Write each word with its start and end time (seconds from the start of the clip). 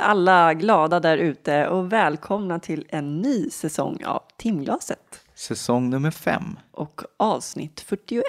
Alla 0.00 0.54
glada 0.54 1.00
där 1.00 1.18
ute 1.18 1.68
och 1.68 1.92
välkomna 1.92 2.58
till 2.58 2.86
en 2.88 3.20
ny 3.20 3.50
säsong 3.50 4.04
av 4.04 4.22
Timglaset 4.36 5.20
Säsong 5.34 5.90
nummer 5.90 6.10
fem. 6.10 6.58
och 6.70 7.00
avsnitt 7.16 7.80
41. 7.80 8.24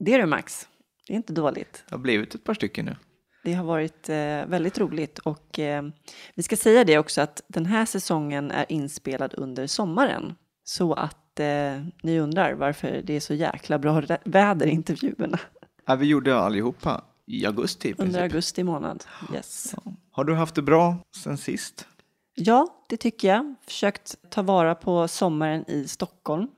Det 0.00 0.14
är 0.14 0.18
du 0.18 0.26
Max, 0.26 0.68
det 1.06 1.12
är 1.12 1.16
inte 1.16 1.32
dåligt. 1.32 1.84
Det 1.88 1.94
har 1.94 1.98
blivit 2.00 2.34
ett 2.34 2.44
par 2.44 2.54
stycken 2.54 2.84
nu. 2.84 2.96
Det 3.44 3.52
har 3.54 3.64
varit 3.64 4.08
eh, 4.08 4.16
väldigt 4.46 4.78
roligt 4.78 5.18
och 5.18 5.58
eh, 5.58 5.82
vi 6.34 6.42
ska 6.42 6.56
säga 6.56 6.84
det 6.84 6.98
också 6.98 7.20
att 7.20 7.42
den 7.48 7.66
här 7.66 7.84
säsongen 7.84 8.50
är 8.50 8.66
inspelad 8.68 9.34
under 9.36 9.66
sommaren. 9.66 10.34
Så 10.64 10.92
att 10.92 11.40
eh, 11.40 11.46
ni 12.02 12.20
undrar 12.20 12.52
varför 12.52 13.00
det 13.04 13.12
är 13.12 13.20
så 13.20 13.34
jäkla 13.34 13.78
bra 13.78 14.02
väder 14.24 14.66
i 14.66 14.70
intervjuerna 14.70 15.38
Ja, 15.86 15.94
vi 15.94 16.06
gjorde 16.06 16.38
allihopa 16.38 17.04
i 17.28 17.46
augusti. 17.46 17.88
i 17.88 17.94
under 17.98 18.22
augusti 18.22 18.64
månad. 18.64 19.04
Yes. 19.34 19.74
Har 20.10 20.24
du 20.24 20.34
haft 20.34 20.54
det 20.54 20.62
bra 20.62 20.96
sen 21.16 21.38
sist? 21.38 21.86
Ja, 22.34 22.66
det 22.88 22.96
tycker 22.96 23.28
jag. 23.28 23.54
Försökt 23.66 24.16
ta 24.30 24.42
vara 24.42 24.74
på 24.74 25.08
sommaren 25.08 25.70
i 25.70 25.88
Stockholm 25.88 26.48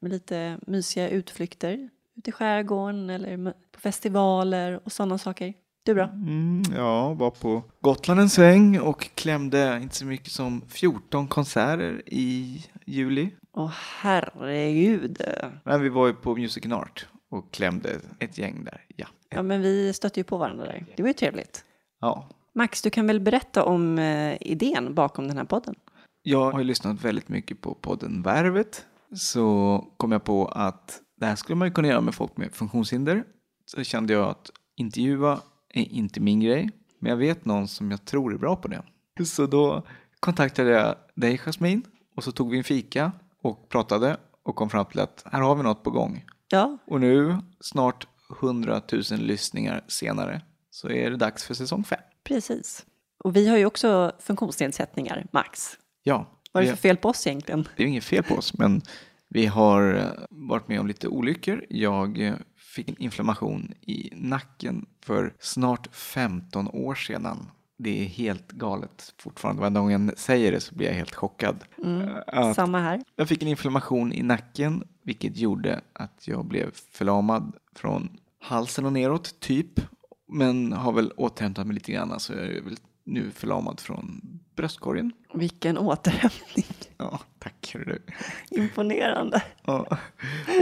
med 0.00 0.10
lite 0.10 0.58
mysiga 0.66 1.08
utflykter 1.08 1.88
ut 2.16 2.28
i 2.28 2.32
skärgården 2.32 3.10
eller 3.10 3.52
på 3.72 3.80
festivaler 3.80 4.80
och 4.84 4.92
sådana 4.92 5.18
saker. 5.18 5.54
Du 5.82 5.94
då? 5.94 6.02
Mm, 6.02 6.62
ja, 6.76 7.14
var 7.14 7.30
på 7.30 7.62
Gotland 7.80 8.20
en 8.20 8.30
sväng 8.30 8.80
och 8.80 9.10
klämde 9.14 9.78
inte 9.82 9.94
så 9.96 10.06
mycket 10.06 10.32
som 10.32 10.62
14 10.68 11.28
konserter 11.28 12.02
i 12.06 12.64
juli. 12.86 13.30
Åh 13.52 13.72
herregud. 14.00 15.22
Men 15.64 15.82
vi 15.82 15.88
var 15.88 16.06
ju 16.06 16.12
på 16.12 16.36
Music 16.36 16.64
and 16.64 16.74
Art 16.74 17.06
och 17.30 17.52
klämde 17.52 18.00
ett 18.18 18.38
gäng 18.38 18.64
där. 18.64 18.84
Ja. 18.96 19.06
Ja, 19.28 19.42
men 19.42 19.62
vi 19.62 19.92
stötte 19.92 20.20
ju 20.20 20.24
på 20.24 20.36
varandra 20.38 20.64
där. 20.64 20.86
Det 20.96 21.02
var 21.02 21.08
ju 21.08 21.14
trevligt. 21.14 21.64
ja. 22.00 22.28
Max, 22.54 22.82
du 22.82 22.90
kan 22.90 23.06
väl 23.06 23.20
berätta 23.20 23.64
om 23.64 23.98
eh, 23.98 24.36
idén 24.40 24.94
bakom 24.94 25.28
den 25.28 25.36
här 25.36 25.44
podden? 25.44 25.74
Jag 26.22 26.50
har 26.50 26.58
ju 26.58 26.64
lyssnat 26.64 27.04
väldigt 27.04 27.28
mycket 27.28 27.60
på 27.60 27.74
podden 27.74 28.22
Värvet. 28.22 28.86
Så 29.14 29.84
kom 29.96 30.12
jag 30.12 30.24
på 30.24 30.46
att 30.46 31.00
det 31.16 31.26
här 31.26 31.36
skulle 31.36 31.56
man 31.56 31.68
ju 31.68 31.74
kunna 31.74 31.88
göra 31.88 32.00
med 32.00 32.14
folk 32.14 32.36
med 32.36 32.54
funktionshinder. 32.54 33.24
Så 33.66 33.84
kände 33.84 34.12
jag 34.12 34.28
att 34.28 34.50
intervjua 34.76 35.40
är 35.74 35.92
inte 35.92 36.20
min 36.20 36.40
grej. 36.40 36.70
Men 36.98 37.10
jag 37.10 37.16
vet 37.16 37.44
någon 37.44 37.68
som 37.68 37.90
jag 37.90 38.04
tror 38.04 38.34
är 38.34 38.38
bra 38.38 38.56
på 38.56 38.68
det. 38.68 38.82
Så 39.24 39.46
då 39.46 39.82
kontaktade 40.20 40.70
jag 40.70 40.94
dig 41.14 41.38
Jasmin. 41.38 41.82
Och 42.16 42.24
så 42.24 42.32
tog 42.32 42.50
vi 42.50 42.58
en 42.58 42.64
fika 42.64 43.12
och 43.42 43.68
pratade 43.68 44.16
och 44.42 44.56
kom 44.56 44.70
fram 44.70 44.84
till 44.84 45.00
att 45.00 45.24
här 45.26 45.40
har 45.40 45.54
vi 45.54 45.62
något 45.62 45.82
på 45.82 45.90
gång. 45.90 46.24
Ja, 46.48 46.78
Och 46.86 47.00
nu, 47.00 47.36
snart 47.60 48.06
100 48.42 48.82
000 48.92 49.02
lyssningar 49.20 49.84
senare, 49.88 50.40
så 50.70 50.90
är 50.90 51.10
det 51.10 51.16
dags 51.16 51.44
för 51.44 51.54
säsong 51.54 51.84
5. 51.84 51.98
precis. 52.24 52.86
Och 53.24 53.36
vi 53.36 53.48
har 53.48 53.56
ju 53.56 53.66
också 53.66 54.12
funktionsnedsättningar, 54.20 55.26
Max. 55.32 55.78
Ja, 56.02 56.26
Vad 56.52 56.62
är 56.62 56.66
det 56.66 56.72
för 56.72 56.82
fel 56.82 56.96
på 56.96 57.08
oss 57.08 57.26
egentligen? 57.26 57.68
Det 57.76 57.82
är 57.82 57.86
inget 57.86 58.04
fel 58.04 58.22
på 58.22 58.34
oss, 58.34 58.54
men 58.58 58.82
vi 59.28 59.46
har 59.46 59.94
eh, 59.94 60.04
varit 60.30 60.68
med 60.68 60.80
om 60.80 60.86
lite 60.86 61.08
olyckor. 61.08 61.64
Jag 61.68 62.20
eh, 62.20 62.34
fick 62.56 62.88
en 62.88 63.02
inflammation 63.02 63.72
i 63.80 64.10
nacken 64.16 64.86
för 65.04 65.34
snart 65.40 65.94
15 65.96 66.68
år 66.68 66.94
sedan. 66.94 67.50
Det 67.78 68.00
är 68.00 68.04
helt 68.04 68.52
galet 68.52 69.14
fortfarande. 69.18 69.60
Varje 69.62 69.74
gång 69.74 69.90
jag 69.90 70.18
säger 70.18 70.52
det 70.52 70.60
så 70.60 70.74
blir 70.74 70.86
jag 70.86 70.94
helt 70.94 71.14
chockad. 71.14 71.64
Mm, 71.84 72.54
Samma 72.54 72.80
här. 72.80 73.00
jag 73.16 73.28
fick 73.28 73.42
en 73.42 73.48
inflammation 73.48 74.12
i 74.12 74.22
nacken, 74.22 74.84
vilket 75.08 75.36
gjorde 75.36 75.80
att 75.92 76.28
jag 76.28 76.44
blev 76.44 76.70
förlamad 76.72 77.56
från 77.74 78.08
halsen 78.40 78.84
och 78.86 78.92
neråt, 78.92 79.40
typ. 79.40 79.80
Men 80.26 80.72
har 80.72 80.92
väl 80.92 81.12
återhämtat 81.16 81.66
mig 81.66 81.74
lite 81.74 81.92
grann, 81.92 82.20
så 82.20 82.32
jag 82.32 82.46
är 82.46 82.62
väl 82.62 82.76
nu 83.04 83.30
förlamad 83.30 83.80
från 83.80 84.20
bröstkorgen. 84.56 85.12
Vilken 85.34 85.78
återhämtning. 85.78 86.66
Ja, 86.98 87.20
tack. 87.38 87.74
du. 87.86 88.02
Imponerande. 88.50 89.42
Ja. 89.64 89.86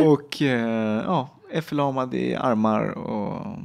Och 0.02 0.42
eh, 0.42 1.02
ja, 1.04 1.28
är 1.50 1.60
förlamad 1.60 2.14
i 2.14 2.34
armar 2.34 2.90
och 2.90 3.58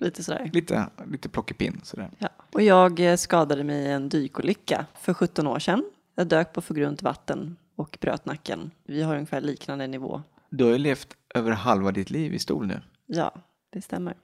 Lite 0.00 0.24
sådär. 0.24 0.50
lite, 0.52 0.86
lite 1.10 1.28
plockepinn 1.28 1.80
sådär. 1.82 2.10
Ja. 2.18 2.28
Och 2.52 2.62
jag 2.62 3.00
eh, 3.00 3.16
skadade 3.16 3.64
mig 3.64 3.82
i 3.84 3.90
en 3.90 4.08
dykolycka 4.08 4.86
för 5.00 5.14
17 5.14 5.46
år 5.46 5.58
sedan. 5.58 5.84
Jag 6.14 6.26
dök 6.26 6.52
på 6.52 6.60
för 6.60 6.74
grunt 6.74 7.02
vatten 7.02 7.56
och 7.76 7.98
bröt 8.00 8.26
nacken. 8.26 8.70
Vi 8.84 9.02
har 9.02 9.14
ungefär 9.14 9.40
liknande 9.40 9.86
nivå. 9.86 10.22
Du 10.50 10.64
har 10.64 10.72
ju 10.72 10.78
levt 10.78 11.16
över 11.34 11.50
halva 11.50 11.92
ditt 11.92 12.10
liv 12.10 12.34
i 12.34 12.38
stol 12.38 12.66
nu. 12.66 12.80
Ja, 13.06 13.34
det 13.72 13.82
stämmer. 13.82 14.14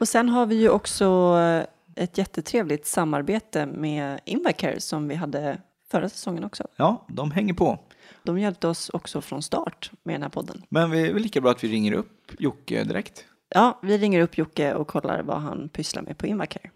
Och 0.00 0.08
sen 0.08 0.28
har 0.28 0.46
vi 0.46 0.54
ju 0.54 0.68
också 0.68 1.36
eh, 1.38 1.66
ett 2.04 2.18
jättetrevligt 2.18 2.86
samarbete 2.86 3.66
med 3.66 4.20
Invacare 4.24 4.80
som 4.80 5.08
vi 5.08 5.14
hade 5.14 5.58
förra 5.90 6.08
säsongen 6.08 6.44
också. 6.44 6.66
Ja, 6.76 7.06
de 7.08 7.30
hänger 7.30 7.54
på. 7.54 7.78
De 8.22 8.38
hjälpte 8.38 8.68
oss 8.68 8.88
också 8.88 9.20
från 9.20 9.42
start 9.42 9.90
med 10.02 10.14
den 10.14 10.22
här 10.22 10.30
podden. 10.30 10.62
Men 10.68 10.90
det 10.90 10.98
är 10.98 11.12
väl 11.12 11.22
lika 11.22 11.40
bra 11.40 11.50
att 11.50 11.64
vi 11.64 11.68
ringer 11.68 11.92
upp 11.92 12.32
Jocke 12.38 12.84
direkt. 12.84 13.24
Ja, 13.48 13.78
vi 13.82 13.98
ringer 13.98 14.20
upp 14.20 14.38
Jocke 14.38 14.74
och 14.74 14.88
kollar 14.88 15.22
vad 15.22 15.40
han 15.40 15.68
pysslar 15.68 16.02
med 16.02 16.18
på 16.18 16.26
Invacare. 16.26 16.70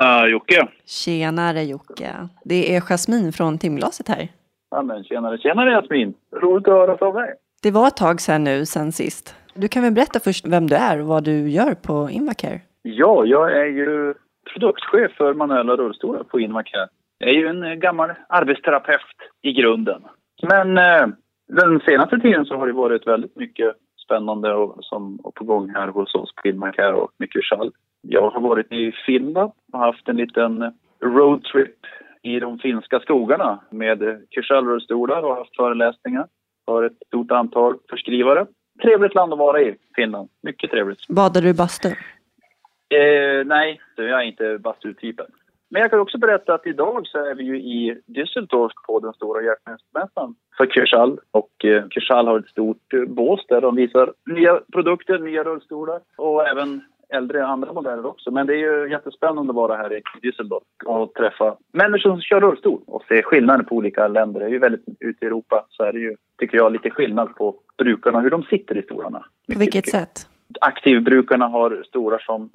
Uh, 0.00 0.30
Jocke. 0.30 0.68
Tjenare 0.86 1.62
Jocke. 1.62 2.28
Det 2.44 2.76
är 2.76 2.80
Jasmin 2.80 3.32
från 3.32 3.58
Timglaset 3.58 4.08
här. 4.08 4.28
Ja, 4.70 4.82
men 4.82 5.04
tjenare, 5.04 5.38
tjenare 5.38 5.70
Jasmin. 5.70 6.14
Roligt 6.42 6.68
att 6.68 6.74
höra 6.74 6.98
från 6.98 7.14
dig. 7.14 7.34
Det 7.62 7.70
var 7.70 7.86
ett 7.86 7.96
tag 7.96 8.20
sedan 8.20 8.44
nu, 8.44 8.66
sen 8.66 8.92
sist. 8.92 9.36
Du 9.54 9.68
kan 9.68 9.82
väl 9.82 9.92
berätta 9.92 10.20
först 10.20 10.46
vem 10.46 10.66
du 10.66 10.76
är 10.76 11.00
och 11.00 11.06
vad 11.06 11.24
du 11.24 11.50
gör 11.50 11.74
på 11.74 12.10
Invacare? 12.10 12.60
Ja, 12.82 13.24
jag 13.24 13.52
är 13.52 13.66
ju 13.66 14.14
produktchef 14.52 15.16
för 15.16 15.34
manuella 15.34 15.76
rullstolar 15.76 16.22
på 16.22 16.40
Invacare. 16.40 16.88
Jag 17.18 17.30
är 17.30 17.34
ju 17.34 17.46
en 17.46 17.62
eh, 17.62 17.74
gammal 17.74 18.12
arbetsterapeut 18.28 19.00
i 19.42 19.52
grunden. 19.52 20.02
Men 20.42 20.78
eh, 20.78 21.06
den 21.48 21.80
senaste 21.80 22.18
tiden 22.18 22.44
så 22.44 22.56
har 22.56 22.66
det 22.66 22.72
varit 22.72 23.06
väldigt 23.06 23.36
mycket 23.36 23.76
spännande 24.04 24.54
och, 24.54 24.76
som, 24.80 25.16
och 25.16 25.34
på 25.34 25.44
gång 25.44 25.70
här 25.74 25.88
hos 25.88 26.14
oss 26.14 26.34
på 26.34 26.48
Invacare 26.48 26.94
och 26.94 27.10
mycket 27.18 27.44
skall. 27.44 27.72
Jag 28.02 28.30
har 28.30 28.40
varit 28.40 28.72
i 28.72 28.92
Finland 29.06 29.52
och 29.72 29.78
haft 29.78 30.08
en 30.08 30.16
liten 30.16 30.72
roadtrip 31.00 31.76
i 32.22 32.40
de 32.40 32.58
finska 32.58 33.00
skogarna 33.00 33.60
med 33.70 34.26
Kyrkjell-rullstolar 34.30 35.22
och 35.22 35.36
haft 35.36 35.56
föreläsningar 35.56 36.26
för 36.66 36.82
ett 36.82 36.96
stort 37.06 37.30
antal 37.30 37.74
förskrivare. 37.90 38.46
Trevligt 38.82 39.14
land 39.14 39.32
att 39.32 39.38
vara 39.38 39.60
i, 39.60 39.76
Finland. 39.96 40.28
Mycket 40.42 40.70
trevligt. 40.70 41.08
Badar 41.08 41.42
du 41.42 41.48
i 41.48 41.54
bastu? 41.54 41.88
Eh, 41.88 43.44
nej, 43.46 43.80
jag 43.96 44.08
är 44.08 44.22
inte 44.22 44.58
bastutypen. 44.58 45.26
Men 45.70 45.82
jag 45.82 45.90
kan 45.90 46.00
också 46.00 46.18
berätta 46.18 46.54
att 46.54 46.66
idag 46.66 47.06
så 47.06 47.18
är 47.18 47.34
vi 47.34 47.44
ju 47.44 47.56
i 47.56 48.00
Düsseldorf 48.06 48.72
på 48.86 49.00
den 49.00 49.12
stora 49.12 49.42
hjärtmässan 49.42 50.34
för 50.56 50.66
Kyrkjall. 50.66 51.18
Och 51.30 51.64
eh, 51.64 51.88
Kyrkjall 51.88 52.26
har 52.26 52.38
ett 52.38 52.48
stort 52.48 52.92
eh, 52.94 53.04
bås 53.04 53.46
där 53.48 53.60
de 53.60 53.76
visar 53.76 54.12
nya 54.26 54.60
produkter, 54.72 55.18
nya 55.18 55.44
rullstolar 55.44 56.00
och 56.16 56.48
även 56.48 56.80
äldre 57.12 57.46
andra 57.46 57.72
modeller 57.72 58.06
också. 58.06 58.30
Men 58.30 58.46
det 58.46 58.54
är 58.54 58.58
ju 58.58 58.90
jättespännande 58.90 59.50
att 59.50 59.56
vara 59.56 59.76
här 59.76 59.92
i 59.92 60.02
Düsseldorf 60.22 60.62
och 60.84 61.14
träffa 61.14 61.56
människor 61.72 62.10
som 62.10 62.20
kör 62.20 62.40
rullstol 62.40 62.80
och 62.86 63.02
se 63.08 63.22
skillnader 63.22 63.64
på 63.64 63.76
olika 63.76 64.08
länder. 64.08 64.40
Det 64.40 64.46
är 64.46 64.50
ju 64.50 64.58
väldigt, 64.58 64.84
ute 65.00 65.24
i 65.24 65.26
Europa 65.26 65.66
så 65.68 65.82
är 65.82 65.92
det 65.92 65.98
ju, 65.98 66.16
tycker 66.38 66.56
jag, 66.56 66.72
lite 66.72 66.90
skillnad 66.90 67.36
på 67.36 67.54
brukarna, 67.78 68.20
hur 68.20 68.30
de 68.30 68.42
sitter 68.42 68.78
i 68.78 68.82
stolarna. 68.82 69.24
På 69.52 69.58
vilket 69.58 69.88
sätt? 69.88 70.28
aktivbrukarna 70.60 71.46
har 71.46 71.82
stolar 71.86 72.18
som 72.18 72.50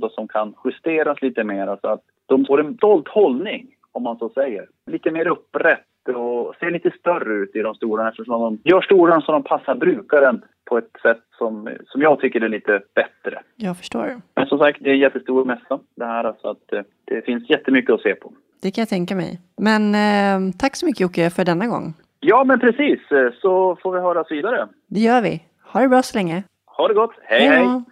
då, 0.00 0.08
som 0.08 0.28
kan 0.28 0.54
justeras 0.64 1.22
lite 1.22 1.44
mer 1.44 1.78
så 1.80 1.88
att 1.88 2.02
de 2.26 2.44
får 2.44 2.60
en 2.60 2.76
dold 2.76 3.08
hållning, 3.08 3.66
om 3.92 4.02
man 4.02 4.18
så 4.18 4.28
säger. 4.28 4.66
Lite 4.90 5.10
mer 5.10 5.26
upprätt 5.26 6.08
och 6.08 6.54
ser 6.60 6.70
lite 6.70 6.90
större 6.98 7.34
ut 7.34 7.56
i 7.56 7.62
de 7.62 7.74
stolarna 7.74 8.08
eftersom 8.08 8.40
de 8.40 8.70
gör 8.70 8.80
stolarna 8.80 9.20
så 9.20 9.32
de 9.32 9.42
passar 9.42 9.74
brukaren 9.74 10.42
på 10.64 10.78
ett 10.78 10.90
sätt 11.02 11.22
som, 11.38 11.68
som 11.86 12.02
jag 12.02 12.20
tycker 12.20 12.40
är 12.40 12.48
lite 12.48 12.80
bättre. 12.94 13.42
Jag 13.56 13.76
förstår. 13.76 14.20
Men 14.34 14.46
som 14.46 14.58
sagt, 14.58 14.78
det 14.80 14.90
är 14.90 14.94
en 14.94 15.00
jättestor 15.00 15.44
mässa 15.44 15.78
det 15.96 16.04
här 16.04 16.34
så 16.40 16.48
att 16.50 16.72
eh, 16.72 16.80
det 17.04 17.24
finns 17.24 17.50
jättemycket 17.50 17.90
att 17.94 18.00
se 18.00 18.14
på. 18.14 18.32
Det 18.62 18.70
kan 18.70 18.82
jag 18.82 18.88
tänka 18.88 19.14
mig. 19.16 19.40
Men 19.56 19.94
eh, 19.94 20.52
tack 20.58 20.76
så 20.76 20.86
mycket 20.86 21.00
Jocke 21.00 21.30
för 21.30 21.44
denna 21.44 21.66
gång. 21.66 21.94
Ja, 22.20 22.44
men 22.44 22.60
precis. 22.60 23.00
eh, 23.12 23.32
Så 23.40 23.76
får 23.82 23.92
vi 23.92 24.00
höras 24.00 24.30
vidare. 24.30 24.68
Det 24.86 25.00
gör 25.00 25.22
vi. 25.22 25.42
Ha 25.72 25.80
det 25.80 25.88
bra 25.88 26.02
så 26.02 26.18
länge. 26.18 26.42
Ha 26.66 26.88
det 26.88 26.94
gott. 26.94 27.12
Hej, 27.22 27.46
hej! 27.48 27.64
då. 27.64 27.82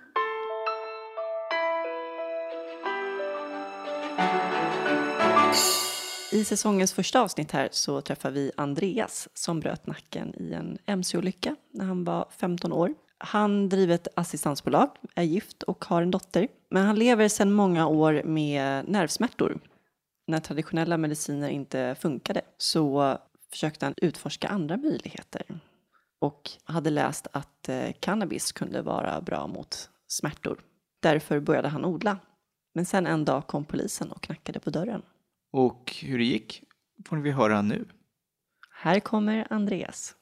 I 6.41 6.45
säsongens 6.45 6.93
första 6.93 7.21
avsnitt 7.21 7.53
här 7.53 7.69
så 7.73 8.01
träffar 8.01 8.31
vi 8.31 8.53
Andreas 8.57 9.29
som 9.35 9.61
bröt 9.61 9.87
nacken 9.87 10.35
i 10.37 10.53
en 10.53 10.79
mc-olycka 10.87 11.57
när 11.73 11.85
han 11.85 12.05
var 12.05 12.29
15 12.31 12.73
år. 12.73 12.95
Han 13.19 13.69
driver 13.69 13.95
ett 13.95 14.09
assistansbolag, 14.17 14.91
är 15.15 15.23
gift 15.23 15.63
och 15.63 15.85
har 15.85 16.03
en 16.03 16.11
dotter. 16.11 16.49
Men 16.71 16.87
han 16.87 16.97
lever 16.97 17.29
sedan 17.29 17.53
många 17.53 17.87
år 17.87 18.23
med 18.25 18.89
nervsmärtor. 18.89 19.61
När 20.27 20.41
traditionella 20.41 20.97
mediciner 20.97 21.49
inte 21.49 21.97
funkade 22.01 22.41
så 22.59 23.19
försökte 23.51 23.87
han 23.87 23.95
utforska 23.97 24.49
andra 24.49 24.77
möjligheter 24.77 25.43
och 26.21 26.51
hade 26.65 26.91
läst 26.91 27.27
att 27.33 27.69
eh, 27.69 27.93
cannabis 28.01 28.53
kunde 28.53 28.83
vara 28.83 29.21
bra 29.21 29.47
mot 29.47 29.91
smärtor. 30.09 30.61
Därför 31.01 31.41
började 31.41 31.69
han 31.69 31.85
odla 31.85 32.19
Men 32.75 32.87
sen 32.87 33.07
en 33.07 33.25
dag 33.25 33.47
kom 33.47 33.65
polisen 33.65 34.13
och 34.13 34.23
knackade 34.23 34.61
på 34.61 34.71
dörren. 34.71 35.03
Och 35.53 35.95
hur 36.03 36.19
det 36.19 36.25
gick 36.25 36.63
får 37.09 37.17
vi 37.17 37.31
höra 37.31 37.63
nu. 37.63 37.85
Här 38.71 39.01
kommer 39.01 39.47
Andreas. 39.51 40.15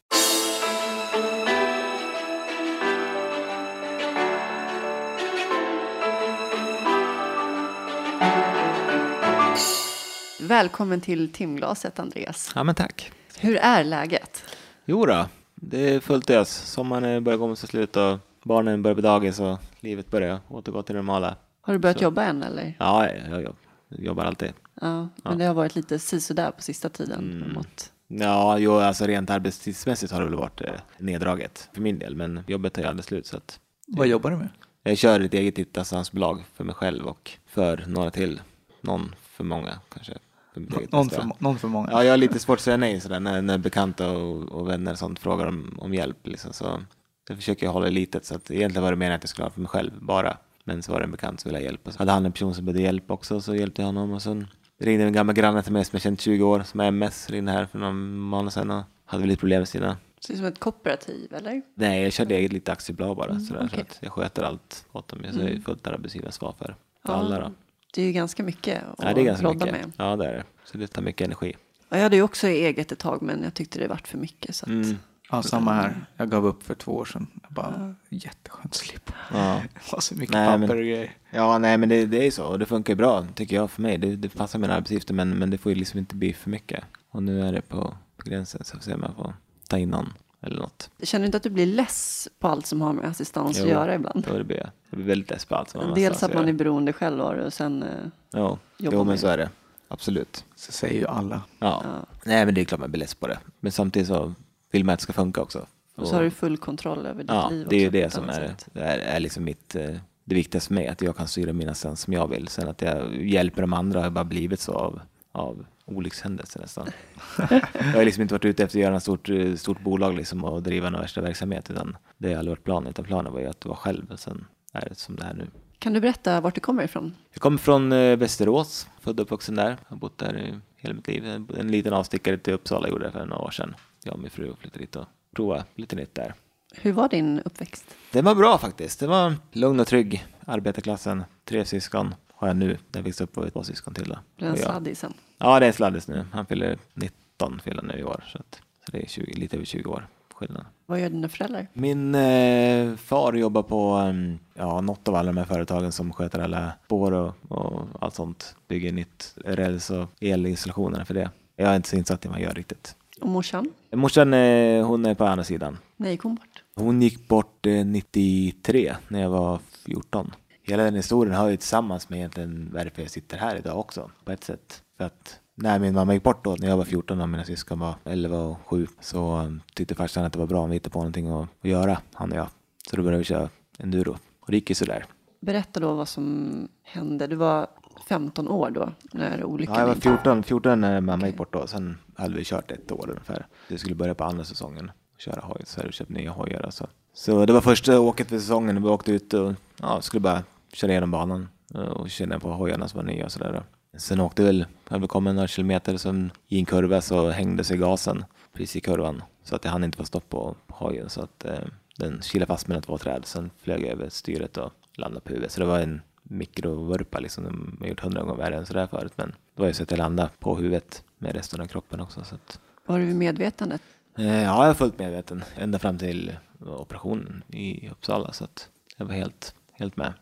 Välkommen 10.41 11.01
till 11.01 11.33
timglaset 11.33 11.99
Andreas. 11.99 12.53
Ja, 12.55 12.65
men 12.65 12.75
tack. 12.75 13.13
Hur 13.41 13.57
är 13.57 13.85
läget? 13.85 14.45
Jo 14.85 15.07
då, 15.07 15.27
det 15.55 15.95
är 15.95 16.01
fullt 16.01 16.31
ös. 16.31 16.49
Sommaren 16.51 17.25
börjar 17.25 17.39
gå 17.39 17.49
mot 17.49 17.59
sitt 17.59 17.71
slut 17.71 17.97
och 17.97 18.19
barnen 18.43 18.83
börjar 18.83 18.95
på 18.95 19.01
dagis 19.01 19.41
och 19.41 19.59
livet 19.81 20.11
börjar 20.11 20.41
återgå 20.49 20.83
till 20.83 20.95
det 20.95 20.99
normala. 20.99 21.37
Har 21.61 21.73
du 21.73 21.79
börjat 21.79 21.99
Så. 21.99 22.05
jobba 22.05 22.25
än 22.25 22.43
eller? 22.43 22.75
Ja, 22.79 23.09
jag, 23.09 23.43
jag 23.43 23.55
jobbar 23.89 24.25
alltid. 24.25 24.53
Ja, 24.81 25.09
men 25.23 25.39
det 25.39 25.45
har 25.45 25.55
varit 25.55 25.75
lite 25.75 25.99
sisådär 25.99 26.51
på 26.51 26.63
sista 26.63 26.89
tiden. 26.89 27.33
Mm. 27.43 27.53
Mot... 27.53 27.93
Ja, 28.09 28.59
jo, 28.59 28.73
alltså 28.73 29.07
rent 29.07 29.31
arbetstidsmässigt 29.31 30.13
har 30.13 30.21
det 30.21 30.27
väl 30.27 30.39
varit 30.39 30.61
eh, 30.61 30.73
neddraget 30.99 31.69
för 31.73 31.81
min 31.81 31.99
del, 31.99 32.17
men 32.17 32.41
jobbet 32.47 32.79
är 32.79 32.83
ju 32.83 32.89
aldrig 32.89 33.05
slut 33.05 33.27
så 33.27 33.37
att 33.37 33.61
Vad 33.87 34.07
jobbar 34.07 34.31
du 34.31 34.37
med? 34.37 34.49
jag 34.83 34.99
kör 34.99 35.21
ett 35.21 35.35
eget 35.35 35.57
dittastansbolag 35.57 36.45
för 36.55 36.65
mig 36.65 36.75
själv 36.75 37.07
och 37.07 37.31
för 37.47 37.85
några 37.87 38.11
till. 38.11 38.41
Någon 38.81 39.15
för 39.23 39.45
många 39.45 39.81
kanske. 39.89 40.13
För 40.55 40.61
Någon 40.91 41.11
för, 41.11 41.31
någon 41.39 41.59
för 41.59 41.69
många? 41.69 41.89
Ja, 41.91 42.05
jag 42.05 42.13
har 42.13 42.17
lite 42.17 42.39
svårt 42.39 42.59
att 42.59 42.65
säga 42.65 42.77
nej 42.77 43.01
sådär, 43.01 43.21
när, 43.21 43.43
när 43.43 43.59
bekanta 43.59 44.11
och, 44.11 44.43
och 44.43 44.69
vänner 44.69 44.93
och 44.93 44.99
sånt 44.99 45.19
frågar 45.19 45.47
om, 45.47 45.79
om 45.79 45.95
hjälp. 45.95 46.27
Liksom, 46.27 46.53
så 46.53 46.81
det 47.29 47.37
försöker 47.37 47.67
jag 47.67 47.73
hålla 47.73 47.89
i 47.89 47.91
litet. 47.91 48.25
Så 48.25 48.35
att 48.35 48.51
egentligen 48.51 48.83
var 48.83 48.91
det 48.91 48.97
meningen 48.97 49.17
att 49.17 49.23
jag 49.23 49.31
skulle 49.31 49.45
ha 49.45 49.51
för 49.51 49.61
mig 49.61 49.69
själv 49.69 49.93
bara. 50.01 50.37
Men 50.65 50.83
så 50.83 50.93
var 50.93 50.99
det 50.99 51.05
en 51.05 51.11
bekant 51.11 51.41
som 51.41 51.49
ville 51.49 51.59
ha 51.59 51.65
hjälp. 51.65 51.87
Och 51.87 51.93
så 51.93 51.99
hade 51.99 52.13
han 52.13 52.27
en 52.27 52.33
person 52.33 52.55
som 52.55 52.65
behövde 52.65 52.83
hjälp 52.83 53.11
också, 53.11 53.41
så 53.41 53.55
hjälpte 53.55 53.83
jag 53.83 53.87
honom. 53.87 54.13
Och 54.13 54.23
sen 54.23 54.47
ringde 54.79 55.05
en 55.05 55.13
gammal 55.13 55.35
granne 55.35 55.63
till 55.63 55.73
mig 55.73 55.85
som 55.85 55.97
jag 55.97 56.03
känt 56.03 56.21
20 56.21 56.43
år, 56.43 56.63
som 56.63 56.81
har 56.81 56.87
MS, 56.87 57.31
ringde 57.31 57.53
här 57.53 57.67
för 57.67 57.79
någon 57.79 58.19
månad 58.19 58.53
sedan 58.53 58.71
och 58.71 58.83
hade 59.05 59.21
väl 59.21 59.29
lite 59.29 59.41
problem 59.41 59.61
med 59.61 59.69
sina... 59.69 59.97
Så 60.21 60.33
det 60.33 60.35
är 60.35 60.37
som 60.37 60.47
ett 60.47 60.59
kooperativ 60.59 61.35
eller? 61.35 61.63
Nej, 61.75 62.03
jag 62.03 62.13
körde 62.13 62.35
eget 62.35 62.53
litet 62.53 62.69
aktiebolag 62.69 63.17
bara. 63.17 63.41
sådär, 63.41 63.63
okej. 63.67 63.79
så 63.79 63.81
att 63.81 63.99
jag 64.01 64.13
sköter 64.13 64.43
allt 64.43 64.87
åt 64.93 65.09
dem. 65.09 65.19
Jag 65.25 65.51
är 65.51 65.61
fullt 65.61 65.87
arbetsgivaransvar 65.87 66.55
för, 66.59 66.65
för 66.67 67.13
Ja, 67.13 67.15
alla 67.15 67.41
då. 67.41 67.53
Det 67.95 68.03
är 68.03 68.07
ju 68.07 68.13
ganska 68.13 68.43
mycket 68.43 68.83
att 68.83 68.95
Ja, 68.99 69.15
det 69.15 69.21
är 69.21 69.25
ganska 69.25 69.49
mycket. 69.53 69.71
med. 69.73 69.93
Ja, 69.97 70.17
det 70.17 70.27
är 70.27 70.33
det. 70.33 70.45
Så 70.65 70.79
det 70.79 70.87
tar 70.87 71.03
mycket 71.03 71.25
energi. 71.27 71.57
Ja, 71.89 71.97
jag 71.97 72.03
hade 72.03 72.17
ju 72.17 72.23
också 72.23 72.47
eget 72.47 72.93
ett 72.93 72.99
tag 72.99 73.23
men 73.23 73.43
jag 73.43 73.55
tyckte 73.55 73.79
det 73.79 73.89
vart 73.89 74.09
för 74.09 74.19
mycket. 74.19 74.55
Så 74.57 74.65
att... 74.65 74.71
Mm. 74.71 74.97
Ja, 75.31 75.43
samma 75.43 75.73
här. 75.73 76.07
Jag 76.17 76.31
gav 76.31 76.47
upp 76.47 76.63
för 76.63 76.75
två 76.75 76.93
år 76.97 77.05
sedan. 77.05 77.27
Jag 77.43 77.53
bara, 77.53 77.95
jätteskönt 78.09 78.67
att 78.67 78.75
slippa. 78.75 79.13
Ja. 79.33 79.61
Det 79.75 79.93
var 79.93 80.01
så 80.01 80.15
mycket 80.15 80.33
Nej, 80.35 80.47
papper 80.47 80.59
men- 80.59 80.71
och 80.71 80.77
grejer. 80.77 81.13
Ja, 81.31 81.59
nej, 81.59 81.79
men 81.79 81.89
det, 81.89 82.07
det 82.07 82.19
är 82.19 82.25
ju 82.25 82.31
så. 82.31 82.45
Och 82.45 82.59
det 82.59 82.67
funkar 82.67 82.93
ju 82.93 82.97
bra, 82.97 83.27
tycker 83.35 83.57
jag, 83.57 83.71
för 83.71 83.83
mig. 83.83 83.99
Det, 83.99 84.17
det 84.17 84.29
passar 84.29 84.59
mina 84.59 84.75
arbetsuppgifter, 84.75 85.15
men, 85.15 85.31
men 85.31 85.51
det 85.51 85.59
får 85.59 85.73
ju 85.73 85.79
liksom 85.79 85.99
inte 85.99 86.15
bli 86.17 86.33
för 86.33 86.51
mycket. 86.51 86.85
Och 87.11 87.23
nu 87.23 87.43
är 87.49 87.53
det 87.53 87.61
på, 87.63 87.95
på 88.17 88.29
gränsen, 88.31 88.65
så 88.65 88.77
får 88.77 88.83
se 88.85 88.95
om 88.95 89.03
jag 89.03 89.15
får 89.15 89.35
ta 89.69 89.79
in 89.79 89.89
någon 89.91 90.13
eller 90.41 90.57
något. 90.61 90.91
Känner 91.03 91.23
du 91.23 91.27
inte 91.27 91.37
att 91.37 91.43
du 91.43 91.51
blir 91.51 91.67
less 91.67 92.29
på 92.39 92.49
allt 92.49 92.67
som 92.67 92.81
har 92.81 92.93
med 92.93 93.05
assistans 93.05 93.59
att 93.59 93.65
Jo, 93.65 93.71
göra 93.71 93.95
ibland? 93.95 94.25
Då 94.29 94.39
det 94.39 94.45
blir 94.45 94.57
jag. 94.57 94.71
Jag 94.91 94.97
blir 94.99 95.07
väldigt 95.07 95.31
less 95.31 95.45
på 95.45 95.55
allt 95.55 95.71
som 95.71 95.81
har 95.81 95.87
med 95.89 95.97
Dels 95.97 96.23
att 96.23 96.35
man 96.35 96.49
är 96.49 96.53
beroende 96.53 96.93
själv 96.93 97.21
av 97.21 97.37
det 97.37 97.45
och 97.47 97.53
sen... 97.53 97.83
eh, 97.83 97.89
Ja, 98.31 98.59
jobbar 98.79 98.97
jo, 98.97 98.99
men 98.99 99.07
med 99.07 99.21
så 99.21 99.27
det. 99.27 99.33
är 99.33 99.37
det. 99.39 99.51
Absolut. 99.89 100.45
Så 100.57 100.73
säger 100.73 101.01
ju 101.01 101.07
alla. 101.07 101.43
Ja. 101.59 101.83
Ja. 101.85 102.07
Nej, 102.25 102.45
men 102.45 102.55
det 102.55 102.61
är 102.61 102.65
klart 102.65 102.81
man 102.81 102.91
blir 102.91 103.01
less 103.01 103.15
på 103.15 103.27
det. 103.27 103.39
Men 103.61 103.73
samtidigt 103.73 104.09
så 104.09 104.35
vill 104.70 104.85
man 104.85 104.93
att 104.93 104.99
det 104.99 105.03
ska 105.03 105.12
funka 105.12 105.41
också. 105.41 105.67
Och 105.94 106.09
så 106.09 106.15
har 106.15 106.23
du 106.23 106.31
full 106.31 106.56
kontroll 106.59 107.06
över 107.06 107.23
ditt 107.23 107.31
Ja, 107.31 107.49
liv 107.49 107.67
det 107.70 107.76
är 107.76 107.81
ju 107.81 107.87
också 107.87 107.99
det 107.99 108.11
som 108.11 108.29
är, 108.29 108.55
är, 108.75 108.99
är 108.99 109.20
liksom 109.20 109.44
mitt, 109.44 109.75
eh, 109.75 109.94
det 110.25 110.35
viktigaste 110.35 110.69
för 110.69 110.75
mig, 110.75 110.87
att 110.88 111.03
jag 111.03 111.17
kan 111.17 111.29
styra 111.29 111.53
mina 111.53 111.75
sen 111.75 111.97
som 111.97 112.12
jag 112.12 112.29
vill. 112.29 112.49
Sen 112.49 112.69
att 112.69 112.82
jag 112.82 113.23
hjälper 113.26 113.61
de 113.61 113.73
andra 113.73 114.03
har 114.03 114.11
bara 114.11 114.25
blivit 114.25 114.61
så 114.61 114.73
av, 114.73 115.00
av 115.32 115.67
olyckshändelser 115.85 116.61
nästan. 116.61 116.88
jag 117.73 117.93
har 117.93 118.05
liksom 118.05 118.23
inte 118.23 118.35
varit 118.35 118.44
ute 118.44 118.65
efter 118.65 118.79
att 118.79 118.82
göra 118.82 118.97
ett 118.97 119.03
stort, 119.03 119.29
eh, 119.29 119.55
stort 119.55 119.81
bolag 119.81 120.15
liksom 120.15 120.44
och 120.44 120.62
driva 120.62 120.91
någon 120.91 121.00
värsta 121.00 121.21
verksamhet, 121.21 121.71
utan 121.71 121.97
det 122.19 122.32
har 122.32 122.38
aldrig 122.38 122.50
varit 122.50 122.64
planen, 122.64 122.91
utan 122.91 123.05
planen 123.05 123.32
var 123.32 123.41
ju 123.41 123.47
att 123.47 123.67
vara 123.67 123.76
själv 123.76 124.11
och 124.12 124.19
sen 124.19 124.44
är 124.73 124.88
det 124.88 124.94
som 124.99 125.17
det 125.17 125.25
är 125.25 125.35
nu. 125.35 125.47
Kan 125.79 125.93
du 125.93 126.00
berätta 126.00 126.41
vart 126.41 126.55
du 126.55 126.61
kommer 126.61 126.85
ifrån? 126.85 127.14
Jag 127.32 127.41
kommer 127.41 127.59
från 127.59 127.93
eh, 127.93 128.17
Västerås, 128.17 128.88
född 129.00 129.21
och 129.21 129.25
uppvuxen 129.26 129.55
där. 129.55 129.69
Jag 129.69 129.76
har 129.88 129.97
bott 129.97 130.19
där 130.19 130.38
i 130.38 130.55
hela 130.76 130.94
mitt 130.94 131.09
liv. 131.09 131.26
En, 131.26 131.49
en 131.59 131.71
liten 131.71 131.93
avstickare 131.93 132.38
till 132.38 132.53
Uppsala 132.53 132.88
gjorde 132.88 133.05
jag 133.05 133.12
för 133.12 133.26
några 133.26 133.43
år 133.43 133.50
sedan. 133.50 133.75
Jag 134.09 134.15
och 134.15 134.21
min 134.21 134.31
fru 134.31 134.55
flyttade 134.61 134.83
dit 134.85 134.97
och 134.97 135.07
provade 135.37 135.65
lite 135.75 135.97
nytt 135.97 136.15
där. 136.15 136.35
Hur 136.75 136.93
var 136.93 137.09
din 137.09 137.41
uppväxt? 137.45 137.85
Det 138.13 138.23
var 138.23 138.35
bra 138.35 138.59
faktiskt. 138.59 139.01
Det 139.01 139.07
var 139.07 139.35
lugn 139.53 139.81
och 139.81 139.87
trygg. 139.87 140.27
Arbetarklassen, 140.47 141.25
tre 141.45 141.65
syskon 141.65 142.15
har 142.35 142.49
jag 142.49 142.57
nu. 142.57 142.79
Jag 142.93 143.03
växte 143.03 143.25
upp 143.25 143.33
på 143.33 143.51
två 143.51 143.63
syskon 143.63 143.95
till. 143.95 144.09
Då. 144.09 144.19
Blev 144.37 144.49
en 144.49 144.53
Och 144.55 144.59
jag- 144.59 144.65
sladdisen? 144.65 145.13
Ja, 145.39 145.61
det 145.61 145.67
är 145.67 145.69
en 145.69 145.73
sladdis 145.73 146.09
nu. 146.09 146.27
Han 146.33 146.47
fyller 146.47 146.79
19 146.95 147.61
fyller 147.65 147.83
nu 147.83 147.95
i 147.99 148.05
år. 148.05 148.25
Så, 148.33 148.39
att, 148.39 148.61
så 148.87 148.93
det 148.93 149.03
är 149.03 149.07
20, 149.07 149.33
lite 149.33 149.57
över 149.57 149.67
20 149.67 149.91
år 149.91 150.07
skillnad. 150.35 150.65
Vad 150.87 151.01
gör 151.01 151.11
dina 151.11 151.29
föräldrar? 151.29 151.67
Min 151.73 152.15
eh, 152.15 152.97
far 152.97 153.33
jobbar 153.33 153.63
på 153.63 153.97
um, 153.97 154.39
ja, 154.55 154.81
något 154.81 155.09
av 155.09 155.15
alla 155.15 155.33
de 155.33 155.37
här 155.37 155.45
företagen 155.45 155.93
som 155.93 156.13
sköter 156.13 156.39
alla 156.39 156.73
spår 156.85 157.13
och, 157.13 157.35
och 157.49 157.83
allt 158.01 158.15
sånt. 158.15 158.57
Bygger 158.69 158.93
nytt 158.93 159.35
räls 159.45 159.91
och 159.91 160.09
elinstallationerna 160.21 161.05
för 161.05 161.15
det. 161.15 161.31
Jag 161.57 161.71
är 161.73 161.77
inte 161.77 161.89
så 161.89 161.97
insatt 161.97 162.25
i 162.25 162.29
vad 162.29 162.35
han 162.35 162.43
gör 162.43 162.55
riktigt. 162.55 162.97
Och 163.20 163.29
morsan? 163.29 163.73
Morsan, 163.93 164.35
eh, 164.35 164.87
hon 164.87 165.06
är 165.06 165.15
på 165.15 165.25
andra 165.25 165.44
sidan. 165.44 165.79
Nej, 165.97 166.17
kom 166.17 166.35
bort. 166.35 166.62
Hon 166.75 167.03
gick 167.03 167.29
bort 167.29 167.67
eh, 167.67 167.87
93 167.87 168.94
när 169.09 169.20
jag 169.20 169.31
var 169.31 169.59
14. 169.87 170.35
Hela 170.62 170.82
den 170.82 170.94
historien 170.94 171.35
har 171.37 171.49
ju 171.49 171.56
tillsammans 171.56 172.09
med 172.09 172.17
egentligen 172.17 172.70
varför 172.75 173.03
jag 173.03 173.11
sitter 173.11 173.37
här 173.37 173.56
idag 173.56 173.79
också 173.79 174.11
på 174.25 174.32
ett 174.32 174.44
sätt. 174.44 174.82
För 174.97 175.05
att 175.05 175.41
när 175.55 175.79
min 175.79 175.94
mamma 175.94 176.15
gick 176.15 176.23
bort 176.23 176.44
då, 176.44 176.56
när 176.59 176.69
jag 176.69 176.76
var 176.76 176.85
14 176.85 177.20
och 177.20 177.29
mina 177.29 177.44
syskon 177.44 177.79
var 177.79 177.94
11 178.05 178.38
och 178.38 178.59
7, 178.67 178.87
så 179.00 179.37
um, 179.37 179.62
tyckte 179.75 179.94
farsan 179.94 180.25
att 180.25 180.32
det 180.32 180.38
var 180.38 180.47
bra 180.47 180.61
om 180.61 180.71
vi 180.71 180.76
hittade 180.76 180.93
på 180.93 180.99
någonting 180.99 181.29
att, 181.29 181.49
att 181.61 181.71
göra, 181.71 181.99
han 182.12 182.32
och 182.32 182.38
jag. 182.38 182.49
Så 182.91 182.97
då 182.97 183.03
började 183.03 183.19
vi 183.19 183.25
köra 183.25 183.49
enduro. 183.78 184.16
Och 184.40 184.50
det 184.50 184.57
gick 184.57 184.69
ju 184.71 184.75
sådär. 184.75 185.04
Berätta 185.40 185.81
då 185.81 185.95
vad 185.95 186.09
som 186.09 186.69
hände. 186.83 187.26
Du 187.26 187.37
var 187.37 187.66
15 188.07 188.49
år 188.49 188.71
då 188.71 188.93
när 189.12 189.45
olyckan 189.45 189.75
Ja, 189.75 189.81
jag 189.81 189.87
var 189.87 189.95
inträffade. 189.95 190.19
14, 190.19 190.43
14 190.43 190.81
när 190.81 191.00
mamma 191.00 191.26
gick 191.26 191.37
bort 191.37 191.52
då, 191.52 191.67
sen 191.67 191.99
hade 192.17 192.35
vi 192.35 192.45
kört 192.45 192.71
ett 192.71 192.93
år 192.93 193.11
ungefär. 193.11 193.47
Vi 193.69 193.78
skulle 193.78 193.95
börja 193.95 194.14
på 194.14 194.25
andra 194.25 194.45
säsongen 194.45 194.90
och 195.14 195.21
köra 195.21 195.40
hoj, 195.40 195.61
så 195.64 195.81
hade 195.81 195.88
vi 195.88 195.93
köpt 195.93 196.11
nya 196.11 196.31
hojar. 196.31 196.62
Alltså. 196.62 196.87
Så 197.14 197.47
det 197.47 197.52
var 197.52 197.61
första 197.61 198.00
åket 198.00 198.28
för 198.28 198.38
säsongen 198.38 198.83
vi 198.83 198.88
åkte 198.88 199.12
ut 199.12 199.35
och 199.35 199.52
ja, 199.81 200.00
skulle 200.00 200.21
bara 200.21 200.43
köra 200.73 200.90
igenom 200.90 201.11
banan 201.11 201.49
eh, 201.75 201.81
och 201.81 202.11
känna 202.11 202.40
på 202.40 202.52
hojarna 202.52 202.88
som 202.88 202.97
var 202.97 203.05
nya 203.05 203.25
och 203.25 203.33
sådär. 203.33 203.62
Sen 203.97 204.21
åkte 204.21 204.43
vi 204.43 204.47
väl, 204.47 204.67
hade 204.88 205.00
vi 205.02 205.09
kommit 205.09 205.35
några 205.35 205.49
kilometer, 205.49 205.97
som 205.97 206.31
i 206.49 206.59
en 206.59 206.64
kurva 206.64 207.00
så 207.00 207.31
hängde 207.31 207.64
sig 207.64 207.76
gasen 207.76 208.25
precis 208.52 208.76
i 208.76 208.81
kurvan. 208.81 209.23
Så 209.45 209.57
att 209.57 209.64
jag 209.64 209.73
hann 209.73 209.85
inte 209.85 209.99
få 209.99 210.05
stopp 210.05 210.28
på 210.28 210.55
hojen 210.69 211.11
så 211.11 211.21
att 211.21 211.45
eh, 211.45 211.59
den 211.97 212.23
kilade 212.23 212.47
fast 212.47 212.69
mellan 212.69 212.83
två 212.83 212.99
träd. 212.99 213.26
Sen 213.26 213.50
flög 213.62 213.81
jag 213.81 213.88
över 213.88 214.09
styret 214.09 214.57
och 214.57 214.73
landade 214.95 215.21
på 215.21 215.28
huvudet. 215.28 215.52
Så 215.52 215.61
det 215.61 215.67
var 215.67 215.78
en 215.78 216.00
mikrovurpa 216.28 217.18
liksom. 217.20 217.44
De 217.44 217.76
har 217.80 217.87
gjort 217.88 218.00
hundra 218.00 218.23
gånger 218.23 218.35
värre 218.37 218.56
än 218.56 218.66
sådär 218.66 218.87
förut. 218.87 219.12
Men 219.16 219.28
det 219.54 219.61
var 219.62 219.66
ju 219.68 219.75
så 219.75 219.82
att 219.82 219.90
jag 219.90 219.99
landade 219.99 220.30
på 220.38 220.56
huvudet 220.56 221.02
med 221.18 221.35
resten 221.35 221.61
av 221.61 221.66
kroppen 221.66 222.00
också. 222.00 222.25
Så 222.25 222.35
att, 222.35 222.61
Var 222.87 222.99
du 222.99 223.04
vid 223.04 223.16
medvetandet? 223.16 223.82
eh, 224.18 224.26
ja, 224.42 224.62
jag 224.62 224.68
är 224.68 224.75
fullt 224.75 224.99
medveten 224.99 225.44
ända 225.56 225.78
fram 225.78 225.99
till 225.99 226.32
operationen 226.66 227.42
i 227.49 227.88
Uppsala. 227.88 228.32
Så 228.32 228.44
att 228.44 228.68
jag 228.97 229.06
var 229.06 229.14
helt, 229.14 229.54
helt 229.73 229.97
med. 229.97 230.12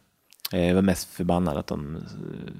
Eh, 0.52 0.66
Jag 0.68 0.74
var 0.74 0.82
mest 0.82 1.08
förbannad 1.10 1.56
att 1.56 1.66
de 1.66 1.96
eh, 1.96 2.02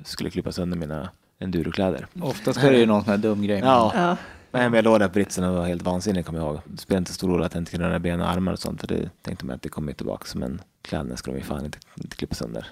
skulle 0.04 0.30
klippa 0.30 0.52
sönder 0.52 0.76
mina 0.78 1.10
endurokläder. 1.38 2.06
Oftast 2.22 2.58
är 2.62 2.72
det 2.72 2.78
ju 2.78 2.86
någon 2.86 3.04
sån 3.04 3.10
här 3.10 3.18
dum 3.18 3.42
grej. 3.42 3.60
men- 3.60 3.68
Ja, 3.70 4.16
Ja. 4.62 4.68
men 4.68 4.74
jag 4.74 4.84
låg 4.84 5.00
där 5.00 5.08
på 5.08 5.12
britsen 5.12 5.44
och 5.44 5.54
var 5.54 5.66
helt 5.66 5.82
vansinnig 5.82 6.26
kommer 6.26 6.38
jag 6.38 6.48
ihåg. 6.48 6.60
Det 6.64 6.80
spelade 6.80 6.98
inte 6.98 7.12
stor 7.12 7.28
roll 7.28 7.42
att 7.42 7.54
jag 7.54 7.60
inte 7.60 7.70
kunde 7.70 7.88
röra 7.88 7.98
ben 7.98 8.20
och 8.20 8.30
armar 8.30 8.52
och 8.52 8.58
sånt. 8.58 8.80
För 8.80 8.86
det 8.88 9.10
tänkte 9.22 9.46
man 9.46 9.54
att 9.54 9.62
det 9.62 9.68
kommer 9.68 9.92
tillbaka. 9.92 10.38
Men 10.38 10.60
kläderna 10.82 11.16
ska 11.16 11.30
de 11.30 11.36
ju 11.36 11.44
fan 11.44 11.64
inte, 11.64 11.78
inte 11.94 12.16
klippa 12.16 12.34
sönder. 12.34 12.66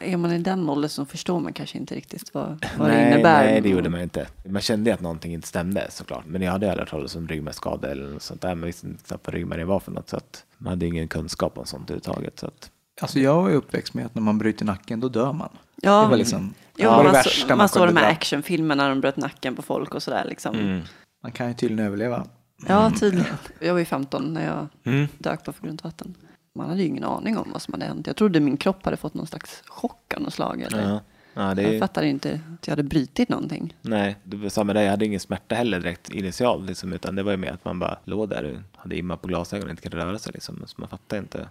Är 0.00 0.16
man 0.16 0.32
i 0.32 0.38
den 0.38 0.68
åldern 0.70 0.88
så 0.88 1.04
förstår 1.04 1.40
man 1.40 1.52
kanske 1.52 1.78
inte 1.78 1.94
riktigt 1.94 2.34
vad, 2.34 2.66
vad 2.78 2.88
det 2.90 2.94
nej, 2.94 3.12
innebär. 3.12 3.44
nej, 3.44 3.60
det 3.60 3.68
gjorde 3.68 3.88
man 3.90 4.00
inte. 4.00 4.26
Man 4.44 4.62
kände 4.62 4.90
ju 4.90 4.94
att 4.94 5.00
någonting 5.00 5.34
inte 5.34 5.48
stämde 5.48 5.86
såklart. 5.90 6.24
Men 6.26 6.42
jag 6.42 6.52
hade 6.52 6.70
aldrig 6.70 6.80
hört 6.80 6.90
talas 6.90 7.16
om 7.16 7.28
ryggmärgsskada 7.28 7.90
eller 7.90 8.08
något 8.08 8.22
sånt 8.22 8.40
där. 8.40 8.54
Man 8.54 8.66
visste 8.66 8.86
inte 8.86 9.04
knappt 9.04 9.26
vad 9.26 9.34
ryggmärgen 9.34 9.68
var 9.68 9.80
för 9.80 9.92
något. 9.92 10.08
Så 10.08 10.16
att 10.16 10.44
man 10.58 10.70
hade 10.70 10.86
ingen 10.86 11.08
kunskap 11.08 11.58
om 11.58 11.66
sånt 11.66 11.90
överhuvudtaget. 11.90 12.38
Så 12.38 12.46
att, 12.46 12.70
Alltså 13.00 13.20
jag 13.20 13.42
var 13.42 13.48
ju 13.48 13.54
uppväxt 13.54 13.94
med 13.94 14.06
att 14.06 14.14
när 14.14 14.22
man 14.22 14.38
bryter 14.38 14.64
nacken 14.64 15.00
då 15.00 15.08
dör 15.08 15.32
man. 15.32 15.48
Ja. 15.82 16.02
Det 16.02 16.08
var 16.08 16.16
liksom 16.16 16.54
Jo, 16.76 16.82
det, 16.82 16.86
var 16.86 16.96
det 16.98 17.04
man, 17.04 17.12
värsta 17.12 17.30
så, 17.30 17.48
man, 17.48 17.58
man 17.58 17.68
såg 17.68 17.86
de 17.86 17.96
här 17.96 18.04
dra. 18.04 18.10
actionfilmerna 18.12 18.82
när 18.82 18.90
de 18.90 19.00
bröt 19.00 19.16
nacken 19.16 19.56
på 19.56 19.62
folk 19.62 19.94
och 19.94 20.02
sådär 20.02 20.24
liksom. 20.28 20.54
Mm. 20.54 20.80
Man 21.22 21.32
kan 21.32 21.48
ju 21.48 21.54
tydligen 21.54 21.86
överleva. 21.86 22.26
Ja, 22.68 22.92
tydligen. 23.00 23.26
Jag 23.60 23.72
var 23.72 23.78
ju 23.78 23.84
15 23.84 24.34
när 24.34 24.46
jag 24.46 24.68
Mm. 24.92 25.08
dök 25.18 25.44
på 25.44 25.52
för 25.52 25.62
grundvatten. 25.66 26.14
Man 26.54 26.68
hade 26.68 26.80
ju 26.82 26.88
ingen 26.88 27.04
aning 27.04 27.36
om 27.38 27.48
vad 27.52 27.62
som 27.62 27.74
hade 27.74 27.84
hänt. 27.86 28.06
Jag 28.06 28.16
trodde 28.16 28.40
min 28.40 28.56
kropp 28.56 28.84
hade 28.84 28.96
fått 28.96 29.14
någon 29.14 29.26
slags 29.26 29.62
chock 29.66 30.14
av 30.16 30.22
något 30.22 30.32
slag. 30.34 30.60
Eller? 30.60 30.82
Ja. 30.90 31.00
Ja, 31.34 31.54
det 31.54 31.62
Jag 31.62 31.78
fattade 31.80 32.08
inte 32.08 32.40
att 32.60 32.66
jag 32.66 32.72
hade 32.72 32.82
brutit 32.82 33.28
någonting. 33.28 33.76
nej, 33.82 34.16
det 34.24 34.36
var 34.36 34.48
samma 34.48 34.72
där. 34.72 34.82
Jag 34.82 34.90
hade 34.90 35.06
ingen 35.06 35.20
smärta 35.20 35.54
heller 35.54 35.80
direkt 35.80 36.10
initialt. 36.10 36.64
Liksom, 36.66 36.92
utan 36.92 37.14
det 37.14 37.22
var 37.22 37.30
ju 37.30 37.36
mer 37.36 37.52
att 37.52 37.64
man 37.64 37.78
bara 37.78 37.98
låg 38.04 38.28
där 38.28 38.44
och 38.44 38.80
hade 38.80 38.96
imma 38.98 39.16
på 39.16 39.28
glasögonen 39.28 39.66
och 39.66 39.70
inte 39.70 39.82
kunde 39.82 39.96
röra 40.06 40.18
sig. 40.18 40.32
Liksom. 40.32 40.62
Så 40.66 40.74
man 40.80 40.88
fattade 40.88 41.18
inte 41.22 41.48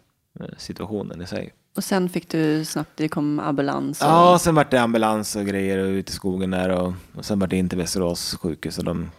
situationen 0.58 1.22
i 1.22 1.28
sig. 1.28 1.54
Och 1.76 1.84
sen 1.84 2.10
fick 2.10 2.30
du 2.30 2.66
snabbt, 2.66 2.90
det 2.96 3.08
kom 3.10 3.40
ambulans. 3.40 4.02
Och... 4.02 4.08
Ja, 4.08 4.40
sen 4.42 4.56
vart 4.56 4.72
det 4.72 4.82
ambulans 4.82 5.36
och 5.36 5.46
grejer 5.46 5.78
och 5.78 5.88
ut 5.88 6.10
i 6.10 6.14
skogen 6.14 6.52
där 6.52 6.70
och, 6.70 6.94
och 7.16 7.26
sen 7.26 7.40
vart 7.40 7.50
det 7.50 7.58
in 7.58 7.70
till 7.70 7.78
Västerås 7.78 8.36
sjukhus 8.36 8.78
och 8.78 8.84
de, 8.84 9.12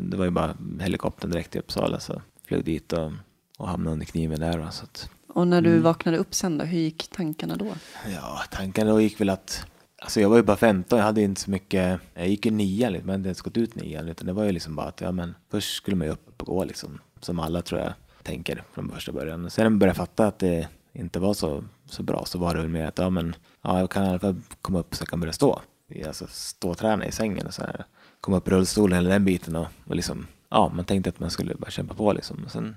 det 0.00 0.16
var 0.16 0.24
ju 0.24 0.30
bara 0.30 0.54
helikoptern 0.80 1.30
direkt 1.30 1.50
till 1.50 1.60
Uppsala 1.60 2.00
så 2.00 2.22
flög 2.48 2.64
dit 2.64 2.92
och, 2.92 3.12
och 3.58 3.68
hamnade 3.68 3.92
under 3.92 4.06
kniven 4.06 4.40
där. 4.40 4.68
Så 4.70 4.84
att, 4.84 5.10
Och 5.28 5.46
när 5.48 5.58
Mm. 5.58 5.72
du 5.72 5.78
vaknade 5.78 6.18
upp 6.18 6.34
sen 6.34 6.58
då, 6.58 6.64
hur 6.64 6.78
gick 6.78 7.08
tankarna 7.10 7.56
då? 7.56 7.66
ja, 8.14 8.40
tanken 8.50 8.86
då 8.86 9.00
gick 9.00 9.20
väl 9.20 9.30
att 9.30 9.66
Alltså 10.02 10.20
jag 10.20 10.28
var 10.28 10.36
ju 10.36 10.42
bara 10.42 10.56
15, 10.56 10.98
jag 10.98 11.06
hade 11.06 11.22
inte 11.22 11.40
så 11.40 11.50
mycket, 11.50 12.00
jag 12.14 12.28
gick 12.28 12.44
ju 12.46 12.50
nian 12.52 12.92
men 12.92 13.00
jag 13.00 13.06
hade 13.06 13.14
inte 13.14 13.26
ens 13.28 13.40
gått 13.40 13.56
ut 13.56 13.74
nian, 13.74 14.08
utan 14.08 14.26
det 14.26 14.32
var 14.32 14.44
ju 14.44 14.52
liksom 14.52 14.76
bara 14.76 14.86
att, 14.86 15.00
ja 15.00 15.12
men 15.12 15.34
först 15.50 15.74
skulle 15.76 15.96
man 15.96 16.06
ju 16.06 16.12
upp 16.12 16.40
och 16.42 16.46
gå 16.46 16.64
liksom, 16.64 16.98
som 17.20 17.40
alla 17.40 17.62
tror 17.62 17.80
jag 17.80 17.92
tänker 18.22 18.64
från 18.72 18.90
första 18.90 19.12
början. 19.12 19.50
Sen 19.50 19.64
när 19.64 19.70
man 19.70 19.78
började 19.78 19.96
fatta 19.96 20.26
att 20.26 20.38
det 20.38 20.68
inte 20.92 21.18
var 21.18 21.34
så, 21.34 21.64
så 21.86 22.02
bra 22.02 22.24
så 22.24 22.38
var 22.38 22.54
det 22.54 22.60
väl 22.60 22.68
mer 22.68 22.86
att, 22.86 22.98
ja 22.98 23.10
men, 23.10 23.34
ja 23.62 23.78
jag 23.78 23.90
kan 23.90 24.04
i 24.04 24.08
alla 24.08 24.18
fall 24.18 24.40
komma 24.62 24.78
upp 24.78 24.94
så 24.94 25.02
jag 25.02 25.08
kan 25.08 25.20
börja 25.20 25.32
stå. 25.32 25.60
Alltså 26.06 26.26
stå 26.28 26.70
och 26.70 26.78
träna 26.78 27.06
i 27.06 27.12
sängen 27.12 27.46
och 27.46 27.54
så 27.54 27.62
här. 27.62 27.84
Komma 28.20 28.36
upp 28.36 28.48
i 28.48 28.50
rullstolen 28.50 28.96
hela 28.96 29.10
den 29.10 29.24
biten 29.24 29.56
och, 29.56 29.66
och 29.86 29.96
liksom, 29.96 30.26
ja 30.48 30.72
man 30.74 30.84
tänkte 30.84 31.10
att 31.10 31.20
man 31.20 31.30
skulle 31.30 31.54
bara 31.54 31.70
kämpa 31.70 31.94
på 31.94 32.12
liksom. 32.12 32.42
Och 32.44 32.50
sen 32.50 32.76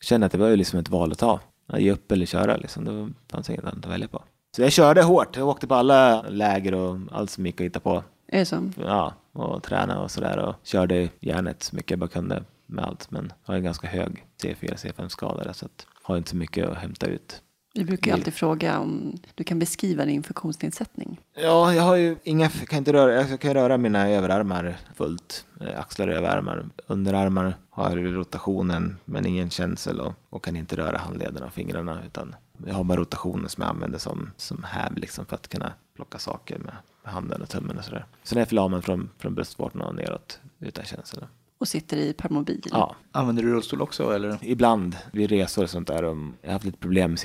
kände 0.00 0.24
jag 0.24 0.26
att 0.26 0.32
det 0.32 0.38
var 0.38 0.48
ju 0.48 0.56
liksom 0.56 0.78
ett 0.78 0.88
val 0.88 1.12
att 1.12 1.18
ta. 1.18 1.40
Att 1.66 1.80
ge 1.80 1.92
upp 1.92 2.12
eller 2.12 2.26
köra 2.26 2.56
liksom, 2.56 2.84
det 2.84 3.12
fanns 3.32 3.50
inget 3.50 3.64
annat 3.64 3.84
att 3.84 3.92
välja 3.92 4.08
på. 4.08 4.22
Så 4.56 4.62
jag 4.62 4.72
körde 4.72 5.02
hårt, 5.02 5.36
jag 5.36 5.48
åkte 5.48 5.66
på 5.66 5.74
alla 5.74 6.22
läger 6.22 6.74
och 6.74 6.98
allt 7.10 7.30
som 7.30 7.46
gick 7.46 7.60
att 7.60 7.64
hitta 7.64 7.80
på. 7.80 8.04
Är 8.28 8.38
det 8.38 8.46
så? 8.46 8.70
Ja, 8.84 9.14
och 9.32 9.62
träna 9.62 10.02
och 10.02 10.10
sådär 10.10 10.38
och 10.38 10.54
körde 10.62 11.08
järnet 11.20 11.62
så 11.62 11.76
mycket 11.76 11.90
jag 11.90 11.98
bara 11.98 12.08
kunde 12.08 12.44
med 12.70 12.84
allt. 12.84 13.10
Men 13.10 13.32
har 13.42 13.54
en 13.54 13.64
ganska 13.64 13.88
hög 13.88 14.26
C4, 14.42 14.74
C5 14.74 15.08
skadare 15.08 15.54
så 15.54 15.66
att 15.66 15.86
har 16.02 16.16
inte 16.16 16.30
så 16.30 16.36
mycket 16.36 16.68
att 16.68 16.78
hämta 16.78 17.06
ut. 17.06 17.42
Vi 17.74 17.84
brukar 17.84 18.10
ju 18.10 18.14
alltid 18.14 18.34
fråga 18.34 18.78
om 18.78 19.18
du 19.34 19.44
kan 19.44 19.58
beskriva 19.58 20.04
din 20.04 20.22
funktionsnedsättning. 20.22 21.20
Ja, 21.34 21.74
jag 21.74 21.82
har 21.82 21.96
ju 21.96 22.16
inga, 22.22 22.48
kan 22.48 22.78
inte 22.78 22.92
röra, 22.92 23.28
jag 23.28 23.40
kan 23.40 23.54
röra 23.54 23.78
mina 23.78 24.10
överarmar 24.10 24.76
fullt. 24.94 25.46
Eh, 25.60 25.80
Axlar 25.80 26.08
och 26.08 26.14
överarmar. 26.14 26.66
Underarmar 26.86 27.54
har 27.70 27.96
rotationen 27.96 28.96
men 29.04 29.26
ingen 29.26 29.50
känsel 29.50 30.00
och, 30.00 30.12
och 30.30 30.44
kan 30.44 30.56
inte 30.56 30.76
röra 30.76 30.98
handlederna 30.98 31.46
och 31.46 31.52
fingrarna 31.52 32.02
utan 32.06 32.34
jag 32.66 32.74
har 32.74 32.84
bara 32.84 33.00
rotationen 33.00 33.48
som 33.48 33.62
jag 33.62 33.70
använder 33.70 33.98
som, 33.98 34.30
som 34.36 34.64
häv 34.64 34.96
liksom 34.96 35.26
för 35.26 35.34
att 35.34 35.48
kunna 35.48 35.72
plocka 35.96 36.18
saker 36.18 36.58
med, 36.58 36.74
med 37.04 37.12
handen 37.12 37.42
och 37.42 37.48
tummen 37.48 37.78
och 37.78 37.84
sådär. 37.84 38.06
Sen 38.22 38.38
är 38.38 38.40
jag 38.40 38.48
förlamad 38.48 38.84
från, 38.84 39.10
från 39.18 39.34
bröstvårtorna 39.34 39.84
och 39.84 39.94
neråt 39.94 40.40
utan 40.58 40.84
känsel. 40.84 41.24
Och 41.60 41.68
sitter 41.68 41.96
i 41.96 42.12
permobil. 42.12 42.62
Ja, 42.70 42.96
Använder 43.12 43.42
du 43.42 43.52
rullstol 43.52 43.82
också 43.82 44.10
eller? 44.14 44.38
ibland 44.42 44.96
vid 45.12 45.30
resor 45.30 45.62
och 45.62 45.70
sånt 45.70 45.88
där. 45.88 46.04
och 46.04 46.16
Jag 46.42 46.48
har 46.48 46.52
haft 46.52 46.64
lite 46.64 46.78
problem 46.78 47.10
med 47.10 47.18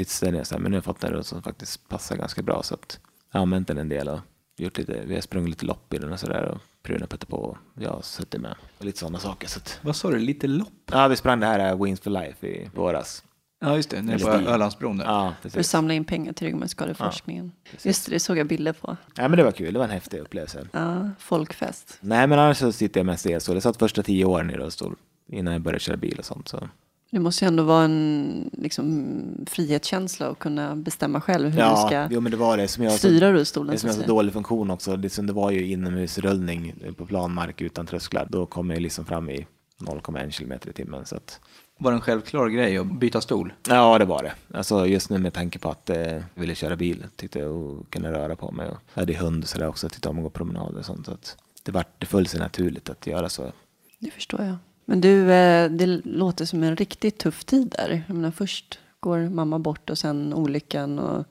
här, 0.52 0.60
men 0.60 0.62
nu 0.62 0.70
har 0.70 0.78
jag 0.78 0.84
fått 0.84 1.04
en 1.04 1.12
rullstol 1.12 1.36
som 1.38 1.44
faktiskt 1.44 1.88
passar 1.90 2.16
ganska 2.16 2.42
bra 2.42 2.64
så 2.64 2.74
att 2.74 3.00
jag 3.32 3.40
har 3.40 3.42
använt 3.42 3.68
den 3.68 3.78
en 3.78 3.90
del 3.90 4.08
och 4.08 4.20
gjort 4.58 4.78
lite, 4.78 5.02
vi 5.06 5.14
har 5.14 5.22
sprungit 5.22 5.50
lite 5.50 5.66
lopp 5.66 5.94
i 5.94 5.98
den 5.98 6.12
och 6.14 6.20
sådär 6.20 6.44
och 6.46 6.58
Prune 6.84 7.08
Petter 7.08 7.28
på 7.28 7.38
och 7.38 7.58
jag 7.74 7.90
har 7.92 8.02
suttit 8.02 8.42
med 8.42 8.56
och 8.78 8.86
lite 8.86 9.00
sådana 9.00 9.20
saker. 9.20 9.48
Så 9.48 9.60
att, 9.60 9.80
Vad 9.82 9.96
sa 9.96 10.12
du, 10.12 10.20
lite 10.20 10.48
lopp? 10.48 10.92
ja, 10.92 11.08
vi 11.08 11.16
sprang 11.16 11.40
det 11.40 11.46
här 11.46 11.70
eh, 11.72 11.84
Wings 11.84 12.00
for 12.00 12.12
Life 12.12 12.48
i 12.48 12.70
våras. 12.76 13.24
Ja 13.60 13.76
just 13.76 13.90
det, 13.90 14.02
nere 14.02 14.20
på 14.20 14.30
Ölandsbron 14.30 14.98
där. 14.98 15.06
Ja, 15.06 15.34
För 15.42 15.48
att 15.48 15.54
precis. 15.54 15.72
samla 15.72 15.94
in 15.94 16.06
pengar 16.06 16.34
till 16.34 16.48
ryggmärgsskadeforskningen. 16.48 17.52
Just 17.84 18.06
det, 18.06 18.12
det 18.12 18.20
såg 18.20 18.38
jag 18.38 18.48
bilder 18.48 18.74
på. 18.74 18.98
Ja, 19.16 19.28
men 19.28 19.38
det 19.38 19.44
var 19.44 19.52
kul, 19.52 19.74
det 19.74 19.80
var 19.80 19.86
en 19.86 19.92
häftig 19.92 20.20
upplevelse. 20.20 20.68
Ja, 20.72 21.10
folkfest. 21.20 21.98
Nej, 22.02 22.28
men 22.28 22.40
annars 22.40 22.58
så 22.58 22.72
sitter 22.72 23.00
jag 23.00 23.06
mest 23.06 23.26
i 23.26 23.32
elstol. 23.34 23.56
Jag 23.56 23.64
satt 23.64 23.78
första 23.78 24.04
tio 24.04 24.26
åren 24.26 24.50
i 24.50 24.54
rullstol 24.54 24.96
innan 25.28 25.54
jag 25.54 25.62
började 25.62 25.80
köra 25.80 25.98
bil 25.98 26.20
och 26.20 26.26
sånt. 26.26 26.48
Så. 26.48 26.70
Det 27.12 27.20
måste 27.20 27.46
ju 27.46 27.48
ändå 27.48 27.64
vara 27.64 27.84
en 27.84 28.50
liksom, 28.54 29.16
frihetskänsla 29.48 30.28
att 30.28 30.40
kunna 30.40 30.76
bestämma 30.76 31.22
själv 31.22 31.50
hur 31.50 31.70
du 31.70 31.88
ska 31.88 32.08
jo, 32.12 32.22
men 32.22 32.32
det 32.32 32.38
var 32.38 32.58
det. 32.58 32.68
Som 32.68 32.84
jag, 32.84 32.94
så, 32.94 32.98
styra 33.00 33.28
det 33.28 33.34
rullstolen. 33.34 33.78
som 33.78 33.80
Så 33.80 33.88
att 33.88 33.96
så 33.96 34.00
säga. 34.02 34.08
dålig 34.08 34.34
funktion 34.34 34.72
också. 34.72 34.96
Det, 34.98 35.10
som 35.10 35.28
det 35.28 35.34
var 35.34 35.52
ju 35.52 35.66
inomhusrullning 35.72 36.74
på 36.98 37.06
planmark 37.06 37.62
utan 37.62 37.86
trösklar. 37.86 38.28
Då 38.30 38.46
kom 38.46 38.70
jag 38.70 38.82
liksom 38.82 39.06
fram 39.06 39.30
i 39.30 39.48
0,1 39.82 40.30
kilometer 40.30 40.70
i 40.70 40.74
timmen. 40.74 41.06
Så 41.06 41.16
att, 41.16 41.40
Var 41.78 41.92
det 41.92 41.98
en 41.98 42.02
självklar 42.02 42.48
grej 42.50 42.78
att 42.78 43.00
byta 43.00 43.22
stol? 43.22 43.54
ja, 43.70 43.98
det 43.98 44.06
var 44.06 44.24
det. 44.24 44.58
Alltså 44.58 44.88
just 44.88 45.10
nu 45.10 45.18
med 45.18 45.34
tanke 45.34 45.60
på 45.60 45.70
att 45.70 45.90
eh, 45.90 45.98
jag 45.98 46.24
ville 46.34 46.56
köra 46.56 46.76
bil. 46.76 47.06
Tyckte 47.16 47.40
jag 47.40 47.52
och 47.52 47.90
kunna 47.90 48.12
röra 48.12 48.36
på 48.36 48.52
mig. 48.52 48.68
Och 48.68 48.78
jag 48.94 49.02
hade 49.02 49.14
hund 49.16 49.44
och 49.44 49.50
sådär 49.50 49.68
också. 49.68 49.90
Tyckte 49.90 50.10
om 50.10 50.18
att 50.18 50.24
gå 50.24 50.30
promenader 50.30 50.80
och 50.80 50.86
sånt. 50.86 51.06
Så 51.06 51.12
att 51.12 51.38
det, 51.64 51.72
var, 51.72 51.86
det 51.98 52.06
föll 52.06 52.28
sig 52.28 52.40
naturligt 52.40 52.90
att 52.90 53.08
göra 53.08 53.30
så. 53.30 53.52
Det 54.00 54.12
förstår 54.12 54.42
jag. 54.44 54.56
Men 54.86 55.02
du, 55.02 55.32
eh, 55.32 55.70
det 55.72 55.86
låter 56.06 56.46
som 56.46 56.64
en 56.64 56.76
riktigt 56.76 57.18
tuff 57.18 57.44
tid 57.44 57.76
där. 57.78 58.04
Jag 58.08 58.16
menar, 58.16 58.32
först 58.32 58.80
går 59.00 59.30
mamma 59.30 59.60
bort 59.60 59.90
och 59.90 59.98
sen 59.98 60.34
olyckan. 60.34 61.00
Och 61.00 61.26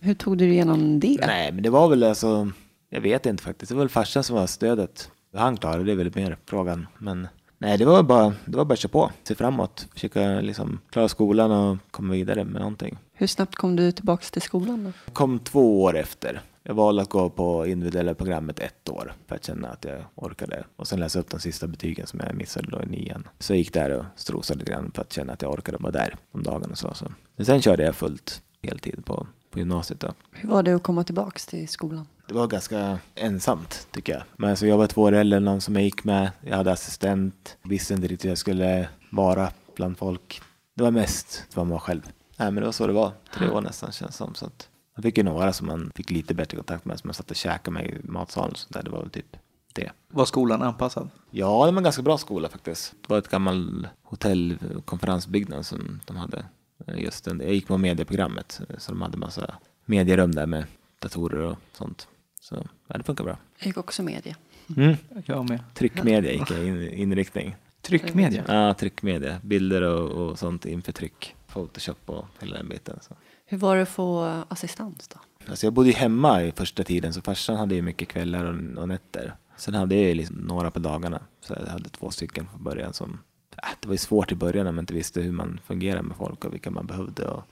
hur 0.00 0.14
tog 0.14 0.38
du 0.38 0.44
dig 0.44 0.54
igenom 0.54 1.00
det? 1.00 1.26
Nej, 1.26 1.52
men 1.52 1.62
det 1.62 1.70
var 1.70 1.88
väl 1.88 2.02
alltså, 2.02 2.50
jag 2.90 3.00
vet 3.00 3.26
inte 3.26 3.42
faktiskt. 3.42 3.68
Det 3.68 3.74
var 3.74 3.82
väl 3.82 3.88
farsan 3.88 4.24
som 4.24 4.36
var 4.36 4.46
stödet. 4.46 5.10
Han 5.34 5.56
klarade 5.56 5.84
det 5.84 5.94
väl 5.94 6.12
mer 6.14 6.36
frågan. 6.46 6.86
Men 6.98 7.28
nej, 7.58 7.78
det 7.78 7.84
var 7.84 8.02
bara, 8.02 8.34
det 8.44 8.56
var 8.56 8.64
bara 8.64 8.72
att 8.72 8.78
köra 8.78 8.90
på. 8.92 9.10
Se 9.24 9.34
framåt, 9.34 9.88
försöka 9.94 10.40
liksom 10.40 10.80
klara 10.90 11.08
skolan 11.08 11.50
och 11.50 11.78
komma 11.90 12.12
vidare 12.12 12.44
med 12.44 12.60
någonting. 12.60 12.98
Hur 13.12 13.26
snabbt 13.26 13.54
kom 13.54 13.76
du 13.76 13.92
tillbaka 13.92 14.24
till 14.32 14.42
skolan 14.42 14.84
då? 14.84 14.92
Jag 15.04 15.14
kom 15.14 15.38
två 15.38 15.82
år 15.82 15.96
efter. 15.96 16.40
Jag 16.62 16.74
valde 16.74 17.02
att 17.02 17.08
gå 17.08 17.30
på 17.30 17.66
individuella 17.66 18.14
programmet 18.14 18.58
ett 18.58 18.88
år 18.88 19.12
för 19.26 19.36
att 19.36 19.44
känna 19.44 19.68
att 19.68 19.84
jag 19.84 20.04
orkade. 20.14 20.64
Och 20.76 20.88
sen 20.88 21.00
läsa 21.00 21.20
upp 21.20 21.30
de 21.30 21.40
sista 21.40 21.66
betygen 21.66 22.06
som 22.06 22.20
jag 22.26 22.34
missade 22.34 22.70
då 22.70 22.82
i 22.82 22.86
nian. 22.86 23.28
Så 23.38 23.52
jag 23.52 23.58
gick 23.58 23.72
där 23.72 23.90
och 23.90 24.04
strosade 24.16 24.58
lite 24.58 24.72
grann 24.72 24.90
för 24.94 25.02
att 25.02 25.12
känna 25.12 25.32
att 25.32 25.42
jag 25.42 25.52
orkade 25.52 25.78
vara 25.80 25.92
där 25.92 26.16
och 26.30 26.78
så. 26.78 26.94
så. 26.94 27.12
Men 27.36 27.46
sen 27.46 27.62
körde 27.62 27.82
jag 27.82 27.94
fullt 27.94 28.42
heltid 28.62 29.04
på, 29.04 29.26
på 29.50 29.58
gymnasiet 29.58 30.00
då. 30.00 30.08
Hur 30.30 30.48
var 30.48 30.62
det 30.62 30.72
att 30.72 30.82
komma 30.82 31.04
tillbaka 31.04 31.38
till 31.38 31.68
skolan? 31.68 32.06
Det 32.28 32.34
var 32.34 32.46
ganska 32.46 32.98
ensamt 33.14 33.88
tycker 33.90 34.12
jag. 34.12 34.22
Men 34.36 34.50
alltså, 34.50 34.66
jag 34.66 34.78
var 34.78 34.86
två 34.86 35.02
år 35.02 35.12
än 35.12 35.44
någon 35.44 35.60
som 35.60 35.74
jag 35.74 35.84
gick 35.84 36.04
med. 36.04 36.30
Jag 36.40 36.56
hade 36.56 36.72
assistent. 36.72 37.56
Visste 37.62 37.94
inte 37.94 38.06
riktigt 38.06 38.24
hur 38.24 38.28
jag 38.30 38.38
skulle 38.38 38.88
vara 39.10 39.50
bland 39.76 39.98
folk. 39.98 40.40
Det 40.74 40.82
var 40.82 40.90
mest 40.90 41.44
att 41.48 41.56
man 41.56 41.68
var 41.68 41.78
själv. 41.78 42.02
Nej 42.36 42.50
men 42.50 42.54
det 42.54 42.64
var 42.64 42.72
så 42.72 42.86
det 42.86 42.92
var. 42.92 43.12
Tre 43.34 43.48
år 43.50 43.60
nästan 43.60 43.92
känns 43.92 44.10
det 44.10 44.16
som. 44.16 44.34
Så 44.34 44.46
att 44.46 44.68
man 44.96 45.02
fick 45.02 45.18
ju 45.18 45.24
några 45.24 45.52
som 45.52 45.66
man 45.66 45.92
fick 45.94 46.10
lite 46.10 46.34
bättre 46.34 46.56
kontakt 46.56 46.84
med. 46.84 46.98
Som 46.98 47.08
man 47.08 47.14
satt 47.14 47.30
och 47.30 47.36
käkade 47.36 47.70
med 47.70 47.86
i 47.86 47.94
matsalen 48.02 48.50
och 48.50 48.58
sånt 48.58 48.72
där. 48.74 48.82
Det 48.82 48.90
var 48.90 49.00
väl 49.00 49.10
typ 49.10 49.36
det. 49.72 49.90
Var 50.08 50.24
skolan 50.24 50.62
anpassad? 50.62 51.08
Ja, 51.30 51.66
det 51.66 51.72
var 51.72 51.78
en 51.78 51.84
ganska 51.84 52.02
bra 52.02 52.18
skola 52.18 52.48
faktiskt. 52.48 52.94
Det 53.00 53.08
var 53.08 53.18
ett 53.18 53.28
gammal 53.28 53.88
hotell 54.02 54.58
och 54.76 54.86
konferensbyggnad 54.86 55.66
som 55.66 56.00
de 56.06 56.16
hade. 56.16 56.44
Eh, 56.86 56.98
Just 57.02 57.24
den. 57.24 57.40
Jag 57.40 57.54
gick 57.54 57.66
på 57.66 57.78
medieprogrammet. 57.78 58.60
Så 58.78 58.92
de 58.92 59.02
hade 59.02 59.16
massa 59.16 59.54
medierum 59.84 60.34
där 60.34 60.46
med 60.46 60.64
datorer 60.98 61.38
och 61.40 61.56
sånt. 61.72 62.08
Så 62.48 62.66
ja, 62.86 62.98
det 62.98 63.04
funkar 63.04 63.24
bra. 63.24 63.38
Jag 63.58 63.66
gick 63.66 63.76
också 63.76 64.02
media. 64.02 64.36
Mm. 64.76 64.96
Jag 65.24 65.48
med. 65.48 65.60
Tryckmedia 65.74 66.32
gick 66.32 66.50
jag 66.50 66.66
in, 66.66 66.92
inriktning. 66.92 67.56
Tryckmedia? 67.82 68.44
Ja, 68.48 68.74
tryckmedia. 68.74 69.40
Bilder 69.42 69.82
och, 69.82 70.10
och 70.10 70.38
sånt 70.38 70.66
inför 70.66 70.92
tryck. 70.92 71.36
Photoshop 71.46 72.10
och 72.10 72.26
hela 72.40 72.56
den 72.56 72.68
biten. 72.68 72.98
Så. 73.02 73.14
Hur 73.46 73.58
var 73.58 73.76
det 73.76 73.82
att 73.82 73.88
få 73.88 74.42
assistans 74.48 75.08
då? 75.08 75.20
Alltså 75.50 75.66
jag 75.66 75.72
bodde 75.72 75.88
ju 75.88 75.94
hemma 75.94 76.42
i 76.42 76.52
första 76.52 76.84
tiden 76.84 77.12
så 77.12 77.22
farsan 77.22 77.56
hade 77.56 77.74
ju 77.74 77.82
mycket 77.82 78.08
kvällar 78.08 78.44
och, 78.44 78.82
och 78.82 78.88
nätter. 78.88 79.34
Sen 79.56 79.74
hade 79.74 79.94
jag 79.94 80.04
ju 80.04 80.14
liksom 80.14 80.36
några 80.36 80.70
på 80.70 80.78
dagarna. 80.78 81.20
Så 81.40 81.54
jag 81.64 81.72
hade 81.72 81.88
två 81.88 82.10
stycken 82.10 82.48
från 82.48 82.64
början 82.64 82.92
som... 82.92 83.18
Äh, 83.62 83.68
det 83.80 83.88
var 83.88 83.94
ju 83.94 83.98
svårt 83.98 84.32
i 84.32 84.34
början 84.34 84.64
när 84.64 84.72
man 84.72 84.82
inte 84.82 84.94
visste 84.94 85.20
hur 85.20 85.32
man 85.32 85.60
fungerar 85.64 86.02
med 86.02 86.16
folk 86.16 86.44
och 86.44 86.54
vilka 86.54 86.70
man 86.70 86.86
behövde. 86.86 87.28
Och 87.28 87.42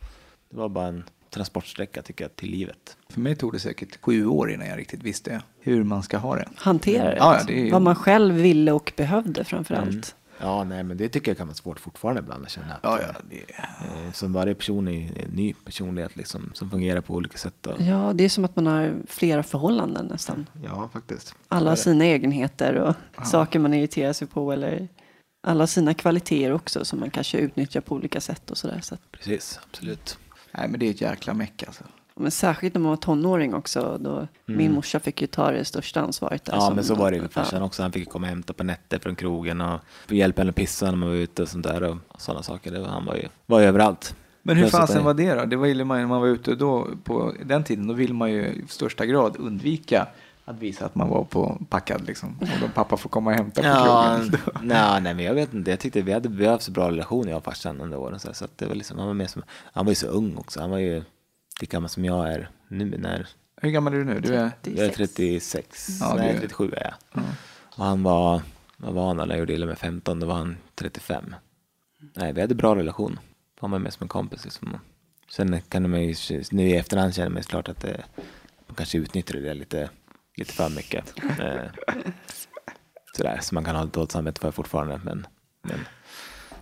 det 0.50 0.56
var 0.56 0.68
bara 0.68 0.86
en 0.86 1.04
transportsträcka 1.34 2.02
tycker 2.02 2.24
jag 2.24 2.36
till 2.36 2.50
livet. 2.50 2.96
För 3.10 3.20
mig 3.20 3.36
tog 3.36 3.52
det 3.52 3.58
säkert 3.60 3.98
sju 4.02 4.26
år 4.26 4.50
innan 4.50 4.66
jag 4.66 4.78
riktigt 4.78 5.02
visste 5.02 5.42
hur 5.60 5.84
man 5.84 6.02
ska 6.02 6.16
ha 6.18 6.36
det. 6.36 6.48
Hantera 6.56 7.04
det. 7.10 7.16
Ja, 7.16 7.36
ja, 7.38 7.44
det 7.46 7.60
är 7.60 7.64
ju- 7.64 7.70
Vad 7.70 7.82
man 7.82 7.94
själv 7.94 8.34
ville 8.34 8.72
och 8.72 8.92
behövde 8.96 9.44
framför 9.44 9.74
allt. 9.74 9.88
Mm. 9.90 10.02
Ja, 10.40 10.64
nej 10.64 10.82
men 10.84 10.96
det 10.96 11.08
tycker 11.08 11.30
jag 11.30 11.38
kan 11.38 11.46
vara 11.46 11.54
svårt 11.54 11.80
fortfarande 11.80 12.20
ibland 12.22 12.44
att 12.44 12.50
känna 12.50 12.74
att... 12.74 12.80
Ja, 12.82 12.98
ja, 13.02 13.14
det, 13.30 13.36
eh, 14.06 14.12
Som 14.12 14.32
varje 14.32 14.54
person 14.54 14.88
är 14.88 15.22
en 15.24 15.30
ny 15.30 15.54
personlighet 15.64 16.16
liksom, 16.16 16.50
som 16.54 16.70
fungerar 16.70 17.00
på 17.00 17.14
olika 17.14 17.38
sätt. 17.38 17.66
Och, 17.66 17.80
Ja, 17.80 18.12
det 18.14 18.24
är 18.24 18.28
som 18.28 18.44
att 18.44 18.56
man 18.56 18.66
har 18.66 18.94
flera 19.06 19.42
förhållanden 19.42 20.06
nästan. 20.06 20.46
ja, 20.64 20.88
faktiskt. 20.92 21.34
Alla 21.48 21.70
har 21.70 21.76
sina 21.76 22.04
egenheter 22.04 22.74
och 22.74 23.26
saker 23.26 23.58
man 23.58 23.74
irriterar 23.74 24.12
sig 24.12 24.28
på 24.28 24.52
eller 24.52 24.88
alla 25.46 25.66
sina 25.66 25.94
kvaliteter 25.94 26.52
också 26.52 26.84
som 26.84 27.00
man 27.00 27.10
kanske 27.10 27.38
utnyttjar 27.38 27.80
på 27.80 27.94
olika 27.94 28.20
sätt 28.20 28.50
och 28.50 28.58
sådär. 28.58 28.80
Så 28.82 28.94
att, 28.94 29.00
Precis, 29.12 29.60
absolut. 29.70 30.18
Nej, 30.58 30.68
men 30.68 30.80
det 30.80 30.86
är 30.86 30.90
ett 30.90 31.00
jäkla 31.00 31.34
meck 31.34 31.62
alltså. 31.66 31.84
men 32.14 32.30
särskilt 32.30 32.74
när 32.74 32.80
man 32.80 32.90
var 32.90 32.96
tonåring 32.96 33.54
också. 33.54 33.98
Då 34.00 34.28
Min 34.46 34.72
morsa 34.72 35.00
fick 35.00 35.20
ju 35.20 35.26
ta 35.26 35.50
det 35.50 35.64
största 35.64 36.00
ansvaret. 36.00 36.44
Där 36.44 36.52
Mm. 36.52 36.64
Ja, 36.64 36.72
men 36.74 36.84
så 36.84 36.94
var 36.94 37.10
det 37.10 37.16
ju 37.16 37.22
med 37.22 37.32
farsan 37.32 37.58
Ja. 37.60 37.66
också. 37.66 37.82
Han 37.82 37.92
fick 37.92 38.08
komma 38.10 38.24
och 38.26 38.28
hämta 38.28 38.52
på 38.52 38.64
nätter 38.64 38.98
från 38.98 39.16
krogen 39.16 39.60
och 39.60 39.80
få 40.08 40.14
hjälpa 40.14 40.40
henne 40.40 40.50
att 40.50 40.56
pissa 40.56 40.86
när 40.86 40.96
man 40.96 41.08
var 41.08 41.16
ute 41.16 41.42
och 41.42 41.48
sånt 41.48 41.64
där 41.66 41.82
och 41.82 41.96
sådana 42.18 42.42
saker. 42.42 42.70
Det 42.70 42.80
var, 42.80 42.88
han 42.88 43.04
var 43.06 43.14
ju, 43.14 43.28
var 43.46 43.60
ju 43.60 43.66
överallt. 43.66 44.16
Men 44.42 44.56
hur 44.56 44.66
fasen 44.68 44.96
det- 44.96 45.02
var 45.02 45.14
det 45.14 45.34
då? 45.34 45.44
Det 45.44 45.56
ville 45.56 45.84
man 45.84 45.98
ju 45.98 46.02
när 46.02 46.08
man 46.08 46.20
var 46.20 46.28
ute 46.28 46.54
då 46.54 46.88
på 47.04 47.32
den 47.44 47.64
tiden. 47.64 47.86
Då 47.86 47.94
vill 47.94 48.14
man 48.14 48.30
ju 48.32 48.42
i 48.46 48.64
största 48.68 49.06
grad 49.06 49.36
undvika 49.38 50.06
Att 50.46 50.58
visa 50.58 50.86
att 50.86 50.94
man 50.94 51.08
var 51.08 51.24
på 51.24 51.58
packad 51.68 52.06
liksom. 52.06 52.38
Och 52.40 52.46
då 52.60 52.68
pappa 52.74 52.96
får 52.96 53.08
komma 53.10 53.30
och 53.30 53.36
hämta 53.36 53.60
på 53.62 53.68
Ja, 53.68 54.16
krogen. 54.20 54.40
nej, 54.62 55.00
nej, 55.02 55.14
men 55.14 55.24
jag 55.24 55.34
vet 55.34 55.54
inte. 55.54 55.70
Jag 55.70 55.80
tyckte 55.80 56.02
vi 56.02 56.12
hade, 56.12 56.28
vi 56.28 56.36
hade 56.44 56.50
haft 56.50 56.64
så 56.64 56.70
bra 56.70 56.88
relation 56.90 57.28
jag 57.28 57.36
och 57.36 57.44
farsan 57.44 57.80
under 57.80 57.98
åren. 57.98 58.18
Så, 58.20 58.30
att 58.44 58.58
det 58.58 58.66
var 58.66 58.74
liksom, 58.74 58.98
han 58.98 59.06
var 59.06 59.14
med 59.14 59.30
som, 59.30 59.42
han 59.72 59.84
var 59.86 59.90
ju 59.90 59.96
så 59.96 60.06
ung 60.06 60.36
också. 60.36 60.60
Han 60.60 60.70
var 60.70 60.78
ju 60.78 61.02
lika 61.60 61.76
gammal 61.76 61.88
som 61.90 62.04
jag 62.04 62.32
är 62.32 62.48
nu 62.68 62.98
när 62.98 63.28
Hur 63.62 63.70
gammal 63.70 63.92
är 63.94 63.98
du 63.98 64.04
nu? 64.04 64.20
Du 64.20 64.34
är... 64.34 64.50
jag 64.62 64.86
är 64.86 64.88
36. 64.90 65.88
Ja, 66.00 66.14
nej, 66.16 66.32
du- 66.32 66.40
37 66.40 66.72
är 66.76 66.82
jag. 67.12 67.24
Och 67.76 67.84
han 67.84 68.02
var, 68.02 68.42
vad 68.76 68.94
var 68.94 69.06
han 69.06 69.16
när 69.16 69.26
jag 69.26 69.38
gjorde 69.38 69.52
illa 69.52 69.66
med 69.66 69.78
15? 69.78 70.20
Då 70.20 70.26
var 70.26 70.34
han 70.34 70.56
35. 70.74 71.34
Nej, 72.14 72.32
vi 72.32 72.40
hade 72.40 72.54
bra 72.54 72.76
relation. 72.76 73.18
Han 73.60 73.70
var 73.70 73.78
med 73.78 73.92
som 73.92 74.02
en 74.04 74.08
kompis 74.08 74.44
liksom. 74.44 74.76
Sen 75.30 75.60
kan 75.68 75.90
man 75.90 76.02
ju, 76.02 76.14
nu 76.50 76.68
i 76.68 76.76
efterhand 76.76 77.14
känner 77.14 77.28
man 77.30 77.36
ju 77.38 77.42
klart 77.42 77.68
att 77.68 77.80
det, 77.80 78.04
man 78.66 78.74
kanske 78.76 78.98
utnyttjade 78.98 79.40
det 79.40 79.54
lite, 79.54 79.90
lite 80.36 80.52
för 80.52 80.68
mycket. 80.68 81.14
Eh, 81.40 81.62
sådär, 83.16 83.38
så 83.42 83.54
man 83.54 83.64
kan 83.64 83.76
ha 83.76 83.84
dåligt 83.84 84.12
samvete 84.12 84.40
för 84.40 84.50
fortfarande. 84.50 85.00
Men, 85.04 85.26
men 85.62 85.80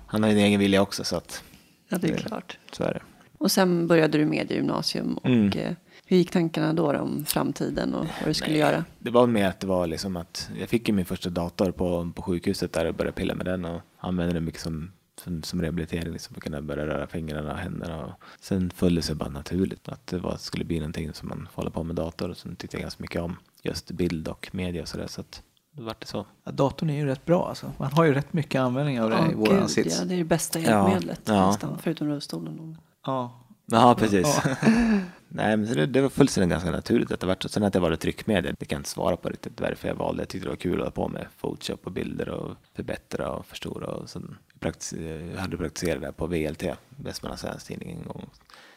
han 0.06 0.22
har 0.22 0.30
ju 0.30 0.36
en 0.38 0.44
egen 0.44 0.60
vilja 0.60 0.82
också 0.82 1.04
så 1.04 1.16
att 1.16 1.42
Ja, 1.88 1.98
det 1.98 2.08
är 2.10 2.16
klart. 2.16 2.58
så 2.72 2.84
är 2.84 2.94
det. 2.94 3.00
Och 3.38 3.50
sen 3.50 3.86
började 3.86 4.18
du 4.18 4.24
mediegymnasium. 4.26 5.16
Och 5.16 5.26
Mm. 5.26 5.48
eh, 5.58 5.72
hur 6.06 6.16
gick 6.16 6.30
tankarna 6.30 6.72
då, 6.72 6.96
om 6.96 7.24
framtiden 7.24 7.94
och 7.94 8.06
vad 8.20 8.28
du 8.28 8.34
skulle 8.34 8.50
Nej, 8.52 8.60
göra? 8.60 8.84
Det 8.98 9.10
var 9.10 9.26
mer 9.26 9.46
att 9.48 9.60
det 9.60 9.66
var 9.66 9.86
liksom 9.86 10.16
att 10.16 10.50
jag 10.60 10.68
fick 10.68 10.88
ju 10.88 10.94
min 10.94 11.04
första 11.04 11.30
dator 11.30 11.72
på, 11.72 12.12
på 12.16 12.22
sjukhuset 12.22 12.72
där 12.72 12.84
och 12.86 12.94
började 12.94 13.16
pilla 13.16 13.34
med 13.34 13.46
den 13.46 13.64
och 13.64 13.80
använde 13.98 14.34
den 14.34 14.44
mycket 14.44 14.60
som, 14.60 14.92
som, 15.24 15.42
som 15.42 15.62
rehabilitering 15.62 16.12
liksom 16.12 16.34
för 16.34 16.40
att 16.40 16.44
kunna 16.44 16.62
börja 16.62 16.86
röra 16.86 17.06
fingrarna 17.06 17.52
och 17.52 17.58
händerna. 17.58 18.04
Och 18.04 18.12
sen 18.40 18.70
föll 18.70 18.94
det 18.94 19.02
sig 19.02 19.14
bara 19.14 19.28
naturligt 19.28 19.88
att 19.88 20.06
det 20.06 20.18
var, 20.18 20.36
skulle 20.36 20.64
bli 20.64 20.78
någonting 20.78 21.12
som 21.14 21.28
man 21.28 21.48
får 21.52 21.62
hålla 21.62 21.70
på 21.70 21.82
med 21.82 21.96
dator 21.96 22.28
och 22.30 22.36
sen 22.36 22.56
tyckte 22.56 22.76
jag 22.76 22.82
ganska 22.82 23.02
mycket 23.02 23.22
om 23.22 23.36
just 23.62 23.90
bild 23.90 24.28
och 24.28 24.48
media 24.52 24.82
och 24.82 24.88
sådär 24.88 25.06
så 25.06 25.20
att 25.20 25.42
då 25.72 25.82
vart 25.82 26.00
det 26.00 26.06
så. 26.06 26.26
Ja, 26.44 26.52
datorn 26.52 26.90
är 26.90 26.96
ju 26.96 27.06
rätt 27.06 27.24
bra 27.24 27.48
alltså. 27.48 27.72
Man 27.78 27.92
har 27.92 28.04
ju 28.04 28.14
rätt 28.14 28.32
mycket 28.32 28.60
användning 28.60 29.00
av 29.00 29.10
det 29.10 29.16
Ja, 29.16 29.30
i 29.30 29.34
våran 29.34 29.60
gud, 29.60 29.70
sits. 29.70 29.98
Ja, 29.98 30.04
det 30.04 30.14
är 30.14 30.18
det 30.18 30.24
bästa 30.24 30.60
Ja, 30.60 30.90
hjälpmedlet 30.90 31.20
ja. 31.24 31.46
nästan, 31.46 31.78
förutom 31.82 32.08
rullstolen. 32.08 32.78
Ja. 33.06 33.38
Ja, 33.66 33.94
precis. 33.98 34.40
Nej, 35.28 35.56
men 35.56 35.66
så 35.68 35.74
det, 35.74 35.86
det 35.86 36.00
var 36.00 36.08
fullständigt 36.08 36.50
ganska 36.50 36.70
naturligt 36.70 37.12
att 37.12 37.20
det 37.20 37.26
vart 37.26 37.42
så. 37.42 37.48
Sen 37.48 37.62
att 37.62 37.72
det 37.72 37.80
var 37.80 37.90
det 37.90 37.96
tryckmedia, 37.96 38.54
det 38.58 38.64
kan 38.66 38.76
jag 38.76 38.80
inte 38.80 38.90
svara 38.90 39.16
på 39.16 39.28
riktigt 39.28 39.60
varför 39.60 39.88
jag 39.88 39.94
valde. 39.94 40.22
Jag 40.22 40.28
tyckte 40.28 40.46
det 40.46 40.50
var 40.50 40.56
kul 40.56 40.72
att 40.72 40.78
hålla 40.78 40.90
på 40.90 41.08
med 41.08 41.26
Photoshop 41.40 41.86
och 41.86 41.92
bilder 41.92 42.28
och 42.28 42.56
förbättra 42.74 43.30
och 43.30 43.46
förstora. 43.46 43.86
Och 43.86 44.10
sen 44.10 44.36
praktis, 44.60 44.92
jag 45.32 45.40
hade 45.40 45.56
praktiserat 45.56 46.02
det 46.02 46.12
på 46.12 46.26
VLT, 46.26 46.62
Västmanlands 46.88 47.42
Läns 47.42 47.64
Tidning 47.64 47.90
en 47.90 48.08
gång. 48.08 48.26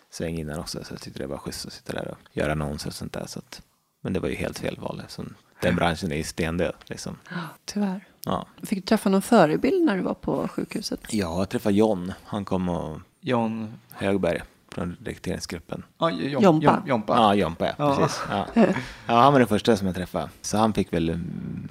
Sväng 0.10 0.38
innan 0.38 0.60
också, 0.60 0.84
så 0.84 0.94
jag 0.94 1.02
tyckte 1.02 1.20
det 1.20 1.28
var 1.28 1.38
schysst 1.38 1.66
att 1.66 1.74
sitta 1.74 1.94
där 1.94 2.08
och 2.08 2.18
göra 2.32 2.52
annonser 2.52 2.88
och 2.90 2.94
sånt 2.94 3.14
där. 3.14 3.26
Så 3.28 3.40
att, 3.40 3.62
men 4.06 4.14
det 4.14 4.20
var 4.20 4.30
ju 4.30 4.36
helt 4.36 4.60
fel 4.60 4.78
val. 4.80 5.02
Så 5.08 5.24
den 5.62 5.76
branschen 5.76 6.12
är 6.12 6.16
ju 6.16 6.24
stendöd 6.24 6.74
liksom. 6.86 7.18
Tyvärr. 7.66 8.08
Ja. 8.26 8.48
Fick 8.64 8.80
du 8.80 8.82
träffa 8.82 9.10
någon 9.10 9.22
förebild 9.22 9.86
när 9.86 9.98
du 9.98 10.02
var 10.02 10.14
på 10.14 10.48
sjukhuset? 10.48 11.00
ja, 11.10 11.40
jag 11.40 11.50
träffade 11.50 11.76
John. 11.76 12.14
Han 12.24 12.46
kom 12.46 12.70
och 12.70 13.00
John... 13.22 13.74
Högberg 13.92 14.42
från 14.72 14.98
rekryteringsgruppen. 15.04 15.84
Ja, 15.98 16.12
Jom, 16.12 16.44
Jompa. 16.44 16.66
Jom, 16.66 16.88
Jompa. 16.88 17.14
Ja, 17.16 17.36
Jompa, 17.36 17.66
ja. 17.66 17.74
Ja. 17.78 17.96
Precis. 17.96 18.22
Ja. 18.30 18.46
ja, 19.08 19.22
han 19.22 19.34
var 19.34 19.40
den 19.40 19.48
första 19.48 19.78
som 19.78 19.88
jag 19.88 19.96
träffade. 19.96 20.30
Så 20.42 20.58
han 20.58 20.74
fick 20.74 20.94
väl, 20.94 21.20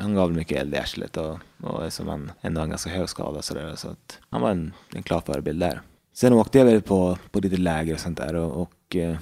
han 0.00 0.14
gav 0.14 0.32
mycket 0.32 0.58
eld 0.58 0.74
i 0.74 0.78
arslet 0.78 1.16
och, 1.16 1.38
och 1.62 1.92
som 1.92 2.08
han 2.08 2.32
ändå 2.40 2.60
har 2.60 2.64
en 2.64 2.70
ganska 2.70 2.90
hög 2.90 3.08
skada 3.08 3.38
och 3.38 3.44
sådär. 3.44 3.74
Så 3.76 3.88
att 3.88 4.18
han 4.30 4.40
var 4.40 4.50
en, 4.50 4.72
en 4.94 5.02
klar 5.02 5.20
förebild 5.20 5.60
där. 5.60 5.80
Sen 6.14 6.32
åkte 6.32 6.58
jag 6.58 6.64
väl 6.64 6.82
på, 6.82 7.18
på 7.30 7.40
lite 7.40 7.56
läger 7.56 7.94
och 7.94 8.00
sånt 8.00 8.18
där 8.18 8.34
och, 8.34 8.62
och 8.62 8.96
eh, 8.96 9.16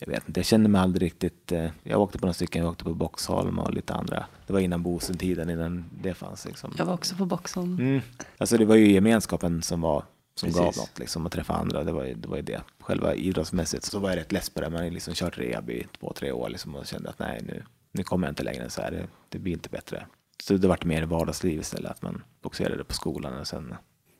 jag 0.00 0.06
vet 0.06 0.28
inte, 0.28 0.40
jag 0.40 0.46
kände 0.46 0.68
mig 0.68 0.80
aldrig 0.80 1.06
riktigt, 1.06 1.52
eh, 1.52 1.70
jag 1.82 2.00
åkte 2.00 2.18
på 2.18 2.26
några 2.26 2.34
stycken, 2.34 2.62
jag 2.62 2.70
åkte 2.70 2.84
på 2.84 2.94
Boxholm 2.94 3.58
och 3.58 3.74
lite 3.74 3.94
andra. 3.94 4.26
Det 4.46 4.52
var 4.52 4.60
innan 4.60 4.82
Bosentiden, 4.82 5.50
innan 5.50 5.84
det 6.02 6.14
fanns 6.14 6.44
liksom. 6.44 6.74
Jag 6.78 6.84
var 6.84 6.94
också 6.94 7.16
på 7.16 7.26
Boxholm. 7.26 7.78
Mm. 7.78 8.00
Alltså 8.38 8.56
det 8.56 8.64
var 8.64 8.74
ju 8.74 8.92
gemenskapen 8.92 9.62
som 9.62 9.80
var 9.80 10.04
som 10.34 10.52
gav 10.52 10.64
Precis. 10.64 10.82
något, 10.82 10.98
liksom, 10.98 11.26
att 11.26 11.32
träffa 11.32 11.54
andra. 11.54 11.84
Det 11.84 11.92
var, 11.92 12.04
ju, 12.04 12.14
det 12.14 12.28
var 12.28 12.36
ju 12.36 12.42
det. 12.42 12.60
Själva 12.80 13.14
idrottsmässigt 13.14 13.84
så 13.84 13.98
var 13.98 14.08
jag 14.10 14.16
rätt 14.16 14.32
less 14.32 14.50
på 14.50 14.60
det. 14.60 14.70
Man 14.70 14.82
har 14.82 14.90
liksom 14.90 15.14
kört 15.14 15.38
rehab 15.38 15.70
i 15.70 15.86
två, 16.00 16.12
tre 16.12 16.32
år 16.32 16.48
liksom, 16.48 16.74
och 16.74 16.86
kände 16.86 17.10
att 17.10 17.18
nej, 17.18 17.40
nu, 17.46 17.62
nu 17.92 18.02
kommer 18.02 18.26
jag 18.26 18.32
inte 18.32 18.42
längre 18.42 18.70
så 18.70 18.82
här. 18.82 18.90
Det, 18.90 19.06
det 19.28 19.38
blir 19.38 19.52
inte 19.52 19.68
bättre. 19.68 20.06
Så 20.42 20.54
det 20.54 20.68
vart 20.68 20.84
mer 20.84 21.02
vardagsliv 21.02 21.60
istället, 21.60 21.90
att 21.90 22.02
man 22.02 22.22
boxerade 22.42 22.84
på 22.84 22.94
skolan. 22.94 23.38
Och 23.38 23.46
sen, 23.46 23.74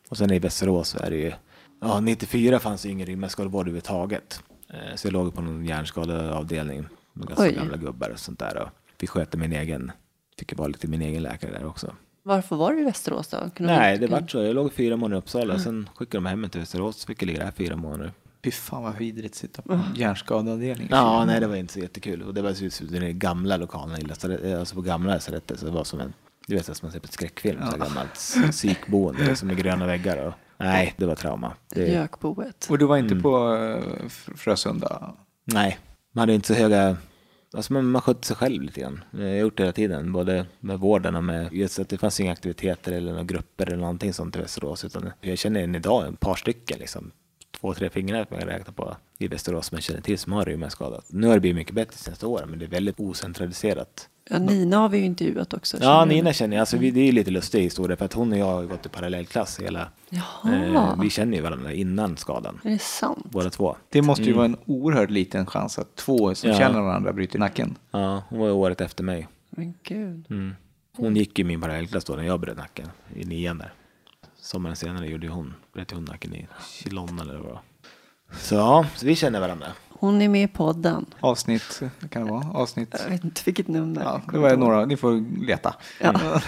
och 0.09 0.17
sen 0.17 0.33
i 0.33 0.39
Västerås 0.39 0.89
så 0.89 0.99
är 0.99 1.11
det 1.11 1.17
ju, 1.17 1.33
ja, 1.81 2.01
94 2.01 2.59
fanns 2.59 2.83
det 2.83 2.89
ingen 2.89 3.07
ryggmärgsskadevård 3.07 3.63
överhuvudtaget. 3.63 4.43
Eh, 4.75 4.97
Så 4.97 5.07
jag 5.07 5.13
låg 5.13 5.35
på 5.35 5.41
någon 5.43 5.65
hjärnskadeavdelning 5.67 6.87
med 7.13 7.29
ganska 7.29 7.45
Oj. 7.45 7.53
gamla 7.55 7.77
gubbar 7.77 8.11
och 8.11 8.19
sånt 8.19 8.39
där. 8.39 8.57
Och 8.63 8.69
fick 9.01 9.11
sköta 9.11 9.39
min 9.39 9.53
egen, 9.53 9.93
fick 10.39 10.57
vara 10.59 10.69
lite 10.69 10.89
min 10.89 11.03
egen 11.03 11.23
läkare 11.23 11.51
där 11.51 11.67
också. 11.67 11.95
Varför 12.23 12.57
var 12.57 12.73
du 12.73 12.81
i 12.81 12.85
Västerås 12.85 13.29
då? 13.29 13.37
Kunde 13.57 13.77
Nej, 13.77 13.99
det 13.99 14.07
vart 14.07 14.31
så. 14.31 14.39
Jag 14.43 14.55
låg 14.55 14.73
fyra 14.73 14.97
månader 14.97 15.17
i 15.17 15.19
Uppsala, 15.19 15.59
sen 15.59 15.89
skickade 15.95 16.17
de 16.17 16.27
hem 16.27 16.41
mig 16.41 16.51
till 16.51 16.61
Västerås, 16.61 16.97
så 16.97 17.07
fick 17.07 17.23
jag 17.23 17.27
ligga 17.27 17.45
där 17.45 17.51
fyra 17.51 17.77
månader. 17.77 18.13
Fy 18.45 18.51
fan 18.51 18.83
vad 18.83 18.97
vidrigt 18.97 19.33
att 19.33 19.39
sitta 19.39 19.63
på 19.63 19.81
hjärnskadeavdelningen. 19.97 20.89
Ja, 20.91 21.25
nej, 21.25 21.41
det 21.41 21.47
var 21.47 21.57
inte 21.57 21.73
så 21.73 21.79
jättekul. 21.79 22.23
Och 22.23 22.35
det 22.35 22.43
var 22.43 22.71
så 22.71 22.85
den 22.85 23.19
gamla 23.19 23.57
lokalen, 23.57 24.01
lasarettet, 24.01 24.59
alltså 24.59 24.75
på 24.75 24.81
gamla 24.81 25.13
lasarettet, 25.15 25.59
så 25.59 25.67
det 25.67 25.73
var 25.73 25.85
som 25.85 26.01
en, 26.01 26.13
du 26.47 26.55
vet, 26.55 26.67
som 26.67 26.75
man 26.83 26.93
ser 26.93 27.01
på 27.01 27.05
ett 27.05 27.13
skräckfilm, 27.13 27.59
så 27.61 27.71
här 27.71 27.79
gammalt 27.79 28.15
psykboende, 28.51 29.37
som 29.37 29.49
med 29.49 29.57
gröna 29.57 29.87
väggar. 29.87 30.27
Och, 30.27 30.33
nej, 30.59 30.95
det 30.97 31.07
var 31.07 31.15
trauma. 31.15 31.53
Det, 31.75 31.89
Gökboet. 31.89 32.67
Och 32.71 32.79
du 32.79 32.87
var 32.87 32.97
inte 32.97 33.13
Mm. 33.15 33.23
på 33.23 33.55
eh, 33.55 34.09
Frösunda? 34.37 35.15
nej, 35.45 35.79
man 36.13 36.21
hade 36.23 36.35
inte 36.35 36.47
så 36.47 36.55
höga, 36.55 36.97
alltså 37.55 37.73
man, 37.73 37.85
man 37.91 38.03
skötte 38.03 38.27
sig 38.27 38.37
själv 38.37 38.63
lite 38.63 38.81
grann. 38.81 39.05
Jag 39.11 39.21
har 39.21 39.27
gjort 39.35 39.57
det 39.57 39.63
hela 39.63 39.73
tiden, 39.73 40.13
både 40.13 40.47
med 40.61 40.79
vården 40.79 41.17
och 41.17 41.25
med, 41.25 41.53
just 41.53 41.79
att 41.79 41.89
det 41.89 41.99
fanns 41.99 42.21
inga 42.21 42.33
aktiviteter 42.33 42.93
eller 42.93 43.11
några 43.11 43.25
grupper 43.25 43.67
eller 43.67 43.77
någonting 43.81 44.13
sånt 44.13 44.37
i 44.37 44.39
Västerås, 44.39 44.85
utan 44.85 45.11
jag 45.21 45.39
känner 45.39 45.61
än 45.63 45.75
idag 45.75 46.09
ett 46.13 46.21
par 46.21 46.35
stycken 46.35 46.79
liksom. 46.79 47.11
Två, 47.61 47.75
tre 47.75 47.91
fingrar 47.91 48.25
kan 48.25 48.39
jag 48.39 48.49
räkna 48.49 48.73
på 48.73 48.97
i 49.19 49.29
Västerås 49.29 49.67
som 49.67 49.77
jag 49.77 49.83
känner 49.83 50.01
till 50.01 50.19
som 50.19 50.33
har 50.33 50.45
ryggmärgsskadat. 50.45 51.05
Nu 51.09 51.27
har 51.27 51.35
det 51.35 51.41
blivit 51.41 51.57
mycket 51.57 51.75
bättre 51.75 51.91
de 51.93 51.99
senaste 52.05 52.27
åren, 52.27 52.51
men 52.51 52.59
det 52.59 52.65
är 52.65 52.69
väldigt 52.69 53.01
ocentraliserat. 53.01 54.09
Ja, 54.31 54.39
Nina 54.39 54.77
har 54.79 54.89
vi 54.89 54.99
ju 54.99 55.05
intervjuat 55.05 55.55
också. 55.55 55.77
Ja? 55.81 56.05
Nina 56.05 56.33
känner 56.33 56.57
jag. 56.57 56.61
Alltså, 56.61 56.77
vi, 56.77 56.91
det 56.91 57.01
är 57.01 57.05
ju 57.07 57.13
lite 57.13 57.31
lustig 57.31 57.63
historia 57.63 57.97
för 57.97 58.05
att 58.05 58.13
hon 58.13 58.33
och 58.33 58.39
jag 58.39 58.45
har 58.47 58.63
gått 58.65 58.87
i 58.87 58.89
parallellklass 58.89 59.61
hela... 59.61 59.89
Jaha, 60.11 60.55
Eh, 60.55 61.01
vi 61.01 61.11
känner 61.11 61.37
ju 61.37 61.43
varandra 61.43 61.73
innan 61.73 62.17
skadan, 62.17 62.61
är 62.65 62.71
det 62.71 62.79
sant? 62.79 63.25
båda 63.31 63.51
två. 63.51 63.77
Det 63.89 64.03
måste 64.03 64.23
ju 64.25 64.33
vara 64.33 64.45
en 64.45 64.57
oerhört 64.67 65.11
liten 65.11 65.47
chans 65.47 65.79
att 65.79 65.97
två 65.97 66.35
som 66.35 66.51
Mm. 66.51 66.61
Ja. 66.63 66.67
känner 66.69 66.83
varandra 66.83 67.13
bryter 67.13 67.39
nacken. 67.39 67.77
Ja, 67.91 68.23
hon 68.29 68.39
var 68.39 68.47
ju 68.47 68.53
året 68.53 68.81
efter 68.81 69.05
mig. 69.05 69.29
Men 69.51 69.75
gud. 69.83 70.25
Mm. 70.31 70.55
Hon 70.97 71.17
gick 71.17 71.39
i 71.39 71.45
min 71.45 71.61
parallellklass 71.61 72.05
då 72.05 72.13
när 72.17 72.23
jag 72.23 72.41
bröt 72.41 72.57
nacken, 72.57 72.89
i 73.15 73.25
nian 73.25 73.59
där. 73.59 73.73
Sommaren 74.41 74.77
senare 74.77 75.07
gjorde 75.07 75.27
ju 75.27 75.33
hon, 75.33 75.55
bröt 75.73 75.93
ju 75.93 75.97
hon 75.97 76.05
nacken 76.05 76.35
i 76.35 76.47
Chilon 76.73 77.19
eller 77.21 77.39
vad. 77.39 77.59
Så 78.33 78.55
ja, 78.55 78.87
så 78.97 79.07
vi 79.07 79.17
känner 79.17 79.41
varandra. 79.41 79.67
Hon 79.89 80.23
är 80.23 80.29
med 80.29 80.43
i 80.43 80.49
podden. 80.49 81.07
Avsnitt, 81.21 81.81
vad 82.01 82.11
kan 82.11 82.25
det 82.27 82.33
vara? 82.33 82.47
Avsnitt? 82.51 82.95
Jag 83.05 83.11
vet 83.11 83.25
inte 83.25 83.43
vilket 83.45 83.69
nummer. 83.69 84.03
Ja, 84.03 84.23
det 84.33 84.39
var 84.39 84.57
några, 84.57 84.85
ni 84.85 84.97
får 84.97 85.41
leta. 85.47 85.75
Ja. 86.01 86.41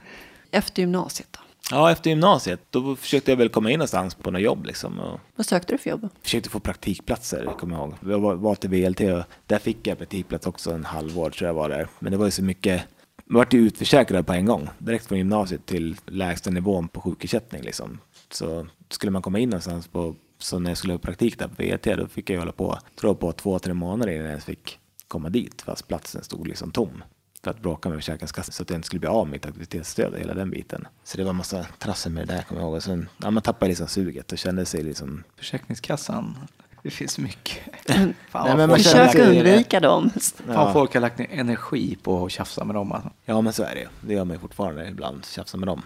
Efter 0.50 0.82
gymnasiet 0.82 1.28
då? 1.30 1.38
Ja, 1.70 1.90
efter 1.90 2.10
gymnasiet, 2.10 2.60
då 2.70 2.96
försökte 2.96 3.30
jag 3.30 3.36
väl 3.36 3.48
komma 3.48 3.70
in 3.70 3.78
någonstans 3.78 4.14
på 4.14 4.30
något 4.30 4.42
jobb 4.42 4.64
liksom. 4.66 4.98
Och 4.98 5.20
Vad 5.36 5.46
sökte 5.46 5.74
du 5.74 5.78
för 5.78 5.90
jobb? 5.90 6.08
försökte 6.22 6.50
få 6.50 6.60
praktikplatser, 6.60 7.44
kommer 7.58 7.76
jag 7.76 7.88
ihåg. 7.88 7.94
Jag 8.12 8.18
var, 8.18 8.34
var 8.34 8.54
till 8.54 8.70
VLT 8.70 9.00
och 9.00 9.22
där 9.46 9.58
fick 9.58 9.86
jag 9.86 9.98
praktikplats 9.98 10.46
också 10.46 10.72
en 10.72 10.84
halvår 10.84 11.30
tror 11.30 11.46
jag 11.48 11.54
var 11.54 11.68
där. 11.68 11.88
Men 11.98 12.12
det 12.12 12.18
var 12.18 12.24
ju 12.24 12.30
så 12.30 12.42
mycket, 12.42 12.82
man 13.32 13.38
vart 13.38 13.52
ju 13.52 13.58
utförsäkrad 13.58 14.26
på 14.26 14.32
en 14.32 14.46
gång. 14.46 14.68
Direkt 14.78 15.06
från 15.06 15.18
gymnasiet 15.18 15.66
till 15.66 15.96
lägsta 16.06 16.50
nivån 16.50 16.88
på 16.88 17.00
sjukersättning 17.00 17.62
liksom. 17.62 17.98
Så 18.30 18.66
skulle 18.88 19.12
man 19.12 19.22
komma 19.22 19.38
in 19.38 19.48
någonstans 19.48 19.88
på, 19.88 20.14
så 20.38 20.58
när 20.58 20.70
jag 20.70 20.78
skulle 20.78 20.92
ha 20.92 20.98
praktik 20.98 21.38
där 21.38 21.48
på 21.48 21.62
VT, 21.62 21.96
då 21.96 22.08
fick 22.08 22.30
jag 22.30 22.38
hålla 22.38 22.52
på, 22.52 22.78
tror 23.00 23.14
på 23.14 23.32
två, 23.32 23.58
tre 23.58 23.74
månader 23.74 24.12
innan 24.12 24.24
jag 24.24 24.30
ens 24.30 24.44
fick 24.44 24.78
komma 25.08 25.28
dit. 25.28 25.62
Fast 25.62 25.88
platsen 25.88 26.24
stod 26.24 26.48
liksom 26.48 26.70
tom. 26.70 27.04
För 27.42 27.50
att 27.50 27.62
bråka 27.62 27.88
med 27.88 27.98
Försäkringskassan 27.98 28.52
så 28.52 28.62
att 28.62 28.70
jag 28.70 28.78
inte 28.78 28.86
skulle 28.86 29.00
bli 29.00 29.08
av 29.08 29.26
med 29.26 29.32
mitt 29.32 29.46
aktivitetsstöd 29.46 30.12
och 30.12 30.18
hela 30.18 30.34
den 30.34 30.50
biten. 30.50 30.86
Så 31.04 31.16
det 31.16 31.24
var 31.24 31.30
en 31.30 31.36
massa 31.36 31.66
trassel 31.78 32.12
med 32.12 32.28
det 32.28 32.34
där 32.34 32.42
kommer 32.42 32.60
jag 32.60 32.66
ihåg. 32.66 32.76
Och 32.76 32.82
sen, 32.82 33.08
ja, 33.22 33.30
man 33.30 33.42
tappade 33.42 33.68
liksom 33.68 33.88
suget 33.88 34.32
och 34.32 34.38
kände 34.38 34.64
sig 34.64 34.82
liksom 34.82 35.24
Försäkringskassan, 35.36 36.36
det 36.82 36.90
finns 36.90 37.18
mycket. 37.18 37.58
Nej, 37.88 38.14
Fan, 38.28 38.46
men 38.46 38.56
man 38.56 38.68
folk, 38.68 38.82
känner 38.82 39.06
Försök 39.06 39.28
undvika 39.28 39.80
dem. 39.80 40.10
fan 40.46 40.72
folk 40.72 40.94
har 40.94 41.00
lagt 41.00 41.18
ner 41.18 41.26
energi 41.30 41.96
på 42.02 42.24
att 42.26 42.32
tjafsa 42.32 42.64
med 42.64 42.74
dem. 42.76 42.92
alltså. 42.92 43.10
Ja, 43.24 43.40
men 43.40 43.52
så 43.52 43.62
är 43.62 43.74
det. 43.74 43.88
Det 44.00 44.14
gör 44.14 44.24
man 44.24 44.34
ju 44.36 44.40
fortfarande 44.40 44.88
ibland, 44.88 45.24
tjafsa 45.26 45.56
med 45.56 45.68
dem. 45.68 45.82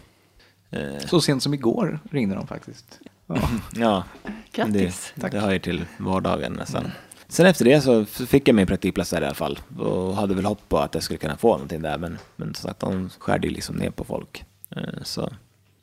Eh, 0.71 0.99
Så 1.07 1.21
sent 1.21 1.43
som 1.43 1.55
igår 1.55 1.99
ringde 2.11 2.35
de 2.35 2.47
faktiskt. 2.47 3.01
Ja. 3.27 3.37
ja, 3.75 4.05
Grattis. 4.53 5.13
det, 5.15 5.29
det 5.29 5.41
hör 5.41 5.53
ju 5.53 5.59
till 5.59 5.85
vardagen 5.99 6.53
nästan. 6.53 6.91
Sen 7.29 7.47
efter 7.47 7.65
det 7.65 7.81
så 7.81 8.05
så 8.05 8.27
fick 8.27 8.49
jag 8.49 8.55
min 8.55 8.67
praktikplats 8.67 9.11
där 9.11 9.23
i 9.23 9.25
alla 9.25 9.35
fall 9.35 9.59
och 9.79 10.17
hade 10.17 10.35
väl 10.35 10.45
hopp 10.45 10.69
på 10.69 10.79
att 10.79 10.95
jag 10.95 11.03
skulle 11.03 11.19
kunna 11.19 11.37
få 11.37 11.49
någonting 11.53 11.83
där 11.83 11.99
men, 11.99 12.19
men 12.37 12.55
som 12.55 12.69
sagt 12.69 12.81
de 12.81 13.11
skärde 13.19 13.47
ju 13.49 13.53
liksom 13.55 13.77
ner 13.77 13.91
på 13.91 14.05
folk. 14.05 14.45
Eh, 14.77 14.83
Så 15.03 15.33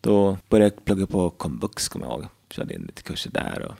då 0.01 0.37
började 0.49 0.75
jag 0.75 0.85
plugga 0.85 1.07
på 1.07 1.29
komvux 1.29 1.87
kommer 1.89 2.05
jag 2.05 2.13
ihåg. 2.13 2.25
Körde 2.49 2.73
in 2.73 2.81
lite 2.81 3.01
kurser 3.03 3.31
där 3.31 3.61
och 3.61 3.73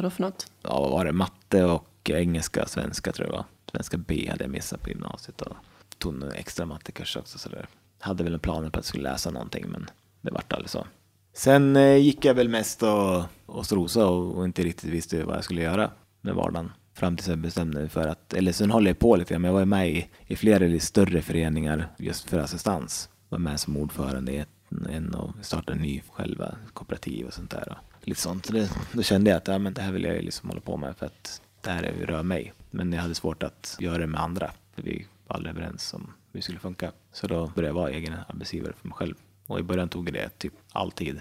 Vadå 0.00 0.10
för 0.10 0.22
något? 0.22 0.52
ja, 0.62 0.80
vad 0.80 0.90
var 0.90 1.04
det? 1.04 1.12
Matte 1.12 1.64
och 1.64 2.10
engelska, 2.10 2.66
svenska 2.66 3.12
tror 3.12 3.26
jag 3.26 3.32
det 3.32 3.36
var. 3.36 3.44
Svenska 3.72 3.96
B 3.96 4.28
hade 4.30 4.44
jag 4.44 4.50
missat 4.50 4.82
på 4.82 4.88
gymnasiet 4.88 5.40
och 5.40 5.56
tog 5.98 6.14
en 6.14 6.32
extra 6.32 6.66
mattekurs 6.66 7.16
också. 7.16 7.38
Så 7.38 7.48
där. 7.48 7.68
Hade 7.98 8.24
väl 8.24 8.34
en 8.34 8.40
plan 8.40 8.62
på 8.62 8.68
att 8.68 8.74
jag 8.74 8.84
skulle 8.84 9.02
läsa 9.02 9.30
någonting 9.30 9.64
men 9.68 9.90
det 10.20 10.30
vart 10.30 10.52
aldrig 10.52 10.70
så. 10.70 10.86
Sen 11.32 11.76
eh, 11.76 11.96
gick 11.96 12.24
jag 12.24 12.34
väl 12.34 12.48
mest 12.48 12.82
och, 12.82 13.22
och 13.46 13.66
strosa 13.66 14.06
och, 14.06 14.36
och 14.36 14.44
inte 14.44 14.62
riktigt 14.62 14.90
visste 14.90 15.24
vad 15.24 15.36
jag 15.36 15.44
skulle 15.44 15.62
göra 15.62 15.90
med 16.20 16.34
vardagen. 16.34 16.72
Fram 16.94 17.16
tills 17.16 17.28
jag 17.28 17.38
bestämde 17.38 17.80
mig 17.80 17.88
för 17.88 18.08
att, 18.08 18.34
eller 18.34 18.52
sen 18.52 18.70
håller 18.70 18.90
jag 18.90 18.98
på 18.98 19.16
lite 19.16 19.34
grann, 19.34 19.42
men 19.42 19.48
jag 19.48 19.58
var 19.58 19.64
med 19.64 19.90
i, 19.90 20.08
i 20.26 20.36
flera 20.36 20.80
större 20.80 21.22
föreningar 21.22 21.88
just 21.98 22.30
för 22.30 22.38
assistans. 22.38 23.08
Var 23.28 23.38
med 23.38 23.60
som 23.60 23.76
ordförande 23.76 24.32
i 24.32 24.44
en 24.90 25.14
och 25.14 25.30
startade 25.42 25.72
en 25.72 25.82
ny 25.82 26.02
själva 26.10 26.54
kooperativ 26.72 27.26
och 27.26 27.32
sånt 27.32 27.50
där. 27.50 27.78
Lite 28.00 28.20
sånt. 28.20 28.46
Så 28.46 28.52
det, 28.52 28.70
då 28.92 29.02
kände 29.02 29.30
jag 29.30 29.36
att 29.36 29.48
ja, 29.48 29.58
men 29.58 29.74
det 29.74 29.82
här 29.82 29.92
vill 29.92 30.04
jag 30.04 30.24
liksom 30.24 30.48
hålla 30.48 30.60
på 30.60 30.76
med 30.76 30.96
för 30.96 31.06
att 31.06 31.42
det 31.60 31.70
här 31.70 31.82
rör 31.82 32.22
mig. 32.22 32.52
Men 32.70 32.92
jag 32.92 33.02
hade 33.02 33.14
svårt 33.14 33.42
att 33.42 33.76
göra 33.80 33.98
det 33.98 34.06
med 34.06 34.20
andra. 34.20 34.52
För 34.74 34.82
vi 34.82 35.06
var 35.26 35.36
aldrig 35.36 35.56
överens 35.56 35.94
om 35.94 36.12
hur 36.32 36.38
det 36.38 36.42
skulle 36.42 36.58
funka. 36.58 36.92
Så 37.12 37.26
då 37.26 37.46
började 37.46 37.68
jag 37.68 37.74
vara 37.74 37.90
egen 37.90 38.16
arbetsgivare 38.28 38.72
för 38.80 38.88
mig 38.88 38.94
själv. 38.94 39.14
Och 39.46 39.60
i 39.60 39.62
början 39.62 39.88
tog 39.88 40.12
det 40.12 40.28
typ 40.38 40.52
alltid. 40.72 41.20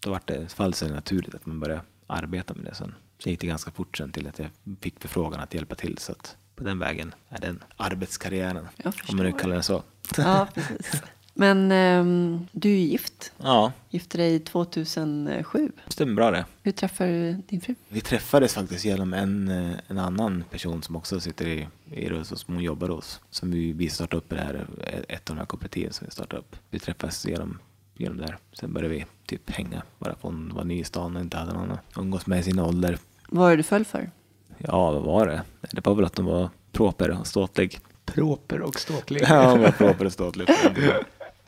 Då 0.00 0.10
var 0.10 0.20
det, 0.24 0.52
fall 0.52 0.74
naturligt 0.90 1.34
att 1.34 1.46
man 1.46 1.60
började 1.60 1.82
arbeta 2.06 2.54
med 2.54 2.64
det. 2.64 2.74
Sen, 2.74 2.94
sen 3.18 3.30
gick 3.30 3.40
det 3.40 3.46
ganska 3.46 3.70
fort 3.70 3.96
sen 3.96 4.12
till 4.12 4.26
att 4.26 4.38
jag 4.38 4.50
fick 4.80 5.00
förfrågan 5.00 5.40
att 5.40 5.54
hjälpa 5.54 5.74
till. 5.74 5.98
Så 5.98 6.12
att 6.12 6.36
på 6.56 6.64
den 6.64 6.78
vägen 6.78 7.14
är 7.28 7.40
den 7.40 7.64
arbetskarriären. 7.76 8.68
Om 8.84 9.16
man 9.16 9.26
nu 9.26 9.32
kallar 9.32 9.56
det 9.56 9.62
så. 9.62 9.82
Ja, 10.16 10.48
precis. 10.54 11.02
Men 11.36 11.72
ehm, 11.72 12.46
du 12.52 12.68
är 12.68 12.72
ju 12.72 12.78
gift. 12.78 13.32
Ja, 13.38 13.72
Gifte 13.90 14.18
dig 14.18 14.40
2007. 14.40 15.72
stämmer 15.88 16.14
bra 16.14 16.30
det. 16.30 16.44
Hur 16.62 16.72
träffade 16.72 17.10
du 17.10 17.42
din 17.48 17.60
fru? 17.60 17.74
Vi 17.88 18.00
träffades 18.00 18.54
faktiskt 18.54 18.84
genom 18.84 19.12
en, 19.14 19.48
eh, 19.48 19.76
en 19.88 19.98
annan 19.98 20.44
person 20.50 20.82
som 20.82 20.96
också 20.96 21.20
sitter 21.20 21.46
i, 21.48 21.68
i 21.90 22.08
Rösos, 22.08 22.40
som 22.40 22.54
hon 22.54 22.64
jobbar 22.64 22.88
hos. 22.88 23.20
Som 23.30 23.50
vi, 23.50 23.72
vi 23.72 23.88
startade 23.90 24.16
upp 24.16 24.28
det 24.30 24.36
här, 24.36 24.66
ett 25.08 25.30
av 25.30 25.36
de 25.36 25.40
här 25.40 25.46
kooperativen 25.46 25.92
som 25.92 26.04
vi 26.04 26.10
startade 26.10 26.40
upp. 26.40 26.56
Vi 26.70 26.78
träffades 26.78 27.26
genom, 27.26 27.58
genom 27.94 28.18
där. 28.18 28.38
Sen 28.52 28.72
började 28.72 28.94
vi 28.94 29.06
typ 29.26 29.50
hänga, 29.50 29.82
bara 29.98 30.14
för 30.14 30.28
hon 30.28 30.52
var 30.54 30.64
ny 30.64 30.80
i 30.80 30.84
stan 30.84 31.16
och 31.16 31.22
inte 31.22 31.36
hade 31.36 31.52
någon 31.52 31.70
att 31.70 31.80
umgås 31.98 32.26
med 32.26 32.40
i 32.40 32.42
sin 32.42 32.58
ålder. 32.58 32.98
Vad 33.28 33.42
var 33.42 33.50
det 33.50 33.56
du 33.56 33.62
föll 33.62 33.84
för? 33.84 34.10
Ja, 34.58 34.90
vad 34.92 35.02
var 35.02 35.26
det? 35.26 35.42
Det 35.72 35.86
var 35.86 35.94
väl 35.94 36.04
att 36.04 36.16
hon 36.16 36.26
var 36.26 36.48
proper 36.72 37.10
och 37.10 37.26
ståtlig. 37.26 37.78
Proper 38.04 38.60
och 38.62 38.80
ståtlig. 38.80 39.22
Ja, 39.28 39.50
hon 39.50 39.60
var 39.60 39.70
proper 39.78 40.04
och 40.04 40.12
ståtlig. 40.12 40.48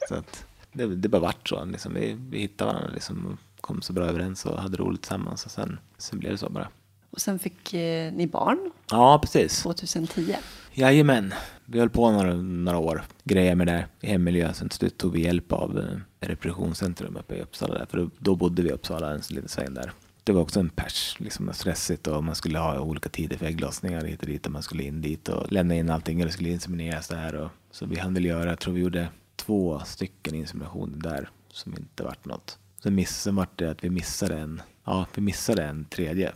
Så 0.09 0.15
att 0.15 0.47
det, 0.73 0.87
det 0.87 1.09
bara 1.09 1.23
vart 1.23 1.49
så. 1.49 1.65
Liksom, 1.65 1.95
vi, 1.95 2.17
vi 2.31 2.39
hittade 2.39 2.73
varandra 2.73 2.91
liksom, 2.95 3.27
och 3.27 3.61
kom 3.61 3.83
så 3.83 3.93
bra 3.93 4.05
överens 4.05 4.47
och 4.47 4.63
hade 4.63 4.77
roligt 4.77 5.03
tillsammans. 5.03 5.45
Och 5.45 5.51
sen, 5.51 5.79
sen 5.99 6.19
blev 6.19 6.33
det 6.33 6.39
så 6.39 6.49
bara. 6.51 6.69
Och 7.11 7.21
sen 7.21 7.39
fick 7.39 7.75
eh, 7.75 8.13
ni 8.13 8.27
barn 8.27 8.71
Ja, 8.91 9.19
precis. 9.23 9.63
2010. 9.63 10.37
Jajamän. 10.73 11.35
Vi 11.65 11.79
höll 11.79 11.91
på 11.91 12.11
några, 12.11 12.35
några 12.35 12.79
år, 12.79 13.03
grejer 13.25 13.55
med 13.55 13.67
det 13.67 13.87
i 14.01 14.07
hemmiljö. 14.07 14.53
Sen 14.53 14.69
till 14.69 14.79
slut 14.79 14.99
tog 14.99 15.13
vi 15.13 15.23
hjälp 15.23 15.53
av 15.53 15.79
eh, 15.79 16.29
repressionscentrum 16.29 17.17
uppe 17.17 17.35
i 17.35 17.43
Uppsala. 17.43 17.75
Där, 17.75 17.87
för 17.87 17.99
då, 17.99 18.11
då 18.19 18.37
bodde 18.37 18.63
vi 18.63 18.69
i 18.69 18.73
Uppsala 18.73 19.11
en 19.11 19.21
liten 19.31 19.49
sväng 19.49 19.75
där. 19.75 19.93
Det 20.25 20.33
var 20.33 20.43
också 20.43 20.61
en 20.61 20.69
pers, 20.69 21.17
liksom 21.19 21.53
stressigt 21.53 22.07
och 22.07 22.25
man 22.25 22.35
skulle 22.35 22.59
ha 22.59 22.81
olika 22.81 23.09
tider 23.09 23.37
för 23.37 23.47
ägglossningar 23.47 24.05
hit 24.05 24.21
och 24.21 24.27
dit 24.27 24.47
och 24.47 24.53
man 24.53 24.63
skulle 24.63 24.83
in 24.83 25.03
dit 25.03 25.29
och 25.29 25.53
lämna 25.53 25.75
in 25.75 25.91
allting 25.91 26.21
eller 26.21 26.31
skulle 26.31 26.49
insemineras 26.49 27.09
där. 27.09 27.35
Och, 27.35 27.51
så 27.71 27.87
vi 27.87 27.99
hann 27.99 28.15
väl 28.15 28.25
göra, 28.25 28.49
jag 28.49 28.59
tror 28.59 28.75
vi 28.75 28.81
gjorde 28.81 29.09
två 29.37 29.81
stycken 29.87 30.35
inseminationer 30.35 30.99
där 30.99 31.31
som 31.49 31.73
inte 31.79 32.03
vart 32.03 32.25
något. 32.25 32.59
Sen, 32.83 32.95
miss, 32.95 33.23
sen 33.23 33.37
vart 33.37 33.59
det 33.59 33.71
att 33.71 33.85
vi 33.85 33.91
missade 33.91 34.39
en, 34.39 34.63
ja 34.85 35.07
vi 35.15 35.23
missade 35.23 35.65
en 35.65 35.85
tredje. 35.85 36.33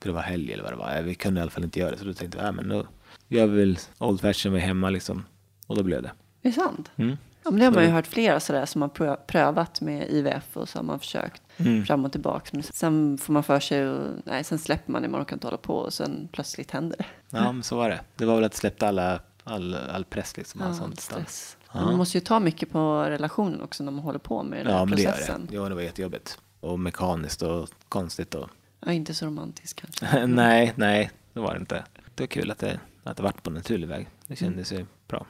För 0.00 0.08
det 0.08 0.14
var 0.14 0.22
helg 0.22 0.52
eller 0.52 0.62
vad 0.62 0.72
det 0.72 0.76
var. 0.76 1.02
Vi 1.02 1.14
kunde 1.14 1.40
i 1.40 1.42
alla 1.42 1.50
fall 1.50 1.64
inte 1.64 1.80
göra 1.80 1.90
det 1.90 1.98
så 1.98 2.04
då 2.04 2.12
tänkte 2.14 2.38
vi, 2.38 2.44
ja 2.44 2.52
men 2.52 2.68
då 2.68 2.86
gör 3.28 3.46
vi 3.46 3.58
väl 3.58 3.78
old 3.98 4.20
fashion 4.20 4.52
var 4.52 4.58
hemma 4.60 4.90
liksom. 4.90 5.24
Och 5.66 5.76
då 5.76 5.82
blev 5.82 6.02
det. 6.02 6.08
Är 6.08 6.48
det 6.48 6.52
sant? 6.52 6.90
Mm. 6.96 7.16
Ja, 7.44 7.50
men 7.50 7.58
det 7.60 7.64
har 7.66 7.72
man 7.72 7.82
ju 7.84 7.90
hört 7.90 8.06
flera 8.06 8.40
sådär 8.40 8.66
som 8.66 8.82
har 8.82 8.88
prö- 8.88 9.16
prövat 9.26 9.80
med 9.80 10.10
IVF 10.10 10.56
och 10.56 10.68
så 10.68 10.78
har 10.78 10.82
man 10.84 10.98
försökt 10.98 11.42
Mm. 11.56 11.84
fram 11.84 12.04
och 12.04 12.12
tillbaka. 12.12 12.48
Men 12.52 12.62
sen 12.62 13.18
får 13.18 13.32
man 13.32 13.42
för 13.42 13.60
sig 13.60 13.88
och 13.88 14.10
nej, 14.24 14.44
sen 14.44 14.58
släpper 14.58 14.92
man 14.92 15.02
det, 15.02 15.08
man 15.08 15.22
orkar 15.22 15.36
inte 15.36 15.46
hålla 15.46 15.56
på 15.56 15.76
och 15.76 15.92
sen 15.92 16.28
plötsligt 16.32 16.70
händer 16.70 16.96
det. 16.98 17.06
Ja 17.30 17.52
men 17.52 17.62
så 17.62 17.76
var 17.76 17.88
det. 17.90 18.00
Det 18.16 18.24
var 18.24 18.34
väl 18.34 18.44
att 18.44 18.54
släppte 18.54 18.88
alla, 18.88 19.20
all, 19.44 19.74
all 19.74 20.04
press 20.04 20.36
liksom. 20.36 20.62
all 20.62 20.68
Ja, 20.68 20.74
sånt. 20.74 21.00
stress. 21.00 21.56
Ja. 21.74 21.84
Man 21.84 21.96
måste 21.96 22.18
ju 22.18 22.24
ta 22.24 22.40
mycket 22.40 22.70
på 22.70 23.02
relationen 23.02 23.60
också 23.62 23.84
när 23.84 23.92
man 23.92 24.04
håller 24.04 24.18
på 24.18 24.42
med 24.42 24.58
den 24.58 24.66
här 24.66 24.78
Ja 24.78 24.84
men 24.84 24.96
det 24.96 25.02
gör 25.02 25.10
processen. 25.12 25.46
det. 25.50 25.54
Ja 25.54 25.68
det 25.68 25.74
var 25.74 25.82
jättejobbigt. 25.82 26.38
Och 26.60 26.80
mekaniskt 26.80 27.42
och 27.42 27.68
konstigt 27.88 28.34
och 28.34 28.48
Ja, 28.86 28.92
inte 28.92 29.14
så 29.14 29.26
romantiskt 29.26 29.80
kanske. 29.80 30.26
nej, 30.26 30.72
nej, 30.76 31.10
det 31.32 31.40
var 31.40 31.54
det 31.54 31.60
inte. 31.60 31.84
Det 32.14 32.22
var 32.22 32.26
kul 32.26 32.50
att 32.50 32.58
det, 32.58 32.80
att 33.02 33.16
det 33.16 33.22
vart 33.22 33.42
på 33.42 33.50
naturlig 33.50 33.88
väg. 33.88 34.08
Det 34.26 34.36
kändes 34.36 34.72
ju 34.72 34.86
bra. 35.08 35.26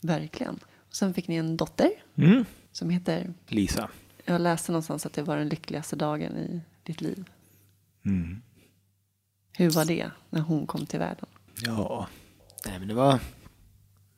Verkligen. 0.00 0.54
Och 0.88 0.96
sen 0.96 1.14
fick 1.14 1.28
ni 1.28 1.36
en 1.36 1.56
dotter 1.56 1.90
Mm. 2.16 2.44
som 2.72 2.90
heter, 2.90 3.34
Lisa. 3.46 3.88
jag 4.24 4.40
läste 4.40 4.72
någonstans 4.72 5.06
att 5.06 5.12
det 5.12 5.22
var 5.22 5.36
den 5.36 5.48
lyckligaste 5.48 5.96
dagen 5.96 6.36
i 6.36 6.60
ditt 6.82 7.00
liv. 7.00 7.24
Mm. 8.04 8.42
Hur 9.52 9.70
var 9.70 9.84
det 9.84 10.10
när 10.30 10.40
hon 10.40 10.66
kom 10.66 10.86
till 10.86 10.98
världen? 10.98 11.26
Ja, 11.64 12.06
nej 12.66 12.78
men 12.78 12.88
det 12.88 12.94
var, 12.94 13.12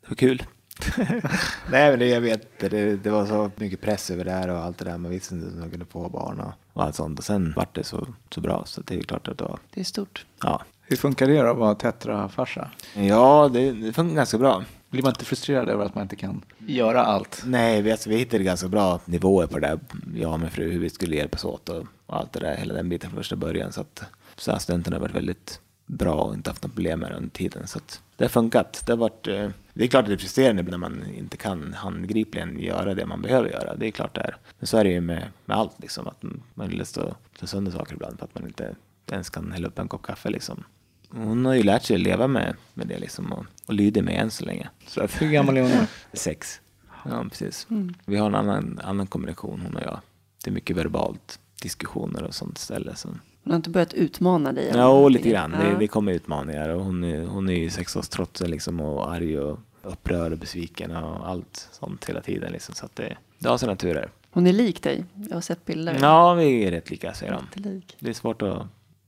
det 0.00 0.08
var 0.08 0.16
kul. 0.16 0.42
nej 1.70 1.90
men 1.90 1.98
det, 1.98 2.06
jag 2.06 2.20
vet, 2.20 2.58
det, 2.60 2.96
det 2.96 3.10
var 3.10 3.26
så 3.26 3.50
mycket 3.56 3.80
press 3.80 4.10
över 4.10 4.24
det 4.24 4.30
här 4.30 4.48
och 4.48 4.58
allt 4.58 4.78
det 4.78 4.84
där. 4.84 4.98
Man 4.98 5.10
visste 5.10 5.34
inte 5.34 5.46
om 5.46 5.60
man 5.60 5.70
kunde 5.70 5.84
få 5.86 6.08
barn 6.08 6.40
och, 6.40 6.52
och 6.72 6.84
allt 6.84 6.94
sånt. 6.94 7.18
Och 7.18 7.24
sen 7.24 7.52
vart 7.56 7.74
det 7.74 7.84
så, 7.84 8.06
så 8.30 8.40
bra 8.40 8.62
så 8.66 8.80
det 8.80 8.98
är 8.98 9.02
klart 9.02 9.28
att 9.28 9.38
det 9.38 9.44
var, 9.44 9.58
Det 9.74 9.80
är 9.80 9.84
stort. 9.84 10.26
ja. 10.42 10.62
Hur 10.90 10.96
funkar 10.96 11.26
det 11.26 11.42
då 11.42 11.50
att 11.50 11.56
vara 11.56 11.74
tetrafarsa? 11.74 12.70
Ja, 12.94 13.50
det, 13.52 13.72
det 13.72 13.92
funkar 13.92 14.16
ganska 14.16 14.38
bra. 14.38 14.64
Blir 14.90 15.02
man 15.02 15.10
inte 15.10 15.24
frustrerad 15.24 15.68
över 15.68 15.84
att 15.84 15.94
man 15.94 16.02
inte 16.02 16.16
kan 16.16 16.44
göra 16.66 17.04
allt? 17.04 17.42
Nej, 17.46 17.82
vi, 17.82 17.92
alltså, 17.92 18.10
vi 18.10 18.16
hittade 18.16 18.44
ganska 18.44 18.68
bra 18.68 19.00
nivåer 19.04 19.46
på 19.46 19.58
det 19.58 19.66
där, 19.66 19.78
jag 20.14 20.32
och 20.32 20.40
min 20.40 20.50
fru, 20.50 20.70
hur 20.72 20.80
vi 20.80 20.90
skulle 20.90 21.16
hjälpas 21.16 21.44
åt 21.44 21.68
och, 21.68 21.84
och 22.06 22.16
allt 22.16 22.32
det 22.32 22.40
där, 22.40 22.56
hela 22.56 22.74
den 22.74 22.88
biten 22.88 23.10
från 23.10 23.16
första 23.20 23.36
början. 23.36 23.72
Så 23.72 23.80
att 23.80 24.02
så 24.36 24.52
assistenten 24.52 24.92
har 24.92 25.00
varit 25.00 25.14
väldigt 25.14 25.60
bra 25.88 26.14
och 26.14 26.34
inte 26.34 26.50
haft 26.50 26.62
några 26.62 26.74
problem 26.74 27.00
med 27.00 27.10
det 27.10 27.16
under 27.16 27.30
tiden. 27.30 27.66
Så 27.66 27.80
det 28.16 28.24
har 28.24 28.28
funkat. 28.28 28.82
Det, 28.86 28.92
har 28.92 28.96
varit, 28.96 29.26
eh, 29.26 29.48
det 29.74 29.84
är 29.84 29.88
klart 29.88 30.02
att 30.02 30.08
det 30.08 30.14
är 30.14 30.18
frustrerande 30.18 30.62
när 30.62 30.78
man 30.78 31.04
inte 31.14 31.36
kan 31.36 31.72
handgripligen 31.72 32.58
göra 32.58 32.94
det 32.94 33.06
man 33.06 33.22
behöver 33.22 33.50
göra. 33.50 33.76
Det 33.76 33.86
är 33.86 33.90
klart 33.90 34.14
det 34.14 34.20
är. 34.20 34.36
Men 34.58 34.66
så 34.66 34.76
är 34.76 34.84
det 34.84 34.90
ju 34.90 35.00
med, 35.00 35.22
med 35.44 35.56
allt, 35.56 35.80
liksom, 35.80 36.08
att 36.08 36.22
man 36.54 36.68
lust 36.68 36.98
att 36.98 37.16
ta 37.38 37.46
sönder 37.46 37.72
saker 37.72 37.94
ibland 37.94 38.18
för 38.18 38.24
att 38.24 38.34
man 38.34 38.46
inte 38.46 38.74
ens 39.10 39.30
kan 39.30 39.52
hälla 39.52 39.68
upp 39.68 39.78
en 39.78 39.88
kopp 39.88 40.02
kaffe. 40.02 40.30
Liksom. 40.30 40.64
Hon 41.10 41.44
har 41.44 41.54
ju 41.54 41.62
lärt 41.62 41.82
sig 41.82 41.96
att 41.96 42.02
leva 42.02 42.26
med, 42.26 42.56
med 42.74 42.86
det 42.86 42.98
liksom, 42.98 43.32
och, 43.32 43.44
och 43.66 43.74
lyder 43.74 44.02
mig 44.02 44.16
än 44.16 44.30
så 44.30 44.44
länge. 44.44 44.68
Så 44.86 45.02
att, 45.02 45.22
Hur 45.22 45.28
gammal 45.28 45.56
är 45.56 45.62
hon 45.62 45.70
nu? 45.70 45.86
Sex. 46.12 46.60
Ja, 47.04 47.24
precis. 47.28 47.66
Vi 48.04 48.16
har 48.16 48.26
en 48.26 48.34
annan, 48.34 48.80
annan 48.84 49.06
kommunikation, 49.06 49.60
hon 49.60 49.76
och 49.76 49.82
jag. 49.82 50.00
Det 50.44 50.50
är 50.50 50.54
mycket 50.54 50.76
verbalt, 50.76 51.38
diskussioner 51.62 52.22
och 52.22 52.34
sånt 52.34 52.58
istället. 52.58 52.98
Så. 52.98 53.08
Hon 53.48 53.52
har 53.52 53.56
inte 53.56 53.70
börjat 53.70 53.94
utmana 53.94 54.52
dig? 54.52 54.70
Ja, 54.74 54.86
och 54.88 55.10
lite 55.10 55.28
grann. 55.28 55.50
Det, 55.50 55.68
Ja. 55.72 55.78
det 55.78 55.88
kommer 55.88 56.12
utmaningar 56.12 56.68
och 56.68 56.84
hon 56.84 57.04
är, 57.04 57.24
hon 57.24 57.48
är 57.48 57.54
ju 57.54 57.70
sexårstrotsig 57.70 58.48
liksom 58.48 58.80
och 58.80 59.12
arg 59.12 59.38
och 59.40 59.58
upprörd 59.82 60.32
och 60.32 60.38
besviken 60.38 60.90
och 60.96 61.28
allt 61.28 61.68
sånt 61.72 62.04
hela 62.08 62.20
tiden. 62.20 62.52
Liksom. 62.52 62.74
Så 62.74 62.84
att 62.84 62.96
det, 62.96 63.16
det 63.38 63.48
har 63.48 63.58
sina 63.58 63.76
turer. 63.76 64.10
Hon 64.30 64.46
är 64.46 64.52
lik 64.52 64.82
dig. 64.82 65.04
Jag 65.28 65.36
har 65.36 65.40
sett 65.40 65.64
bilder. 65.64 65.98
Ja, 66.00 66.34
vi 66.34 66.64
är 66.64 66.70
rätt 66.70 66.90
lika 66.90 67.14
säger 67.14 67.32
de. 67.52 67.80
Det 67.98 68.10
är 68.10 68.14
svårt 68.14 68.42
att 68.42 68.62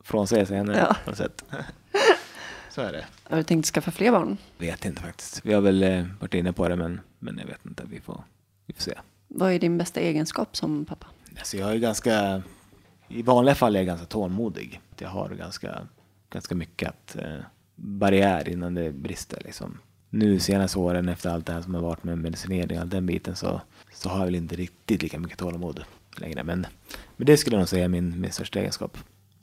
frånsäga 0.05 0.47
sig 0.47 0.57
henne 0.57 0.79
Ja. 0.79 0.97
på 1.05 1.11
något 1.11 1.19
sätt. 1.19 1.45
Så 2.71 2.81
är 2.81 2.93
det. 2.93 3.05
Har 3.23 3.37
du 3.37 3.43
tänkt 3.43 3.67
skaffa 3.67 3.91
fler 3.91 4.11
barn? 4.13 4.37
Vet 4.59 4.85
inte 4.85 5.03
faktiskt. 5.03 5.41
Vi 5.47 5.53
har 5.53 5.61
väl 5.61 5.83
eh, 5.83 6.05
varit 6.21 6.35
inne 6.35 6.53
på 6.53 6.69
det 6.69 6.77
men, 6.77 7.01
men 7.19 7.39
jag 7.39 7.47
vet 7.47 7.67
inte. 7.67 7.83
Vi 7.91 8.01
får, 8.01 8.23
vi 8.67 8.75
får 8.75 8.83
se. 8.83 8.95
Vad 9.29 9.53
är 9.53 9.59
din 9.59 9.79
bästa 9.79 10.01
egenskap 10.01 10.57
som 10.57 10.85
pappa? 10.85 11.07
Alltså 11.39 11.57
jag 11.57 11.71
är 11.73 11.77
ganska, 11.77 12.43
i 13.11 13.23
vanliga 13.23 13.55
fall 13.55 13.77
är 13.77 13.81
jag 13.81 13.87
ganska 13.87 14.07
tålmodig. 14.07 14.81
Jag 14.99 15.09
har 15.09 15.29
ganska, 15.29 15.87
ganska 16.31 16.55
mycket 16.55 16.89
att, 16.89 17.17
eh, 17.17 17.39
barriär 17.75 18.49
innan 18.49 18.75
det 18.75 18.93
brister 18.93 19.43
liksom. 19.45 19.79
Nu 20.11 20.41
senaste 20.41 20.79
åren 20.79 21.09
efter 21.09 21.31
allt 21.31 21.47
det 21.47 21.53
här 21.53 21.63
som 21.63 21.75
har 21.75 21.83
varit 21.83 22.05
med 22.05 22.19
medicinering 22.19 22.77
och 22.77 22.83
all 22.83 22.89
den 22.89 23.07
biten 23.07 23.37
så, 23.37 23.61
så 23.93 24.09
har 24.09 24.19
jag 24.19 24.25
väl 24.25 24.35
inte 24.35 24.57
riktigt 24.57 25.03
lika 25.03 25.19
mycket 25.19 25.39
tålamod 25.39 25.85
längre. 26.17 26.45
Men, 26.45 26.67
men 27.17 27.27
det 27.27 27.37
skulle 27.37 27.57
jag 27.57 27.61
nog 27.61 27.69
säga 27.69 27.85
är 27.85 27.89
min, 27.89 28.21
min 28.21 28.33
största 28.33 28.59
egenskap. 28.59 28.99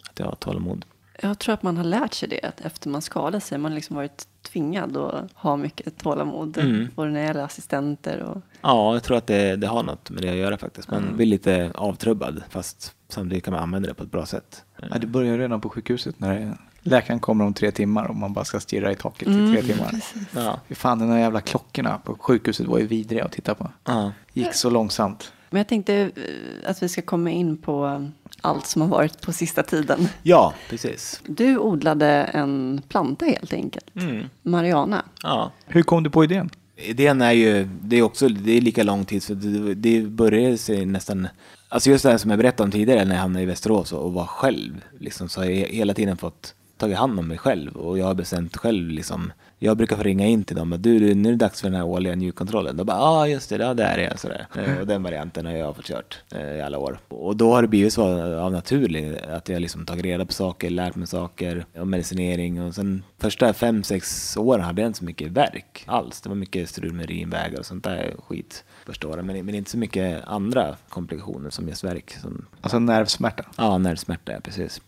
Att 0.10 0.20
jag 0.20 0.26
har 0.26 0.36
tålamod. 0.36 0.86
Jag 1.22 1.40
tror 1.40 1.54
att 1.54 1.64
man 1.64 1.78
har 1.78 1.84
lärt 1.84 2.14
sig 2.14 2.30
det 2.30 2.42
att 2.42 2.62
efter 2.62 2.90
man 2.90 3.02
skadade 3.02 3.42
sig. 3.42 3.58
Man 3.58 3.72
har 3.72 3.76
liksom 3.76 3.96
varit 3.96 4.28
tvingad 4.52 4.98
att 4.98 5.32
ha 5.34 5.56
mycket 5.58 5.98
tålamod. 5.98 6.58
Mm. 6.58 6.88
Både 6.96 7.10
när 7.10 7.20
det 7.20 7.26
gäller 7.26 7.44
assistenter 7.44 8.20
och... 8.24 8.42
Ja, 8.62 8.94
jag 8.94 9.04
tror 9.04 9.18
att 9.18 9.28
det, 9.28 9.56
det 9.56 9.68
har 9.68 9.84
något 9.84 10.10
med 10.10 10.22
det 10.24 10.30
att 10.30 10.36
göra 10.36 10.58
faktiskt. 10.58 10.92
Man 10.92 11.16
blir 11.16 11.26
lite 11.26 11.72
avtrubbad 11.76 12.44
fast 12.50 12.94
samtidigt 13.10 13.44
kan 13.46 13.54
man 13.54 13.64
använda 13.64 13.88
det 13.88 13.94
på 13.94 14.04
ett 14.04 14.12
bra 14.12 14.26
sätt. 14.26 14.64
Ja, 14.92 14.98
det 14.98 15.08
börjar 15.08 15.38
redan 15.38 15.62
på 15.62 15.70
sjukhuset 15.70 16.20
när 16.20 16.58
läkaren 16.82 17.20
kommer 17.20 17.46
om 17.46 17.54
tre 17.54 17.72
timmar 17.72 18.06
och 18.06 18.16
man 18.16 18.34
bara 18.34 18.46
ska 18.46 18.60
stirra 18.60 18.92
i 18.92 18.96
taket 18.96 19.28
i 19.28 19.32
Mm, 19.32 19.52
tre 19.54 19.62
timmar. 19.62 19.92
Ja, 20.36 20.60
fan, 20.70 21.00
de 21.00 21.10
där 21.10 21.18
jävla 21.18 21.42
klockorna 21.42 21.98
på 21.98 22.16
sjukhuset 22.20 22.68
var 22.68 22.80
ju 22.80 22.88
vidriga 22.88 23.26
att 23.26 23.32
titta 23.32 23.56
på. 23.56 23.72
ja. 23.86 24.12
Gick 24.34 24.54
så 24.54 24.70
långsamt. 24.70 25.32
Men 25.50 25.58
jag 25.58 25.68
tänkte 25.68 25.96
eh, 25.96 26.70
att 26.70 26.84
vi 26.84 26.90
ska 26.90 27.02
komma 27.02 27.30
in 27.30 27.58
på 27.58 28.08
allt 28.42 28.68
som 28.68 28.82
har 28.82 28.90
varit 28.90 29.22
på 29.22 29.32
sista 29.32 29.64
tiden. 29.64 30.08
ja 30.24 30.54
precis. 30.70 31.22
Du 31.28 31.58
odlade 31.58 32.08
en 32.08 32.82
planta 32.90 33.26
helt 33.26 33.54
enkelt. 33.54 33.86
Mm. 33.96 34.26
Mariana. 34.42 35.06
Ja. 35.24 35.52
Hur 35.66 35.84
kom 35.84 36.04
du 36.04 36.10
på 36.10 36.24
idén? 36.24 36.50
Idén 36.76 37.22
är 37.22 37.32
ju, 37.32 37.70
det 37.82 37.98
är 37.98 38.02
också, 38.02 38.28
det 38.30 38.52
är 38.52 38.62
lika 38.62 38.84
lång 38.84 39.06
tid, 39.06 39.24
så 39.24 39.34
det, 39.34 39.74
det 39.74 40.02
började 40.02 40.58
sig 40.58 40.86
nästan, 40.86 41.28
alltså 41.70 41.90
just 41.90 42.04
det 42.04 42.12
här 42.12 42.18
som 42.18 42.30
jag 42.30 42.40
berättade 42.40 42.64
om 42.64 42.72
tidigare 42.72 43.06
när 43.06 43.16
jag 43.16 43.22
hamnade 43.22 43.44
i 43.44 43.46
Västerås 43.46 43.94
och 43.94 44.14
var 44.14 44.26
själv, 44.26 44.82
liksom, 45.00 45.30
så 45.30 45.42
har 45.42 45.46
jag 45.46 45.68
hela 45.68 45.94
tiden 45.94 46.18
fått 46.18 46.54
tagit 46.78 46.98
hand 46.98 47.20
om 47.20 47.28
mig 47.28 47.38
själv 47.38 47.76
och 47.76 47.98
jag 47.98 48.06
har 48.06 48.13
bestämt 48.13 48.58
själv 48.58 48.90
liksom. 48.90 49.32
Jag 49.60 49.78
brukar 49.78 49.96
få 49.96 50.04
ringa 50.04 50.26
in 50.28 50.44
till 50.44 50.56
dem 50.56 50.74
och 50.74 50.80
du, 50.80 51.16
nu 51.16 51.30
är 51.30 51.34
det 51.34 51.38
dags 51.38 51.62
för 51.62 51.70
den 51.70 51.78
här 51.78 51.86
årliga 51.86 52.16
njurkontrollen. 52.16 52.78
De 52.78 52.84
bara, 52.84 52.98
ja 52.98 53.04
ah, 53.10 53.28
just 53.28 53.50
det, 53.50 53.56
ja, 53.56 53.74
det 53.74 53.84
är 53.84 53.98
det. 53.98 54.18
Sådär. 54.18 54.48
Eh, 54.56 54.80
Och 54.80 54.88
den 54.88 55.04
varianten 55.04 55.46
har 55.46 55.54
jag 55.54 55.76
fått 55.76 55.86
kört 55.86 56.22
eh, 56.32 56.42
i 56.56 56.62
alla 56.62 56.78
år. 56.78 57.00
Och 57.08 57.36
då 57.38 57.54
har 57.54 57.62
det 57.62 57.68
blivit 57.68 57.94
så 57.94 58.04
av 58.40 58.52
naturligt 58.52 59.22
att 59.22 59.50
jag 59.50 59.62
liksom 59.62 59.86
tagit 59.86 60.06
reda 60.06 60.26
på 60.26 60.34
saker, 60.34 60.70
lärt 60.70 60.96
mig 60.96 61.08
saker 61.08 61.66
om 61.76 61.90
medicinering 61.90 62.62
och 62.62 62.76
sen 62.76 63.04
första 63.20 63.54
fem, 63.54 63.84
sex 63.84 64.38
åren 64.38 64.62
hade 64.66 64.82
jag 64.82 64.90
inte 64.90 65.00
så 65.00 65.06
mycket 65.06 65.32
verk 65.32 65.84
alls. 65.86 66.22
Det 66.22 66.30
var 66.30 66.36
mycket 66.36 66.70
strul 66.70 66.94
med 66.94 67.04
urinvägar 67.06 67.60
och 67.60 67.66
sånt 67.66 67.84
där 67.84 68.16
skit 68.28 68.63
första 68.86 69.08
åren, 69.08 69.26
men, 69.26 69.46
men 69.46 69.56
inte 69.56 69.72
så 69.72 69.78
mycket 69.78 70.24
andra 70.28 70.76
komplikationer 70.90 71.50
som 71.50 71.68
just 71.68 71.84
verk. 71.84 72.12
Som, 72.22 72.46
Alltså 72.62 72.80
nervsmärta. 72.80 73.46
Ja, 73.58 73.78
nervsmärta, 73.78 74.32
ja, 74.32 74.40
precis. 74.44 74.82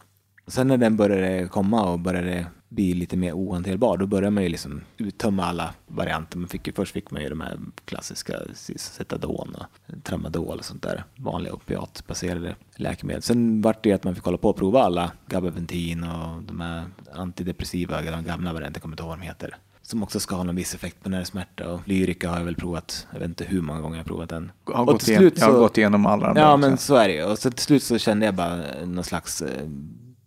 Sen 0.49 0.67
när 0.67 0.77
den 0.77 0.97
började 0.97 1.47
komma 1.47 1.89
och 1.91 1.99
började 1.99 2.45
bli 2.69 2.93
lite 2.93 3.17
mer 3.17 3.33
ohanterbar, 3.33 3.97
då 3.97 4.07
började 4.07 4.31
man 4.31 4.43
ju 4.43 4.49
liksom 4.49 4.81
uttömma 4.97 5.45
alla 5.45 5.73
varianter. 5.87 6.37
Man 6.37 6.47
fick 6.47 6.67
ju, 6.67 6.73
först 6.73 6.93
fick 6.93 7.11
man 7.11 7.21
ju 7.21 7.29
de 7.29 7.41
här 7.41 7.59
klassiska 7.85 8.33
Zetadon 8.77 9.55
och 9.55 10.03
Tramadol 10.03 10.57
och 10.57 10.65
sånt 10.65 10.83
där, 10.83 11.03
vanliga 11.15 11.53
opiatbaserade 11.53 12.55
läkemedel. 12.75 13.21
Sen 13.21 13.61
vart 13.61 13.83
det 13.83 13.89
ju 13.89 13.95
att 13.95 14.03
man 14.03 14.15
fick 14.15 14.23
hålla 14.23 14.37
på 14.37 14.49
och 14.49 14.55
prova 14.57 14.81
alla, 14.83 15.11
Gabapentin 15.27 16.03
och 16.03 16.43
de 16.43 16.59
här 16.61 16.83
antidepressiva, 17.13 18.01
de 18.01 18.23
gamla 18.23 18.53
varianterna, 18.53 18.71
jag 18.75 18.81
kommer 18.81 18.93
inte 18.93 19.03
ihåg 19.03 19.09
vad 19.09 19.19
de 19.19 19.23
heter. 19.25 19.55
Som 19.81 20.03
också 20.03 20.19
ska 20.19 20.35
ha 20.35 20.43
någon 20.43 20.55
viss 20.55 20.75
effekt 20.75 21.03
på 21.03 21.09
nervsmärta 21.09 21.69
och 21.73 21.81
Lyrica 21.85 22.29
har 22.29 22.37
jag 22.37 22.45
väl 22.45 22.55
provat, 22.55 23.07
jag 23.13 23.19
vet 23.19 23.29
inte 23.29 23.43
hur 23.43 23.61
många 23.61 23.81
gånger 23.81 23.97
jag 23.97 24.03
har 24.03 24.07
provat 24.07 24.29
den. 24.29 24.51
Jag 24.67 24.73
har, 24.73 24.85
gått, 24.85 25.07
igen, 25.07 25.31
jag 25.35 25.45
har 25.45 25.53
så- 25.53 25.59
gått 25.59 25.77
igenom 25.77 26.05
alla 26.05 26.33
de 26.33 26.39
Ja, 26.39 26.53
också. 26.53 26.57
men 26.69 26.77
så 26.77 26.95
är 26.95 27.07
det 27.07 27.13
ju. 27.13 27.23
Och 27.23 27.37
så 27.39 27.51
till 27.51 27.63
slut 27.65 27.83
så 27.83 27.97
kände 27.97 28.25
jag 28.25 28.35
bara 28.35 28.55
någon 28.85 29.03
slags 29.03 29.41
eh, 29.41 29.67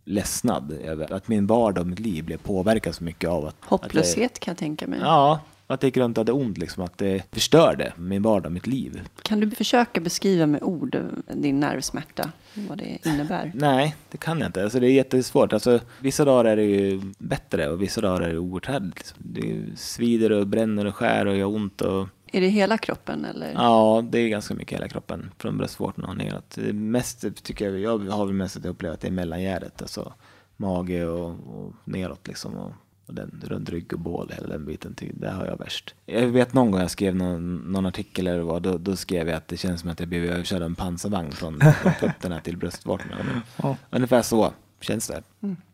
ledsnad 0.04 0.72
över 0.72 1.12
att 1.12 1.28
min 1.28 1.46
vardag 1.46 1.82
och 1.82 1.86
mitt 1.86 2.00
liv 2.00 2.24
blev 2.24 2.36
påverkat 2.36 2.94
så 2.94 3.04
mycket 3.04 3.30
av 3.30 3.46
att... 3.46 3.56
Hopplöshet 3.60 4.40
kan 4.40 4.52
jag 4.52 4.58
tänka 4.58 4.86
mig. 4.86 4.98
Att 4.98 5.04
jag, 5.04 5.12
ja, 5.12 5.40
att 5.66 5.82
jag 5.82 5.88
gick 5.88 5.96
runt 5.96 6.18
och 6.18 6.20
hade 6.20 6.32
ont, 6.32 6.58
liksom. 6.58 6.84
Att 6.84 6.98
det 6.98 7.22
förstörde 7.32 7.92
min 7.96 8.22
vardag 8.22 8.46
och 8.46 8.52
mitt 8.52 8.66
liv. 8.66 9.00
Kan 9.22 9.40
du 9.40 9.50
försöka 9.50 10.00
beskriva 10.00 10.46
med 10.46 10.62
ord 10.62 10.96
din 11.34 11.60
nervsmärta, 11.60 12.32
vad 12.68 12.78
det 12.78 12.98
innebär? 13.08 13.52
Nej, 13.54 13.96
det 14.10 14.18
kan 14.18 14.38
jag 14.38 14.48
inte. 14.48 14.62
Alltså, 14.62 14.80
det 14.80 14.86
är 14.86 14.92
jättesvårt. 14.92 15.52
Alltså, 15.52 15.80
vissa 16.00 16.24
dagar 16.24 16.44
är 16.44 16.56
det 16.56 16.62
ju 16.62 17.00
bättre 17.18 17.68
och 17.68 17.82
vissa 17.82 18.00
dagar 18.00 18.20
är 18.20 18.32
det 18.32 18.38
outhärdligt. 18.38 18.98
Liksom. 18.98 19.18
Det 19.18 19.64
svider 19.76 20.32
och 20.32 20.46
bränner 20.46 20.86
och 20.86 20.96
skär 20.96 21.26
och 21.26 21.36
gör 21.36 21.46
ont. 21.46 21.80
Och, 21.80 22.08
Är 22.32 22.40
det 22.40 22.48
hela 22.48 22.78
kroppen 22.78 23.24
eller? 23.24 23.52
Ja, 23.52 24.04
det 24.10 24.18
är 24.18 24.28
ganska 24.28 24.54
mycket 24.54 24.78
hela 24.78 24.88
kroppen. 24.88 25.30
Från 25.38 25.58
bröstvårtorna 25.58 26.08
och 26.08 26.16
neråt. 26.16 26.56
Mest 26.72 27.24
tycker 27.42 27.70
jag, 27.70 27.80
jag 27.80 28.12
har 28.12 28.26
väl 28.26 28.34
mest 28.34 28.56
att 28.56 28.66
uppleva 28.66 28.94
att 28.94 29.00
det 29.00 29.08
är 29.08 29.12
mellangärdet. 29.12 29.82
Alltså 29.82 30.12
mage 30.56 31.06
och, 31.06 31.30
och 31.30 31.72
neråt 31.84 32.28
liksom. 32.28 32.54
Och, 32.54 32.72
och 33.06 33.14
den 33.14 33.42
runt 33.44 33.70
rygg 33.70 33.92
och 33.92 33.98
bål, 33.98 34.32
hela 34.34 34.48
den 34.48 34.64
biten. 34.64 34.96
Det 35.14 35.30
har 35.30 35.46
jag 35.46 35.58
värst. 35.58 35.94
Jag 36.06 36.26
vet 36.26 36.52
någon 36.52 36.70
gång 36.70 36.80
jag 36.80 36.90
skrev 36.90 37.16
någon, 37.16 37.56
någon 37.56 37.86
artikel 37.86 38.26
eller 38.26 38.40
vad, 38.40 38.62
då, 38.62 38.78
då 38.78 38.96
skrev 38.96 39.28
jag 39.28 39.36
att 39.36 39.48
det 39.48 39.56
känns 39.56 39.80
som 39.80 39.90
att 39.90 40.00
jag 40.00 40.08
blev 40.08 40.24
överkörd 40.24 40.62
av 40.62 40.66
en 40.66 40.74
pansarvagn 40.74 41.32
från 41.32 41.60
fötterna 42.00 42.40
till 42.44 42.56
bröstvårtorna. 42.56 43.42
Ja. 43.62 43.76
Ungefär 43.90 44.22
så 44.22 44.52
känns 44.80 45.08
det. 45.08 45.22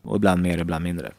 Och 0.03 0.17
ibland 0.17 0.43
mer, 0.43 0.59
ibland 0.59 0.85
mindre. 0.85 1.13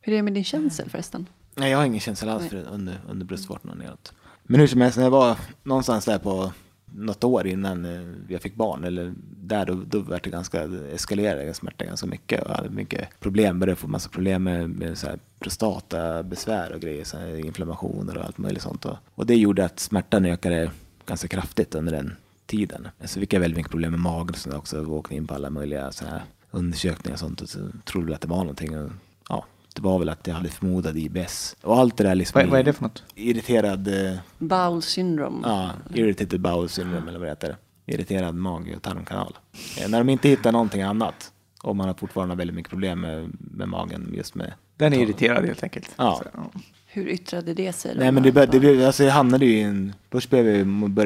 Hur 0.00 0.12
är 0.12 0.16
det 0.16 0.22
med 0.22 0.32
din 0.32 0.44
känsel 0.44 0.90
förresten? 0.90 1.26
Nej, 1.54 1.70
jag 1.70 1.78
har 1.78 1.84
ingen 1.84 2.00
känsla 2.00 2.32
alls 2.32 2.48
för 2.48 2.56
under, 2.56 3.00
under 3.08 3.26
bröstvårtorna 3.26 3.72
och 3.72 3.78
neråt. 3.78 4.12
Men 4.46 4.60
hur 4.60 4.66
som 4.66 4.80
helst, 4.80 4.96
när 4.96 5.04
jag 5.04 5.10
var 5.10 5.38
någonstans 5.62 6.04
där 6.04 6.18
på 6.18 6.52
något 6.94 7.24
år 7.24 7.46
innan 7.46 7.84
eh, 7.84 8.14
jag 8.28 8.42
fick 8.42 8.54
barn, 8.54 8.84
eller 8.84 9.14
där, 9.40 9.66
då, 9.66 9.74
då 9.86 10.00
var 10.00 10.20
det 10.22 10.30
ganska, 10.30 10.62
eskalerade 10.94 11.54
smärtan 11.54 11.86
ganska 11.86 12.06
mycket 12.06 12.42
jag 12.46 12.54
hade 12.54 12.70
mycket 12.70 13.20
problem, 13.20 13.60
började 13.60 13.76
få 13.76 13.88
massa 13.88 14.08
problem 14.08 14.42
med, 14.42 14.70
med 14.70 14.98
så 14.98 15.06
här 15.06 15.18
prostatabesvär 15.38 16.72
och 16.72 16.80
grejer, 16.80 17.04
så 17.04 17.18
här 17.18 17.46
inflammationer 17.46 18.18
och 18.18 18.24
allt 18.24 18.38
möjligt 18.38 18.62
sånt. 18.62 18.84
Och, 18.84 18.96
och 19.14 19.26
det 19.26 19.36
gjorde 19.36 19.64
att 19.64 19.80
smärtan 19.80 20.24
ökade 20.24 20.70
ganska 21.06 21.28
kraftigt 21.28 21.74
under 21.74 21.92
den 21.92 22.16
tiden. 22.46 22.88
Så 23.04 23.20
fick 23.20 23.32
jag 23.32 23.40
väldigt 23.40 23.56
mycket 23.56 23.70
problem 23.70 23.90
med 23.90 24.00
magen 24.00 24.28
också. 24.28 24.50
jag 24.50 24.58
också 24.58 24.86
åkte 24.86 25.14
in 25.14 25.26
på 25.26 25.34
alla 25.34 25.50
möjliga 25.50 25.92
så 25.92 26.04
här 26.04 26.22
undersökningar 26.50 27.14
och 27.14 27.20
sånt 27.20 27.40
och 27.40 27.48
så 27.48 27.58
trodde 27.84 28.06
väl 28.06 28.14
att 28.14 28.20
det 28.20 28.28
var 28.28 28.36
någonting. 28.36 28.78
Och, 28.78 28.90
ja, 29.28 29.44
det 29.74 29.82
var 29.82 29.98
väl 29.98 30.08
att 30.08 30.26
jag 30.26 30.34
hade 30.34 30.48
förmodad 30.48 30.96
IBS. 30.98 31.56
Och 31.62 31.78
allt 31.78 31.96
det 31.96 32.04
där 32.04 32.14
liksom. 32.14 32.40
Vad, 32.40 32.50
vad 32.50 32.60
är 32.60 32.64
det 32.64 32.72
för 32.72 32.82
något? 32.82 33.02
Irriterad, 33.14 33.88
eh, 34.08 34.16
Bowel 34.38 34.82
syndrome? 34.82 35.38
ja, 35.48 35.70
irritated 35.94 36.40
bowel 36.40 36.68
syndrome 36.68 37.08
eller 37.08 37.18
vad 37.18 37.26
det 37.28 37.32
heter. 37.32 37.56
Irriterad 37.86 38.34
mage 38.34 38.76
och 38.76 38.82
tarmkanal. 38.82 39.36
Eh, 39.80 39.88
när 39.88 39.98
de 39.98 40.08
inte 40.08 40.28
hittar 40.28 40.52
någonting 40.52 40.82
annat 40.82 41.32
och 41.62 41.76
man 41.76 41.86
har 41.86 41.94
fortfarande 41.94 42.34
väldigt 42.34 42.56
mycket 42.56 42.70
problem 42.70 43.00
med, 43.00 43.30
med 43.38 43.68
magen 43.68 44.12
just 44.16 44.34
med 44.34 44.52
Den 44.76 44.92
är 44.92 44.98
irriterad 45.02 45.44
helt 45.44 45.62
enkelt. 45.62 45.90
Ja. 45.96 46.20
Så, 46.22 46.28
ja. 46.34 46.60
Hur 46.86 47.08
yttrade 47.08 47.54
det 47.54 47.72
sig? 47.72 47.94
Nej 47.96 48.12
men 48.12 48.22
det, 48.22 48.32
bör- 48.32 48.46
det, 48.46 48.60
blev- 48.60 48.86
alltså 48.86 49.04
jag 49.04 49.12
hamnade 49.12 49.46
ju 49.46 49.52
i 49.58 49.62
en, 49.62 49.92
först 50.10 50.30
började 50.30 50.50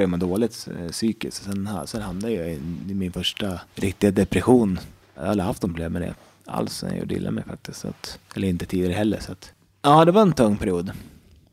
jag 0.00 0.09
må 0.11 0.16
dåligt 0.16 0.68
eh, 0.81 0.88
psykiskt, 0.90 1.44
sen, 1.44 1.68
sen 1.87 2.02
hamnade 2.02 2.35
jag 2.35 2.48
i, 2.48 2.61
i 2.88 2.94
min 2.94 3.12
första 3.12 3.61
riktiga 3.74 4.11
depression. 4.11 4.78
Jag 5.14 5.22
har 5.22 5.28
aldrig 5.28 5.46
haft 5.46 5.62
någon 5.62 5.70
problem 5.74 5.92
med 5.92 6.02
det 6.02 6.14
alls 6.48 6.72
sen 6.72 6.88
jag 6.88 6.98
gjorde 6.98 7.14
illa 7.14 7.30
mig 7.30 7.44
faktiskt. 7.44 7.80
Så 7.80 7.88
att, 7.88 8.18
eller 8.37 8.48
inte 8.48 8.66
tidigare 8.66 8.92
heller. 8.92 9.20
Så 9.20 9.32
att, 9.32 9.52
ja, 9.82 10.04
det 10.04 10.12
var 10.12 10.22
en 10.22 10.32
tung 10.32 10.56
period. 10.56 10.92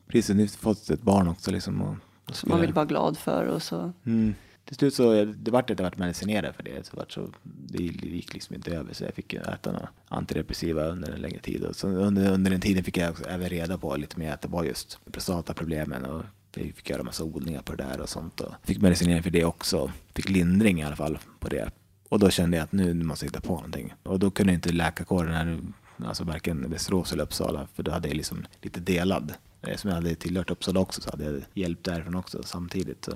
Precis, 0.08 0.36
nu 0.36 0.48
fått 0.48 0.90
ett 0.90 1.02
barn 1.02 1.28
också 1.28 1.50
liksom. 1.50 1.82
Och, 1.82 1.96
och 2.28 2.36
Som 2.36 2.50
man 2.50 2.60
vill 2.60 2.72
vara 2.72 2.84
glad 2.84 3.18
för 3.18 3.46
och 3.46 3.62
så. 3.62 3.92
Mm. 4.06 4.34
Till 4.64 4.76
slut 4.76 4.94
så, 4.94 5.24
det 5.24 5.50
vart 5.50 5.70
att 5.70 5.78
jag 5.78 5.84
vart 5.84 5.98
medicinerad 5.98 6.54
för 6.54 6.62
det. 6.62 6.86
Så 6.86 6.96
vart 6.96 7.12
så, 7.12 7.28
det 7.42 7.82
gick 7.82 8.34
liksom 8.34 8.54
inte 8.56 8.70
över 8.70 8.94
så 8.94 9.04
jag 9.04 9.14
fick 9.14 9.34
äta 9.34 9.72
några 9.72 9.88
antidepressiva 10.08 10.84
under 10.84 11.12
en 11.12 11.20
längre 11.20 11.38
tid. 11.38 11.64
Och 11.64 11.76
så 11.76 11.88
under, 11.88 12.32
under 12.32 12.50
den 12.50 12.60
tiden 12.60 12.84
fick 12.84 12.96
jag 12.96 13.10
också 13.10 13.24
även 13.24 13.48
reda 13.48 13.78
på 13.78 13.96
lite 13.96 14.18
mer 14.18 14.32
att 14.32 14.40
det 14.40 14.48
var 14.48 14.64
just 14.64 14.98
prostataproblemen 15.12 16.04
och 16.04 16.22
vi 16.54 16.72
fick 16.72 16.90
göra 16.90 17.02
massa 17.02 17.24
odlingar 17.24 17.62
på 17.62 17.74
det 17.74 17.84
där 17.84 18.00
och 18.00 18.08
sånt. 18.08 18.40
Och 18.40 18.52
fick 18.62 18.80
medicinering 18.80 19.22
för 19.22 19.30
det 19.30 19.44
också. 19.44 19.92
Fick 20.14 20.28
lindring 20.28 20.80
i 20.80 20.84
alla 20.84 20.96
fall 20.96 21.18
på 21.38 21.48
det. 21.48 21.70
Och 22.08 22.18
då 22.18 22.30
kände 22.30 22.56
jag 22.56 22.64
att 22.64 22.72
nu 22.72 22.94
måste 22.94 23.24
jag 23.24 23.30
hitta 23.30 23.40
på 23.40 23.54
någonting. 23.54 23.94
Och 24.02 24.18
då 24.18 24.30
kunde 24.30 24.52
inte 24.52 24.72
läkarkåren 24.72 25.32
här, 25.32 25.58
alltså 26.06 26.24
varken 26.24 26.70
Västerås 26.70 27.12
eller 27.12 27.22
Uppsala, 27.22 27.68
för 27.74 27.82
då 27.82 27.90
hade 27.90 28.08
jag 28.08 28.16
liksom 28.16 28.44
lite 28.62 28.80
delad. 28.80 29.34
Som 29.76 29.90
jag 29.90 29.94
hade 29.94 30.14
tillhört 30.14 30.50
Uppsala 30.50 30.80
också 30.80 31.00
så 31.00 31.10
hade 31.10 31.24
jag 31.24 31.42
hjälp 31.54 31.84
därifrån 31.84 32.14
också 32.14 32.42
samtidigt. 32.42 33.04
Så. 33.04 33.12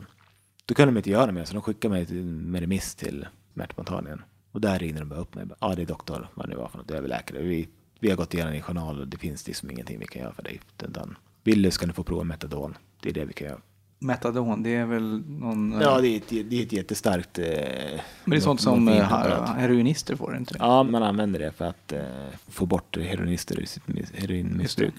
Då 0.66 0.74
kunde 0.74 0.92
de 0.92 0.96
inte 0.96 1.10
göra 1.10 1.32
mer 1.32 1.44
så 1.44 1.52
de 1.52 1.62
skickade 1.62 1.94
mig 1.94 2.06
till, 2.06 2.24
med 2.24 2.60
remiss 2.60 2.94
till 2.94 3.26
smärtmottagningen. 3.52 4.22
Och 4.52 4.60
där 4.60 4.78
ringde 4.78 5.00
de 5.00 5.08
bara 5.08 5.20
upp 5.20 5.34
mig. 5.34 5.46
Ja, 5.60 5.74
det 5.74 5.82
är 5.82 5.86
doktor, 5.86 6.28
vad 6.34 6.48
det 6.48 6.56
var 6.56 6.68
för 6.68 6.78
något, 6.78 6.90
överläkare. 6.90 7.42
Vi, 7.42 7.68
vi 8.00 8.10
har 8.10 8.16
gått 8.16 8.34
igenom 8.34 8.52
din 8.52 8.62
journal 8.62 9.00
och 9.00 9.08
det 9.08 9.18
finns 9.18 9.46
liksom 9.46 9.70
ingenting 9.70 9.98
vi 9.98 10.06
kan 10.06 10.22
göra 10.22 10.32
för 10.32 10.42
dig. 10.42 10.60
Utan 10.82 11.16
vill 11.42 11.62
du 11.62 11.70
ska 11.70 11.86
du 11.86 11.92
få 11.92 12.02
prova 12.02 12.24
metadon. 12.24 12.76
Det 13.02 13.08
är 13.08 13.14
det 13.14 13.24
vi 13.24 13.32
kan 13.32 13.48
göra. 13.48 13.60
Metadon, 14.02 14.62
det 14.62 14.74
är 14.76 14.84
väl 14.86 15.22
någon... 15.28 15.72
eh, 15.72 15.80
Ja, 15.82 16.00
det 16.00 16.08
är 16.08 16.16
ett, 16.16 16.28
det 16.50 16.58
är 16.58 16.62
ett 16.62 16.72
jättestarkt... 16.72 17.38
Eh, 17.38 17.44
men 18.24 18.30
det 18.30 18.36
är 18.36 18.40
sånt 18.40 18.60
som 18.60 18.88
eh, 18.88 19.04
heroinister 19.56 20.16
får, 20.16 20.36
inte? 20.36 20.54
Ja, 20.58 20.82
man 20.82 21.02
använder 21.02 21.40
det 21.40 21.52
för 21.52 21.64
att 21.64 21.92
eh, 21.92 22.00
få 22.48 22.66
bort 22.66 22.96
heroinister 22.96 23.60
ur 23.60 23.64
sitt 23.66 23.86
mis- 23.86 24.14
heroinmissbruk. 24.20 24.94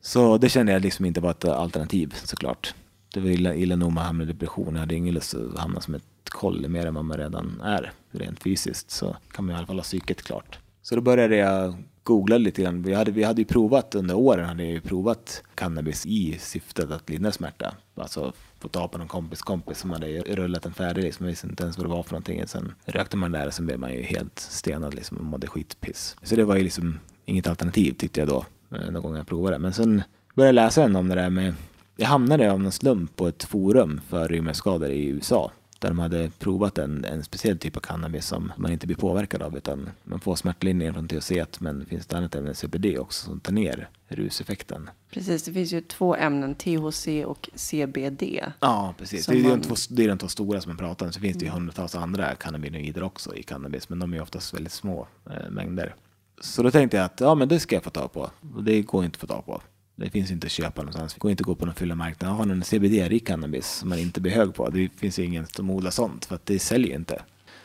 Så 0.00 0.38
det 0.38 0.48
kände 0.48 0.72
jag 0.72 0.82
liksom 0.82 1.04
inte 1.04 1.20
var 1.20 1.30
ett 1.30 1.44
alternativ 1.44 2.14
såklart. 2.24 2.74
Det 3.14 3.20
var 3.20 3.28
illa, 3.28 3.54
illa 3.54 3.76
nog 3.76 3.92
med 3.92 4.00
att 4.00 4.06
hamna 4.06 4.22
i 4.24 4.26
depression. 4.26 4.74
Jag 4.74 4.80
hade 4.80 4.94
ingen 4.94 5.14
lust 5.14 5.34
att 5.34 5.58
hamna 5.58 5.80
som 5.80 5.94
ett 5.94 6.02
kolle 6.24 6.68
mer 6.68 6.86
än 6.86 6.94
vad 6.94 7.04
man 7.04 7.18
redan 7.18 7.60
är 7.64 7.92
rent 8.10 8.42
fysiskt. 8.42 8.90
Så 8.90 9.16
kan 9.32 9.44
man 9.44 9.54
i 9.54 9.58
alla 9.58 9.66
fall 9.66 9.76
ha 9.76 9.82
psyket 9.82 10.22
klart. 10.22 10.58
Så 10.82 10.94
då 10.94 11.00
började 11.00 11.36
jag 11.36 11.74
Googlade 12.04 12.44
lite 12.44 12.62
grann. 12.62 12.82
Vi 12.82 12.94
hade, 12.94 13.10
vi 13.10 13.22
hade 13.22 13.40
ju 13.40 13.44
provat 13.44 13.94
under 13.94 14.14
åren, 14.14 14.48
hade 14.48 14.62
jag 14.62 14.72
ju 14.72 14.80
provat 14.80 15.42
cannabis 15.54 16.06
i 16.06 16.38
syftet 16.38 16.90
att 16.90 17.10
lindra 17.10 17.32
smärta. 17.32 17.74
Alltså 17.94 18.32
fått 18.58 18.72
ta 18.72 18.88
på 18.88 18.98
någon 18.98 19.08
kompis 19.08 19.42
kompis 19.42 19.78
som 19.78 19.90
hade 19.90 20.20
rullat 20.20 20.66
en 20.66 20.72
färdig 20.74 21.02
liksom. 21.02 21.26
Jag 21.26 21.30
visste 21.30 21.46
inte 21.46 21.62
ens 21.62 21.78
vad 21.78 21.86
det 21.86 21.90
var 21.90 22.02
för 22.02 22.12
någonting. 22.12 22.46
Sen 22.46 22.74
rökte 22.84 23.16
man 23.16 23.32
där 23.32 23.46
och 23.46 23.54
sen 23.54 23.66
blev 23.66 23.78
man 23.78 23.92
ju 23.92 24.02
helt 24.02 24.38
stenad 24.38 24.94
liksom 24.94 25.16
och 25.16 25.24
mådde 25.24 25.46
skitpiss. 25.46 26.16
Så 26.22 26.36
det 26.36 26.44
var 26.44 26.56
ju 26.56 26.62
liksom 26.62 26.98
inget 27.24 27.46
alternativ 27.46 27.92
tyckte 27.92 28.20
jag 28.20 28.28
då, 28.28 28.44
eh, 28.76 28.90
någon 28.90 29.02
gång 29.02 29.16
jag 29.16 29.26
provade. 29.26 29.58
Men 29.58 29.72
sen 29.72 30.02
började 30.34 30.48
jag 30.48 30.64
läsa 30.64 30.84
en 30.84 30.96
om 30.96 31.08
det 31.08 31.14
där 31.14 31.30
med, 31.30 31.54
jag 31.96 32.06
hamnade 32.06 32.52
av 32.52 32.60
någon 32.60 32.72
slump 32.72 33.16
på 33.16 33.28
ett 33.28 33.44
forum 33.44 34.00
för 34.08 34.28
ryggmärgsskador 34.28 34.90
i 34.90 35.06
USA. 35.06 35.50
Där 35.80 35.88
de 35.88 35.98
hade 35.98 36.30
provat 36.38 36.78
en, 36.78 37.04
en 37.04 37.24
speciell 37.24 37.58
typ 37.58 37.76
av 37.76 37.80
cannabis 37.80 38.26
som 38.26 38.52
man 38.56 38.72
inte 38.72 38.86
blir 38.86 38.96
påverkad 38.96 39.42
av 39.42 39.56
utan 39.56 39.90
man 40.04 40.20
får 40.20 40.36
smärtlindring 40.36 40.94
från 40.94 41.08
THC 41.08 41.32
men 41.58 41.78
det 41.78 41.86
finns 41.86 42.04
ett 42.06 42.14
annat 42.14 42.34
ämne, 42.34 42.54
CBD 42.54 42.98
också, 42.98 43.24
som 43.26 43.40
tar 43.40 43.52
ner 43.52 43.88
ruseffekten. 44.08 44.90
Precis, 45.10 45.42
det 45.42 45.52
finns 45.52 45.72
ju 45.72 45.80
två 45.80 46.14
ämnen, 46.16 46.54
THC 46.54 47.08
och 47.26 47.48
CBD. 47.54 48.22
Ja, 48.60 48.94
precis. 48.98 49.26
Det 49.26 49.38
är, 49.38 49.42
man- 49.42 49.60
de 49.60 49.66
två, 49.66 49.74
det 49.90 50.04
är 50.04 50.08
de 50.08 50.18
två 50.18 50.28
stora 50.28 50.60
som 50.60 50.70
man 50.70 50.76
pratar 50.76 51.06
om. 51.06 51.12
Så 51.12 51.20
finns 51.20 51.36
det 51.36 51.44
ju 51.44 51.50
hundratals 51.50 51.94
andra 51.94 52.34
cannabinoider 52.34 53.02
också 53.02 53.34
i 53.36 53.42
cannabis, 53.42 53.88
men 53.88 53.98
de 53.98 54.14
är 54.14 54.22
oftast 54.22 54.54
väldigt 54.54 54.72
små 54.72 55.08
eh, 55.30 55.50
mängder. 55.50 55.94
Så 56.40 56.62
då 56.62 56.70
tänkte 56.70 56.96
jag 56.96 57.04
att 57.06 57.20
ja, 57.20 57.34
men 57.34 57.48
det 57.48 57.60
ska 57.60 57.76
jag 57.76 57.84
få 57.84 57.90
ta 57.90 58.08
på. 58.08 58.30
Det 58.62 58.82
går 58.82 59.04
inte 59.04 59.16
att 59.16 59.20
få 59.20 59.26
ta 59.26 59.42
på. 59.42 59.62
Det 60.00 60.10
finns 60.10 60.30
inte 60.30 60.46
att 60.46 60.50
köpa 60.50 60.82
någonstans. 60.82 61.14
Det 61.14 61.20
går 61.20 61.30
inte 61.30 61.40
att 61.40 61.46
gå 61.46 61.54
på 61.54 61.66
någon 61.66 61.74
fylla 61.74 61.94
marknad. 61.94 62.32
Har 62.32 62.46
någon 62.46 62.62
CBD-rik 62.64 63.26
cannabis 63.26 63.66
som 63.66 63.88
man 63.88 63.98
inte 63.98 64.20
blir 64.20 64.32
hög 64.32 64.54
på. 64.54 64.70
Det 64.70 64.88
finns 64.96 65.18
ju 65.18 65.24
ingen 65.24 65.46
som 65.46 65.70
odlar 65.70 65.90
sånt 65.90 66.24
för 66.24 66.34
att 66.34 66.46
det 66.46 66.58
säljer 66.58 66.94
inte. 66.94 67.22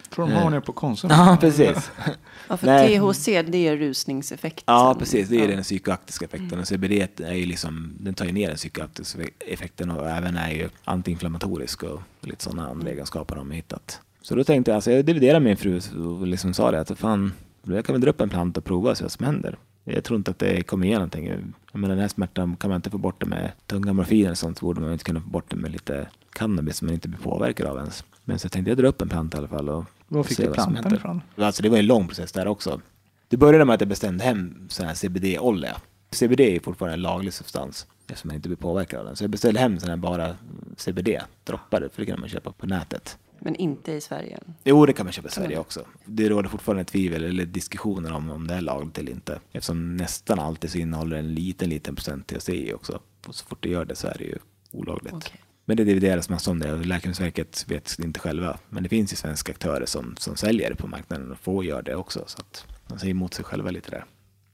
Tror 0.10 0.28
de 0.28 0.34
har 0.34 0.50
nere 0.50 0.62
på 0.62 0.74
Konsum. 0.74 1.10
Ja, 1.10 1.38
precis. 1.42 1.92
Ja, 2.48 2.58
för 2.58 2.68
Nej. 2.68 3.00
THC 3.00 3.26
det 3.26 3.68
är 3.68 3.78
rusningseffekten. 3.78 4.76
Ja, 4.76 4.96
precis. 5.00 5.30
Det 5.30 5.44
är 5.44 5.48
den 5.48 5.64
psykoaktiska 5.64 6.26
effekten. 6.26 6.60
Och 6.60 6.68
CBD 6.68 7.08
är 7.18 7.34
ju 7.34 7.46
liksom, 7.46 7.94
den 8.00 8.14
tar 8.14 8.26
ju 8.26 8.32
ner 8.32 8.48
den 8.48 8.56
psykoaktiska 8.56 9.20
effekten 9.40 9.92
och 9.92 10.10
även 10.10 10.38
är 10.38 10.52
ju 10.52 10.70
antiinflammatorisk 10.84 11.84
och 11.84 12.02
lite 12.22 12.44
sådana 12.44 12.70
andra 12.70 12.90
egenskaper 12.90 13.36
de 13.36 13.48
har 13.48 13.56
hittat. 13.56 14.00
Så 14.22 14.36
då 14.36 14.44
tänkte 14.44 14.72
jag, 14.72 14.76
alltså 14.76 14.92
jag 14.92 15.06
dividerade 15.06 15.40
med 15.40 15.50
min 15.50 15.58
fru 15.58 16.06
och 16.06 16.28
liksom 16.28 16.54
sa 16.54 16.72
det 16.72 16.80
att 16.80 17.00
fan, 17.00 17.34
jag 17.64 17.86
kan 17.86 17.94
väl 17.94 18.02
dra 18.02 18.10
upp 18.10 18.22
en 18.22 18.30
planta 18.30 18.60
och 18.60 18.66
prova 18.66 18.92
och 18.92 18.98
se 18.98 19.04
vad 19.04 19.12
som 19.12 19.26
händer. 19.26 19.58
Jag 19.88 20.04
tror 20.04 20.18
inte 20.18 20.32
att 20.32 20.40
det 20.40 20.64
kommer 20.64 20.88
ge 20.88 20.94
någonting. 20.94 21.28
Jag 21.72 21.80
menar 21.80 21.96
den 21.96 22.02
här 22.02 22.08
smärtan 22.08 22.56
kan 22.56 22.70
man 22.70 22.76
inte 22.76 22.90
få 22.90 22.98
bort 22.98 23.20
det 23.20 23.26
med 23.26 23.52
tunga 23.68 23.94
morfiner 23.94 24.32
och 24.32 24.38
sånt, 24.38 24.58
så 24.58 24.66
borde 24.66 24.82
man 24.82 24.92
inte 24.92 25.04
kunna 25.04 25.22
få 25.22 25.30
bort 25.30 25.50
det 25.50 25.56
med 25.56 25.72
lite 25.72 26.08
cannabis 26.34 26.78
som 26.78 26.86
man 26.86 26.94
inte 26.94 27.08
blir 27.08 27.20
påverkad 27.20 27.68
av 27.68 27.78
ens. 27.78 28.04
Men 28.24 28.40
så 28.40 28.46
jag 28.46 28.52
tänkte 28.52 28.72
jag 28.72 28.78
dra 28.78 28.88
upp 28.88 29.02
en 29.02 29.10
planta 29.10 29.38
i 29.38 29.40
alla 29.40 29.48
fall 29.48 29.70
och 29.70 29.86
Var 30.08 30.24
fick 30.24 30.38
du 30.38 30.54
plantan 30.54 30.96
ifrån? 30.96 31.22
Alltså 31.36 31.64
det 31.64 31.70
var 31.70 31.78
en 31.78 31.86
lång 31.86 32.08
process 32.08 32.32
där 32.32 32.48
också. 32.48 32.82
Det 33.28 33.38
började 33.38 33.66
med 33.66 33.74
att 33.74 33.82
jag 33.82 33.88
bestämde 33.88 34.24
hem 34.24 34.68
sån 34.70 34.86
här 34.86 34.94
CBD-olja. 34.94 35.78
CBD 36.12 36.40
är 36.40 36.60
fortfarande 36.60 36.94
en 36.94 37.02
laglig 37.02 37.34
substans 37.34 37.88
eftersom 38.08 38.28
man 38.28 38.36
inte 38.36 38.50
blir 38.50 38.58
påverkad 38.58 39.00
av 39.00 39.06
den. 39.06 39.16
Så 39.16 39.24
jag 39.24 39.32
beställde 39.32 39.60
hem 39.60 39.80
sån 39.80 39.90
här 39.90 39.98
bara 39.98 40.36
CBD-droppar, 40.78 41.90
för 41.94 42.02
det 42.02 42.06
kan 42.06 42.20
man 42.20 42.30
köpa 42.30 42.52
på 42.52 42.66
nätet. 42.66 43.18
Men 43.46 43.56
inte 43.56 43.92
i 43.92 44.02
Sverige. 44.02 44.40
Jo, 44.64 44.86
det 44.86 44.94
kan 44.94 45.06
man 45.06 45.14
köpa 45.14 45.28
i 45.28 45.32
Sverige 45.32 45.58
också. 45.58 45.86
Det 46.06 46.30
råder 46.30 46.50
fortfarande 46.50 46.84
tvivel 46.84 47.24
eller 47.24 47.46
diskussioner 47.46 48.14
om 48.14 48.32
om 48.32 48.48
det 48.48 48.54
är 48.54 48.62
lagligt 48.62 48.98
eller 48.98 49.12
inte. 49.12 49.40
Eftersom 49.52 49.98
nästan 49.98 50.40
alltid 50.40 50.72
så 50.72 50.78
innehåller 50.78 51.18
en 51.18 51.34
liten, 51.34 51.70
liten 51.70 51.96
procent 51.96 52.28
THC 52.28 52.50
också. 52.74 53.00
Och 53.28 53.36
så 53.36 53.46
fort 53.46 53.58
det 53.62 53.70
gör 53.70 53.86
det 53.86 53.96
så 53.96 54.08
är 54.08 54.16
det 54.18 54.24
ju 54.24 54.38
olagligt. 54.72 55.14
Okej. 55.14 55.42
Men 55.66 55.78
det 55.78 55.84
divideras 55.84 56.30
massor 56.30 56.52
om 56.52 56.60
det 56.60 56.74
och 56.74 56.86
Läkemedelsverket 56.86 57.66
vet 57.68 58.00
inte 58.00 58.20
själva. 58.20 58.58
Men 58.70 58.84
det 58.84 58.90
finns 58.90 59.12
ju 59.12 59.16
svenska 59.16 59.52
aktörer 59.52 59.86
som, 59.86 60.16
som 60.18 60.36
säljer 60.36 60.70
det 60.70 60.76
på 60.76 60.88
marknaden 60.88 61.32
och 61.32 61.38
får 61.38 61.66
göra 61.66 61.82
det 61.82 61.96
också. 61.96 62.24
Så 62.28 62.38
att 62.40 62.66
de 62.88 63.00
säger 63.00 63.12
emot 63.12 63.34
sig 63.34 63.46
själva 63.46 63.72
lite 63.72 63.92
där. 63.92 64.06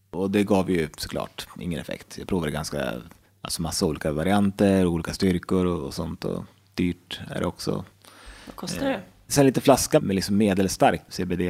Och 0.10 0.32
det 0.32 0.43
gav 0.43 0.71
ju 0.71 0.89
såklart 0.97 1.47
ingen 1.60 1.80
effekt. 1.80 2.17
Jag 2.17 2.27
provade 2.27 2.51
ganska, 2.51 2.93
alltså 3.41 3.62
massa 3.62 3.86
olika 3.86 4.12
varianter, 4.12 4.86
olika 4.86 5.13
styrkor 5.13 5.65
och, 5.65 5.84
och 5.84 5.93
sånt. 5.93 6.25
Och 6.25 6.43
dyrt 6.73 7.21
är 7.30 7.39
det 7.39 7.45
också. 7.45 7.86
Vad 8.52 8.56
kostar 8.56 8.86
det? 8.86 8.94
Eh, 8.94 9.00
sen 9.28 9.46
lite 9.46 9.62
flaska 9.62 10.00
med 10.00 10.16
liksom 10.16 10.38
medelstark 10.38 11.02
CBD 11.10 11.42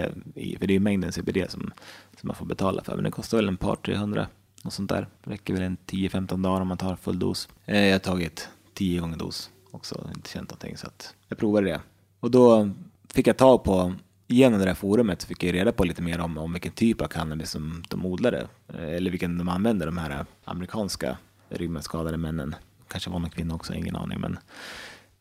för 0.59 0.67
det 0.67 0.73
är 0.73 0.75
ju 0.75 0.79
mängden 0.79 1.11
CBD 1.11 1.37
som, 1.49 1.71
som 2.19 2.27
man 2.27 2.35
får 2.35 2.45
betala 2.45 2.83
för. 2.83 2.95
Men 2.95 3.03
det 3.03 3.11
kostar 3.11 3.37
väl 3.37 3.47
en 3.47 3.57
par 3.57 3.75
300 3.75 4.27
och 4.63 4.73
sånt 4.73 4.89
där. 4.89 5.07
Räcker 5.23 5.53
väl 5.53 5.63
en 5.63 5.77
10-15 5.87 6.43
dagar 6.43 6.61
om 6.61 6.67
man 6.67 6.77
tar 6.77 6.95
full 6.95 7.19
dos. 7.19 7.49
Eh, 7.65 7.85
jag 7.85 7.93
har 7.93 7.99
tagit 7.99 8.49
10 8.73 8.99
gånger 8.99 9.17
dos 9.17 9.49
också, 9.71 10.09
inte 10.15 10.29
känt 10.29 10.49
någonting 10.49 10.77
så 10.77 10.87
att 10.87 11.15
jag 11.27 11.37
provade 11.37 11.67
det. 11.67 11.81
Och 12.19 12.31
då 12.31 12.69
fick 13.13 13.27
jag 13.27 13.37
tag 13.37 13.63
på, 13.63 13.93
genom 14.27 14.59
det 14.59 14.65
där 14.65 14.73
forumet 14.73 15.21
så 15.21 15.27
fick 15.27 15.43
jag 15.43 15.53
reda 15.53 15.71
på 15.71 15.83
lite 15.83 16.01
mer 16.01 16.19
om, 16.19 16.37
om 16.37 16.53
vilken 16.53 16.71
typ 16.71 17.01
av 17.01 17.07
cannabis 17.07 17.51
som 17.51 17.83
de 17.89 18.05
odlade. 18.05 18.47
Eh, 18.73 18.95
eller 18.95 19.11
vilken 19.11 19.37
de 19.37 19.49
använde, 19.49 19.85
de 19.85 19.97
här 19.97 20.25
amerikanska 20.43 21.17
ryggmärgsskadade 21.49 22.17
männen. 22.17 22.55
Kanske 22.87 23.09
var 23.09 23.19
någon 23.19 23.29
kvinna 23.29 23.55
också, 23.55 23.73
ingen 23.73 23.95
aning. 23.95 24.19
Men 24.19 24.37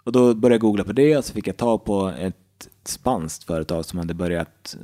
och 0.04 0.12
då 0.12 0.34
började 0.34 0.54
jag 0.54 0.60
googla 0.60 0.84
på 0.84 0.92
det 0.92 1.16
och 1.16 1.24
så 1.24 1.32
fick 1.32 1.46
jag 1.46 1.56
tag 1.56 1.84
på 1.84 2.08
ett 2.08 2.68
spanskt 2.84 3.44
företag 3.44 3.84
som 3.84 3.98
hade 3.98 4.14
börjat 4.14 4.76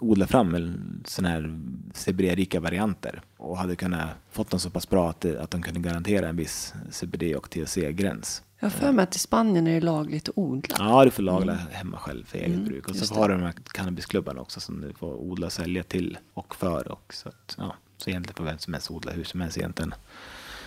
odla 0.00 0.26
fram 0.26 0.74
sån 1.04 1.24
här 1.24 1.60
CBD-rika 1.94 2.60
varianter 2.60 3.22
och 3.36 3.58
hade 3.58 3.76
kunnat 3.76 4.08
fått 4.30 4.50
dem 4.50 4.60
så 4.60 4.70
pass 4.70 4.88
bra 4.88 5.10
att, 5.10 5.24
att 5.24 5.50
de 5.50 5.62
kunde 5.62 5.80
garantera 5.80 6.28
en 6.28 6.36
viss 6.36 6.74
CBD 6.90 7.36
och 7.36 7.50
THC-gräns. 7.50 8.42
Jag 8.58 8.66
har 8.66 8.70
för 8.70 8.92
mig 8.92 9.02
att 9.02 9.16
i 9.16 9.18
Spanien 9.18 9.66
är 9.66 9.74
det 9.74 9.80
lagligt 9.80 10.28
att 10.28 10.38
odla. 10.38 10.76
Ja, 10.78 11.04
du 11.04 11.10
får 11.10 11.22
lagla 11.22 11.52
hemma 11.52 11.96
själv 11.96 12.24
för 12.24 12.38
eget 12.38 12.54
Mm, 12.54 12.64
bruk. 12.64 12.88
Och 12.88 12.96
så 12.96 13.14
har 13.14 13.28
du 13.28 13.34
de 13.34 13.42
här 13.42 13.54
cannabisklubbarna 13.72 14.40
också 14.40 14.60
som 14.60 14.80
du 14.80 14.92
får 14.92 15.14
odla 15.14 15.46
och 15.46 15.52
sälja 15.52 15.82
till 15.82 16.18
och 16.34 16.54
för. 16.54 16.92
Och 16.92 17.14
så, 17.14 17.28
att, 17.28 17.54
ja, 17.58 17.74
så 17.96 18.10
egentligen 18.10 18.36
får 18.36 18.44
vem 18.44 18.58
som 18.58 18.72
helst 18.72 18.90
odla 18.90 19.12
hur 19.12 19.24
som 19.24 19.40
helst 19.40 19.58
egentligen. 19.58 19.94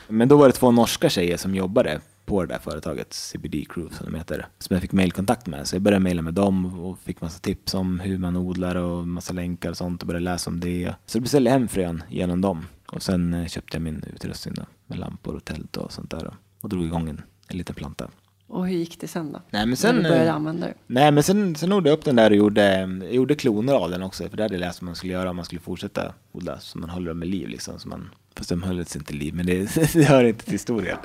Men 0.08 0.28
då 0.28 0.38
var 0.38 0.48
det 0.48 0.54
två 0.54 0.72
norska 0.72 1.10
tjejer 1.10 1.38
som 1.38 1.56
jobbade 1.56 2.02
på 2.28 2.46
det 2.46 2.54
där 2.54 2.60
företaget, 2.60 3.14
CBD 3.14 3.56
Crew 3.70 3.96
som 3.96 4.06
de 4.12 4.18
heter, 4.18 4.48
som 4.60 4.74
jag 4.74 4.82
fick 4.82 4.92
mailkontakt 4.92 5.48
med. 5.48 5.68
Så 5.68 5.76
jag 5.76 5.82
började 5.82 6.04
mejla 6.04 6.22
med 6.22 6.34
dem 6.34 6.80
och 6.80 7.00
fick 7.00 7.22
massa 7.22 7.40
tips 7.40 7.74
om 7.74 8.00
hur 8.00 8.18
man 8.18 8.36
odlar 8.36 8.76
och 8.76 9.08
massa 9.08 9.34
länkar 9.34 9.70
och 9.70 9.78
sånt 9.78 10.02
och 10.02 10.08
började 10.08 10.24
läsa 10.26 10.50
om 10.50 10.60
det. 10.60 10.94
Så 11.06 11.18
jag 11.18 11.24
beställde 11.24 11.50
hem 11.50 11.68
frön 11.68 12.04
genom 12.10 12.42
dem 12.42 12.66
och 12.88 13.04
sen 13.04 13.34
eh, 13.34 13.48
köpte 13.48 13.78
jag 13.78 13.82
min 13.82 14.04
utrustning 14.14 14.54
då, 14.54 14.66
med 14.86 15.00
lampor 15.00 15.36
och 15.36 15.46
tält 15.46 15.78
och 15.78 15.92
sånt 15.92 16.12
där 16.12 16.34
och, 16.62 16.70
drog 16.70 16.84
igång 16.86 17.10
en, 17.10 17.22
en 17.48 17.58
liten 17.58 17.76
planta. 17.76 18.10
Och 18.48 18.68
hur 18.68 18.78
gick 18.78 19.00
det 19.02 19.08
sen 19.08 19.32
då? 19.32 19.42
Nej 19.50 19.62
men 19.62 19.70
När 19.70 19.76
sen... 19.76 19.96
du 19.96 20.02
började 20.02 20.28
eh, 20.28 20.36
använda 20.36 20.68
det? 20.68 20.74
Nej, 20.88 21.12
men 21.12 21.24
sen, 21.24 21.56
sen 21.56 21.74
odlade 21.74 21.90
jag 21.90 21.98
upp 21.98 22.06
den 22.06 22.16
där 22.16 22.30
och 22.30 22.38
gjorde, 22.38 22.80
jag 22.80 23.14
gjorde 23.14 23.36
kloner 23.36 23.74
av 23.74 23.90
den 23.90 24.04
också. 24.04 24.30
För 24.30 24.38
det 24.38 24.44
hade 24.44 24.56
jag 24.56 24.60
läst 24.60 24.80
att 24.80 24.82
man 24.82 24.96
skulle 24.96 25.14
göra 25.14 25.30
om 25.30 25.36
man 25.36 25.46
skulle 25.46 25.62
fortsätta 25.62 26.14
odla. 26.32 26.60
Så 26.60 26.80
man 26.80 26.90
håller 26.90 27.08
dem 27.08 27.24
i 27.24 27.26
liv 27.26 27.48
liksom. 27.48 27.80
Så 27.80 27.88
man, 27.88 28.10
fast 28.38 28.50
de 28.50 28.64
höll 28.64 28.86
sig 28.86 29.00
inte 29.02 29.14
liv, 29.14 29.34
men 29.36 29.46
det, 29.46 29.76
det 29.94 30.04
hör 30.04 30.24
inte 30.24 30.44
till 30.44 30.52
historien. 30.54 30.98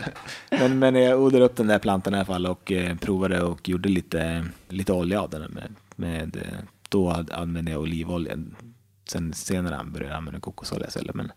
Men, 0.50 0.78
men 0.78 0.94
jag 0.94 1.20
odlade 1.22 1.44
upp 1.44 1.56
den 1.56 1.66
där 1.66 1.78
plantan 1.78 2.14
i 2.14 2.16
alla 2.16 2.24
fall 2.24 2.46
och 2.46 2.72
eh, 2.72 2.96
provade 2.96 3.42
och 3.42 3.68
gjorde 3.68 3.88
lite, 3.88 4.46
lite 4.68 4.92
olja 4.92 5.20
av 5.22 5.30
den. 5.30 5.42
Med, 5.52 5.74
med, 5.96 6.36
eh, 6.36 6.58
då 6.88 7.10
använde 7.32 7.70
jag 7.70 7.80
olivolja. 7.80 8.36
Sen 9.08 9.32
senare 9.34 9.84
började 9.84 10.10
jag 10.10 10.16
använda 10.16 10.40
kokosolja 10.40 10.86
istället. 10.86 11.14
Men, 11.14 11.32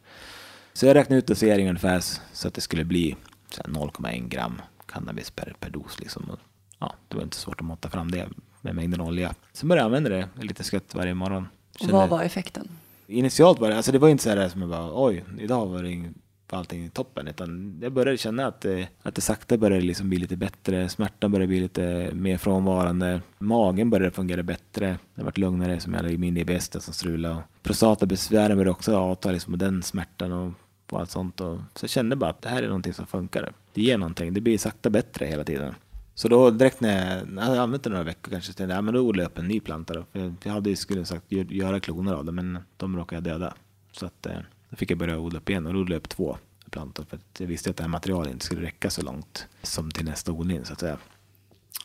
så 0.73 0.85
jag 0.85 0.95
räknade 0.95 1.19
ut 1.19 1.27
doseringen 1.27 1.69
ungefär 1.69 2.03
så 2.33 2.47
att 2.47 2.53
det 2.53 2.61
skulle 2.61 2.85
bli 2.85 3.15
så 3.49 3.61
här 3.65 3.73
0,1 3.73 4.27
gram 4.27 4.61
cannabis 4.85 5.31
per, 5.31 5.55
per 5.59 5.69
dos. 5.69 5.99
Liksom. 5.99 6.29
Och, 6.29 6.39
ja, 6.79 6.93
det 7.07 7.15
var 7.15 7.23
inte 7.23 7.37
svårt 7.37 7.59
att 7.61 7.65
måtta 7.65 7.89
fram 7.89 8.11
det 8.11 8.27
med 8.61 8.75
mängden 8.75 9.01
olja. 9.01 9.35
Sen 9.53 9.69
började 9.69 9.81
jag 9.81 9.85
använda 9.85 10.09
det 10.09 10.43
lite 10.43 10.63
skött 10.63 10.95
varje 10.95 11.13
morgon. 11.13 11.47
Och 11.73 11.79
Kände- 11.79 11.93
vad 11.93 12.09
var 12.09 12.23
effekten? 12.23 12.67
Initialt 13.07 13.59
var 13.59 13.69
det, 13.69 13.77
alltså 13.77 13.91
det 13.91 13.99
var 13.99 14.09
inte 14.09 14.23
så 14.23 14.29
här 14.29 14.49
som 14.49 14.61
jag 14.61 14.69
bara 14.69 15.03
oj, 15.05 15.23
idag 15.39 15.65
var 15.65 15.83
det 15.83 15.89
ing- 15.89 16.13
var 16.49 16.59
allting 16.59 16.89
toppen. 16.89 17.27
Utan 17.27 17.79
jag 17.81 17.91
började 17.93 18.17
känna 18.17 18.45
att 18.47 18.61
det, 18.61 18.87
att 19.03 19.15
det 19.15 19.21
sakta 19.21 19.57
började 19.57 19.85
liksom 19.85 20.09
bli 20.09 20.17
lite 20.17 20.35
bättre. 20.37 20.89
Smärtan 20.89 21.31
började 21.31 21.47
bli 21.47 21.59
lite 21.59 22.09
mer 22.13 22.37
frånvarande. 22.37 23.21
Magen 23.39 23.89
började 23.89 24.11
fungera 24.11 24.43
bättre. 24.43 24.97
Det 25.15 25.23
varit 25.23 25.37
lugnare 25.37 25.79
som 25.79 25.93
jag 25.93 26.01
hade 26.01 26.17
min 26.17 26.37
IBS 26.37 26.71
som 26.71 26.93
strulade. 26.93 27.37
Prostatabesvären 27.63 28.57
började 28.57 28.71
också 28.71 28.95
avta 28.97 29.31
liksom 29.31 29.53
och 29.53 29.59
den 29.59 29.83
smärtan 29.83 30.31
och, 30.31 30.51
och 30.91 30.99
allt 30.99 31.09
sånt. 31.11 31.41
Och, 31.41 31.57
så 31.75 31.83
jag 31.83 31.89
kände 31.89 32.15
bara 32.15 32.29
att 32.29 32.41
det 32.41 32.49
här 32.49 32.63
är 32.63 32.67
någonting 32.67 32.93
som 32.93 33.07
funkar. 33.07 33.51
Det 33.73 33.81
ger 33.81 33.97
någonting. 33.97 34.33
Det 34.33 34.41
blir 34.41 34.57
sakta 34.57 34.89
bättre 34.89 35.25
hela 35.25 35.43
tiden. 35.43 35.73
Så 36.17 36.27
då 36.27 36.49
direkt 36.49 36.81
när 36.81 37.17
jag, 37.17 37.27
jag 37.35 37.41
hade 37.41 37.61
använt 37.61 37.83
det 37.83 37.89
några 37.89 38.03
veckor 38.03 38.31
kanske, 38.31 38.51
så 38.51 38.57
tänkte 38.57 38.73
jag, 38.73 38.77
ja, 38.77 38.81
men 38.81 38.93
då 38.93 38.99
odlar 38.99 39.23
jag 39.23 39.29
upp 39.29 39.37
en 39.37 39.47
ny 39.47 39.59
planta 39.59 39.93
då. 39.93 40.05
Jag, 40.43 40.51
hade 40.51 40.69
ju 40.69 40.75
skulle 40.75 41.05
sagt 41.05 41.31
göra 41.31 41.79
kloner 41.79 42.13
av 42.13 42.25
det, 42.25 42.31
men 42.31 42.59
de 42.77 42.97
råkade 42.97 43.15
jag 43.15 43.23
döda. 43.23 43.53
Så 43.91 44.05
att, 44.05 44.25
eh, 44.25 44.37
då 44.69 44.75
fick 44.75 44.91
jag 44.91 44.97
börja 44.97 45.17
odla 45.19 45.39
upp 45.39 45.49
igen 45.49 45.65
och 45.65 45.73
då 45.73 45.79
odlade 45.79 45.95
jag 45.95 45.99
upp 45.99 46.09
två 46.09 46.37
plantor. 46.69 47.05
För 47.09 47.17
att 47.17 47.39
jag 47.39 47.47
visste 47.47 47.69
att 47.69 47.77
det 47.77 47.83
här 47.83 47.89
materialet 47.89 48.31
inte 48.31 48.45
skulle 48.45 48.61
räcka 48.61 48.89
så 48.89 49.01
långt 49.01 49.47
som 49.63 49.91
till 49.91 50.05
nästa 50.05 50.31
odling 50.31 50.65
så 50.65 50.73
att 50.73 50.79
säga. 50.79 50.97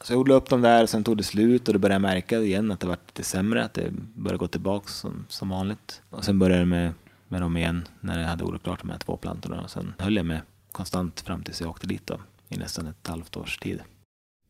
Så 0.03 0.13
jag 0.13 0.21
odlade 0.21 0.39
upp 0.39 0.49
dem 0.49 0.63
där, 0.63 0.87
sen 0.87 1.05
tog 1.05 1.17
det 1.17 1.23
slut 1.23 1.69
och 1.69 1.75
då 1.75 1.81
började 1.81 1.95
jag 1.95 2.15
märka 2.15 2.39
igen 2.39 2.71
att 2.71 2.81
det 2.81 2.87
var 2.87 2.99
lite 3.07 3.23
sämre, 3.23 3.65
att 3.65 3.75
det 3.75 3.91
började 4.15 4.39
gå 4.39 4.47
tillbaks 4.49 4.95
som, 4.95 5.27
som 5.29 5.49
vanligt. 5.49 6.03
Och 6.11 6.25
sen 6.25 6.39
började 6.39 6.61
jag 6.61 6.69
med, 6.69 6.93
med 7.29 7.41
dem 7.41 7.57
igen 7.57 7.89
när 8.01 8.21
jag 8.21 8.29
hade 8.29 8.45
odlat 8.45 8.63
klart 8.63 8.81
de 8.81 8.91
här 8.91 8.99
två 8.99 9.17
plantorna. 9.17 9.63
Och 9.63 9.71
sen 9.71 9.95
höll 9.99 10.17
jag 10.17 10.27
med 10.27 10.41
konstant 10.73 11.21
fram 11.21 11.43
tills 11.43 11.61
jag 11.61 11.71
åkte 11.71 11.87
dit 11.87 12.07
då, 12.07 12.21
i 12.49 12.57
nästan 12.57 12.87
ett 12.87 13.07
halvt 13.07 13.37
års 13.37 13.59
tid. 13.59 13.81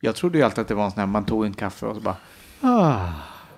Jag 0.01 0.17
trodde 0.17 0.39
ju 0.39 0.45
alltid 0.45 0.59
att 0.59 0.69
det 0.69 0.75
var 0.75 0.85
en 0.85 0.91
sån 0.91 1.01
här, 1.01 1.07
man 1.07 1.25
tog 1.27 1.45
en 1.45 1.55
kaffe 1.55 1.87
och 1.87 1.95
så 1.95 2.01
bara, 2.01 2.17
ah. 2.61 3.09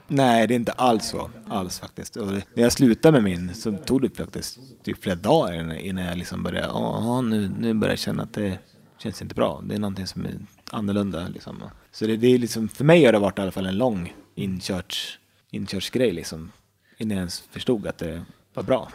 Nej, 0.09 0.47
det 0.47 0.55
är 0.55 0.57
inte 0.57 0.73
alls 0.73 1.09
så. 1.09 1.31
Alls 1.49 1.81
faktiskt. 1.81 2.17
Och 2.17 2.27
när 2.27 2.43
jag 2.55 2.73
slutade 2.73 3.21
med 3.21 3.23
min 3.39 3.55
så 3.55 3.73
tog 3.79 4.03
det 4.03 4.17
faktiskt 4.17 4.59
typ 4.85 5.03
flera 5.03 5.17
dagar 5.17 5.75
innan- 5.79 6.05
jag 6.05 6.19
liksom 6.19 6.43
började, 6.43 6.67
ja 6.67 7.21
nu, 7.21 7.53
nu 7.59 7.75
börjar 7.75 7.93
jag 7.93 7.99
känna 7.99 8.23
att 8.23 8.33
det 8.35 8.59
känns 8.99 9.23
inte 9.23 9.35
bra. 9.35 9.61
Det 9.65 9.75
är 9.75 9.79
någonting 9.79 10.07
som 10.07 10.25
är 10.25 10.35
annorlunda 10.71 11.29
liksom. 11.29 11.63
Så 11.93 12.07
det, 12.07 12.17
det 12.17 12.27
är 12.27 12.39
liksom, 12.39 12.69
för 12.69 12.85
mig 12.85 13.05
har 13.05 13.13
det 13.13 13.19
varit 13.19 13.39
i 13.39 13.43
alla 13.43 13.51
fall 13.53 13.67
en 13.67 13.79
lång 13.79 14.15
inkörts, 14.35 15.19
inkörsgrej 15.51 16.13
liksom. 16.13 16.53
Innan 16.99 17.11
jag 17.17 17.19
ens 17.21 17.41
förstod 17.41 17.87
att 17.87 17.99
det 17.99 18.25
var 18.55 18.63
bra. 18.63 18.89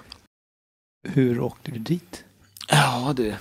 hur 1.07 1.39
åkte 1.39 1.71
du 1.71 1.79
dit? 1.79 2.23
Ja 2.69 3.13
du, 3.15 3.33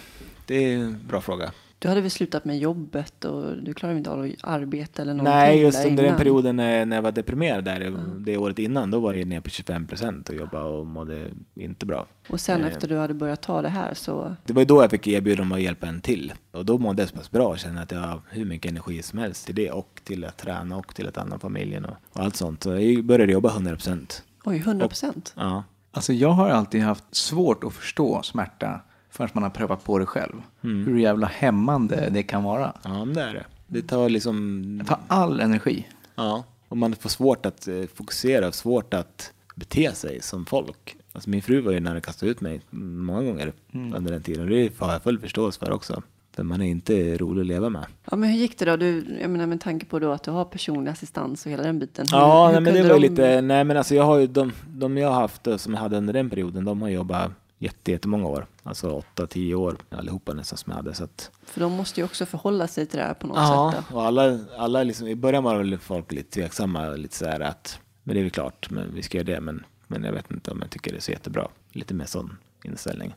det 0.46 0.54
är 0.54 0.78
en 0.78 1.00
bra 1.09 1.20
fråga. 1.20 1.52
Du 1.79 1.89
hade 1.89 2.01
väl 2.01 2.11
slutat 2.11 2.45
med 2.45 2.59
jobbet 2.59 3.24
och 3.24 3.57
du 3.57 3.74
klarade 3.74 3.99
inte 3.99 4.11
av 4.11 4.20
att 4.20 4.31
arbeta 4.41 5.03
eller 5.03 5.14
någonting 5.14 5.35
Nej, 5.35 5.61
just 5.61 5.79
under 5.79 5.97
den 5.97 6.05
innan. 6.07 6.18
perioden 6.18 6.57
när, 6.57 6.87
när 6.87 6.97
jag 6.97 7.03
var 7.03 7.12
deprimerad 7.12 7.64
där, 7.64 7.97
det 8.18 8.37
året 8.37 8.59
innan, 8.59 8.91
då 8.91 9.01
var 9.01 9.14
jag 9.14 9.29
ner 9.29 9.41
på 9.41 9.51
25 9.51 9.87
procent 9.87 10.29
och 10.29 10.35
jobbade 10.35 10.64
och 10.64 10.87
mådde 10.87 11.29
inte 11.55 11.87
bra. 11.87 12.07
Och 12.29 12.41
sen 12.41 12.61
Eh. 12.61 12.66
efter 12.66 12.89
du 12.89 12.97
hade 12.99 13.14
börjat 13.14 13.41
ta 13.43 13.62
det 13.62 13.68
här 13.68 13.95
så... 13.95 14.37
Det 14.45 14.53
var 14.53 14.62
ju 14.62 14.66
då 14.66 14.83
jag 14.83 14.91
fick 14.91 15.07
erbjudande 15.07 15.43
om 15.43 15.53
att 15.53 15.62
hjälpa 15.62 15.87
en 15.87 16.01
till. 16.01 16.33
Och 16.53 16.64
då 16.64 16.79
mådde 16.79 17.03
jag 17.03 17.09
så 17.09 17.16
pass 17.16 17.31
bra 17.31 17.49
och 17.49 17.59
kände 17.59 17.81
att 17.83 17.93
jag 17.93 17.99
har 18.01 18.20
hur 18.31 18.45
mycket 18.45 18.70
energi 18.70 19.03
som 19.03 19.18
helst 19.18 19.47
till 19.47 19.55
det 19.55 19.70
och 19.70 20.01
till 20.05 20.24
att 20.24 20.37
träna 20.37 20.77
och 20.77 20.95
till 20.95 21.09
att 21.09 21.14
ta 21.14 21.20
hand 21.20 21.33
om 21.33 21.41
familjen 21.41 21.85
och, 21.85 21.97
och 22.12 22.20
allt 22.22 22.37
sånt. 22.37 22.62
Så 22.62 22.70
jag 22.81 23.05
började 23.05 23.33
jobba 23.33 23.51
100 23.51 23.70
procent. 23.72 24.22
Oj, 24.45 24.57
100 24.57 24.89
procent? 24.89 25.33
Ja. 25.37 25.64
Alltså 25.93 26.12
jag 26.12 26.31
har 26.31 26.49
alltid 26.49 26.83
haft 26.83 27.05
svårt 27.14 27.64
att 27.64 27.72
förstå 27.72 28.22
smärta 28.22 28.81
förrän 29.16 29.30
man 29.32 29.42
har 29.42 29.50
prövat 29.50 29.84
på 29.84 29.98
det 29.98 30.06
själv. 30.06 30.34
Hur 30.60 30.98
jävla 30.98 31.26
hämmande 31.26 32.08
det 32.12 32.22
kan 32.22 32.42
vara. 32.44 32.72
Ja, 32.82 33.04
men 33.04 33.14
det 33.14 33.22
är 33.22 33.34
det. 33.34 33.44
Det 33.66 33.82
tar 33.82 34.08
liksom... 34.08 34.62
Det 34.78 34.84
tar 34.84 34.98
all 35.08 35.40
energi. 35.40 35.86
Ja, 36.14 36.44
och 36.68 36.76
man 36.76 36.94
får 36.94 37.08
svårt 37.08 37.46
att 37.46 37.68
eh, 37.68 37.82
fokusera, 37.94 38.52
svårt 38.52 38.94
att 38.94 39.32
bete 39.54 39.92
sig 39.94 40.20
som 40.22 40.46
folk. 40.46 40.96
Alltså 41.12 41.30
min 41.30 41.42
fru 41.42 41.60
var 41.60 41.72
ju 41.72 41.80
nära 41.80 41.98
att 41.98 42.06
kasta 42.06 42.26
ut 42.26 42.40
mig 42.40 42.60
många 42.70 43.22
gånger 43.22 43.52
under 43.72 44.12
den 44.12 44.22
tiden. 44.22 44.46
Det 44.50 44.70
har 44.80 44.92
jag 44.92 45.02
full 45.02 45.18
förståelse 45.18 45.58
för 45.58 45.72
också. 45.72 46.02
För 46.32 46.42
man 46.42 46.62
är 46.62 46.66
inte 46.66 47.18
rolig 47.18 47.40
att 47.40 47.46
leva 47.46 47.68
med. 47.68 47.84
Ja, 48.10 48.16
men 48.16 48.30
hur 48.30 48.38
gick 48.38 48.58
det 48.58 48.64
då? 48.64 48.76
Du, 48.76 49.04
jag 49.20 49.30
menar 49.30 49.46
med 49.46 49.60
tanke 49.60 49.86
på 49.86 49.98
då 49.98 50.12
att 50.12 50.22
du 50.22 50.30
har 50.30 50.44
personlig 50.44 50.90
assistans 50.90 51.46
och 51.46 51.52
hela 51.52 51.62
den 51.62 51.78
biten. 51.78 52.06
Hur, 52.12 52.18
Ja, 52.18 52.46
hur 52.46 52.52
nej, 52.52 52.60
men 52.62 52.74
det 52.74 52.82
var 52.82 52.88
de- 53.00 53.00
lite, 53.08 53.40
nej 53.40 53.64
men 53.64 53.76
alltså 53.76 53.94
jag 53.94 54.04
har 54.04 54.18
ju, 54.18 54.26
de, 54.26 54.52
de 54.68 54.98
jag 54.98 55.08
har 55.08 55.20
haft 55.20 55.48
som 55.56 55.74
jag 55.74 55.80
hade 55.80 55.96
under 55.96 56.12
den 56.12 56.30
perioden, 56.30 56.64
de 56.64 56.82
har 56.82 56.88
jobbat 56.88 57.30
jätte, 57.59 57.92
jättemånga 57.92 58.26
år. 58.28 58.46
Alltså 58.62 58.90
åtta, 58.90 59.26
tio 59.26 59.54
år 59.54 59.76
allihopa 59.90 60.32
nästan 60.32 60.59
som 60.59 60.70
jag 60.70 60.76
hade. 60.76 60.94
Så 60.94 61.04
att, 61.04 61.30
För 61.44 61.61
de 61.61 61.72
måste 61.72 62.00
ju 62.00 62.04
också 62.04 62.26
förhålla 62.26 62.68
sig 62.68 62.86
till 62.86 62.98
det 62.98 63.04
här 63.04 63.14
på 63.14 63.26
något 63.26 63.36
ja, 63.36 63.72
sätt. 63.76 63.84
Då. 63.90 63.96
och 63.96 64.04
alla, 64.04 64.38
alla 64.59 64.82
liksom, 64.82 65.09
i 65.09 65.14
början 65.14 65.44
var 65.44 65.57
väl 65.57 65.78
folk 65.78 66.12
lite 66.12 66.30
tveksamma, 66.30 66.88
lite 66.88 67.16
så 67.16 67.24
här 67.24 67.40
att, 67.40 67.80
men 68.02 68.14
det 68.14 68.20
är 68.20 68.22
väl 68.22 68.30
klart, 68.30 68.70
men 68.70 68.94
vi 68.94 69.02
ska 69.02 69.18
göra 69.18 69.26
det, 69.26 69.40
men, 69.40 69.64
men 69.86 70.04
jag 70.04 70.12
vet 70.12 70.30
inte 70.30 70.50
om 70.50 70.59
jag 70.62 70.70
tycker 70.70 70.92
det 70.92 70.98
är 70.98 71.00
så 71.00 71.11
jättebra. 71.11 71.48
Lite 71.72 71.94
mer 71.94 72.07
sån 72.07 72.36
inställning. 72.64 73.14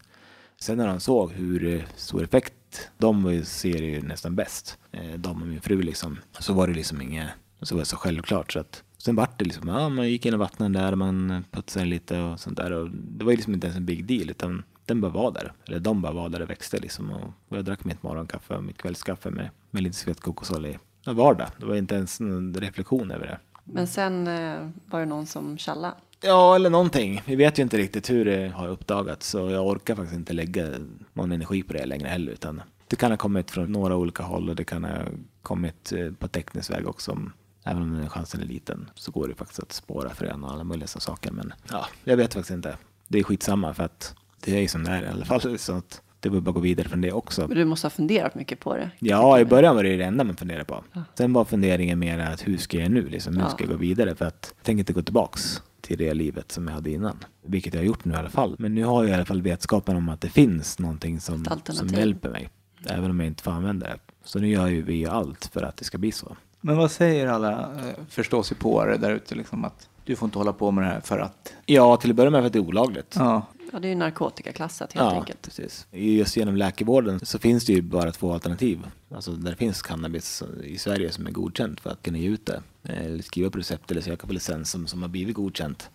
Sen 0.57 0.77
när 0.77 0.87
de 0.87 0.99
såg 0.99 1.31
hur 1.31 1.75
eh, 1.75 1.81
stor 1.95 2.23
effekt, 2.23 2.89
de 2.97 3.45
ser 3.45 3.81
ju 3.81 4.01
nästan 4.01 4.35
bäst, 4.35 4.77
eh, 4.91 5.13
de 5.13 5.41
och 5.41 5.47
min 5.47 5.61
fru 5.61 5.81
liksom, 5.81 6.19
så 6.39 6.53
var 6.53 6.67
det 6.67 6.73
liksom 6.73 7.01
inget, 7.01 7.29
så 7.61 7.75
var 7.75 7.79
det 7.79 7.85
så 7.85 7.95
självklart 7.95 8.53
så 8.53 8.59
att 8.59 8.83
Sen 9.03 9.15
vart 9.15 9.39
det 9.39 9.45
liksom, 9.45 9.67
ja 9.67 9.89
man 9.89 10.09
gick 10.09 10.25
in 10.25 10.33
och 10.33 10.39
vattnade 10.39 10.79
där, 10.79 10.95
man 10.95 11.43
putsade 11.51 11.85
lite 11.85 12.19
och 12.21 12.39
sånt 12.39 12.57
där 12.57 12.71
och 12.71 12.89
det 12.91 13.25
var 13.25 13.31
ju 13.31 13.35
liksom 13.37 13.53
inte 13.53 13.67
ens 13.67 13.77
en 13.77 13.85
big 13.85 14.05
deal 14.05 14.29
utan 14.29 14.63
den 14.85 15.01
bara 15.01 15.11
var 15.11 15.31
där, 15.31 15.53
eller 15.67 15.79
de 15.79 16.01
bara 16.01 16.13
var 16.13 16.29
där 16.29 16.41
och 16.41 16.49
växte 16.49 16.77
liksom 16.77 17.11
och 17.11 17.57
jag 17.57 17.65
drack 17.65 17.83
mitt 17.85 18.03
morgonkaffe 18.03 18.55
och 18.55 18.63
mitt 18.63 18.77
kvällskaffe 18.77 19.29
med, 19.29 19.49
med 19.71 19.83
lite 19.83 20.13
kokosolja 20.13 20.69
i. 20.71 20.73
Det 21.05 21.13
var 21.13 21.13
vardag, 21.13 21.47
det 21.57 21.65
var 21.65 21.75
inte 21.75 21.95
ens 21.95 22.19
någon 22.19 22.53
reflektion 22.55 23.11
över 23.11 23.25
det. 23.27 23.39
Men 23.63 23.87
sen 23.87 24.27
eh, 24.27 24.69
var 24.85 24.99
det 24.99 25.05
någon 25.05 25.25
som 25.25 25.57
tjallade. 25.57 25.93
Ja, 26.21 26.55
eller 26.55 26.69
någonting. 26.69 27.21
Vi 27.25 27.35
vet 27.35 27.59
ju 27.59 27.63
inte 27.63 27.77
riktigt 27.77 28.09
hur 28.09 28.25
det 28.25 28.47
har 28.55 28.67
uppdagats 28.67 29.29
så 29.29 29.49
jag 29.49 29.67
orkar 29.67 29.95
faktiskt 29.95 30.15
inte 30.15 30.33
lägga 30.33 30.67
någon 31.13 31.31
energi 31.31 31.63
på 31.63 31.73
det 31.73 31.85
längre 31.85 32.07
heller. 32.07 32.31
Utan 32.31 32.61
det 32.87 32.95
kan 32.95 33.11
ha 33.11 33.17
kommit 33.17 33.51
från 33.51 33.71
några 33.71 33.95
olika 33.95 34.23
håll 34.23 34.49
och 34.49 34.55
det 34.55 34.63
kan 34.63 34.83
ha 34.83 34.97
kommit 35.41 35.91
eh, 35.91 36.11
på 36.11 36.27
teknisk 36.27 36.71
väg 36.71 36.87
också. 36.87 37.11
Om- 37.11 37.31
Även 37.63 37.81
om 37.81 37.97
den 37.97 38.09
chansen 38.09 38.41
är 38.41 38.45
liten 38.45 38.89
så 38.95 39.11
går 39.11 39.27
det 39.27 39.35
faktiskt 39.35 39.59
att 39.59 39.71
spåra 39.71 40.09
frön 40.09 40.43
och 40.43 40.51
alla 40.51 40.63
möjliga 40.63 40.87
sådana 40.87 41.01
saker. 41.01 41.31
Men 41.31 41.53
ja, 41.71 41.85
jag 42.03 42.17
vet 42.17 42.33
faktiskt 42.33 42.51
inte. 42.51 42.77
Det 43.07 43.19
är 43.19 43.23
skitsamma 43.23 43.73
för 43.73 43.83
att 43.83 44.15
det 44.45 44.55
är 44.57 44.61
ju 44.61 44.67
som 44.67 44.83
det 44.83 44.91
är 44.91 45.03
i 45.03 45.07
alla 45.07 45.25
fall. 45.25 45.57
Så 45.59 45.73
att 45.73 46.01
det 46.19 46.29
var 46.29 46.39
bara 46.41 46.49
att 46.49 46.55
gå 46.55 46.61
vidare 46.61 46.89
från 46.89 47.01
det 47.01 47.11
också. 47.11 47.47
Men 47.47 47.57
du 47.57 47.65
måste 47.65 47.85
ha 47.85 47.89
funderat 47.89 48.35
mycket 48.35 48.59
på 48.59 48.75
det. 48.77 48.91
Ja, 48.99 49.39
i 49.39 49.45
början 49.45 49.75
var 49.75 49.83
det 49.83 49.97
det 49.97 50.03
enda 50.03 50.23
man 50.23 50.35
funderade 50.35 50.65
på. 50.65 50.83
Sen 51.15 51.33
var 51.33 51.45
funderingen 51.45 51.99
mer 51.99 52.19
att 52.19 52.47
hur 52.47 52.57
ska 52.57 52.77
jag 52.79 52.91
nu? 52.91 53.09
Liksom, 53.09 53.35
hur 53.35 53.43
Ja. 53.43 53.49
ska 53.49 53.63
jag 53.63 53.71
gå 53.71 53.77
vidare? 53.77 54.15
För 54.15 54.25
att 54.25 54.53
jag 54.57 54.63
tänker 54.65 54.79
inte 54.79 54.93
gå 54.93 55.01
tillbaks 55.01 55.61
till 55.81 55.97
det 55.97 56.13
livet 56.13 56.51
som 56.51 56.67
jag 56.67 56.73
hade 56.73 56.91
innan. 56.91 57.17
Vilket 57.45 57.73
jag 57.73 57.81
har 57.81 57.85
gjort 57.85 58.05
nu 58.05 58.13
i 58.13 58.17
alla 58.17 58.29
fall. 58.29 58.55
Men 58.59 58.75
nu 58.75 58.83
har 58.83 59.03
jag 59.03 59.11
i 59.11 59.13
alla 59.13 59.25
fall 59.25 59.41
vetskapen 59.41 59.95
om 59.95 60.09
att 60.09 60.21
det 60.21 60.29
finns 60.29 60.79
någonting 60.79 61.19
som, 61.19 61.45
som 61.69 61.87
hjälper 61.87 62.29
mig. 62.29 62.49
Även 62.85 63.11
om 63.11 63.19
jag 63.19 63.27
inte 63.27 63.43
får 63.43 63.51
använda 63.51 63.87
det. 63.87 63.97
Så 64.23 64.39
nu 64.39 64.47
gör 64.49 64.67
ju 64.67 64.81
vi 64.81 65.05
allt 65.05 65.45
för 65.53 65.63
att 65.63 65.77
det 65.77 65.85
ska 65.85 65.97
bli 65.97 66.11
så. 66.11 66.37
Men 66.61 66.77
vad 66.77 66.91
säger 66.91 67.27
alla 67.27 67.51
eh, 67.51 67.95
förståsigpåare 68.09 68.97
där 68.97 69.11
ute 69.11 69.35
liksom 69.35 69.65
att 69.65 69.89
du 70.05 70.15
får 70.15 70.25
inte 70.27 70.37
hålla 70.37 70.53
på 70.53 70.71
med 70.71 70.83
det 70.83 70.87
här 70.87 71.01
för 71.01 71.19
att... 71.19 71.53
Ja, 71.65 71.97
till 71.97 72.09
att 72.09 72.15
börja 72.15 72.29
med 72.29 72.41
för 72.41 72.47
att 72.47 72.53
det 72.53 72.59
är 72.59 72.63
olagligt. 72.67 73.15
Ja, 73.19 73.45
Ja, 73.71 73.79
det 73.79 73.87
är 73.87 73.89
ju 73.89 73.95
narkotikaklassat 73.95 74.93
helt 74.93 75.05
ja, 75.13 75.19
enkelt. 75.19 75.41
precis. 75.41 75.87
Just 75.91 76.37
genom 76.37 76.55
läkarvården 76.55 77.19
så 77.19 77.39
finns 77.39 77.65
det 77.65 77.73
ju 77.73 77.81
bara 77.81 78.11
två 78.11 78.33
alternativ. 78.33 78.87
Alltså 79.15 79.31
där 79.31 79.51
det 79.51 79.57
finns 79.57 79.81
cannabis 79.81 80.43
i 80.63 80.77
Sverige 80.77 81.11
som 81.11 81.27
är 81.27 81.31
godkänt 81.31 81.79
för 81.79 81.89
att 81.89 82.03
kunna 82.03 82.17
ge 82.17 82.27
ut 82.27 82.45
det. 82.45 82.61
Eller 82.83 83.23
skriva 83.23 83.49
på 83.49 83.57
recept 83.57 83.91
eller 83.91 84.01
söka 84.01 84.27
på 84.27 84.33
licens 84.33 84.71
som, 84.71 84.87
som 84.87 85.01
har 85.01 85.09
blivit 85.09 85.35
godkänt. 85.35 85.89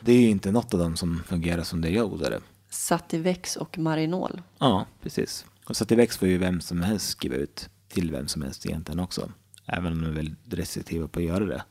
Det 0.00 0.12
är 0.12 0.20
ju 0.20 0.28
inte 0.28 0.52
något 0.52 0.74
av 0.74 0.80
dem 0.80 0.96
som 0.96 1.22
fungerar 1.26 1.62
som 1.62 1.80
det 1.80 1.90
jag 1.90 2.12
odlade. 2.12 2.40
Sativex 2.70 3.56
och 3.56 3.78
Marinol. 3.78 4.42
Ja, 4.58 4.86
precis. 5.02 5.44
Och 5.64 5.76
Sativex 5.76 6.16
får 6.18 6.28
ju 6.28 6.38
vem 6.38 6.60
som 6.60 6.82
helst 6.82 7.08
skriva 7.08 7.36
ut 7.36 7.68
till 7.88 8.10
vem 8.10 8.28
som 8.28 8.42
helst 8.42 8.66
egentligen 8.66 9.00
också. 9.00 9.30
Även 9.66 9.92
om 9.92 10.02
de 10.02 10.10
är 10.10 10.14
väldigt 10.14 10.38
restriktiva 10.50 11.08
på 11.08 11.18
att 11.18 11.24
göra 11.24 11.44
det. 11.44 11.62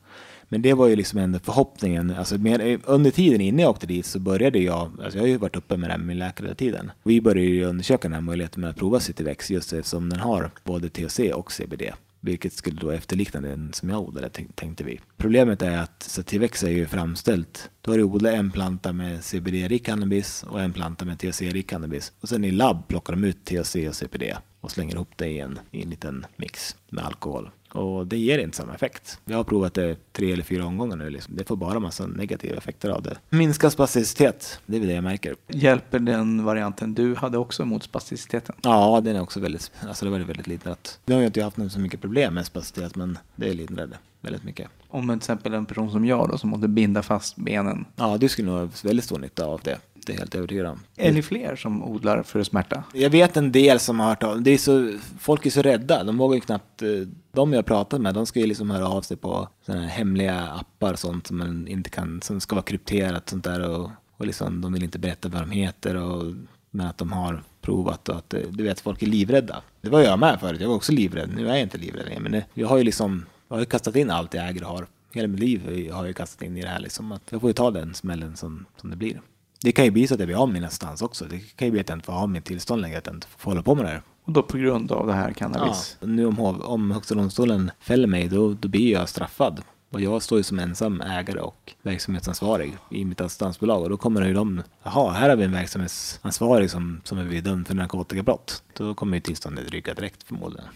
Men 0.48 0.62
det 0.62 0.74
var 0.74 0.88
ju 0.88 0.96
liksom 0.96 1.18
ändå 1.18 1.38
förhoppningen. 1.38 2.10
Alltså 2.10 2.38
mer, 2.38 2.60
eh, 2.60 2.78
under 2.84 3.10
tiden 3.10 3.40
innan 3.40 3.58
jag 3.58 3.70
åkte 3.70 3.86
dit 3.86 4.06
så 4.06 4.18
började 4.18 4.58
jag, 4.58 5.00
alltså 5.04 5.18
jag 5.18 5.22
har 5.22 5.28
ju 5.28 5.36
varit 5.36 5.56
uppe 5.56 5.76
med 5.76 5.88
det 5.88 5.92
här 5.92 5.98
med 5.98 6.06
min 6.06 6.18
läkare 6.18 6.46
hela 6.46 6.54
tiden. 6.54 6.90
Vi 7.02 7.20
började 7.20 7.48
ju 7.48 7.64
undersöka 7.64 8.08
den 8.08 8.12
här 8.12 8.20
möjligheten 8.20 8.60
med 8.60 8.70
att 8.70 8.76
prova 8.76 9.00
Cityvex 9.00 9.50
just 9.50 9.72
eftersom 9.72 10.08
den 10.08 10.20
har 10.20 10.50
både 10.64 10.88
THC 10.88 11.20
och 11.34 11.52
CBD. 11.52 11.82
Vilket 12.24 12.52
skulle 12.52 12.80
då 12.80 12.90
efterlikna 12.90 13.40
den 13.40 13.72
som 13.72 13.88
jag 13.88 14.00
odlade 14.00 14.28
tänkte 14.54 14.84
vi. 14.84 15.00
Problemet 15.16 15.62
är 15.62 15.78
att 15.78 16.02
Sativex 16.02 16.62
är 16.62 16.70
ju 16.70 16.86
framställt. 16.86 17.70
Då 17.80 17.90
har 17.90 17.98
du 17.98 18.04
odlat 18.04 18.34
en 18.34 18.50
planta 18.50 18.92
med 18.92 19.24
CBD-rik 19.24 19.86
cannabis 19.86 20.44
och 20.48 20.60
en 20.60 20.72
planta 20.72 21.04
med 21.04 21.18
THC-rik 21.18 21.68
cannabis. 21.68 22.12
Och 22.20 22.28
sen 22.28 22.44
i 22.44 22.50
labb 22.50 22.88
plockar 22.88 23.12
de 23.12 23.24
ut 23.24 23.44
THC 23.44 23.76
och 23.88 23.94
CBD 23.94 24.22
och 24.60 24.70
slänger 24.70 24.94
ihop 24.94 25.12
det 25.16 25.28
i 25.28 25.38
en, 25.38 25.58
i 25.70 25.82
en 25.82 25.90
liten 25.90 26.26
mix 26.36 26.76
med 26.90 27.04
alkohol. 27.04 27.50
Och 27.72 28.06
det 28.06 28.16
ger 28.16 28.38
inte 28.38 28.56
samma 28.56 28.74
effekt. 28.74 29.18
Jag 29.24 29.36
har 29.36 29.44
provat 29.44 29.74
det 29.74 29.96
tre 30.12 30.32
eller 30.32 30.42
fyra 30.42 30.66
omgångar 30.66 30.96
nu. 30.96 31.10
Liksom. 31.10 31.36
Det 31.36 31.44
får 31.44 31.56
bara 31.56 31.80
massa 31.80 32.06
negativa 32.06 32.56
effekter 32.56 32.90
av 32.90 33.02
det. 33.02 33.16
Minskad 33.30 33.72
spasticitet, 33.72 34.60
det 34.66 34.76
är 34.76 34.80
väl 34.80 34.88
det 34.88 34.94
jag 34.94 35.04
märker. 35.04 35.36
hjälper 35.48 35.98
den 35.98 36.44
varianten 36.44 36.94
du 36.94 37.14
hade 37.14 37.38
också 37.38 37.64
mot 37.64 37.82
spasticiteten? 37.82 38.54
Ja, 38.62 39.00
den 39.04 39.16
är 39.16 39.20
också 39.20 39.40
väldigt, 39.40 39.72
alltså 39.88 40.04
det 40.04 40.10
var 40.10 40.18
väldigt 40.18 40.46
lindrat. 40.46 40.98
Nu 41.04 41.14
har 41.14 41.22
jag 41.22 41.28
inte 41.28 41.42
haft 41.42 41.56
så 41.72 41.80
mycket 41.80 42.00
problem 42.00 42.34
med 42.34 42.46
spasticitet, 42.46 42.96
men 42.96 43.18
det 43.36 43.48
är 43.48 43.54
lindrade 43.54 43.98
väldigt 44.22 44.44
mycket. 44.44 44.68
Om 44.88 45.08
till 45.08 45.16
exempel 45.16 45.54
en 45.54 45.66
person 45.66 45.90
som 45.90 46.04
jag 46.04 46.28
då 46.28 46.38
som 46.38 46.50
måste 46.50 46.68
binda 46.68 47.02
fast 47.02 47.36
benen. 47.36 47.84
Ja, 47.96 48.18
du 48.18 48.28
skulle 48.28 48.50
nog 48.50 48.60
ha 48.60 48.68
väldigt 48.84 49.04
stor 49.04 49.18
nytta 49.18 49.46
av 49.46 49.60
det. 49.64 49.78
Det 50.06 50.12
är 50.12 50.16
helt 50.18 50.34
övertygad 50.34 50.66
om. 50.66 50.80
Är 50.96 51.12
ni 51.12 51.22
fler 51.22 51.56
som 51.56 51.82
odlar 51.82 52.22
för 52.22 52.42
smärta? 52.42 52.84
Jag 52.94 53.10
vet 53.10 53.36
en 53.36 53.52
del 53.52 53.78
som 53.78 54.00
har 54.00 54.08
hört 54.08 54.22
av 54.22 54.42
det. 54.42 54.50
Är 54.50 54.58
så, 54.58 54.98
folk 55.18 55.46
är 55.46 55.50
så 55.50 55.62
rädda. 55.62 56.04
De 56.04 56.18
vågar 56.18 56.34
ju 56.34 56.40
knappt... 56.40 56.82
eh, 56.82 56.88
De 57.32 57.52
jag 57.52 57.66
pratat 57.66 58.00
med, 58.00 58.14
de 58.14 58.26
ska 58.26 58.40
ju 58.40 58.46
liksom 58.46 58.70
höra 58.70 58.88
av 58.88 59.02
sig 59.02 59.16
på 59.16 59.48
sådana 59.66 59.82
här 59.82 59.88
hemliga 59.90 60.40
appar 60.40 60.92
och 60.92 60.98
sånt 60.98 61.26
som 61.26 61.38
man 61.38 61.68
inte 61.68 61.90
kan, 61.90 62.20
som 62.22 62.40
ska 62.40 62.54
vara 62.54 62.64
krypterat 62.64 63.28
sånt 63.28 63.44
där 63.44 63.68
och, 63.70 63.90
och 64.16 64.26
liksom, 64.26 64.60
de 64.60 64.72
vill 64.72 64.82
inte 64.82 64.98
berätta 64.98 65.28
vad 65.28 65.42
de 65.42 65.50
heter 65.50 65.96
och 65.96 66.34
men 66.70 66.86
att 66.86 66.98
de 66.98 67.12
har 67.12 67.42
provat 67.60 68.08
och 68.08 68.16
att 68.16 68.34
du 68.50 68.62
vet, 68.64 68.80
folk 68.80 69.02
är 69.02 69.06
livrädda. 69.06 69.62
Det 69.80 69.88
var 69.88 70.00
jag 70.00 70.18
med 70.18 70.40
förut, 70.40 70.60
jag 70.60 70.68
var 70.68 70.74
också 70.76 70.92
livrädd. 70.92 71.30
Nu 71.36 71.44
är 71.48 71.52
jag 71.52 71.60
inte 71.62 71.78
livrädd 71.78 72.04
längre, 72.06 72.20
men 72.20 72.32
det, 72.32 72.44
jag 72.54 72.68
har 72.68 72.76
ju 72.78 72.84
liksom, 72.84 73.24
jag 73.48 73.56
har 73.56 73.60
ju 73.60 73.66
kastat 73.66 73.96
in 73.96 74.10
allt 74.10 74.34
jag 74.34 74.48
äger 74.48 74.62
och 74.64 74.70
har. 74.70 74.86
Hela 75.12 75.28
mitt 75.28 75.40
liv 75.40 75.90
har 75.92 75.98
jag 76.00 76.06
ju 76.06 76.12
kastat 76.12 76.42
in 76.42 76.56
i 76.56 76.62
det 76.62 76.68
här 76.68 76.80
liksom, 76.80 77.12
att 77.12 77.22
jag 77.30 77.40
får 77.40 77.50
ju 77.50 77.54
ta 77.54 77.70
den 77.70 77.94
smällen 77.94 78.36
som, 78.36 78.66
som 78.80 78.90
det 78.90 78.96
blir. 78.96 79.20
Det 79.62 79.72
kan 79.72 79.84
ju 79.84 79.90
bli 79.90 80.06
så 80.06 80.14
att 80.14 80.20
jag 80.20 80.26
blir 80.28 80.42
av 80.42 80.48
min 80.52 80.64
assistans 80.64 81.02
också. 81.02 81.24
Det 81.24 81.38
kan 81.38 81.66
ju 81.66 81.72
bli 81.72 81.80
att 81.80 81.88
jag 81.88 81.96
inte 81.96 82.06
får 82.06 82.12
ha 82.12 82.26
mitt 82.26 82.44
tillstånd 82.44 82.82
längre, 82.82 82.98
att 82.98 83.06
jag 83.06 83.16
inte 83.16 83.26
får 83.36 83.50
hålla 83.50 83.62
på 83.62 83.74
med 83.74 83.84
det 83.84 83.88
här. 83.90 84.02
Och 84.24 84.32
då 84.32 84.42
på 84.42 84.58
grund 84.58 84.92
av 84.92 85.06
det 85.06 85.12
här 85.12 85.32
cannabis? 85.32 85.96
Ja, 86.00 86.06
nu 86.06 86.26
om, 86.26 86.40
om 86.62 86.90
Högsta 86.90 87.14
domstolen 87.14 87.70
fäller 87.80 88.06
mig, 88.06 88.28
då, 88.28 88.54
då 88.54 88.68
blir 88.68 88.92
jag 88.92 89.08
straffad. 89.08 89.62
Och 89.90 90.00
jag 90.00 90.22
står 90.22 90.38
ju 90.38 90.42
som 90.42 90.58
ensam 90.58 91.00
ägare 91.00 91.40
och 91.40 91.72
verksamhetsansvarig 91.82 92.76
i 92.90 93.04
mitt 93.04 93.20
assistansbolag. 93.20 93.82
Och 93.82 93.90
då 93.90 93.96
kommer 93.96 94.26
ju 94.26 94.34
de, 94.34 94.62
jaha, 94.82 95.12
här 95.12 95.28
har 95.28 95.36
vi 95.36 95.44
en 95.44 95.52
verksamhetsansvarig 95.52 96.70
som, 96.70 97.00
som 97.04 97.18
är 97.18 97.40
dömd 97.40 97.66
för 97.66 97.74
narkotikabrott. 97.74 98.62
Då 98.76 98.94
kommer 98.94 99.16
ju 99.16 99.20
tillståndet 99.20 99.70
ryka 99.70 99.94
direkt 99.94 100.22
förmodligen. 100.22 100.68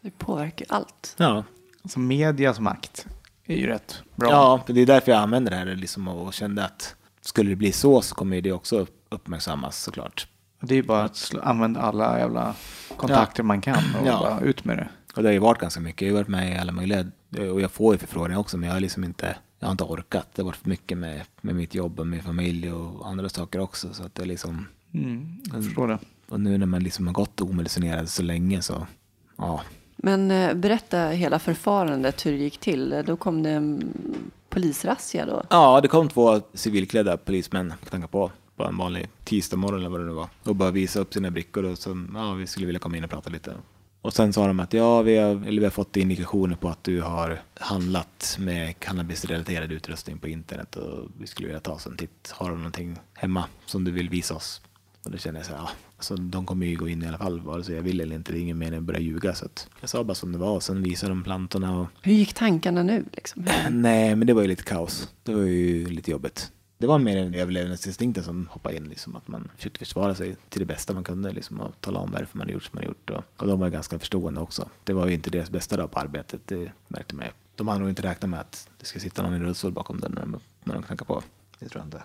Det 0.00 0.18
påverkar 0.18 0.66
ju 0.66 0.74
allt. 0.74 1.14
Ja, 1.16 1.44
Alltså 1.82 1.98
medias 1.98 2.60
makt 2.60 3.06
är 3.44 3.56
ju 3.56 3.66
rätt 3.66 4.02
bra. 4.16 4.30
ja 4.30 4.62
för 4.66 4.72
det 4.72 4.80
är 4.80 4.86
därför 4.86 5.12
jag 5.12 5.20
använder 5.20 5.50
det 5.50 5.56
här 5.56 5.66
liksom 5.66 6.08
och 6.08 6.34
kände 6.34 6.64
att 6.64 6.94
skulle 7.26 7.50
det 7.50 7.56
bli 7.56 7.72
så 7.72 8.02
så 8.02 8.14
kommer 8.14 8.40
det 8.40 8.52
också 8.52 8.86
uppmärksammas 9.08 9.82
såklart. 9.82 10.26
Det 10.60 10.74
är 10.74 10.76
ju 10.76 10.82
bara 10.82 11.04
att 11.04 11.34
använda 11.42 11.80
alla 11.80 12.18
jävla 12.18 12.54
kontakter 12.96 13.42
man 13.42 13.60
kan 13.60 13.82
och 14.00 14.06
Ja. 14.06 14.18
bara 14.20 14.40
ut 14.40 14.64
med 14.64 14.76
det. 14.78 14.88
Och 15.16 15.22
det 15.22 15.28
har 15.28 15.32
ju 15.32 15.38
varit 15.38 15.60
ganska 15.60 15.80
mycket. 15.80 16.08
Jag 16.08 16.14
har 16.14 16.18
varit 16.20 16.28
med 16.28 16.52
i 16.56 16.58
alla 16.58 16.72
möjliga, 16.72 17.04
och 17.52 17.60
jag 17.60 17.70
får 17.70 17.94
ju 17.94 17.98
förfrågningar 17.98 18.40
också, 18.40 18.56
men 18.58 18.66
jag 18.68 18.74
har 18.76 18.80
liksom 18.80 19.04
inte, 19.04 19.36
jag 19.58 19.66
har 19.66 19.72
inte 19.72 19.84
orkat. 19.84 20.26
Det 20.34 20.42
har 20.42 20.46
varit 20.46 20.56
för 20.56 20.68
mycket 20.68 20.98
med, 20.98 21.22
med 21.40 21.54
mitt 21.54 21.74
jobb 21.74 22.00
och 22.00 22.06
min 22.06 22.22
familj 22.22 22.72
och 22.72 23.08
andra 23.08 23.28
saker 23.28 23.58
också. 23.60 23.94
Så 23.94 24.02
att 24.04 24.14
det 24.14 24.22
är 24.22 24.26
liksom, 24.26 24.66
Mm, 24.94 25.36
jag 25.52 25.64
förstår 25.64 25.88
det. 25.88 25.98
och 26.28 26.40
nu 26.40 26.58
när 26.58 26.66
man 26.66 26.82
liksom 26.82 27.06
har 27.06 27.14
gått 27.14 27.40
omedicinerad 27.40 28.08
så 28.08 28.22
länge 28.22 28.62
så, 28.62 28.86
ja. 29.36 29.60
Men 29.96 30.30
eh, 30.30 30.54
berätta 30.54 31.08
hela 31.08 31.38
förfarandet, 31.38 32.26
hur 32.26 32.32
det 32.32 32.38
gick 32.38 32.58
till. 32.58 33.02
Då 33.06 33.16
kom 33.16 33.42
det 33.42 33.50
en 33.50 33.92
polisrazzia 34.48 35.26
då. 35.26 35.42
Ja, 35.50 35.80
det 35.80 35.88
kom 35.88 36.08
två 36.08 36.40
civilklädda 36.54 37.16
polismän, 37.16 37.74
knacka 37.88 38.08
på, 38.08 38.32
på 38.56 38.64
en 38.64 38.76
vanlig 38.76 39.08
tisdagmorgon 39.24 39.80
eller 39.80 39.90
vad 39.90 40.00
det 40.00 40.06
nu 40.06 40.12
var. 40.12 40.28
Och 40.44 40.56
bara 40.56 40.70
visa 40.70 41.00
upp 41.00 41.14
sina 41.14 41.30
brickor 41.30 41.64
och 41.64 41.78
så, 41.78 42.06
ja, 42.14 42.32
vi 42.32 42.46
skulle 42.46 42.66
vilja 42.66 42.78
komma 42.78 42.96
in 42.96 43.04
och 43.04 43.10
prata 43.10 43.30
lite. 43.30 43.54
Och 44.06 44.12
sen 44.12 44.32
sa 44.32 44.46
de 44.46 44.60
att 44.60 44.72
ja, 44.72 45.02
vi 45.02 45.16
har, 45.16 45.30
eller 45.30 45.58
vi 45.58 45.64
har 45.64 45.70
fått 45.70 45.96
indikationer 45.96 46.56
på 46.56 46.68
att 46.68 46.84
du 46.84 47.00
har 47.00 47.40
handlat 47.54 48.36
med 48.40 48.80
cannabisrelaterad 48.80 49.72
utrustning 49.72 50.18
på 50.18 50.28
internet 50.28 50.76
och 50.76 51.08
vi 51.18 51.26
skulle 51.26 51.48
vilja 51.48 51.60
ta 51.60 51.72
oss 51.72 51.86
en 51.86 51.96
titt. 51.96 52.30
Har 52.30 52.50
du 52.50 52.56
någonting 52.56 52.98
hemma 53.14 53.44
som 53.64 53.84
du 53.84 53.90
vill 53.90 54.08
visa 54.08 54.34
oss? 54.34 54.60
Och 55.06 55.12
då 55.12 55.18
kände 55.18 55.40
jag 55.40 55.46
så 55.46 55.52
här, 55.52 55.58
ja, 55.58 55.70
alltså, 55.96 56.16
de 56.16 56.46
kommer 56.46 56.66
ju 56.66 56.76
gå 56.76 56.88
in 56.88 57.02
i 57.02 57.06
alla 57.06 57.18
fall 57.18 57.40
vare 57.40 57.64
sig 57.64 57.74
jag 57.74 57.82
vill 57.82 58.00
eller 58.00 58.16
inte. 58.16 58.32
Det 58.32 58.38
är 58.38 58.40
ingen 58.40 58.58
mening 58.58 58.78
att 58.78 58.84
börja 58.84 59.00
ljuga. 59.00 59.34
Så 59.34 59.44
att 59.44 59.68
jag 59.80 59.90
sa 59.90 60.04
bara 60.04 60.14
som 60.14 60.32
det 60.32 60.38
var 60.38 60.50
och 60.50 60.62
sen 60.62 60.82
visade 60.82 61.10
de 61.10 61.24
plantorna. 61.24 61.80
Och, 61.80 61.86
Hur 62.02 62.12
gick 62.12 62.34
tankarna 62.34 62.82
nu? 62.82 63.04
Liksom? 63.12 63.46
Nej, 63.70 64.16
men 64.16 64.26
det 64.26 64.34
var 64.34 64.42
ju 64.42 64.48
lite 64.48 64.62
kaos. 64.62 65.10
Det 65.22 65.34
var 65.34 65.42
ju 65.42 65.86
lite 65.86 66.10
jobbigt. 66.10 66.52
Det 66.78 66.86
var 66.86 66.98
mer 66.98 67.16
en 67.16 67.34
överlevnadsinstinkten 67.34 68.24
som 68.24 68.48
hoppade 68.50 68.76
in, 68.76 68.84
liksom, 68.84 69.16
att 69.16 69.28
man 69.28 69.50
försökte 69.56 69.78
försvara 69.78 70.14
sig 70.14 70.36
till 70.48 70.60
det 70.60 70.66
bästa 70.66 70.94
man 70.94 71.04
kunde 71.04 71.32
liksom, 71.32 71.60
och 71.60 71.80
tala 71.80 71.98
om 71.98 72.10
varför 72.10 72.38
man 72.38 72.40
hade 72.40 72.52
gjort 72.52 72.62
som 72.62 72.70
man 72.72 72.84
hade 72.84 72.88
gjort. 72.88 73.10
Och, 73.10 73.42
och 73.42 73.46
de 73.46 73.60
var 73.60 73.68
ganska 73.68 73.98
förstående 73.98 74.40
också. 74.40 74.68
Det 74.84 74.92
var 74.92 75.06
ju 75.06 75.14
inte 75.14 75.30
deras 75.30 75.50
bästa 75.50 75.76
dag 75.76 75.90
på 75.90 75.98
arbetet, 75.98 76.40
det 76.44 76.72
märkte 76.88 77.14
man 77.14 77.26
ju. 77.26 77.32
De 77.54 77.68
hade 77.68 77.80
nog 77.80 77.88
inte 77.88 78.02
räknat 78.02 78.30
med 78.30 78.40
att 78.40 78.68
det 78.78 78.86
ska 78.86 79.00
sitta 79.00 79.22
någon 79.22 79.34
i 79.34 79.38
rullstol 79.38 79.72
bakom 79.72 80.00
den 80.00 80.12
när 80.12 80.20
de, 80.20 80.40
när 80.64 80.74
de 80.74 80.82
knackar 80.82 81.06
på. 81.06 81.22
Det 81.58 81.68
tror 81.68 81.80
jag 81.80 81.86
inte. 81.86 82.02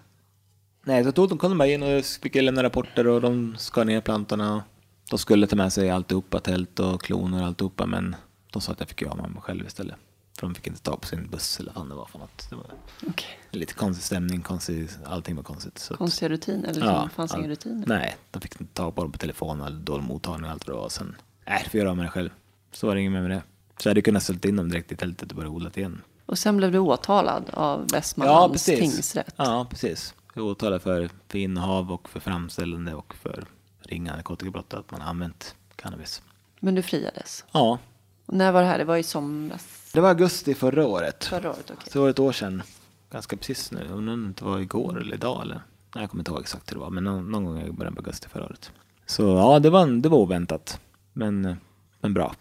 Nej, 0.84 1.04
så 1.04 1.12
tog 1.12 1.30
de 1.30 1.38
kunde 1.38 1.58
bara 1.58 1.68
in 1.68 1.84
och 1.84 2.06
fick 2.06 2.36
lämna 2.36 2.64
rapporter 2.64 3.08
och 3.08 3.22
de 3.22 3.56
skar 3.58 3.86
ner 3.86 4.02
plantorna. 4.02 4.64
De 5.10 5.20
skulle 5.20 5.48
ta 5.48 5.56
med 5.56 5.74
sig 5.74 5.90
alltihopa, 5.90 6.40
tält 6.40 6.80
och 6.80 7.02
kloner 7.02 7.42
och 7.42 7.48
alltihopa, 7.48 7.86
men 7.86 8.16
de 8.52 8.62
sa 8.62 8.72
att 8.72 8.80
jag 8.80 8.90
fick 8.90 9.02
göra 9.02 9.16
mig 9.16 9.42
själv 9.42 9.66
istället. 9.68 9.96
För 10.40 10.48
de 10.48 10.56
fick 10.56 10.68
inte 10.68 10.82
ta 10.82 10.98
på 10.98 11.08
sin 11.08 11.28
buss 11.30 11.60
eller 11.60 11.72
vad 11.76 11.90
det 11.90 11.96
var 11.96 12.06
för 12.06 12.20
något. 12.20 12.50
Det 12.50 12.56
var 12.56 12.66
Okej. 13.08 13.40
lite 13.52 13.74
konstig 13.74 14.04
stämning, 14.06 14.42
konstig, 14.42 14.90
allting 15.06 15.36
var 15.36 15.44
konstigt. 15.44 15.80
Så 15.80 15.98
Konstiga 15.98 16.30
rutiner? 16.30 16.70
Eller 16.70 16.86
Ja, 16.86 16.92
liksom, 16.92 17.10
fanns 17.10 17.32
all- 17.32 17.40
inga 17.40 17.50
rutiner? 17.50 17.84
Nej, 17.88 18.16
de 18.32 18.42
fick 18.42 18.62
inte 18.62 18.74
ta 18.74 18.92
på 18.92 19.02
dem 19.02 19.12
på 19.12 19.18
telefon 19.18 19.62
eller 19.62 19.78
dålig 19.80 20.04
mottagning 20.04 20.46
och 20.46 20.52
allt 20.52 20.68
vad 20.68 20.76
det 20.78 20.82
var. 20.82 20.90
Sen, 20.90 21.16
nej, 21.48 21.62
det 21.64 21.70
får 21.70 21.78
jag 21.80 21.86
göra 21.86 21.96
med 21.96 22.06
det 22.06 22.10
själv. 22.10 22.30
Så 22.72 22.88
var 22.88 22.96
det 22.96 23.02
inget 23.02 23.14
mer 23.14 23.22
med 23.22 23.32
det. 23.32 23.42
Så 23.78 23.88
jag 23.88 23.92
hade 23.92 24.02
kunnat 24.02 24.24
ställa 24.24 24.40
in 24.44 24.56
dem 24.56 24.70
direkt 24.70 24.92
i 24.92 24.96
tältet 24.96 25.30
och 25.32 25.36
börja 25.36 25.50
odla 25.50 25.72
igen. 25.76 26.02
Och 26.26 26.38
sen 26.38 26.58
blev 26.58 26.72
du 26.72 26.80
åtalad 26.80 27.44
av 27.54 27.88
Västmanlands 27.92 28.66
tingsrätt. 28.66 29.34
Ja, 29.38 29.68
precis. 29.70 30.14
Jag 30.34 30.46
åtalar 30.46 30.80
för, 30.80 31.10
för 31.28 31.38
innehav 31.38 31.92
och 31.92 32.10
för 32.10 32.20
framställande 32.20 32.94
och 32.94 33.14
för 33.16 33.46
ringa 33.80 34.16
narkotikabrott 34.16 34.74
att 34.74 34.92
man 34.92 35.02
har 35.02 35.10
använt 35.10 35.56
cannabis. 35.76 36.22
Men 36.60 36.76
du 36.76 36.82
friades. 36.82 37.46
Ja, 37.52 37.80
Och 38.26 38.34
när 38.34 38.52
var 38.52 38.62
det 38.62 38.68
här? 38.68 38.78
Det 38.78 38.86
var 38.86 38.98
i 38.98 39.04
somras? 39.04 39.92
det 39.94 40.02
var 40.02 40.10
augusti 40.10 40.54
förra 40.54 40.88
året. 40.88 41.26
Förra 41.26 41.50
året? 41.50 41.72
Okej. 41.72 41.92
Så 41.92 41.98
det 41.98 42.00
var 42.00 42.10
ett 42.10 42.20
år 42.20 42.32
sedan. 42.32 42.64
Ganska 43.12 43.38
precis 43.38 43.72
nu. 43.72 43.94
Om 43.94 44.34
det 44.38 44.46
var 44.46 44.60
igår 44.60 45.02
eller 45.02 45.14
idag 45.14 45.42
eller... 45.42 45.62
Nej, 45.96 46.04
jag 46.04 46.10
kommer 46.10 46.22
inte 46.22 46.32
ihåg 46.32 46.42
exakt 46.42 46.72
hur 46.72 46.76
det 46.76 46.80
var. 46.82 46.90
Men 46.90 47.04
någon, 47.04 47.32
någon 47.32 47.46
gång 47.46 47.62
i 47.62 47.72
början 47.72 47.96
på 47.96 48.00
augusti 48.00 48.30
förra 48.30 48.46
året. 48.46 48.72
Så 49.06 49.24
ja, 49.24 49.60
det 49.60 49.70
var, 49.70 49.88
det 49.88 50.10
var 50.10 50.18
oväntat. 50.18 50.80
Men, 51.14 51.56
men 52.00 52.14
bra. 52.14 52.36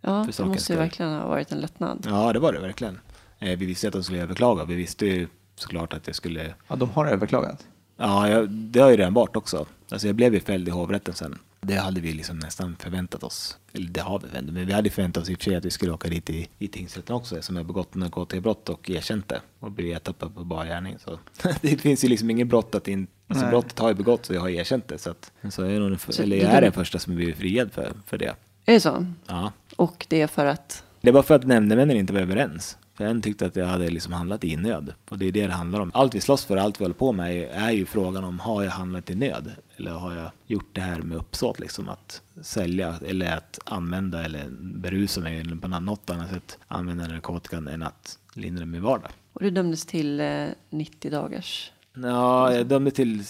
Ja, 0.00 0.26
det 0.36 0.44
måste 0.44 0.72
ju 0.72 0.78
verkligen 0.78 1.12
ha 1.12 1.28
varit 1.28 1.52
en 1.52 1.58
lättnad. 1.58 2.06
Ja, 2.10 2.32
det 2.32 2.38
var 2.38 2.52
det 2.52 2.60
verkligen. 2.60 3.00
Eh, 3.38 3.58
vi 3.58 3.66
visste 3.66 3.86
att 3.86 3.92
de 3.92 4.02
skulle 4.02 4.22
överklaga. 4.22 4.64
Vi 4.64 4.74
visste 4.74 5.06
ju 5.06 5.28
såklart 5.56 5.92
att 5.92 6.06
jag 6.06 6.16
skulle... 6.16 6.54
Ja, 6.68 6.76
de 6.76 6.90
har 6.90 7.06
överklagat. 7.06 7.66
Ja, 7.96 8.28
jag, 8.28 8.48
det 8.50 8.80
har 8.80 8.90
ju 8.90 8.96
redan 8.96 9.14
varit 9.14 9.36
också. 9.36 9.66
Alltså 9.90 10.06
jag 10.06 10.16
blev 10.16 10.34
ju 10.34 10.40
fälld 10.40 10.68
i 10.68 10.70
hovrätten 10.70 11.14
sen. 11.14 11.38
Det 11.60 11.74
hade 11.76 12.00
vi 12.00 12.12
liksom 12.12 12.38
nästan 12.38 12.76
förväntat 12.78 13.22
oss. 13.22 13.58
Eller 13.72 13.88
det 13.88 14.00
har 14.00 14.18
vi 14.18 14.26
förväntat 14.28 14.54
men 14.54 14.66
vi 14.66 14.72
hade 14.72 14.90
förväntat 14.90 15.22
oss 15.22 15.30
i 15.30 15.34
och 15.34 15.38
för 15.38 15.44
sig 15.44 15.56
att 15.56 15.64
vi 15.64 15.70
skulle 15.70 15.92
åka 15.92 16.08
dit 16.08 16.30
i, 16.30 16.48
i 16.58 16.68
tingsrätten 16.68 17.16
också 17.16 17.42
som 17.42 17.56
har 17.56 17.64
begått 17.64 17.94
narkotikabrott 17.94 18.68
och 18.68 18.90
erkänt 18.90 19.28
det 19.28 19.40
och 19.60 19.70
blivit 19.70 19.96
ertappad 19.96 20.34
på 20.34 20.44
bar 20.44 20.64
gärning. 20.64 20.96
Så 20.98 21.18
det 21.60 21.76
finns 21.80 22.04
ju 22.04 22.08
liksom 22.08 22.30
inget 22.30 22.46
brott 22.48 22.74
att 22.74 22.88
in, 22.88 23.06
alltså 23.28 23.44
Nej. 23.44 23.50
brottet 23.50 23.78
har 23.78 23.88
ju 23.88 23.94
begåtts 23.94 24.30
och 24.30 24.36
jag 24.36 24.40
har 24.40 24.48
erkänt 24.48 24.88
det. 24.88 24.98
Så, 24.98 25.10
att, 25.10 25.32
så 25.50 25.62
jag 25.62 25.72
är, 25.72 25.80
nog, 25.80 25.90
den 25.90 25.98
för- 25.98 26.12
Så 26.12 26.22
eller 26.22 26.36
du- 26.36 26.42
jag 26.42 26.52
är 26.52 26.60
den 26.60 26.72
första 26.72 26.98
som 26.98 27.16
blivit 27.16 27.36
friad 27.36 27.72
för, 27.72 27.92
för 28.06 28.18
det. 28.18 28.34
Är 28.66 28.72
det 28.74 28.80
så? 28.80 29.06
Ja. 29.26 29.52
Och 29.76 30.06
det 30.08 30.22
är 30.22 30.26
för 30.26 30.46
att... 30.46 30.84
Det 31.00 31.10
var 31.12 31.22
för 31.22 31.34
att 31.34 31.44
nämndemännen 31.46 31.96
inte 31.96 32.12
var 32.12 32.20
överens. 32.20 32.78
För 32.96 33.04
en 33.04 33.22
tyckte 33.22 33.46
att 33.46 33.56
jag 33.56 33.66
hade 33.66 33.90
liksom 33.90 34.12
handlat 34.12 34.44
i 34.44 34.56
nöd. 34.56 34.94
Och 35.10 35.18
det 35.18 35.26
är 35.28 35.32
det 35.32 35.46
det 35.46 35.52
handlar 35.52 35.80
om. 35.80 35.90
Allt 35.94 36.14
vi 36.14 36.20
slåss 36.20 36.44
för, 36.44 36.56
allt 36.56 36.80
vi 36.80 36.84
håller 36.84 36.94
på 36.94 37.12
med 37.12 37.48
är- 37.52 37.70
ju 37.70 37.86
frågan 37.86 38.24
om 38.24 38.38
har 38.40 38.62
jag 38.62 38.70
handlat 38.70 39.10
i 39.10 39.14
nöd? 39.14 39.52
Eller 39.76 39.90
har 39.90 40.14
jag 40.14 40.30
gjort 40.46 40.68
det 40.72 40.80
här 40.80 40.98
med 41.02 41.18
uppsåt 41.18 41.60
liksom 41.60 41.88
att 41.88 42.22
sälja 42.42 42.94
eller 43.06 43.36
att 43.36 43.58
använda 43.64 44.24
eller 44.24 44.46
berusa 44.60 45.20
mig 45.20 45.40
eller 45.40 45.56
på 45.56 45.68
något 45.68 46.10
annat 46.10 46.30
sätt 46.30 46.58
använda 46.68 47.06
narkotikan 47.06 47.68
än 47.68 47.82
att 47.82 48.18
lindra 48.34 48.64
min 48.66 48.82
vardag. 48.82 49.10
Och 49.32 49.42
du 49.42 49.50
dömdes 49.50 49.86
till 49.86 50.20
eh, 50.20 50.46
90 50.70 51.10
dagars... 51.10 51.72
Ja, 52.02 52.52
jag 52.54 52.66
dömde 52.66 52.90
till 52.90 53.24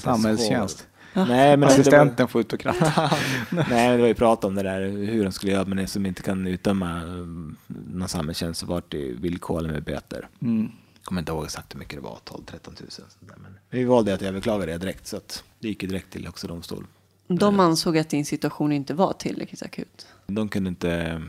Samhällstjänst. 0.00 0.86
Nej, 1.12 1.26
men 1.26 1.60
det 1.60 1.66
var, 1.66 1.72
Assistenten 1.72 2.28
får 2.28 2.40
ut 2.40 2.52
och 2.52 2.60
kratta. 2.60 3.10
Nej, 3.50 3.64
men 3.68 3.92
det 3.92 4.00
var 4.00 4.08
ju 4.08 4.14
prat 4.14 4.44
om 4.44 4.54
det 4.54 4.62
där 4.62 4.80
hur 4.88 5.24
de 5.24 5.32
skulle 5.32 5.52
göra, 5.52 5.64
men 5.64 5.86
de 5.94 6.06
inte 6.06 6.22
kan 6.22 6.46
utdöma 6.46 7.02
um, 7.04 7.56
någon 7.66 8.08
samhällstjänst 8.08 8.60
så 8.60 8.66
vart 8.66 8.90
det 8.90 9.12
villkorligt 9.12 9.72
med 9.72 9.82
böter. 9.82 10.28
Mm. 10.42 10.70
kommer 11.02 11.20
inte 11.20 11.32
ihåg 11.32 11.44
exakt 11.44 11.74
hur 11.74 11.78
mycket 11.78 11.94
det 11.94 12.00
var, 12.00 12.18
12-13 12.24 12.74
tusen. 12.74 12.88
sånt 12.88 13.28
där, 13.28 13.36
Men 13.36 13.52
vi 13.70 13.84
valde 13.84 14.14
att 14.14 14.22
överklaga 14.22 14.66
det 14.66 14.78
direkt, 14.78 15.06
så 15.06 15.16
att 15.16 15.44
det 15.58 15.68
gick 15.68 15.82
ju 15.82 15.88
direkt 15.88 16.10
till 16.10 16.26
Högsta 16.26 16.48
domstol. 16.48 16.86
De 17.26 17.60
ansåg 17.60 17.98
att 17.98 18.08
din 18.08 18.24
situation 18.24 18.72
inte 18.72 18.94
var 18.94 19.12
tillräckligt 19.12 19.62
akut. 19.62 20.06
De 20.26 20.48
kunde 20.48 20.68
inte 20.68 20.92
eh, 20.92 21.20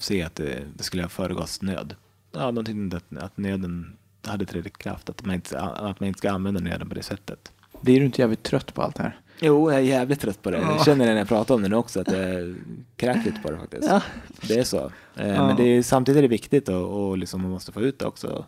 se 0.00 0.22
att 0.22 0.34
det, 0.34 0.62
det 0.76 0.82
skulle 0.82 1.02
ha 1.02 1.08
föregåtts 1.08 1.62
nöd. 1.62 1.94
Ja, 2.32 2.52
de 2.52 2.64
tyckte 2.64 2.78
inte 2.78 2.96
att, 2.96 3.22
att 3.22 3.36
nöden 3.36 3.96
hade 4.22 4.46
trätt 4.46 4.66
i 4.66 4.70
kraft, 4.70 5.10
att 5.10 5.24
man, 5.24 5.34
inte, 5.34 5.60
att 5.60 6.00
man 6.00 6.06
inte 6.06 6.18
ska 6.18 6.30
använda 6.30 6.60
nöden 6.60 6.88
på 6.88 6.94
det 6.94 7.02
sättet. 7.02 7.52
Blir 7.80 8.00
du 8.00 8.06
inte 8.06 8.20
jävligt 8.20 8.42
trött 8.42 8.74
på 8.74 8.82
allt 8.82 8.96
det 8.96 9.02
här? 9.02 9.20
Jo, 9.40 9.70
jag 9.70 9.80
är 9.80 9.84
jävligt 9.84 10.20
trött 10.20 10.42
på 10.42 10.50
det. 10.50 10.58
Jag 10.58 10.84
känner 10.84 11.06
det 11.06 11.12
när 11.12 11.18
jag 11.18 11.28
pratar 11.28 11.54
om 11.54 11.62
det 11.62 11.68
nu 11.68 11.76
också, 11.76 12.00
att 12.00 12.12
jag 12.12 12.54
kräks 12.96 13.26
lite 13.26 13.40
på 13.40 13.50
det 13.50 13.58
faktiskt. 13.58 13.88
Ja. 13.88 14.02
Det 14.48 14.58
är 14.58 14.64
så. 14.64 14.92
Eh. 15.16 15.46
Men 15.46 15.56
det 15.56 15.62
är, 15.62 15.82
samtidigt 15.82 16.18
är 16.18 16.22
det 16.22 16.28
viktigt 16.28 16.68
och, 16.68 17.08
och 17.08 17.18
liksom 17.18 17.42
man 17.42 17.50
måste 17.50 17.72
få 17.72 17.80
ut 17.80 17.98
det 17.98 18.06
också. 18.06 18.44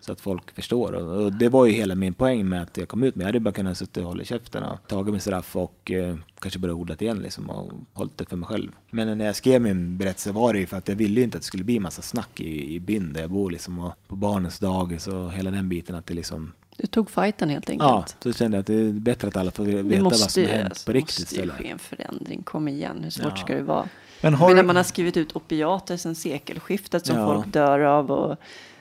Så 0.00 0.12
att 0.12 0.20
folk 0.20 0.54
förstår. 0.54 0.92
Och, 0.92 1.32
det 1.32 1.48
var 1.48 1.66
ju 1.66 1.72
hela 1.72 1.94
min 1.94 2.14
poäng 2.14 2.48
med 2.48 2.62
att 2.62 2.76
jag 2.76 2.88
kom 2.88 3.02
ut. 3.02 3.14
Men 3.14 3.20
jag 3.20 3.28
hade 3.28 3.40
bara 3.40 3.54
kunnat 3.54 3.78
sitta 3.78 4.00
och 4.00 4.06
hålla 4.06 4.24
käften 4.24 4.62
och 4.62 4.78
tagit 4.88 5.12
min 5.12 5.20
straff 5.20 5.56
och 5.56 5.90
eh, 5.90 6.16
kanske 6.38 6.58
börja 6.58 6.74
odla 6.74 6.94
igen 6.98 7.18
liksom 7.18 7.50
och 7.50 7.72
hållit 7.92 8.18
det 8.18 8.24
för 8.24 8.36
mig 8.36 8.46
själv. 8.46 8.72
Men 8.90 9.18
när 9.18 9.26
jag 9.26 9.36
skrev 9.36 9.62
min 9.62 9.98
berättelse 9.98 10.32
var 10.32 10.52
det 10.52 10.58
ju 10.58 10.66
för 10.66 10.76
att 10.76 10.88
jag 10.88 10.96
ville 10.96 11.20
ju 11.20 11.24
inte 11.24 11.36
att 11.36 11.42
det 11.42 11.46
skulle 11.46 11.64
bli 11.64 11.80
massa 11.80 12.02
snack 12.02 12.40
i, 12.40 12.74
i 12.74 12.80
Byn 12.80 13.12
där 13.12 13.20
jag 13.20 13.30
bor 13.30 13.50
liksom 13.50 13.78
och 13.78 13.92
på 14.08 14.16
barnens 14.16 14.58
dagis 14.58 15.06
och 15.06 15.32
hela 15.32 15.50
den 15.50 15.68
biten 15.68 15.96
att 15.96 16.06
det 16.06 16.14
liksom 16.14 16.52
Du 16.76 16.86
tog 16.86 17.10
fighten 17.10 17.48
helt 17.50 17.68
Ja, 17.68 17.72
enkelt. 17.98 18.16
så 18.22 18.32
kände 18.32 18.56
jag 18.56 18.60
att 18.60 18.66
det 18.66 18.74
är 18.74 18.92
bättre 18.92 19.28
att 19.28 19.36
alla 19.36 19.50
får 19.50 19.64
det 19.64 19.82
veta 19.82 20.02
vad 20.02 20.12
måste 20.12 20.32
som 20.32 20.42
ju, 20.42 20.48
har 20.48 20.54
hänt 20.56 20.68
alltså, 20.68 20.86
på 20.86 20.92
riktigt 20.92 21.20
måste 21.20 21.40
ju 21.42 21.50
ske 21.50 21.68
en 21.70 21.78
förändring. 21.78 22.42
Kom 22.42 22.68
igen, 22.68 23.00
hur 23.02 23.10
svårt 23.10 23.32
Ja. 23.36 23.36
ska 23.36 23.54
det 23.54 23.62
vara? 23.62 23.88
Men 24.22 24.34
har, 24.34 24.54
Men 24.54 24.66
man 24.66 24.76
har 24.76 24.82
skrivit 24.82 25.16
ut 25.16 25.36
opiater 25.36 25.96
sedan 25.96 26.14
sekelskiftet 26.14 27.06
som 27.06 27.16
Ja. 27.18 27.26
folk 27.26 27.52
dör 27.52 27.80
av 27.80 28.10
och 28.10 28.36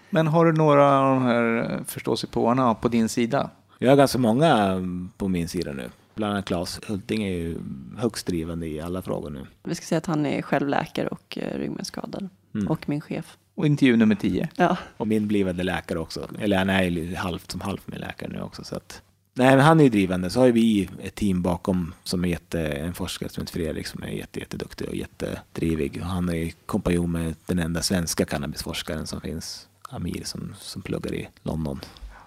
men 0.09 0.27
har 0.27 0.45
du 0.45 0.51
några 0.53 0.99
av 0.99 1.13
de 1.15 1.23
här 1.23 1.79
förståsigpåarna 1.87 2.73
på 2.75 2.87
din 2.87 3.09
sida? 3.09 3.49
Jag 3.79 3.89
har 3.89 3.95
ganska 3.97 4.17
många 4.17 4.77
på 5.17 5.27
min 5.27 5.47
sida 5.47 5.71
nu. 5.73 5.89
Bland 6.15 6.33
annat 6.33 6.45
Claes 6.45 6.79
Hulting 6.87 7.23
är 7.23 7.31
ju 7.37 7.57
högst 7.97 8.27
drivande 8.27 8.67
i 8.67 8.81
alla 8.81 9.01
frågor 9.01 9.29
nu. 9.29 9.45
vi 9.63 9.75
ska 9.75 9.85
säga 9.85 9.97
att 9.97 10.05
han 10.05 10.25
är 10.25 10.41
själv 10.41 10.67
läkare 10.67 11.07
och 11.07 11.37
eh, 11.41 11.57
ryggmärgsskadad. 11.57 12.29
Mm. 12.55 12.67
Och 12.67 12.89
min 12.89 13.01
chef. 13.01 13.37
Och 13.55 13.65
intervju 13.65 13.97
nummer 13.97 14.15
10. 14.15 14.49
Ja, 14.55 14.77
Och 14.97 15.07
min 15.07 15.27
blivande 15.27 15.63
läkare 15.63 15.99
också. 15.99 16.29
Eller 16.39 16.57
han 16.57 16.69
är 16.69 16.83
ju 16.83 17.15
halvt 17.15 17.51
som 17.51 17.61
halvt 17.61 17.87
min 17.87 17.99
läkare 17.99 18.29
nu 18.29 18.41
också. 18.41 18.63
Så 18.63 18.75
att, 18.75 19.01
nej, 19.33 19.55
men 19.55 19.65
han 19.65 19.79
är 19.79 19.83
ju 19.83 19.89
drivande. 19.89 20.29
Så 20.29 20.39
har 20.39 20.45
ju 20.45 20.51
vi 20.51 20.89
ett 21.03 21.15
team 21.15 21.41
bakom 21.41 21.93
som 22.03 22.23
är 22.25 22.27
jätte, 22.29 22.61
en 22.67 22.93
forskare 22.93 23.29
som 23.29 23.41
heter 23.41 23.53
Fredrik 23.53 23.87
som 23.87 24.03
är 24.03 24.07
jätte, 24.07 24.39
jätteduktig 24.39 24.89
och 24.89 24.95
jättedrivig. 24.95 25.99
Och 26.01 26.07
han 26.07 26.29
är 26.29 26.51
kompanjon 26.65 27.11
med 27.11 27.35
den 27.45 27.59
enda 27.59 27.81
svenska 27.81 28.25
cannabisforskaren 28.25 29.07
som 29.07 29.21
finns. 29.21 29.67
Amir 29.89 30.23
som, 30.23 30.55
som 30.59 30.81
pluggar 30.81 31.13
i 31.13 31.29
London. 31.43 31.79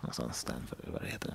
Någonstans, 0.03 0.39
Stanford 0.39 0.79
eller 0.83 0.93
vad 0.93 1.03
det 1.03 1.09
heter. 1.09 1.33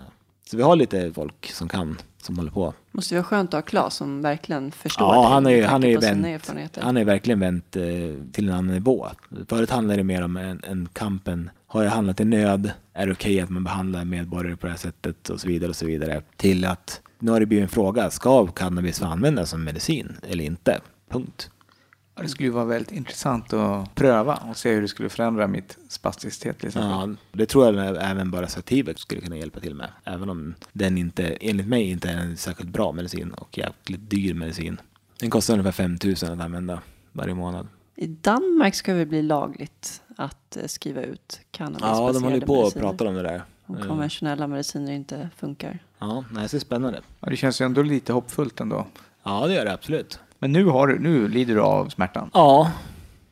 Så 0.52 0.58
vi 0.58 0.64
har 0.64 0.76
lite 0.76 1.14
folk 1.14 1.52
som 1.52 1.70
kan, 1.70 1.98
som 2.22 2.38
håller 2.38 2.52
på. 2.52 2.74
måste 2.92 3.16
vara 3.16 3.24
skönt 3.24 3.54
att 3.54 3.58
ha 3.58 3.62
Claes 3.62 3.94
som 3.94 4.22
verkligen 4.22 4.72
förstår 4.72 5.08
Ja, 5.08 5.28
han 5.28 5.48
är, 5.48 5.66
han 5.66 5.84
är 5.84 5.98
vänt, 5.98 6.78
han 6.78 6.98
är 6.98 7.06
verkligen 7.06 7.40
vänt 7.40 7.76
eh, 7.76 7.84
till 8.32 8.50
en 8.50 8.54
annan 8.54 8.68
nivå. 8.74 9.08
Förut 9.48 9.70
handlade 9.70 10.00
det 10.00 10.04
mer 10.04 10.24
om 10.24 10.38
en, 10.38 10.62
en 10.64 10.90
kampen. 10.94 11.50
Har 11.68 11.84
jag 11.84 11.92
handlat 11.92 12.20
i 12.20 12.26
nöd? 12.26 12.72
Är 12.94 13.06
det 13.06 13.12
okej 13.12 13.42
att 13.42 13.50
man 13.50 13.64
behandlar 13.64 14.06
medborgare 14.06 14.56
på 14.56 14.66
det 14.68 14.72
här 14.72 14.80
sättet? 14.80 15.30
Och 15.30 15.42
så 15.42 15.48
vidare 15.48 15.70
och 15.70 15.76
så 15.76 15.86
vidare. 15.86 16.22
Till 16.36 16.66
att 16.66 17.02
nu 17.20 17.32
har 17.32 17.40
det 17.40 17.46
blivit 17.46 17.64
en 17.64 17.70
fråga. 17.70 18.10
Ska 18.10 18.48
cannabis 18.48 19.00
få 19.00 19.06
användas 19.06 19.50
som 19.50 19.64
medicin 19.64 20.18
eller 20.30 20.44
inte? 20.44 20.80
Punkt. 21.10 21.50
Ja, 22.22 22.24
Det 22.24 22.30
skulle 22.30 22.48
ju 22.48 22.54
vara 22.54 22.66
väldigt 22.66 22.92
intressant 22.92 23.54
att 23.54 23.96
pröva 23.96 24.36
och 24.36 24.58
se 24.58 24.74
hur 24.74 24.82
det 24.82 24.88
skulle 24.88 25.10
förändra 25.10 25.48
mitt 25.48 25.78
spasticitet 25.88 26.60
till 26.60 26.68
exempel. 26.68 26.90
Ja, 26.92 27.38
det 27.38 27.46
tror 27.46 27.76
jag 27.76 27.98
även 28.12 28.32
bara 28.32 28.48
Sativex 28.48 29.02
skulle 29.02 29.22
kunna 29.22 29.38
hjälpa 29.38 29.60
till 29.60 29.76
med. 29.76 29.90
Även 30.04 30.30
om 30.30 30.56
den 30.74 30.98
inte, 30.98 31.28
enligt 31.28 31.68
mig, 31.68 31.90
inte 31.90 32.10
är 32.10 32.18
en 32.18 32.38
särskilt 32.38 32.70
bra 32.70 32.92
medicin 32.92 33.32
och 33.32 33.58
jävligt 33.58 34.10
dyr 34.10 34.34
medicin. 34.34 34.82
Den 35.20 35.30
kostar 35.30 35.54
ungefär 35.54 35.72
5 35.72 35.98
000 36.04 36.14
att 36.14 36.24
använda 36.24 36.82
varje 37.12 37.34
månad. 37.34 37.68
I 37.96 38.08
Danmark 38.08 38.76
ska 38.76 38.94
det 38.94 39.06
bli 39.06 39.22
lagligt 39.22 40.02
att 40.18 40.58
eh, 40.58 40.66
skriva 40.68 41.02
ut 41.02 41.40
Ja, 41.40 41.46
cannabisbaserade 41.52 42.14
de 42.14 42.24
håller 42.24 42.46
på 42.46 42.54
och 42.56 42.74
pratar 42.74 43.06
om 43.06 43.14
det 43.16 43.22
där. 43.22 43.42
Om 43.66 43.78
Eh, 43.78 43.88
konventionella 43.88 44.48
mediciner 44.48 44.92
inte 44.92 45.30
funkar. 45.38 45.80
Ja, 46.00 46.24
så 46.34 46.40
är 46.40 46.42
det 46.52 46.60
spännande. 46.60 47.02
Ja, 47.20 47.30
det 47.30 47.38
känns 47.38 47.62
ju 47.62 47.66
ändå 47.66 47.82
lite 47.82 48.14
hoppfullt 48.14 48.60
ändå. 48.60 48.86
Ja, 49.24 49.48
det 49.48 49.54
gör 49.54 49.66
det 49.66 49.74
absolut. 49.74 50.20
Men 50.42 50.52
nu, 50.52 50.66
har 50.66 50.88
du, 50.88 51.00
nu 51.00 51.28
lider 51.28 51.56
du 51.56 51.62
av 51.62 51.90
smärtan. 51.90 52.30
Ja, 52.34 52.72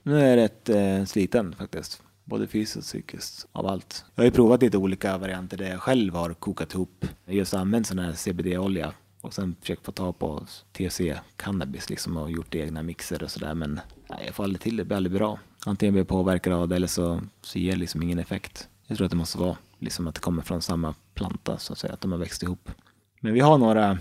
nu 0.04 0.20
är 0.22 0.28
jag 0.28 0.38
rätt 0.38 0.70
eh, 0.70 1.06
sliten 1.06 1.56
faktiskt. 1.56 2.02
både 2.26 2.48
fysiskt 2.48 2.78
och 2.78 2.84
psykiskt, 2.84 3.48
av 3.52 3.68
allt. 3.68 4.06
Jag 4.16 4.22
har 4.22 4.26
ju 4.26 4.32
provat 4.32 4.62
lite 4.62 4.78
olika 4.78 5.18
varianter 5.18 5.58
där 5.58 5.70
jag 5.70 5.82
själv 5.82 6.16
har 6.16 6.34
kokat 6.34 6.74
ihop, 6.74 7.06
just 7.26 7.54
använt 7.54 7.88
sån 7.88 8.00
här 8.00 8.14
CBD-olja 8.14 8.94
och 9.22 9.34
sen 9.34 9.56
försökt 9.62 9.86
få 9.86 9.92
tag 9.92 10.20
på 10.20 10.46
THC-cannabis 10.78 11.90
liksom 11.90 12.18
och 12.18 12.32
gjort 12.32 12.56
egna 12.56 12.84
mixer 12.84 13.24
och 13.24 13.32
sådär 13.32 13.54
men 13.54 13.80
nej, 14.10 14.24
jag 14.26 14.36
får 14.36 14.44
aldrig 14.44 14.62
till 14.62 14.78
det, 14.78 14.84
det 14.84 14.88
blir 14.88 14.98
aldrig 14.98 15.14
bra. 15.14 15.40
Antingen 15.66 15.94
blir 15.94 16.02
jag 16.02 16.08
påverkad 16.08 16.54
av 16.54 16.68
det 16.68 16.76
eller 16.76 16.88
så, 16.88 17.22
så 17.42 17.60
ger 17.60 17.72
det 17.72 17.80
liksom 17.80 18.04
ingen 18.04 18.20
effekt. 18.20 18.68
Jag 18.88 18.98
tror 18.98 19.06
att 19.06 19.12
det 19.12 19.18
måste 19.18 19.38
vara 19.38 19.58
liksom 19.80 20.08
att 20.08 20.16
det 20.16 20.22
kommer 20.22 20.42
från 20.42 20.62
samma 20.62 20.96
planta 21.14 21.58
så 21.58 21.74
att 21.74 21.80
säga, 21.80 21.94
att 21.94 22.02
de 22.02 22.12
har 22.12 22.20
växt 22.20 22.44
ihop. 22.44 22.72
Men 23.20 23.34
vi 23.34 23.40
har 23.40 23.58
några 23.58 23.98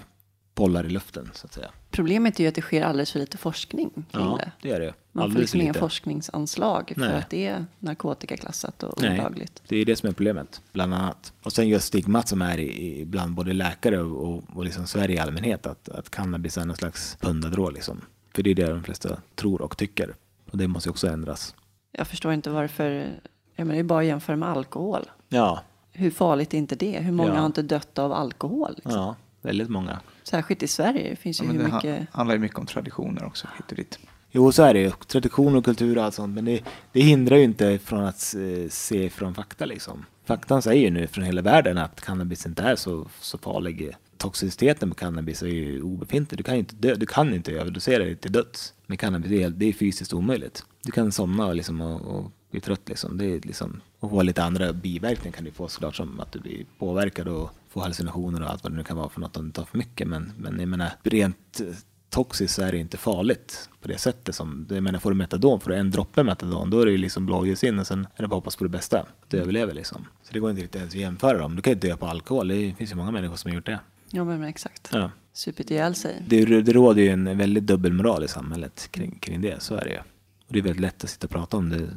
bollar 0.59 0.84
i 0.84 0.88
luften 0.88 1.30
så 1.34 1.46
att 1.46 1.52
säga. 1.52 1.70
Problemet 1.90 2.38
är 2.40 2.44
ju 2.44 2.48
att 2.48 2.54
det 2.54 2.61
sker 2.62 2.82
alldeles 2.82 3.12
för 3.12 3.18
lite 3.18 3.38
forskning 3.38 3.90
kring 3.90 4.04
Ja, 4.11 4.38
det. 4.40 4.52
det 4.62 4.74
är 4.74 4.80
det. 4.80 4.94
Man 5.12 5.22
får 5.22 5.24
Alldeles 5.24 5.40
liksom 5.40 5.59
för 5.59 5.64
inga 5.64 5.74
forskningsanslag 5.74 6.92
för 6.94 7.00
Nej. 7.00 7.14
att 7.18 7.30
det 7.30 7.46
är 7.46 7.64
narkotikaklassat 7.78 8.82
och 8.82 9.02
Nej. 9.02 9.20
olagligt. 9.20 9.62
Det 9.68 9.76
är 9.76 9.84
det 9.84 9.96
som 9.96 10.09
är 10.09 10.12
problemet, 10.12 10.62
bland 10.72 10.94
annat. 10.94 11.32
Och 11.42 11.52
sen 11.52 11.68
just 11.68 11.86
stigmat 11.86 12.28
som 12.28 12.42
är 12.42 12.59
i, 12.59 13.04
bland 13.04 13.34
både 13.34 13.52
läkare 13.52 14.00
och, 14.00 14.42
och, 14.54 14.64
liksom 14.64 14.86
Sverige 14.86 15.16
i 15.16 15.18
allmänhet, 15.18 15.66
att, 15.66 15.88
att 15.88 16.11
cannabis 16.11 16.59
är 16.59 16.64
någon 16.64 16.76
slags 16.76 17.16
pundadrå 17.20 17.70
liksom. 17.70 18.00
För 18.34 18.42
det 18.42 18.50
är 18.50 18.54
det 18.54 18.66
de 18.70 18.82
flesta 18.84 19.16
tror 19.34 19.62
och 19.62 19.76
tycker. 19.76 20.14
Och 20.50 20.59
det 20.59 20.68
måste 20.68 20.90
också 20.90 21.09
ändras. 21.09 21.54
Jag 21.92 22.06
förstår 22.06 22.32
inte 22.32 22.50
varför, 22.50 23.20
ja, 23.56 23.64
men 23.64 23.68
det 23.68 23.78
är 23.78 23.82
bara 23.82 24.00
att 24.00 24.06
jämföra 24.06 24.36
med 24.36 24.48
alkohol. 24.48 25.11
Ja, 25.28 25.62
Hur 25.92 26.11
farligt 26.11 26.54
är 26.54 26.59
inte 26.59 26.76
det? 26.76 26.98
Hur 27.00 27.12
många 27.12 27.34
Ja. 27.34 27.38
har 27.38 27.46
inte 27.46 27.62
dött 27.62 27.98
av 27.98 28.12
alkohol? 28.12 28.72
Liksom? 28.74 28.92
ja, 28.92 29.16
väldigt 29.42 29.68
många. 29.68 30.00
Särskilt 30.28 30.62
i 30.62 30.66
Sverige. 30.68 31.10
Det 31.10 31.16
finns 31.16 31.40
Ja, 31.40 31.44
ju 31.44 31.52
men 31.52 31.60
hur 31.60 31.68
det 31.68 31.74
mycket... 31.74 32.08
handlar 32.14 32.34
ju 32.34 32.40
mycket 32.40 32.58
om 32.58 32.66
traditioner 32.66 33.24
också, 33.24 33.48
hit 33.56 33.70
och 33.70 33.76
dit. 33.76 33.98
Jo, 34.30 34.52
så 34.52 34.62
är 34.62 34.74
det 34.74 34.80
ju. 34.80 34.90
Tradition 35.06 35.56
och 35.56 35.64
kultur 35.64 35.98
och 35.98 36.04
allt 36.04 36.14
sånt. 36.14 36.34
Men 36.34 36.44
det, 36.44 36.60
det 36.92 37.00
hindrar 37.00 37.36
ju 37.36 37.44
inte 37.44 37.78
från 37.78 38.04
att 38.04 38.34
se 38.68 39.10
från 39.10 39.34
fakta 39.34 39.64
liksom. 39.64 40.04
Faktan 40.24 40.62
säger 40.62 40.82
ju 40.82 40.90
nu 40.90 41.06
från 41.06 41.24
hela 41.24 41.42
världen 41.42 41.78
att 41.78 42.00
cannabis 42.00 42.46
inte 42.46 42.62
är 42.62 42.76
så, 42.76 43.06
så 43.20 43.38
farlig. 43.38 43.90
Toxiciteten 44.16 44.88
med 44.88 44.96
cannabis 44.98 45.42
är 45.42 45.46
ju 45.46 45.82
obefintlig. 45.82 46.38
Du 46.38 46.42
kan 46.42 46.54
ju 46.54 46.58
inte, 46.60 46.74
dö, 46.74 46.94
du 46.94 47.06
kan 47.06 47.34
inte 47.34 47.52
överdosera 47.52 48.04
dig 48.04 48.16
till 48.16 48.32
döds 48.32 48.74
med 48.86 48.98
cannabis. 49.00 49.30
Det 49.30 49.42
är, 49.42 49.50
det 49.50 49.66
är 49.66 49.72
fysiskt 49.72 50.12
omöjligt. 50.12 50.64
Du 50.82 50.92
kan 50.92 51.12
somna 51.12 51.52
liksom 51.52 51.80
och, 51.80 52.00
och 52.00 52.32
bli 52.50 52.60
trött 52.60 52.88
liksom. 52.88 53.18
Det 53.18 53.24
är 53.24 53.40
liksom. 53.40 53.80
Och 54.00 54.10
få 54.10 54.22
lite 54.22 54.42
andra 54.44 54.72
biverkningar 54.72 55.36
kan 55.36 55.44
du 55.44 55.50
få 55.50 55.68
såklart 55.68 55.96
som 55.96 56.20
att 56.20 56.32
du 56.32 56.40
blir 56.40 56.64
påverkad 56.78 57.28
och 57.28 57.50
får 57.78 57.82
hallucinationer 57.82 58.42
och 58.42 58.50
allt 58.50 58.62
vad 58.62 58.72
det 58.72 58.76
nu 58.76 58.84
kan 58.84 58.96
vara 58.96 59.08
för 59.08 59.20
något 59.20 59.36
om 59.36 59.46
du 59.46 59.52
tar 59.52 59.64
för 59.64 59.78
mycket. 59.78 60.08
Men, 60.08 60.32
men 60.38 60.60
jag 60.60 60.68
menar, 60.68 60.90
rent 61.02 61.60
eh, 61.60 61.66
toxiskt 62.10 62.54
så 62.54 62.62
är 62.62 62.72
det 62.72 62.78
inte 62.78 62.96
farligt 62.96 63.68
på 63.80 63.88
det 63.88 63.98
sättet 63.98 64.34
som, 64.34 64.66
jag 64.70 64.82
menar 64.82 64.98
får 64.98 65.10
du 65.10 65.16
metadon, 65.16 65.60
får 65.60 65.70
du 65.70 65.76
en 65.76 65.90
droppe 65.90 66.22
metadon, 66.22 66.70
då 66.70 66.80
är 66.80 66.86
det 66.86 66.92
ju 66.92 66.98
liksom 66.98 67.26
blåljus 67.26 67.64
in 67.64 67.78
och 67.78 67.86
sen 67.86 68.06
är 68.16 68.22
det 68.22 68.28
bara 68.28 68.36
hoppas 68.36 68.56
på 68.56 68.64
det 68.64 68.70
bästa. 68.70 69.06
Du 69.28 69.38
överlever 69.38 69.74
liksom. 69.74 70.06
Så 70.22 70.32
det 70.32 70.40
går 70.40 70.50
inte 70.50 70.62
riktigt 70.62 70.80
ens 70.80 70.94
att 70.94 71.00
jämföra 71.00 71.38
dem. 71.38 71.56
Du 71.56 71.62
kan 71.62 71.72
ju 71.72 71.78
dö 71.78 71.96
på 71.96 72.06
alkohol, 72.06 72.48
det 72.48 72.74
finns 72.78 72.92
ju 72.92 72.94
många 72.94 73.10
människor 73.10 73.36
som 73.36 73.50
har 73.50 73.56
gjort 73.56 73.66
det. 73.66 73.80
Ja, 74.10 74.24
men 74.24 74.44
exakt. 74.44 74.88
Ja. 74.92 75.10
Supit 75.32 75.70
ihjäl 75.70 75.94
sig. 75.94 76.22
Det, 76.26 76.44
det 76.44 76.72
råder 76.72 77.02
ju 77.02 77.08
en 77.08 77.38
väldigt 77.38 77.66
dubbelmoral 77.66 78.24
i 78.24 78.28
samhället 78.28 78.88
kring, 78.90 79.18
kring 79.18 79.40
det, 79.40 79.62
så 79.62 79.74
är 79.74 79.84
det 79.84 79.90
ju. 79.90 79.98
Och 80.46 80.54
det 80.54 80.58
är 80.58 80.62
väldigt 80.62 80.80
lätt 80.80 81.04
att 81.04 81.10
sitta 81.10 81.26
och 81.26 81.30
prata 81.30 81.56
om 81.56 81.68
det 81.68 81.88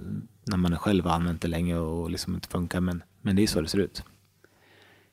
när 0.46 0.58
man 0.58 0.78
själv 0.78 1.06
har 1.06 1.12
använt 1.12 1.42
det 1.42 1.48
länge 1.48 1.78
och 1.78 2.12
liksom 2.12 2.36
inte 2.36 2.48
funkar, 2.48 2.80
men, 2.80 3.04
men 3.22 3.36
det 3.36 3.44
är 3.44 3.48
så 3.48 3.62
det 3.62 3.68
ser 3.68 3.78
ut. 3.78 4.04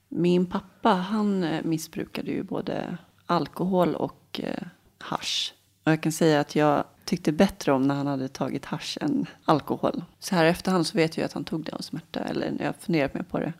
Min 0.08 0.46
pappa, 0.46 0.92
han 0.92 1.44
eh, 1.44 1.64
missbrukade 1.64 2.30
ju 2.30 2.42
både 2.42 2.98
alkohol 3.26 3.94
och 3.94 4.40
eh, 4.42 4.66
hasch. 4.98 5.54
Och 5.84 5.92
jag 5.92 6.02
kan 6.02 6.12
säga 6.12 6.40
att 6.40 6.56
jag 6.56 6.84
tyckte 7.04 7.32
bättre 7.32 7.72
om 7.72 7.82
när 7.82 7.94
han 7.94 8.06
hade 8.06 8.28
tagit 8.28 8.64
hasch 8.64 8.98
än 9.00 9.26
alkohol. 9.44 10.04
Så 10.18 10.34
här 10.34 10.44
efterhand 10.44 10.86
så 10.86 10.98
vet 10.98 11.16
jag 11.16 11.24
att 11.24 11.32
han 11.32 11.44
tog 11.44 11.64
det 11.64 11.72
av 11.72 11.80
smärta, 11.80 12.20
eller 12.20 12.56
jag 12.58 12.66
har 12.66 12.72
funderat 12.72 13.14
mer 13.14 13.22
på 13.22 13.38
det. 13.38 13.52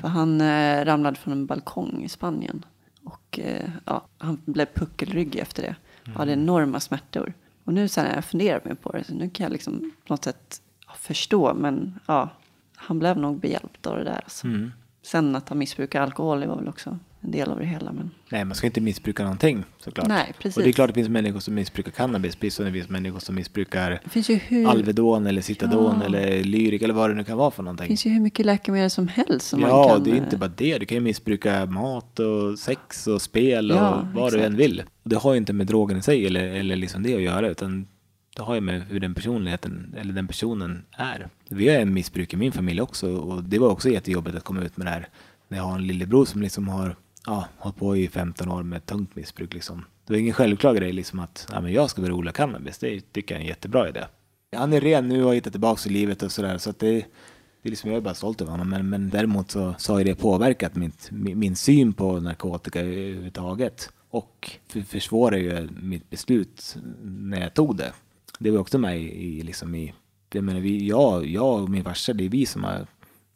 För 0.00 0.08
han 0.08 0.40
eh, 0.40 0.84
ramlade 0.84 1.16
från 1.16 1.32
en 1.32 1.46
balkong 1.46 2.02
i 2.04 2.08
Spanien. 2.08 2.64
Och 3.04 3.38
eh, 3.38 3.70
ja, 3.84 4.06
han 4.18 4.40
blev 4.44 4.66
puckelryggig 4.66 5.40
efter 5.40 5.62
det. 5.62 5.76
Och 6.12 6.18
hade 6.18 6.32
enorma 6.32 6.80
smärtor. 6.80 7.34
Och 7.64 7.74
nu 7.74 7.88
sen 7.88 8.04
när 8.04 8.14
jag 8.14 8.24
funderat 8.24 8.64
mer 8.64 8.74
på 8.74 8.92
det, 8.92 9.04
så 9.04 9.14
nu 9.14 9.30
kan 9.30 9.44
jag 9.44 9.52
liksom 9.52 9.92
på 10.06 10.12
något 10.12 10.24
sätt 10.24 10.62
förstå. 10.96 11.54
Men 11.54 12.00
ja, 12.06 12.28
han 12.76 12.98
blev 12.98 13.18
nog 13.18 13.40
behjälpt 13.40 13.86
av 13.86 13.96
det 13.96 14.04
där. 14.04 14.20
Alltså. 14.24 14.46
Mm. 14.46 14.72
Sen 15.04 15.36
att 15.36 15.48
han 15.48 15.58
missbrukar 15.58 16.02
alkohol 16.02 16.40
det 16.40 16.46
var 16.46 16.56
väl 16.56 16.68
också 16.68 16.98
en 17.20 17.30
del 17.30 17.50
av 17.50 17.58
det 17.58 17.64
hela. 17.64 17.92
Men 17.92 18.10
Nej, 18.30 18.44
man 18.44 18.54
ska 18.54 18.66
inte 18.66 18.80
missbruka 18.80 19.22
någonting 19.22 19.64
såklart. 19.78 20.08
Nej, 20.08 20.32
precis. 20.38 20.56
Och 20.56 20.62
det 20.62 20.68
är 20.68 20.72
klart 20.72 20.88
det 20.88 20.94
finns 20.94 21.08
människor 21.08 21.40
som 21.40 21.54
missbrukar 21.54 21.90
cannabis, 21.90 22.36
precis 22.36 22.54
som 22.54 22.64
det 22.66 22.72
finns 22.72 22.88
människor 22.88 23.18
som 23.18 23.34
missbrukar 23.34 24.00
det 24.14 24.34
hur, 24.48 24.68
Alvedon 24.68 25.26
eller 25.26 25.42
Citadon 25.42 25.96
Ja. 26.00 26.06
eller 26.06 26.44
Lyric 26.44 26.82
eller 26.82 26.94
vad 26.94 27.10
det 27.10 27.14
nu 27.14 27.24
kan 27.24 27.38
vara 27.38 27.50
för 27.50 27.62
någonting. 27.62 27.86
finns 27.86 28.06
ju 28.06 28.10
hur 28.10 28.20
mycket 28.20 28.46
läkemedel 28.46 28.90
som 28.90 29.08
helst 29.08 29.48
som 29.48 29.60
man 29.60 29.70
ja, 29.70 29.88
kan... 29.88 30.04
det 30.04 30.10
är 30.10 30.14
eh, 30.14 30.22
inte 30.22 30.36
bara 30.36 30.50
det. 30.56 30.78
Du 30.78 30.86
kan 30.86 30.96
ju 30.96 31.00
missbruka 31.00 31.66
mat 31.66 32.18
och 32.18 32.58
sex 32.58 33.06
och 33.06 33.22
spel 33.22 33.70
och 33.70 33.76
Ja, 33.76 34.08
vad 34.14 34.32
du 34.32 34.36
exakt. 34.36 34.50
än 34.50 34.56
vill. 34.56 34.82
Och 35.02 35.10
det 35.10 35.16
har 35.16 35.32
ju 35.32 35.38
inte 35.38 35.52
med 35.52 35.66
drogen 35.66 35.98
i 35.98 36.02
sig 36.02 36.26
eller, 36.26 36.44
eller 36.44 36.76
liksom 36.76 37.02
det 37.02 37.14
att 37.14 37.22
göra, 37.22 37.48
utan 37.48 37.86
det 38.36 38.42
har 38.42 38.54
ju 38.54 38.60
med 38.60 38.82
hur 38.82 39.00
den 39.00 39.14
personligheten 39.14 39.94
eller 39.98 40.12
den 40.12 40.26
personen 40.26 40.84
är. 40.90 41.28
Vi 41.48 41.68
har 41.68 41.76
en 41.76 41.94
missbruk 41.94 42.34
i 42.34 42.36
min 42.36 42.52
familj 42.52 42.80
också 42.80 43.16
och 43.16 43.44
det 43.44 43.58
var 43.58 43.68
också 43.68 43.88
jättejobbigt 43.88 44.36
att 44.36 44.44
komma 44.44 44.62
ut 44.62 44.76
med 44.76 44.86
det 44.86 44.90
här. 44.90 45.08
När 45.48 45.58
jag 45.58 45.64
har 45.64 45.74
en 45.74 45.86
lillebror 45.86 46.24
som 46.24 46.42
liksom 46.42 46.68
har 46.68 46.96
ja, 47.26 47.48
hållit 47.58 47.76
på 47.76 47.96
i 47.96 48.08
15 48.08 48.50
år 48.50 48.62
med 48.62 48.86
tungt 48.86 49.16
missbruk 49.16 49.54
liksom. 49.54 49.84
Det 50.06 50.12
var 50.12 50.20
ingen 50.20 50.34
självklar 50.34 50.74
grej 50.74 50.92
liksom 50.92 51.18
att 51.20 51.48
ja, 51.52 51.60
men 51.60 51.72
jag 51.72 51.90
ska 51.90 52.02
börja 52.02 52.14
odla 52.14 52.32
cannabis. 52.32 52.78
Det 52.78 53.12
tycker 53.12 53.34
jag 53.34 53.40
är 53.40 53.42
en 53.42 53.48
jättebra 53.48 53.88
idé. 53.88 54.04
Han 54.56 54.72
är 54.72 54.80
ren 54.80 55.08
nu 55.08 55.22
och 55.22 55.28
har 55.28 55.34
hittat 55.34 55.52
tillbaka 55.52 55.88
i 55.88 55.92
livet 55.92 56.22
och 56.22 56.32
sådär 56.32 56.58
så 56.58 56.70
att 56.70 56.78
det 56.78 57.04
det 57.64 57.68
är 57.68 57.70
liksom, 57.70 57.90
jag 57.90 57.96
är 57.96 58.00
bara 58.00 58.14
stolt 58.14 58.40
över 58.40 58.50
honom, 58.50 58.68
men, 58.68 58.88
men 58.88 59.10
däremot 59.10 59.50
så, 59.50 59.74
så 59.78 59.92
har 59.92 60.04
det 60.04 60.14
påverkat 60.14 60.76
mitt, 60.76 61.08
min, 61.10 61.38
min 61.38 61.56
syn 61.56 61.92
på 61.92 62.20
narkotika 62.20 62.80
överhuvudtaget. 62.80 63.90
Och 64.10 64.50
försvårar 64.86 65.36
ju 65.36 65.68
mitt 65.82 66.10
beslut 66.10 66.76
när 67.02 67.40
jag 67.40 67.54
tog 67.54 67.76
det. 67.76 67.92
Det 68.38 68.50
var 68.50 68.58
också 68.58 68.78
med 68.78 69.00
i, 69.02 69.42
liksom 69.42 69.74
i 69.74 69.94
jag 70.34 70.44
menar, 70.44 70.60
vi, 70.60 70.88
jag, 70.88 71.26
jag 71.26 71.62
och 71.62 71.70
min 71.70 71.84
farsa, 71.84 72.12
det 72.12 72.24
är 72.24 72.28
vi 72.28 72.46
som 72.46 72.64
har 72.64 72.86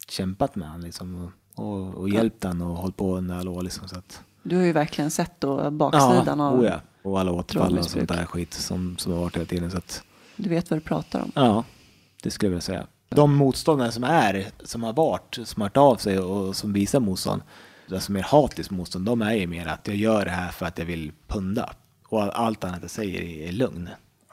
kämpat 0.07 0.55
med 0.55 0.67
honom 0.67 0.81
liksom, 0.85 1.31
och, 1.55 1.95
och, 1.95 2.09
hjälpt 2.09 2.43
honom 2.43 2.71
och 2.71 2.77
hållit 2.77 2.97
på 2.97 3.17
under 3.17 3.35
alla 3.35 3.51
år. 3.51 3.61
Liksom, 3.61 3.87
så 3.87 3.97
att, 3.97 4.21
Du 4.43 4.55
har 4.55 4.63
ju 4.63 4.73
verkligen 4.73 5.11
sett 5.11 5.31
då 5.39 5.71
baksidan 5.71 6.41
av... 6.41 6.59
oh 6.59 6.65
ja, 6.65 6.81
och 7.01 7.19
alla 7.19 7.31
återfall 7.31 7.77
och 7.77 7.85
sånt 7.85 8.09
där 8.09 8.25
skit 8.25 8.53
som, 8.53 8.97
som 8.97 9.13
har 9.13 9.19
varit 9.19 9.35
hela 9.35 9.45
tiden. 9.45 9.71
Så 9.71 9.77
att, 9.77 10.03
Du 10.35 10.49
vet 10.49 10.69
vad 10.69 10.79
du 10.79 10.83
pratar 10.83 11.21
om. 11.21 11.31
Ja, 11.35 11.63
det 12.23 12.31
skulle 12.31 12.47
jag 12.47 12.51
vilja 12.51 12.61
säga. 12.61 12.87
De 13.09 13.35
motståndare 13.35 13.91
som 13.91 14.03
är, 14.03 14.47
som 14.63 14.83
har 14.83 14.93
varit, 14.93 15.39
som 15.43 15.61
har 15.61 15.69
hört 15.69 15.77
av 15.77 15.95
sig 15.95 16.19
och 16.19 16.55
som 16.55 16.73
visar 16.73 16.99
motstånd, 16.99 17.41
alltså 17.91 18.11
mer 18.11 18.23
hatiskt 18.23 18.71
motstånd, 18.71 19.05
de 19.05 19.21
är 19.21 19.33
ju 19.33 19.47
mer 19.47 19.67
att 19.67 19.87
jag 19.87 19.95
gör 19.95 20.25
det 20.25 20.31
här 20.31 20.51
för 20.51 20.65
att 20.65 20.77
jag 20.77 20.85
vill 20.85 21.11
punda. 21.27 21.73
Och 22.07 22.39
allt 22.39 22.63
annat 22.63 22.79
jag 22.81 22.91
säger 22.91 23.47
är 23.47 23.51
lugn. 23.51 23.89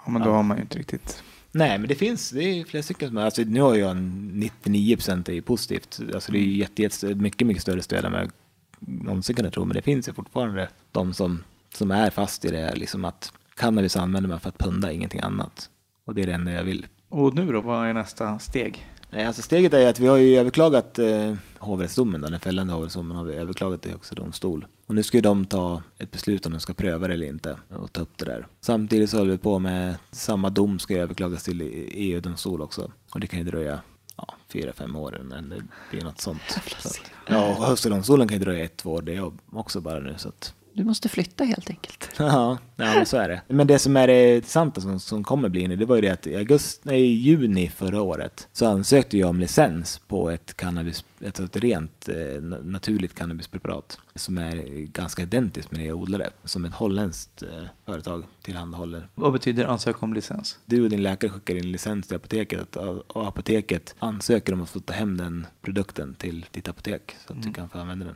Ja, 0.07 0.13
men 0.13 0.23
då 0.23 0.31
har 0.31 0.43
man 0.43 0.57
ju 0.57 0.63
inte 0.63 0.79
riktigt... 0.79 1.23
Nej, 1.53 1.79
men 1.79 1.89
det 1.89 1.95
finns, 1.95 2.31
det 2.31 2.43
är 2.43 2.65
flera 2.65 2.83
stycken 2.83 3.09
som, 3.09 3.19
alltså 3.19 3.43
nu 3.43 3.61
har 3.61 3.75
jag 3.75 3.91
en 3.91 4.51
99% 4.65 5.31
är 5.31 5.35
ju 5.35 5.43
positivt. 5.43 6.01
Alltså 6.15 6.33
det 6.33 6.39
är 6.39 6.43
ju 6.43 6.57
jätte, 6.57 6.83
jätte, 6.83 7.15
mycket, 7.15 7.47
mycket 7.47 7.63
större 7.63 7.83
stöd 7.83 8.05
än 8.05 8.13
jag 8.13 8.31
någonsin 8.79 9.37
kunde 9.37 9.51
tro, 9.51 9.65
men 9.65 9.75
det 9.75 9.83
finns 9.83 10.09
ju 10.09 10.13
fortfarande 10.13 10.69
de 10.93 11.15
som, 11.15 11.45
som 11.75 11.91
är 11.91 12.11
fast 12.11 12.45
i 12.45 12.49
det 12.49 12.59
här, 12.59 12.77
liksom 12.77 13.05
att 13.05 13.33
cannabis 13.55 13.97
använder 13.97 14.31
man 14.31 14.41
för 14.41 14.49
att 14.49 14.59
punda, 14.59 14.93
ingenting 14.93 15.21
annat. 15.21 15.71
Och 16.05 16.15
det 16.15 16.23
är 16.23 16.27
det 16.27 16.33
enda 16.33 16.53
jag 16.53 16.65
vill. 16.65 16.87
Och 17.09 17.35
nu 17.35 17.53
då, 17.53 17.61
vad 17.61 17.87
är 17.87 17.93
nästa 17.93 18.39
steg? 18.39 18.87
Nej, 19.11 19.27
alltså 19.27 19.43
steget 19.43 19.75
är 19.75 19.89
att 19.89 20.01
vi 20.01 20.07
har 20.07 20.17
ju 20.17 20.37
överklagat 20.37 20.99
eh, 20.99 21.35
hovrättsdomen, 21.59 22.21
då, 22.21 22.29
den 22.29 22.41
fällande 22.41 22.73
hovrättsdomen 22.73 23.17
har 23.17 23.25
vi 23.25 23.35
överklagat 23.35 23.83
till 23.83 23.91
Högsta 23.91 24.15
domstol. 24.15 24.67
Och 24.87 24.95
nu 24.95 25.03
ska 25.03 25.16
ju 25.16 25.20
de 25.22 25.45
ta 25.45 25.82
ett 25.99 26.11
beslut 26.11 26.47
om 26.47 26.53
de 26.53 26.61
ska 26.61 26.74
pröva 26.74 27.09
det 27.09 27.14
eller 27.14 27.26
inte 27.26 27.59
och 27.68 27.93
ta 27.93 28.01
upp 28.01 28.18
det 28.18 28.24
där. 28.24 28.47
Samtidigt 28.61 29.11
så 29.11 29.18
håller 29.18 29.32
vi 29.32 29.39
på 29.39 29.59
med 29.59 29.97
samma 30.11 30.51
dom 30.51 30.78
ska 30.78 30.95
överklagas 30.97 31.45
till 31.45 31.89
EU-domstol 31.93 32.62
också. 32.62 32.93
Och 33.11 33.20
det 33.20 33.26
kan 33.26 33.39
ju 33.39 33.45
dröja 33.45 33.80
ja, 34.16 34.34
fyra, 34.49 34.72
fem 34.72 34.97
år 34.97 35.20
innan 35.20 35.49
det 35.49 35.62
blir 35.91 36.05
något 36.05 36.20
sånt. 36.20 36.41
Så 36.78 36.89
att, 36.89 37.01
ja, 37.28 37.57
och 37.57 37.66
Högsta 37.66 37.89
domstolen 37.89 38.28
kan 38.28 38.39
ju 38.39 38.45
dröja 38.45 38.64
ett, 38.64 38.76
två 38.76 38.93
år 38.93 39.03
det 39.03 39.32
också 39.53 39.80
bara 39.80 40.01
nu. 40.01 40.14
Så 40.18 40.28
att, 40.28 40.55
Du 40.77 40.85
måste 40.85 41.09
flytta 41.09 41.45
helt 41.45 41.70
enkelt. 41.70 42.11
Ja, 42.18 42.59
ja 42.77 43.05
så 43.05 43.16
är 43.16 43.29
det. 43.29 43.43
Men 43.49 43.66
det 43.66 43.79
som 43.79 43.97
är 43.97 44.07
det 44.07 44.35
intressanta 44.37 44.81
som, 44.81 45.01
som 45.01 45.24
kommer 45.24 45.49
bli 45.49 45.68
nu, 45.68 45.77
det 45.77 45.85
var 45.85 45.97
ju 45.97 46.03
det 46.03 46.09
att 46.11 46.27
i 46.27 46.37
augusti, 46.37 46.81
nej, 46.83 47.01
i 47.01 47.14
juni 47.14 47.68
förra 47.68 48.03
året 48.03 48.49
så 48.53 48.66
ansökte 48.66 49.18
jag 49.18 49.29
om 49.31 49.41
licens 49.41 49.99
på 50.09 50.31
ett 50.31 50.57
cannabis, 50.57 51.05
ett, 51.20 51.39
ett 51.41 51.57
rent 51.57 52.09
eh, 52.09 52.14
na- 52.14 52.64
naturligt 52.64 53.14
cannabispreparat 53.14 53.99
som 54.14 54.39
är 54.39 54.55
ganska 54.87 55.22
identiskt 55.22 55.70
med 55.70 55.81
det 55.81 55.87
jag 55.87 55.97
odlade, 55.97 56.31
som 56.45 56.64
ett 56.64 56.74
holländskt 56.74 57.43
eh, 57.43 57.49
företag 57.87 58.24
tillhandahåller. 58.43 59.09
Vad 59.14 59.33
betyder 59.33 59.64
ansöka 59.64 59.99
om 60.01 60.14
licens? 60.14 60.59
Du 60.66 60.83
och 60.83 60.91
din 60.91 61.03
läkare 61.03 61.31
skickar 61.31 61.55
in 61.55 61.72
licens 61.72 62.07
till 62.07 62.16
apoteket 62.16 62.77
och 62.77 63.29
apoteket 63.29 63.95
ansöker 63.99 64.53
om 64.53 64.62
att 64.62 64.70
få 64.70 64.81
ta 64.81 64.93
hem 64.93 65.16
den 65.16 65.47
produkten 65.62 66.14
till 66.14 66.47
ditt 66.51 66.68
apotek 66.68 67.16
så 67.27 67.33
att 67.33 67.43
du 67.43 67.53
kan 67.53 67.68
få 67.68 67.79
använda 67.79 68.07
den. 68.07 68.14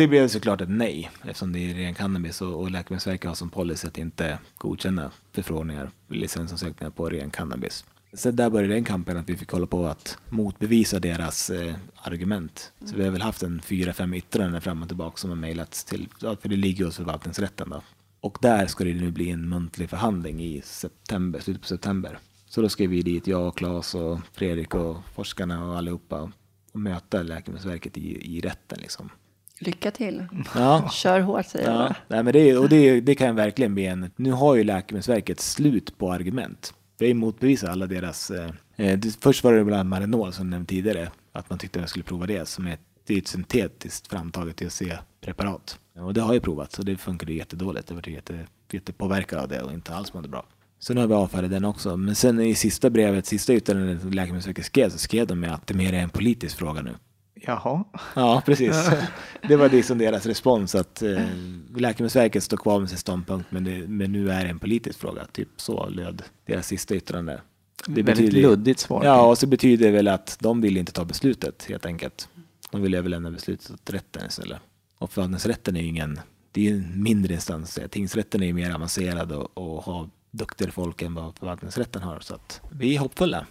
Det 0.00 0.08
blev 0.08 0.28
såklart 0.28 0.60
ett 0.60 0.68
nej 0.68 1.10
eftersom 1.22 1.52
det 1.52 1.70
är 1.70 1.74
ren 1.74 1.94
cannabis 1.94 2.42
och, 2.42 2.60
och 2.60 2.70
Läkemedelsverket 2.70 3.28
har 3.28 3.34
som 3.34 3.50
policy 3.50 3.88
att 3.88 3.98
inte 3.98 4.38
godkänna 4.58 5.10
förfrågningar, 5.32 5.90
licensansökningar 6.08 6.90
på 6.90 7.08
ren 7.08 7.30
cannabis. 7.30 7.84
Så 8.12 8.30
där 8.30 8.50
började 8.50 8.74
den 8.74 8.84
kampen 8.84 9.16
att 9.16 9.28
vi 9.28 9.36
fick 9.36 9.50
hålla 9.50 9.66
på 9.66 9.86
att 9.86 10.18
motbevisa 10.28 11.00
deras 11.00 11.50
eh, 11.50 11.74
argument. 12.02 12.72
Så 12.84 12.96
vi 12.96 13.04
har 13.04 13.10
väl 13.10 13.22
haft 13.22 13.42
en 13.42 13.62
fyra, 13.62 13.92
fem 13.92 14.14
yttranden 14.14 14.60
fram 14.60 14.82
och 14.82 14.88
tillbaka 14.88 15.16
som 15.16 15.30
har 15.30 15.36
mejlats 15.36 15.84
till, 15.84 16.08
för 16.20 16.48
det 16.48 16.56
ligger 16.56 16.84
hos 16.84 16.96
förvaltningsrätten 16.96 17.70
då. 17.70 17.82
Och 18.20 18.38
där 18.40 18.66
ska 18.66 18.84
det 18.84 18.94
nu 18.94 19.10
bli 19.10 19.30
en 19.30 19.48
muntlig 19.48 19.90
förhandling 19.90 20.42
i 20.42 20.62
september, 20.64 21.40
slutet 21.40 21.62
på 21.62 21.68
september. 21.68 22.18
Så 22.46 22.62
då 22.62 22.68
ska 22.68 22.88
vi 22.88 23.02
dit, 23.02 23.26
jag 23.26 23.48
och 23.48 23.56
Claes 23.56 23.94
och 23.94 24.18
Fredrik 24.32 24.74
och 24.74 24.96
forskarna 25.14 25.64
och 25.64 25.76
allihopa 25.76 26.32
och 26.72 26.80
möta 26.80 27.22
Läkemedelsverket 27.22 27.98
i, 27.98 28.36
i 28.36 28.40
rätten 28.40 28.78
liksom. 28.80 29.10
Lycka 29.60 29.90
till. 29.90 30.26
Ja, 30.54 30.90
Kör 30.92 31.20
hårt 31.20 31.46
säger 31.46 31.66
jag 31.66 31.74
Ja, 31.74 31.78
bara. 31.78 31.96
nej, 32.08 32.22
men 32.22 32.32
det, 32.32 32.56
och 32.56 32.68
det, 32.68 33.00
det 33.00 33.14
kan 33.14 33.36
verkligen 33.36 33.74
bli 33.74 33.86
en... 33.86 34.10
Nu 34.16 34.32
har 34.32 34.54
ju 34.54 34.64
Läkemedelsverket 34.64 35.40
slut 35.40 35.98
på 35.98 36.12
argument. 36.12 36.74
Det 36.98 37.06
är 37.06 37.14
motbevisa 37.14 37.70
alla 37.70 37.86
deras... 37.86 38.30
Eh, 38.30 38.50
eh, 38.76 38.98
det, 38.98 39.16
först 39.20 39.44
var 39.44 39.52
det 39.52 39.64
bland 39.64 39.80
annat 39.80 39.86
Marinol 39.86 40.32
som 40.32 40.50
nämnde 40.50 40.68
tidigare, 40.68 41.10
att 41.32 41.50
man 41.50 41.58
tyckte 41.58 41.78
att 41.78 41.82
jag 41.82 41.88
skulle 41.90 42.04
prova 42.04 42.26
det 42.26 42.48
som 42.48 42.66
är 42.66 42.72
ett, 42.72 42.80
det 43.06 43.14
är 43.14 43.18
ett 43.18 43.28
syntetiskt 43.28 44.06
framtaget 44.06 44.56
THC-preparat. 44.56 45.78
Och 45.94 46.14
det 46.14 46.20
har 46.20 46.34
jag 46.34 46.42
provat 46.42 46.78
och 46.78 46.84
det 46.84 46.96
funkade 46.96 47.32
jättedåligt. 47.32 47.90
Jag 47.90 47.94
var 47.96 48.08
jätte, 48.08 48.38
jättepåverkad 48.72 49.38
av 49.38 49.48
det 49.48 49.62
och 49.62 49.72
inte 49.72 49.94
alls 49.94 50.14
mådde 50.14 50.28
bra. 50.28 50.44
Så 50.78 50.94
nu 50.94 51.00
har 51.00 51.08
vi 51.08 51.14
avfärdat 51.14 51.50
den 51.50 51.64
också. 51.64 51.96
Men 51.96 52.14
sen 52.14 52.40
i 52.40 52.54
sista 52.54 52.90
brevet, 52.90 53.26
sista 53.26 53.54
yttrandet 53.54 54.14
Läkemedelsverket 54.14 54.64
skrev, 54.64 54.90
så 54.90 54.98
skrev 54.98 55.26
de 55.26 55.40
med 55.40 55.54
att 55.54 55.66
det 55.66 55.74
mer 55.74 55.92
är 55.92 55.98
en 55.98 56.10
politisk 56.10 56.56
fråga 56.58 56.82
nu. 56.82 56.94
Jaha. 57.40 57.84
Ja, 58.14 58.42
precis. 58.46 58.90
Det 59.48 59.56
var 59.56 59.68
liksom 59.68 59.98
deras 59.98 60.26
respons 60.26 60.74
att 60.74 61.02
eh, 61.02 61.22
Läkemedelsverket 61.76 62.42
står 62.42 62.56
kvar 62.56 62.80
med 62.80 62.88
sin 62.88 62.98
ståndpunkt 62.98 63.52
men, 63.52 63.64
det, 63.64 63.88
men 63.88 64.12
nu 64.12 64.30
är 64.30 64.44
det 64.44 64.50
en 64.50 64.58
politisk 64.58 64.98
fråga. 64.98 65.24
Typ 65.32 65.48
så 65.56 65.88
löd 65.88 66.22
deras 66.46 66.66
sista 66.66 66.94
yttrande. 66.94 67.40
Det 67.86 68.02
Väldigt 68.02 68.32
luddigt 68.32 68.80
svar. 68.80 69.04
Ja, 69.04 69.26
och 69.26 69.38
så 69.38 69.46
betyder 69.46 69.86
det 69.86 69.92
väl 69.92 70.08
att 70.08 70.36
de 70.40 70.60
vill 70.60 70.76
inte 70.76 70.92
ta 70.92 71.04
beslutet 71.04 71.66
helt 71.68 71.86
enkelt. 71.86 72.28
De 72.70 72.82
vill 72.82 72.94
överlämna 72.94 73.30
beslutet 73.30 73.70
åt 73.70 73.90
rätten 73.90 74.26
istället. 74.26 74.58
Och 74.98 75.12
förvaltningsrätten 75.12 75.76
är 75.76 75.80
ju 75.80 75.86
ingen, 75.86 76.20
det 76.52 76.68
är 76.68 76.72
en 76.72 77.02
mindre 77.02 77.34
instans. 77.34 77.78
Tingsrätten 77.90 78.42
är 78.42 78.46
ju 78.46 78.52
mer 78.52 78.74
avancerad 78.74 79.32
och, 79.32 79.58
och 79.58 79.84
har 79.84 80.10
duktigare 80.30 80.72
folk 80.72 81.02
än 81.02 81.14
vad 81.14 81.38
förvaltningsrätten 81.38 82.02
har. 82.02 82.20
Så 82.20 82.34
att 82.34 82.60
vi 82.70 82.94
är 82.94 82.98
hoppfulla. 82.98 83.46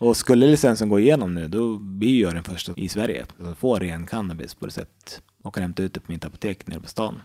Och 0.00 0.16
skulle 0.16 0.46
licensen 0.46 0.88
gå 0.88 1.00
igenom 1.00 1.34
nu, 1.34 1.48
då 1.48 1.78
blir 1.78 2.20
jag 2.20 2.34
den 2.34 2.44
första 2.44 2.72
i 2.76 2.88
Sverige 2.88 3.26
som 3.38 3.56
får 3.56 3.80
ren 3.80 4.06
cannabis 4.06 4.54
på 4.54 4.66
recept 4.66 5.22
och 5.42 5.54
kan 5.54 5.62
hämta 5.62 5.82
ut 5.82 5.94
det 5.94 6.00
på 6.00 6.12
mitt 6.12 6.24
apotek 6.24 6.66
nere 6.66 6.80
på 6.80 6.88
stan. 6.88 7.22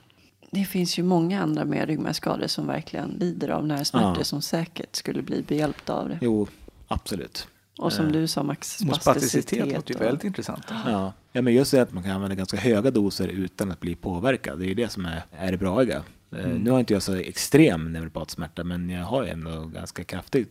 Det 0.52 0.66
finns 0.66 1.00
ju 1.00 1.04
många 1.04 1.42
andra 1.44 1.66
med 1.66 1.88
ryggmärgsskador 1.88 2.48
som 2.48 2.68
verkligen 2.68 3.10
lider 3.10 3.50
av 3.50 3.68
nervsmärtor 3.68 4.18
Ja. 4.18 4.24
som 4.24 4.42
säkert 4.42 4.96
skulle 4.96 5.22
bli 5.22 5.42
behjälpta 5.42 5.94
av 5.94 6.10
det. 6.10 6.18
Jo, 6.22 6.48
absolut. 6.88 7.48
Och 7.78 7.94
som 7.94 8.12
du 8.12 8.28
sa 8.28 8.44
Max, 8.44 8.78
spasticitet 9.02 9.74
låter 9.74 9.94
ju 9.94 10.00
och- 10.00 10.06
väldigt 10.06 10.24
intressant. 10.24 10.64
Ja. 10.86 11.14
ja, 11.32 11.42
men 11.42 11.54
just 11.54 11.72
det 11.72 11.82
att 11.82 11.94
man 11.94 12.04
kan 12.04 12.12
använda 12.12 12.36
ganska 12.36 12.58
höga 12.58 12.92
doser 12.92 13.28
utan 13.28 13.72
att 13.72 13.80
bli 13.80 13.96
påverkad. 13.96 14.60
Det 14.60 14.66
är 14.66 14.68
ju 14.68 14.74
det 14.74 14.90
som 14.92 15.06
är, 15.06 15.22
är 15.32 15.52
det 15.52 15.58
braiga. 15.58 16.04
Eh, 16.38 16.48
Nu 16.48 16.72
har 16.72 16.80
inte 16.80 16.94
jag 16.94 17.02
så 17.04 17.14
extrem 17.16 17.94
neuropatsmärta, 17.94 18.64
men 18.64 18.90
jag 18.90 19.06
har 19.06 19.24
ju 19.24 19.30
ändå 19.30 19.66
ganska 19.66 20.04
kraftig. 20.04 20.48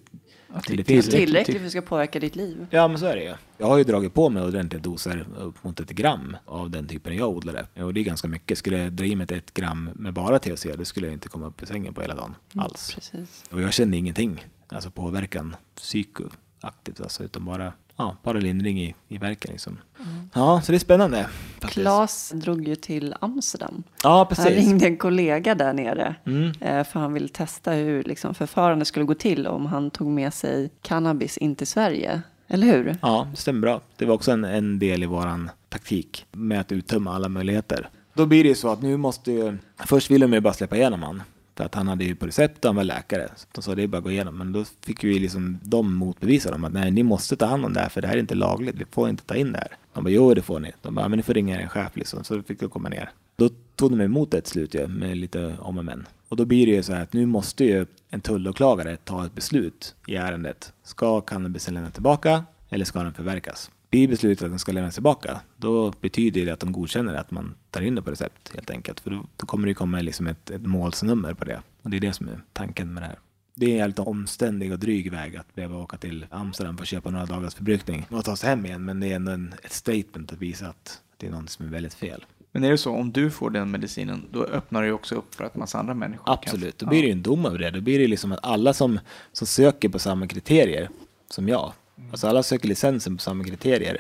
Att 0.53 0.64
det 0.66 0.76
det 0.76 0.84
finns- 0.84 1.09
Tillräckligt 1.09 1.57
för 1.57 1.61
att 1.61 1.66
det 1.66 1.70
ska 1.70 1.80
påverka 1.80 2.20
ditt 2.20 2.36
liv. 2.36 2.66
Ja, 2.70 2.88
men 2.88 2.99
så 2.99 3.07
är 3.07 3.16
det 3.16 3.22
ju. 3.22 3.34
Jag 3.59 3.66
har 3.66 3.78
ju 3.78 3.84
dragit 3.84 4.14
på 4.14 4.28
mig 4.28 4.42
ordentliga 4.42 4.82
doser 4.82 5.26
upp 5.38 5.64
mot 5.64 5.80
ett 5.80 5.90
gram 5.90 6.36
av 6.44 6.70
den 6.70 6.86
typen 6.88 7.16
jag 7.16 7.28
odlade. 7.30 7.66
Och 7.74 7.94
det 7.94 8.01
är 8.01 8.05
ganska 8.05 8.28
mycket. 8.28 8.59
Skulle 8.59 8.78
jag 8.78 8.92
dra 8.92 9.05
i 9.05 9.16
mig 9.16 9.26
ett 9.30 9.55
gram 9.55 9.90
med 9.94 10.12
bara 10.14 10.38
THC, 10.38 10.66
då 10.78 10.84
skulle 10.84 11.07
jag 11.07 11.12
inte 11.12 11.28
komma 11.28 11.47
upp 11.47 11.62
i 11.62 11.66
sängen 11.66 11.94
på 11.94 12.01
hela 12.03 12.14
dagen 12.14 12.34
alls. 12.55 12.94
Precis. 12.94 13.44
Och 13.51 13.62
jag 13.62 13.72
kände 13.72 13.97
ingenting, 13.97 14.47
alltså 14.68 14.90
påverkan 14.90 15.57
psykoaktivt, 15.74 17.01
alltså, 17.01 17.24
utan 17.24 17.44
bara, 17.44 17.72
ja, 17.97 18.16
bara 18.22 18.38
lindring 18.38 18.80
i, 18.80 18.94
i 19.09 19.18
verken 19.18 19.51
liksom. 19.53 19.78
Ja, 20.34 20.61
så 20.64 20.72
det 20.72 20.76
är 20.76 20.78
spännande. 20.78 21.26
faktiskt. 21.61 21.72
Klas 21.72 22.30
drog 22.34 22.68
ju 22.68 22.74
till 22.74 23.14
Amsterdam. 23.20 23.82
Ja, 24.03 24.16
Han 24.18 24.26
precis. 24.26 24.47
ringde 24.66 24.86
en 24.86 24.97
kollega 24.97 25.55
där 25.55 25.72
nere. 25.72 26.14
Mm. 26.26 26.53
eh, 26.61 26.84
För 26.84 27.01
han 27.01 27.12
ville 27.12 27.28
testa 27.28 27.70
hur 27.72 28.03
liksom, 28.05 28.34
förfarandet 28.34 28.88
skulle 28.88 29.05
gå 29.05 29.14
till 29.14 29.47
om 29.47 29.66
han 29.66 29.90
tog 29.90 30.07
med 30.09 30.34
sig 30.34 30.70
cannabis 30.82 31.36
in 31.38 31.57
till 31.57 31.66
Sverige. 31.66 32.22
Eller 32.49 32.66
hur? 32.66 32.97
Ja, 33.03 33.28
det 33.30 33.36
stämmer 33.36 33.61
bra. 33.61 33.80
Det 33.97 34.05
var 34.05 34.14
också 34.14 34.30
en, 34.32 34.44
en 34.44 34.78
del 34.78 35.03
i 35.03 35.07
våran 35.07 35.51
taktik 35.68 36.26
med 36.32 36.61
att 36.61 36.72
uttömma 36.72 37.14
alla 37.14 37.28
möjligheter. 37.28 37.88
Då 38.14 38.26
blir 38.26 38.42
det 38.42 38.49
ju 38.49 38.55
så 38.55 38.68
att 38.68 38.82
nu 38.82 38.97
måste 38.97 39.32
ju, 39.32 39.57
först 39.86 40.11
ville 40.11 40.24
de 40.26 40.32
ju 40.32 40.40
bara 40.40 40.55
släppa 40.55 40.76
igenom 40.76 41.03
han. 41.03 41.22
För 41.57 41.64
att 41.64 41.74
han 41.74 41.88
hade 41.88 42.04
ju 42.04 42.14
på 42.14 42.26
recept 42.26 42.64
och 42.64 42.68
han 42.68 42.76
var 42.76 42.84
läkare. 42.84 43.28
Så 43.36 43.46
de 43.52 43.62
sa 43.62 43.74
det 43.74 43.82
är 43.82 43.86
bara 43.86 43.98
att 43.98 44.04
gå 44.04 44.11
igenom. 44.11 44.38
Men 44.38 44.52
då 44.52 44.64
fick 44.80 45.04
vi 45.04 45.18
liksom 45.18 45.59
de 45.62 45.94
motbevisa 45.94 46.50
dem 46.50 46.64
att 46.64 46.72
nej, 46.72 46.90
ni 46.90 47.02
måste 47.02 47.36
ta 47.36 47.46
hand 47.46 47.64
om 47.64 47.72
det 47.72 47.80
här 47.80 47.88
för 47.88 48.02
det 48.02 48.09
här 48.09 48.14
är 48.14 48.20
inte 48.20 48.34
lagligt. 48.34 48.74
Vi 48.74 48.84
får 48.90 49.09
inte 49.09 49.24
ta 49.24 49.34
in 49.34 49.52
det 49.52 49.59
här. 49.59 49.76
De 49.94 50.04
bara 50.04 50.11
jo, 50.11 50.34
det 50.34 50.42
får 50.42 50.61
ni. 50.61 50.72
De 50.82 50.94
bara, 50.94 51.09
men 51.09 51.16
ni 51.16 51.22
får 51.22 51.34
ringa 51.34 51.62
er 51.62 51.66
chef 51.66 51.96
liksom. 51.96 52.24
Så 52.24 52.36
då 52.36 52.42
fick 52.42 52.61
de 52.61 52.68
komma 52.68 52.88
ner. 52.88 53.11
Då 53.36 53.48
tog 53.74 53.90
de 53.90 54.00
emot 54.00 54.30
det 54.30 54.38
ett 54.38 54.46
slut 54.46 54.74
ju, 54.74 54.86
med 54.86 55.16
lite 55.16 55.57
om 55.61 55.78
och 55.78 55.84
men. 55.84 56.07
Och 56.28 56.36
då 56.36 56.44
blir 56.44 56.66
det 56.66 56.72
ju 56.72 56.82
så 56.82 56.92
här 56.92 57.02
att 57.02 57.12
nu 57.12 57.26
måste 57.26 57.64
ju 57.64 57.86
en 58.11 58.20
tullåklagare 58.20 58.96
ta 58.96 59.26
ett 59.26 59.34
beslut 59.34 59.94
i 60.07 60.16
ärendet. 60.16 60.72
Ska 60.82 61.20
cannabisen 61.20 61.74
lämnas 61.74 61.92
tillbaka 61.92 62.44
eller 62.68 62.84
ska 62.84 63.02
den 63.02 63.14
förverkas? 63.14 63.70
Blir 63.97 64.09
beslutet 64.09 64.44
att 64.44 64.51
den 64.51 64.59
ska 64.59 64.72
lämnas 64.72 64.94
tillbaka, 64.94 65.40
då 65.57 65.92
betyder 66.01 66.47
det 66.47 66.53
att 66.53 66.61
de 66.61 66.72
godkänner 66.72 67.14
att 67.14 67.30
man 67.30 67.55
tar 67.70 67.80
in 67.80 67.94
det 67.94 68.03
på 68.03 68.11
recept 68.11 68.55
helt 68.55 68.70
enkelt. 68.70 69.01
För 69.01 69.11
då, 69.11 69.26
då 69.36 69.47
kommer 69.47 69.68
det 69.68 69.74
komma 69.74 70.01
liksom 70.01 70.26
ett, 70.26 70.51
ett 70.51 70.66
målsnummer 70.66 71.34
på 71.34 71.44
det. 71.44 71.62
Och 71.82 71.90
det 71.90 71.97
är 71.97 72.01
det 72.01 72.12
som 72.12 72.28
är 72.28 72.40
tanken 72.53 72.94
med 72.94 73.03
det 73.03 73.07
här. 73.07 73.18
Det 73.55 73.78
är 73.78 73.82
en 73.82 73.88
lite 73.90 74.03
omständig 74.03 74.72
och 74.72 74.78
dryg 74.78 75.12
väg 75.12 75.36
att 75.36 75.55
behöva 75.55 75.76
åka 75.76 75.97
till 75.97 76.26
Amsterdam 76.30 76.76
för 76.76 76.84
att 76.84 76.88
köpa 76.88 77.11
några 77.11 77.26
dagars 77.26 77.55
förbrukning 77.55 78.07
och 78.11 78.24
ta 78.24 78.36
sig 78.36 78.49
hem 78.49 78.66
igen. 78.66 78.84
Men 78.84 79.01
det 79.01 79.12
är 79.12 79.16
ändå 79.16 79.32
en, 79.32 79.55
ett 79.62 79.72
statement 79.72 80.32
att 80.32 80.38
visa 80.38 80.66
att 80.66 81.01
det 81.16 81.26
är 81.26 81.30
något 81.30 81.51
som 81.51 81.66
är 81.66 81.70
väldigt 81.70 81.94
fel. 81.94 82.24
Men 82.53 82.64
är 82.64 82.70
det 82.70 82.78
så, 82.78 82.92
om 82.92 83.12
du 83.12 83.30
får 83.30 83.51
den 83.51 83.70
medicinen, 83.70 84.24
då 84.32 84.44
öppnar 84.44 84.82
det 84.82 84.86
ju 84.86 84.92
också 84.92 85.14
upp 85.14 85.34
för 85.34 85.44
att 85.44 85.57
massa 85.57 85.78
andra 85.78 85.94
människor 85.94 86.24
kan... 86.24 86.34
Absolut, 86.34 86.78
då 86.78 86.86
blir 86.86 87.03
det 87.03 87.07
ju 87.07 87.12
en 87.12 87.22
dom 87.22 87.47
över 87.47 87.59
det. 87.59 87.70
Då 87.70 87.80
blir 87.80 87.99
det 87.99 88.07
liksom 88.07 88.32
att 88.32 88.40
alla 88.42 88.72
som, 88.72 88.99
som 89.32 89.47
söker 89.47 89.88
på 89.88 89.99
samma 89.99 90.26
kriterier 90.26 90.88
som 91.30 91.49
jag, 91.49 91.72
alltså 92.11 92.26
alla 92.26 92.42
söker 92.42 92.68
licensen 92.68 93.16
på 93.16 93.22
samma 93.22 93.44
kriterier, 93.44 93.97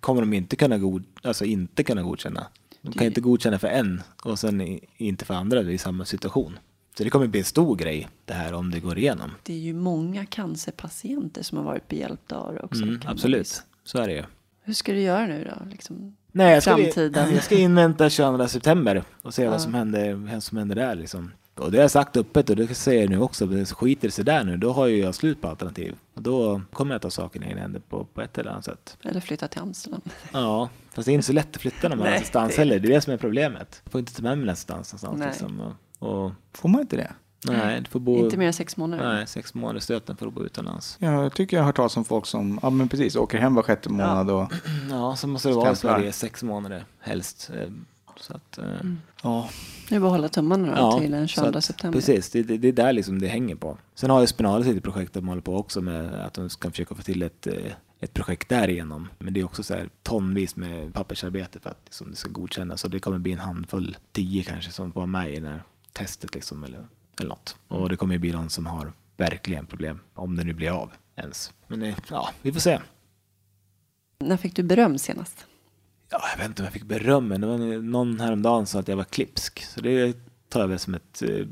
kommer 0.00 0.20
de 0.20 0.32
inte 0.32 0.56
kunna, 0.56 0.78
god, 0.78 1.04
alltså 1.22 1.44
inte 1.44 1.84
kunna 1.84 2.02
godkänna. 2.02 2.46
De 2.82 2.92
kan 2.92 3.06
inte 3.06 3.20
godkänna 3.20 3.58
för 3.58 3.68
en 3.68 4.02
och 4.22 4.38
sen 4.38 4.80
inte 4.96 5.24
för 5.24 5.34
andra 5.34 5.62
i 5.62 5.78
samma 5.78 6.04
situation. 6.04 6.58
Så 6.98 7.04
det 7.04 7.10
kommer 7.10 7.26
bli 7.26 7.40
en 7.40 7.44
stor 7.44 7.76
grej 7.76 8.08
det 8.24 8.32
här 8.32 8.52
om 8.52 8.70
det 8.70 8.80
går 8.80 8.98
igenom. 8.98 9.30
Det 9.42 9.52
är 9.52 9.58
ju 9.58 9.74
många 9.74 10.26
cancerpatienter 10.26 11.42
som 11.42 11.58
har 11.58 11.64
varit 11.64 11.88
behjälpta 11.88 12.36
av 12.36 12.54
det 12.54 12.60
också. 12.60 12.82
Mm, 12.82 13.00
absolut, 13.06 13.62
så 13.84 13.98
är 13.98 14.08
det 14.08 14.14
ju. 14.14 14.24
Hur 14.62 14.74
ska 14.74 14.92
du 14.92 15.00
göra 15.00 15.26
nu 15.26 15.44
då? 15.44 15.70
Liksom, 15.70 16.16
Nej, 16.32 16.54
jag 16.54 16.62
ska, 16.62 16.76
Framtiden. 16.76 17.30
jag 17.34 17.44
ska 17.44 17.58
invänta 17.58 18.10
22 18.10 18.48
september 18.48 19.02
och 19.22 19.34
se 19.34 19.48
vad 19.48 19.60
som 19.60 19.74
händer, 19.74 20.14
vad 20.14 20.42
som 20.42 20.58
händer 20.58 20.76
där 20.76 20.94
liksom. 20.94 21.32
Och 21.60 21.70
det 21.70 21.76
har 21.78 21.82
jag 21.82 21.90
sagt 21.90 22.16
öppet 22.16 22.50
och 22.50 22.56
det 22.56 22.74
säger 22.74 23.00
jag 23.00 23.10
nu 23.10 23.20
också, 23.20 23.48
skiter 23.76 24.08
det 24.08 24.12
sig 24.12 24.24
där 24.24 24.44
nu, 24.44 24.56
då 24.56 24.72
har 24.72 24.86
ju 24.86 24.96
jag 24.98 25.14
slut 25.14 25.40
på 25.40 25.48
alternativ. 25.48 25.94
Och 26.14 26.22
då 26.22 26.60
kommer 26.72 26.94
jag 26.94 27.02
ta 27.02 27.10
saken 27.10 27.42
i 27.42 27.46
egna 27.46 27.60
händer 27.60 27.80
på, 27.88 28.04
på 28.04 28.22
ett 28.22 28.38
eller 28.38 28.50
annat 28.50 28.64
sätt. 28.64 28.96
eller 29.02 29.20
flytta 29.20 29.48
till 29.48 29.60
Amsterdam. 29.60 30.00
Ja, 30.32 30.68
fast 30.94 31.06
det 31.06 31.12
är 31.12 31.14
inte 31.14 31.26
så 31.26 31.32
lätt 31.32 31.56
att 31.56 31.62
flytta 31.62 31.88
när 31.88 31.96
man 31.96 32.06
har 32.06 32.14
assistans 32.14 32.52
det- 32.54 32.58
heller. 32.58 32.78
Det 32.78 32.88
är 32.88 32.92
det 32.92 33.00
som 33.00 33.12
är 33.12 33.16
problemet. 33.16 33.80
Jag 33.84 33.92
får 33.92 33.98
inte 33.98 34.14
ta 34.14 34.22
med 34.22 34.38
mig 34.38 34.50
assistans 34.50 34.92
någonstans. 34.92 35.18
Nej. 35.18 35.28
Liksom. 35.28 35.60
Och, 35.98 36.24
och, 36.24 36.32
Får 36.52 36.68
man 36.68 36.80
inte 36.80 36.96
det? 36.96 37.12
nej, 37.46 37.80
du 37.80 37.90
får 37.90 38.00
bo... 38.00 38.16
Inte 38.24 38.36
mer 38.36 38.46
än 38.46 38.52
sex 38.52 38.76
månader. 38.76 39.14
Nej, 39.14 39.26
sex 39.26 39.54
månader 39.54 39.80
stöten 39.80 40.16
för 40.16 40.26
att 40.26 40.32
bo 40.32 40.44
utomlands. 40.44 40.96
Ja, 41.00 41.22
jag 41.22 41.34
tycker 41.34 41.56
jag 41.56 41.62
har 41.62 41.66
hört 41.66 41.76
talas 41.76 41.96
om 41.96 42.04
folk 42.04 42.26
som, 42.26 42.58
ja 42.62 42.70
men 42.70 42.88
precis, 42.88 43.16
åker 43.16 43.38
hem 43.38 43.54
var 43.54 43.62
sjätte 43.62 43.88
månad 43.88 44.30
och... 44.30 44.52
Ja, 44.90 45.16
så 45.16 45.26
måste 45.26 45.48
det 45.48 45.54
vara 45.54 45.72
i. 45.72 45.76
Sverige 45.76 46.12
sex 46.12 46.42
månader 46.42 46.84
helst. 47.00 47.50
Så 48.20 48.34
att, 48.36 48.58
eh, 48.58 48.64
Ja, 49.22 49.50
Nu 49.90 49.96
är 49.96 50.00
det 50.00 50.00
bara 50.00 50.06
att 50.06 50.16
hålla 50.16 50.28
tummarna 50.28 50.76
då 50.80 51.00
till 51.00 51.10
den 51.10 51.28
så 51.28 51.34
22 51.34 51.58
att- 51.58 51.64
september. 51.64 51.98
Precis, 51.98 52.30
det, 52.30 52.42
det, 52.42 52.58
det 52.58 52.68
är 52.68 52.72
där 52.72 52.92
liksom 52.92 53.18
det 53.18 53.28
hänger 53.28 53.54
på. 53.56 53.78
Sen 53.94 54.10
har 54.10 54.20
ju 54.20 54.26
Spinalis 54.26 54.66
ett 54.68 54.82
projekt 54.82 55.12
de 55.12 55.28
håller 55.28 55.42
på 55.42 55.56
också 55.56 55.80
med 55.80 56.14
att 56.14 56.34
de 56.34 56.50
ska 56.50 56.70
försöka 56.70 56.94
få 56.94 57.02
till 57.02 57.22
ett, 57.22 57.46
eh, 57.46 57.72
ett 58.00 58.14
projekt 58.14 58.48
därigenom. 58.48 59.08
Men 59.18 59.34
det 59.34 59.40
är 59.40 59.44
också 59.44 59.62
så 59.62 59.74
här 59.74 59.88
tonvis 60.02 60.56
med 60.56 60.94
pappersarbete 60.94 61.60
för 61.60 61.70
att 61.70 61.80
liksom, 61.84 62.10
det 62.10 62.16
ska 62.16 62.30
godkännas. 62.30 62.84
Och 62.84 62.90
det 62.90 62.98
kommer 63.00 63.18
bli 63.18 63.32
en 63.32 63.38
handfull, 63.38 63.96
tio 64.12 64.42
kanske, 64.44 64.70
som 64.70 64.90
vara 64.90 65.06
med 65.06 65.34
i 65.34 65.40
det 65.40 65.48
här 65.48 65.62
testet 65.92 66.34
liksom, 66.34 66.64
eller, 66.64 66.86
eller 67.20 67.28
något. 67.28 67.56
Och 67.68 67.88
det 67.88 67.96
kommer 67.96 68.14
ju 68.14 68.18
bli 68.18 68.32
någon 68.32 68.50
som 68.50 68.66
har 68.66 68.92
verkligen 69.16 69.66
problem, 69.66 70.00
om 70.14 70.36
det 70.36 70.44
nu 70.44 70.52
blir 70.52 70.70
av 70.70 70.90
ens. 71.16 71.52
Men 71.66 71.82
eh, 71.82 71.96
ja, 72.10 72.30
vi 72.42 72.52
får 72.52 72.60
se. 72.60 72.80
När 74.20 74.36
fick 74.36 74.56
du 74.56 74.62
beröm 74.62 74.98
senast? 74.98 75.46
Ja, 76.10 76.20
jag 76.32 76.38
vet 76.38 76.46
inte 76.46 76.62
om 76.62 76.64
jag 76.64 76.72
fick 76.72 76.84
beröm, 76.84 77.28
men 77.28 77.40
det 77.40 77.46
var 77.46 77.58
någon 77.82 78.20
häromdagen 78.20 78.66
sa 78.66 78.78
att 78.80 78.88
jag 78.88 78.96
var 78.96 79.04
klipsk. 79.04 79.64
Så 79.64 79.80
det 79.80 80.16
tar 80.48 80.60
jag 80.60 80.68
väl 80.68 80.78
som 80.78 80.94
ett 80.94 81.22
eh, 81.22 81.46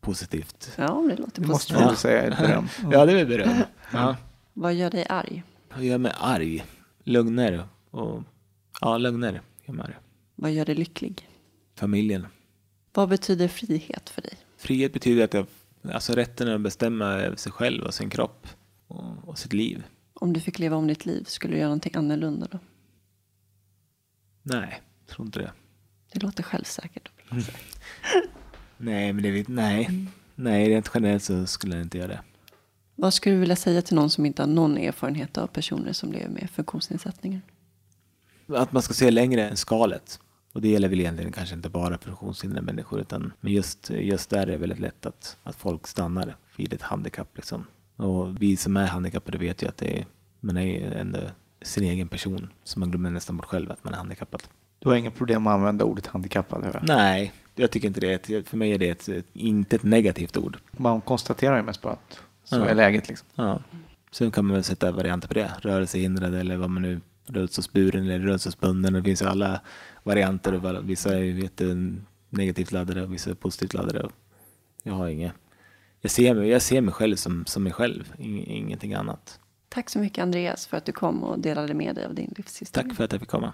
positivt. 0.00 0.72
Ja, 0.76 1.04
det 1.10 1.16
låter 1.16 1.40
det 1.42 1.48
måste 1.48 1.74
positivt. 1.74 1.78
man 1.78 1.86
väl 1.88 1.96
säga 1.96 2.22
är 2.22 2.30
ett 2.30 2.38
beröm. 2.38 2.68
Ja, 2.92 3.06
det 3.06 3.12
är 3.12 3.16
väl 3.16 3.26
beröm. 3.26 3.56
Ja. 3.92 4.16
Vad 4.54 4.74
gör 4.74 4.90
dig 4.90 5.06
arg? 5.08 5.42
Vad 5.74 5.84
gör 5.84 5.98
mig 5.98 6.12
arg? 6.20 6.64
Lögner 7.04 7.68
och... 7.90 8.22
Ja, 8.80 8.98
lögner 8.98 9.40
gör 9.64 9.74
mig 9.74 9.84
arg. 9.86 9.94
Vad 10.34 10.52
gör 10.52 10.64
dig 10.64 10.74
lycklig? 10.74 11.28
Familjen. 11.74 12.26
Vad 12.92 13.08
betyder 13.08 13.48
frihet 13.48 14.08
för 14.10 14.22
dig? 14.22 14.32
Frihet 14.56 14.92
betyder 14.92 15.24
att 15.24 15.34
jag... 15.34 15.46
Alltså 15.92 16.12
rätten 16.12 16.48
att 16.48 16.60
bestämma 16.60 17.04
över 17.04 17.36
sig 17.36 17.52
själv 17.52 17.84
och 17.84 17.94
sin 17.94 18.10
kropp. 18.10 18.46
och, 18.86 19.28
och 19.28 19.38
sitt 19.38 19.52
liv. 19.52 19.84
Om 20.14 20.32
du 20.32 20.40
fick 20.40 20.58
leva 20.58 20.76
om 20.76 20.86
ditt 20.86 21.06
liv, 21.06 21.24
skulle 21.26 21.52
du 21.54 21.58
göra 21.58 21.68
någonting 21.68 21.92
annorlunda 21.96 22.48
då? 22.50 22.58
Nej, 24.48 24.82
jag 25.06 25.14
tror 25.14 25.26
inte 25.26 25.38
det. 25.38 25.52
Det 26.12 26.22
låter 26.22 26.42
självsäkert. 26.42 27.08
Nej, 28.76 29.12
men 29.12 29.22
det 29.22 29.30
vet, 29.30 29.48
nej. 29.48 30.06
Nej, 30.34 30.68
rent 30.68 30.90
generellt 30.94 31.22
så 31.22 31.46
skulle 31.46 31.76
jag 31.76 31.82
inte 31.82 31.98
göra 31.98 32.08
det. 32.08 32.20
Vad 32.94 33.14
skulle 33.14 33.34
du 33.34 33.40
vilja 33.40 33.56
säga 33.56 33.82
till 33.82 33.96
någon 33.96 34.10
som 34.10 34.26
inte 34.26 34.42
har 34.42 34.46
någon 34.46 34.78
erfarenhet 34.78 35.38
av 35.38 35.46
personer 35.46 35.92
som 35.92 36.12
lever 36.12 36.28
med 36.28 36.50
funktionsnedsättningar? 36.50 37.40
Att 38.48 38.72
man 38.72 38.82
ska 38.82 38.94
se 38.94 39.10
längre 39.10 39.48
än 39.48 39.56
skalet. 39.56 40.20
Och 40.52 40.62
det 40.62 40.68
gäller 40.68 40.88
väl 40.88 41.00
egentligen 41.00 41.32
kanske 41.32 41.54
inte 41.54 41.68
bara 41.68 41.98
funktionshindrade 41.98 42.66
människor 42.66 43.00
utan 43.00 43.32
men 43.40 43.52
just, 43.52 43.90
just 43.90 44.30
där 44.30 44.42
är 44.42 44.46
det 44.46 44.56
väldigt 44.56 44.80
lätt 44.80 45.06
att, 45.06 45.36
att 45.42 45.56
folk 45.56 45.86
stannar 45.86 46.36
vid 46.56 46.72
ett 46.72 46.82
handikapp. 46.82 47.36
Liksom. 47.36 47.66
Och 47.96 48.42
vi 48.42 48.56
som 48.56 48.76
är 48.76 48.86
handikappade 48.86 49.38
vet 49.38 49.62
ju 49.62 49.68
att 49.68 49.76
det 49.76 49.98
är, 49.98 50.06
man 50.40 50.56
är 50.56 50.92
ändå 50.92 51.18
sin 51.62 51.84
egen 51.84 52.08
person. 52.08 52.48
Så 52.64 52.78
man 52.78 52.90
glömmer 52.90 53.10
nästan 53.10 53.36
bort 53.36 53.46
själv 53.46 53.70
att 53.70 53.84
man 53.84 53.92
är 53.92 53.98
handikappad. 53.98 54.42
Du 54.78 54.88
har 54.88 54.96
inga 54.96 55.10
problem 55.10 55.46
att 55.46 55.54
använda 55.54 55.84
ordet 55.84 56.06
handikappad? 56.06 56.70
jag. 56.74 56.82
Nej, 56.88 57.32
jag 57.54 57.70
tycker 57.70 57.88
inte 57.88 58.00
det. 58.00 58.48
För 58.48 58.56
mig 58.56 58.72
är 58.72 58.78
det 58.78 59.08
ett, 59.08 59.26
inte 59.32 59.76
ett 59.76 59.82
negativt 59.82 60.36
ord. 60.36 60.58
Man 60.72 61.00
konstaterar 61.00 61.56
ju 61.56 61.62
mest 61.62 61.82
bara 61.82 61.92
att 61.92 62.20
så 62.44 62.56
Ja. 62.56 62.66
är 62.66 62.74
läget. 62.74 63.08
Liksom. 63.08 63.28
Ja. 63.34 63.62
Sen 64.10 64.30
kan 64.30 64.44
man 64.44 64.54
väl 64.54 64.64
sätta 64.64 64.92
varianter 64.92 65.28
på 65.28 65.34
det. 65.34 65.52
Rörelsehindrad 65.62 66.34
eller 66.34 66.56
vad 66.56 66.70
man 66.70 66.82
nu, 66.82 67.00
rullstolsburen 67.26 68.04
eller 68.04 68.18
rullstolsbunden. 68.18 68.92
Det 68.92 69.02
finns 69.02 69.22
ju 69.22 69.26
alla 69.26 69.60
varianter. 70.02 70.54
Och 70.76 70.90
vissa 70.90 71.14
är 71.14 71.18
ju 71.22 71.40
jätte 71.42 71.94
negativt 72.30 72.72
laddade 72.72 73.02
och 73.02 73.12
vissa 73.12 73.30
är 73.30 73.34
positivt 73.34 73.74
laddade. 73.74 74.08
Jag 74.82 74.92
har 74.94 75.08
inget. 75.08 75.32
Jag 76.00 76.10
ser 76.10 76.34
mig, 76.34 76.48
jag 76.48 76.62
ser 76.62 76.80
mig 76.80 76.94
själv 76.94 77.16
som, 77.16 77.46
som 77.46 77.62
mig 77.62 77.72
själv, 77.72 78.12
ing, 78.18 78.46
ingenting 78.46 78.94
annat. 78.94 79.40
Tack 79.76 79.90
så 79.90 79.98
mycket 79.98 80.22
Andreas 80.22 80.66
för 80.66 80.76
att 80.76 80.84
du 80.84 80.92
kom 80.92 81.24
och 81.24 81.38
delade 81.38 81.74
med 81.74 81.94
dig 81.94 82.04
av 82.04 82.14
din 82.14 82.34
livshistoria. 82.36 82.88
Tack 82.88 82.96
för 82.96 83.04
att 83.04 83.12
jag 83.12 83.20
fick 83.20 83.30
komma. 83.30 83.52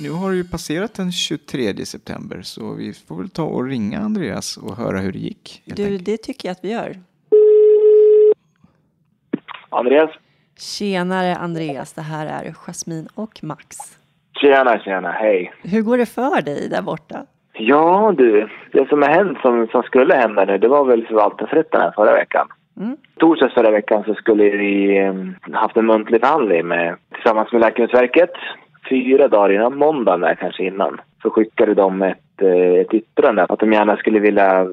Nu 0.00 0.10
har 0.10 0.30
det 0.30 0.36
ju 0.36 0.48
passerat 0.48 0.94
den 0.94 1.12
23 1.12 1.86
september 1.86 2.42
så 2.42 2.72
vi 2.72 2.92
får 2.92 3.16
väl 3.16 3.30
ta 3.30 3.44
och 3.44 3.64
ringa 3.64 4.00
Andreas 4.00 4.56
och 4.56 4.76
höra 4.76 5.00
hur 5.00 5.12
det 5.12 5.18
gick. 5.18 5.62
Du, 5.64 5.84
enkelt. 5.84 6.04
det 6.04 6.16
tycker 6.16 6.48
jag 6.48 6.52
att 6.52 6.64
vi 6.64 6.70
gör. 6.70 7.02
Andreas? 9.68 10.10
Tjenare 10.58 11.36
Andreas, 11.36 11.92
det 11.92 12.02
här 12.02 12.26
är 12.26 12.52
Jasmin 12.52 13.08
och 13.14 13.44
Max. 13.44 13.98
Tjena, 14.40 14.78
tjena, 14.78 15.10
hej. 15.10 15.52
Hur 15.62 15.82
går 15.82 15.98
det 15.98 16.06
för 16.06 16.42
dig 16.42 16.68
där 16.70 16.82
borta? 16.82 17.16
Ja 17.58 18.14
du, 18.16 18.48
det 18.72 18.88
som 18.88 19.02
har 19.02 19.08
hänt 19.08 19.38
som, 19.42 19.68
som 19.70 19.82
skulle 19.82 20.14
hända 20.14 20.44
nu, 20.44 20.58
det 20.58 20.68
var 20.68 20.84
väl 20.84 21.06
förvaltningsrätten 21.06 21.80
här 21.80 21.92
förra 21.96 22.12
veckan. 22.12 22.48
Mm. 22.80 22.96
Torsdags 23.18 23.54
förra 23.54 23.70
veckan 23.70 24.04
så 24.04 24.14
skulle 24.14 24.44
vi 24.44 24.98
eh, 24.98 25.14
haft 25.52 25.76
en 25.76 25.86
muntlig 25.86 26.20
förhandling 26.20 26.66
med, 26.66 26.96
tillsammans 27.14 27.52
med 27.52 27.60
Läkemedelsverket. 27.60 28.32
Fyra 28.90 29.28
dagar 29.28 29.52
innan 29.52 29.78
måndagen 29.78 30.20
där 30.20 30.34
kanske 30.34 30.64
innan. 30.64 31.00
Så 31.22 31.30
skickade 31.30 31.74
de 31.74 32.02
ett, 32.02 32.42
eh, 32.42 32.80
ett 32.80 32.94
yttrande 32.94 33.44
att 33.44 33.58
de 33.58 33.72
gärna 33.72 33.96
skulle 33.96 34.18
vilja 34.18 34.66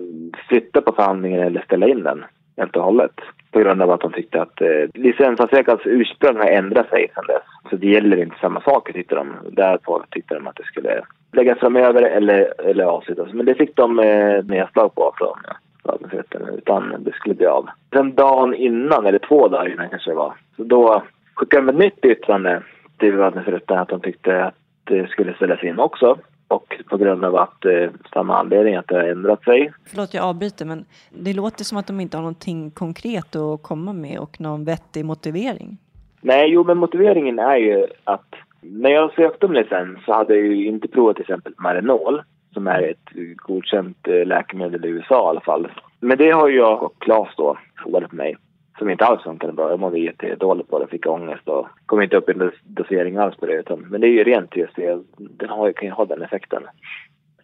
flytta 0.47 0.81
på 0.81 0.91
förhandlingen 0.91 1.41
eller 1.41 1.61
ställa 1.61 1.87
in 1.87 2.03
den 2.03 2.25
helt 2.57 2.75
och 2.75 2.83
hållet. 2.83 3.15
På 3.53 3.59
grund 3.59 3.81
av 3.81 3.91
att 3.91 4.01
de 4.01 4.11
tyckte 4.11 4.41
att 4.41 4.61
eh, 4.61 4.67
licensansökans 4.93 5.81
ursprung 5.85 6.37
har 6.37 6.47
ändrat 6.47 6.89
sig 6.89 7.11
sedan 7.15 7.23
dess. 7.27 7.43
Så 7.69 7.75
det 7.75 7.87
gäller 7.87 8.17
inte 8.17 8.35
samma 8.41 8.61
saker 8.61 8.93
tyckte 8.93 9.15
de. 9.15 9.35
Därför 9.51 10.03
tyckte 10.09 10.35
de 10.35 10.47
att 10.47 10.55
det 10.55 10.63
skulle 10.63 11.01
läggas 11.31 11.59
framöver 11.59 12.01
eller, 12.01 12.61
eller 12.69 12.83
avslutas. 12.83 13.33
Men 13.33 13.45
det 13.45 13.55
fick 13.55 13.75
de 13.75 13.99
eh, 13.99 14.43
nedslag 14.43 14.95
på 14.95 15.13
från 15.17 15.37
förvaltningsrätten 15.81 16.41
utan 16.57 16.95
det 16.99 17.13
skulle 17.13 17.35
bli 17.35 17.45
av. 17.45 17.69
Sen 17.93 18.15
dagen 18.15 18.53
innan, 18.53 19.05
eller 19.05 19.19
två 19.19 19.47
dagar 19.47 19.71
innan 19.71 19.89
kanske 19.89 20.11
det 20.11 20.15
var, 20.15 20.33
så 20.55 20.63
då 20.63 21.03
skickade 21.33 21.65
de 21.65 21.69
ett 21.69 21.77
nytt 21.77 22.05
yttrande 22.05 22.61
till 22.97 23.11
förvaltningsrätten 23.11 23.77
att 23.77 23.89
de 23.89 24.01
tyckte 24.01 24.43
att 24.43 24.55
det 24.83 25.09
skulle 25.09 25.33
ställas 25.33 25.63
in 25.63 25.79
också. 25.79 26.17
Och 26.53 26.81
på 26.89 26.97
grund 26.97 27.25
av 27.25 27.35
att 27.35 27.65
eh, 27.65 27.89
samma 28.13 28.37
anledning 28.37 28.75
att 28.75 28.87
det 28.87 28.95
har 28.95 29.03
ändrat 29.03 29.43
sig. 29.43 29.73
Förlåt 29.85 30.13
jag 30.13 30.23
avbryter 30.23 30.65
men 30.65 30.85
det 31.09 31.33
låter 31.33 31.63
som 31.63 31.77
att 31.77 31.87
de 31.87 31.99
inte 31.99 32.17
har 32.17 32.21
någonting 32.21 32.71
konkret 32.71 33.35
att 33.35 33.63
komma 33.63 33.93
med 33.93 34.19
och 34.19 34.41
någon 34.41 34.65
vettig 34.65 35.05
motivering. 35.05 35.77
Nej, 36.21 36.49
jo 36.49 36.63
men 36.63 36.77
motiveringen 36.77 37.39
är 37.39 37.57
ju 37.57 37.87
att 38.03 38.35
när 38.61 38.89
jag 38.89 39.13
sökte 39.13 39.45
om 39.45 39.53
licens 39.53 40.05
så 40.05 40.13
hade 40.13 40.35
jag 40.35 40.45
ju 40.45 40.67
inte 40.67 40.87
provat 40.87 41.15
till 41.15 41.23
exempel 41.23 41.53
Marinol 41.57 42.21
som 42.53 42.67
är 42.67 42.81
ett 42.81 43.09
godkänt 43.35 44.07
eh, 44.07 44.25
läkemedel 44.25 44.85
i 44.85 44.87
USA 44.87 45.25
i 45.25 45.29
alla 45.29 45.41
fall. 45.41 45.67
Men 45.99 46.17
det 46.17 46.31
har 46.31 46.47
ju 46.47 46.57
jag 46.57 46.83
och 46.83 46.99
Claes 46.99 47.29
då 47.37 47.57
provat 47.83 48.09
på 48.09 48.15
mig. 48.15 48.35
Som 48.77 48.89
inte 48.89 49.05
alls 49.05 49.23
funkade 49.23 49.53
bra. 49.53 49.69
Jag 49.69 49.79
mådde 49.79 49.99
jättedåligt 49.99 50.69
på 50.69 50.79
det, 50.79 50.87
fick 50.87 51.07
ångest 51.07 51.47
och 51.47 51.67
kom 51.85 52.01
inte 52.01 52.17
upp 52.17 52.29
i 52.29 52.31
en 52.31 52.51
dosering 52.63 53.17
alls 53.17 53.35
på 53.35 53.45
det. 53.45 53.53
Utan, 53.53 53.79
men 53.79 54.01
det 54.01 54.07
är 54.07 54.11
ju 54.11 54.23
rent 54.23 54.55
just 54.55 54.75
det, 54.75 54.99
den 55.17 55.49
har, 55.49 55.71
kan 55.71 55.87
ju 55.87 55.93
ha 55.93 56.05
den 56.05 56.21
effekten. 56.21 56.63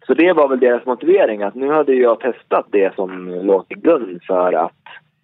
Så 0.06 0.14
det 0.14 0.32
var 0.32 0.48
väl 0.48 0.60
deras 0.60 0.86
motivering 0.86 1.42
att 1.42 1.54
nu 1.54 1.70
hade 1.70 1.94
jag 1.94 2.20
testat 2.20 2.66
det 2.70 2.94
som 2.94 3.28
låg 3.28 3.68
till 3.68 3.80
grund 3.80 4.20
för 4.26 4.52
att 4.52 4.72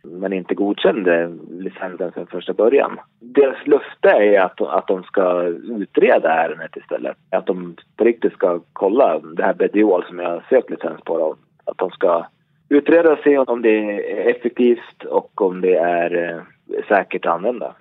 man 0.04 0.32
inte 0.32 0.54
godkände 0.54 1.36
licensen 1.50 2.12
från 2.12 2.26
första 2.26 2.52
början. 2.52 3.00
Deras 3.20 3.66
löfte 3.66 4.09
är 4.09 4.40
att, 4.40 4.61
att 4.61 4.86
de 4.86 5.02
ska 5.02 5.42
utreda 5.42 6.32
ärendet 6.32 6.76
istället. 6.76 7.16
Att 7.30 7.46
de 7.46 7.76
på 7.96 8.04
riktigt 8.04 8.32
ska 8.32 8.61
kolla 8.72 9.18
det 9.18 9.42
här 9.42 9.54
Bediol 9.54 10.04
som 10.04 10.18
jag 10.18 10.42
sökt 10.48 10.70
licens 10.70 11.00
på. 11.00 11.18
Då. 11.18 11.36
Att 11.64 11.78
de 11.78 11.90
ska 11.90 12.26
utreda 12.68 13.12
och 13.12 13.18
se 13.24 13.38
om 13.38 13.62
det 13.62 13.70
är 13.70 14.28
effektivt 14.30 15.04
och 15.04 15.40
om 15.42 15.60
det 15.60 15.74
är 15.76 16.30
eh, 16.30 16.40
säkert 16.88 17.26
att 17.26 17.32
använda. 17.34 17.74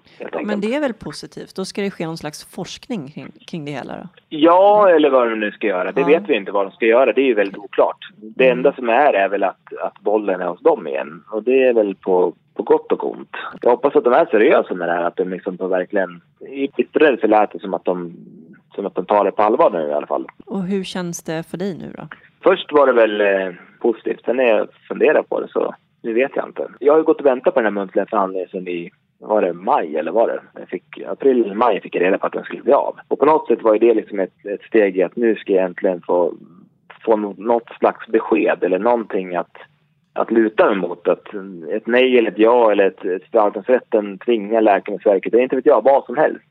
Men 0.43 0.61
det 0.61 0.75
är 0.75 0.79
väl 0.81 0.93
positivt? 0.93 1.55
Då 1.55 1.65
ska 1.65 1.81
det 1.81 1.91
ske 1.91 2.05
någon 2.05 2.17
slags 2.17 2.45
forskning 2.55 3.07
kring, 3.07 3.31
kring 3.47 3.65
det 3.65 3.71
hela 3.71 3.93
då? 3.97 4.07
Ja, 4.29 4.89
eller 4.89 5.09
vad 5.09 5.29
de 5.29 5.39
nu 5.39 5.51
ska 5.51 5.67
göra. 5.67 5.91
Det 5.91 6.01
Ja. 6.01 6.07
vet 6.07 6.29
vi 6.29 6.35
inte 6.35 6.51
vad 6.51 6.65
de 6.65 6.71
ska 6.71 6.85
göra. 6.85 7.13
Det 7.13 7.21
är 7.21 7.25
ju 7.25 7.33
väldigt 7.33 7.57
oklart. 7.57 7.97
Det 8.17 8.49
enda 8.49 8.73
som 8.73 8.89
är 8.89 9.13
är 9.13 9.29
väl 9.29 9.43
att, 9.43 9.73
att 9.81 9.99
bollen 9.99 10.41
är 10.41 10.45
hos 10.47 10.59
dem 10.61 10.87
igen. 10.87 11.23
Och 11.31 11.43
det 11.43 11.63
är 11.67 11.73
väl 11.73 11.95
på, 11.95 12.33
på 12.53 12.63
gott 12.63 12.91
och 12.91 13.11
ont. 13.11 13.35
Jag 13.61 13.69
hoppas 13.69 13.95
att 13.95 14.03
de 14.03 14.13
är 14.13 14.25
seriösa 14.25 14.73
med 14.73 14.87
det 14.87 14.93
här. 14.93 15.03
Att 15.03 15.15
de 15.15 15.29
liksom 15.29 15.57
på 15.57 15.67
verkligen... 15.67 16.21
I 16.49 16.69
ytterligare 16.77 17.17
så 17.21 17.27
lät 17.27 17.51
det 17.51 17.59
som 17.59 17.73
att, 17.73 17.85
de, 17.85 18.13
som 18.75 18.85
att 18.85 18.95
de 18.95 19.05
tar 19.05 19.25
det 19.25 19.31
på 19.31 19.43
allvar 19.43 19.69
nu 19.71 19.87
i 19.89 19.93
alla 19.93 20.07
fall. 20.07 20.27
Och 20.45 20.63
hur 20.63 20.83
känns 20.83 21.23
det 21.23 21.43
för 21.43 21.57
dig 21.57 21.77
nu 21.77 21.93
då? 21.97 22.07
Först 22.43 22.71
var 22.71 22.87
det 22.87 22.93
väl 22.93 23.21
eh, 23.21 23.53
positivt. 23.85 24.25
Sen 24.25 24.37
när 24.37 24.43
jag 24.43 24.67
funderar 24.87 25.23
på 25.23 25.39
det 25.39 25.47
så 25.47 25.75
nu 26.03 26.13
vet 26.13 26.35
jag 26.35 26.47
inte. 26.47 26.67
Jag 26.79 26.93
har 26.93 27.03
gått 27.03 27.19
och 27.19 27.25
väntat 27.25 27.53
på 27.53 27.59
den 27.59 27.65
här 27.65 27.81
muntliga 27.81 28.05
förhandlingen 28.05 28.49
sedan 28.49 28.67
i 28.67 28.91
var 29.19 29.41
det 29.41 29.53
maj 29.53 29.95
eller 29.95 30.11
var 30.11 30.27
det? 30.27 30.59
Jag 30.59 30.69
fick, 30.69 31.01
april 31.07 31.43
eller 31.45 31.55
maj 31.55 31.81
fick 31.81 31.95
jag 31.95 32.03
reda 32.03 32.17
på 32.17 32.27
att 32.27 32.33
den 32.33 32.43
skulle 32.43 32.61
bli 32.61 32.73
av. 32.73 32.95
Och 33.07 33.19
på 33.19 33.25
något 33.25 33.47
sätt 33.47 33.61
var 33.61 33.73
ju 33.73 33.79
det 33.79 33.93
liksom 33.93 34.19
ett, 34.19 34.45
ett 34.45 34.61
steg 34.61 34.97
i 34.97 35.03
att 35.03 35.15
nu 35.15 35.35
ska 35.35 35.53
jag 35.53 35.65
äntligen 35.65 36.01
få, 36.01 36.33
få 37.05 37.15
nå- 37.15 37.35
något 37.37 37.69
slags 37.79 38.07
besked 38.07 38.63
eller 38.63 38.79
någonting 38.79 39.35
att, 39.35 39.57
att 40.13 40.31
luta 40.31 40.65
mig 40.65 40.75
mot. 40.77 41.07
Att 41.07 41.27
ett 41.71 41.87
nej 41.87 42.17
eller 42.17 42.31
ett 42.31 42.37
ja 42.39 42.71
eller 42.71 42.87
ett, 42.87 43.05
ett 43.05 43.31
förvaltningsrätten 43.31 44.17
tvingar 44.17 44.61
Läkemedelsverket, 44.61 45.33
eller 45.33 45.43
inte 45.43 45.55
vet 45.55 45.65
jag, 45.65 45.83
vad 45.83 46.05
som 46.05 46.17
helst. 46.17 46.45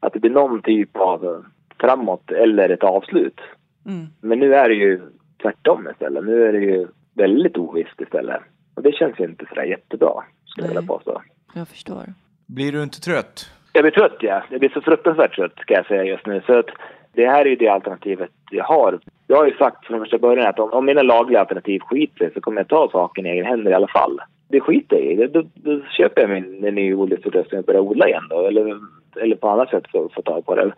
Att 0.00 0.12
det 0.12 0.20
blir 0.20 0.30
någon 0.30 0.62
typ 0.62 0.96
av 0.96 1.44
framåt 1.80 2.30
eller 2.30 2.68
ett 2.68 2.84
avslut. 2.84 3.40
Mm. 3.86 4.06
Men 4.20 4.38
nu 4.38 4.54
är 4.54 4.68
det 4.68 4.74
ju 4.74 5.00
tvärtom 5.42 5.88
istället. 5.90 6.24
Nu 6.24 6.44
är 6.44 6.52
det 6.52 6.58
ju 6.58 6.88
väldigt 7.14 7.56
ovisst 7.56 8.00
istället. 8.00 8.40
Och 8.74 8.82
det 8.82 8.92
känns 8.92 9.20
ju 9.20 9.24
inte 9.24 9.46
sådär 9.48 9.64
jättebra, 9.64 10.24
skulle 10.44 10.66
jag 10.66 10.74
vilja 10.74 10.88
påstå. 10.88 11.22
Jag 11.54 11.68
förstår. 11.68 12.04
Blir 12.46 12.72
du 12.72 12.82
inte 12.82 13.00
trött? 13.00 13.50
Jag 13.72 13.84
blir 13.84 13.92
trött, 13.92 14.16
ja. 14.20 14.44
Jag 14.50 14.60
blir 14.60 14.70
så 14.70 14.80
fruktansvärt 14.80 15.36
trött, 15.36 15.58
ska 15.58 15.74
jag 15.74 15.86
säga 15.86 16.04
just 16.04 16.26
nu. 16.26 16.42
Så 16.46 16.58
att 16.58 16.70
det 17.12 17.26
här 17.26 17.44
är 17.44 17.50
ju 17.50 17.56
det 17.56 17.68
alternativet 17.68 18.30
jag 18.50 18.64
har. 18.64 18.98
Jag 19.26 19.36
har 19.36 19.46
ju 19.46 19.56
sagt 19.56 19.86
från 19.86 20.00
första 20.00 20.18
början 20.18 20.46
att 20.46 20.58
om, 20.58 20.72
om 20.72 20.84
mina 20.86 21.02
lagliga 21.02 21.40
alternativ 21.40 21.80
skiter 21.80 22.30
så 22.34 22.40
kommer 22.40 22.60
jag 22.60 22.68
ta 22.68 22.88
saken 22.92 23.26
i 23.26 23.28
egna 23.28 23.48
händer 23.48 23.70
i 23.70 23.74
alla 23.74 23.88
fall. 23.88 24.20
Det 24.48 24.60
skiter 24.60 24.96
jag 24.96 25.06
i. 25.06 25.16
Då, 25.16 25.26
då, 25.26 25.48
då 25.54 25.80
köper 25.98 26.20
jag 26.20 26.30
min 26.30 26.64
en 26.64 26.74
ny 26.74 26.94
odlingsutrustning 26.94 27.58
och 27.58 27.66
börjar 27.66 27.80
odla 27.80 28.08
igen 28.08 28.26
då. 28.30 28.46
Eller, 28.46 28.78
eller 29.16 29.36
på 29.36 29.48
annat 29.48 29.70
sätt 29.70 29.90
få, 29.92 30.08
få 30.14 30.22
tag 30.22 30.46
på 30.46 30.54
det. 30.54 30.72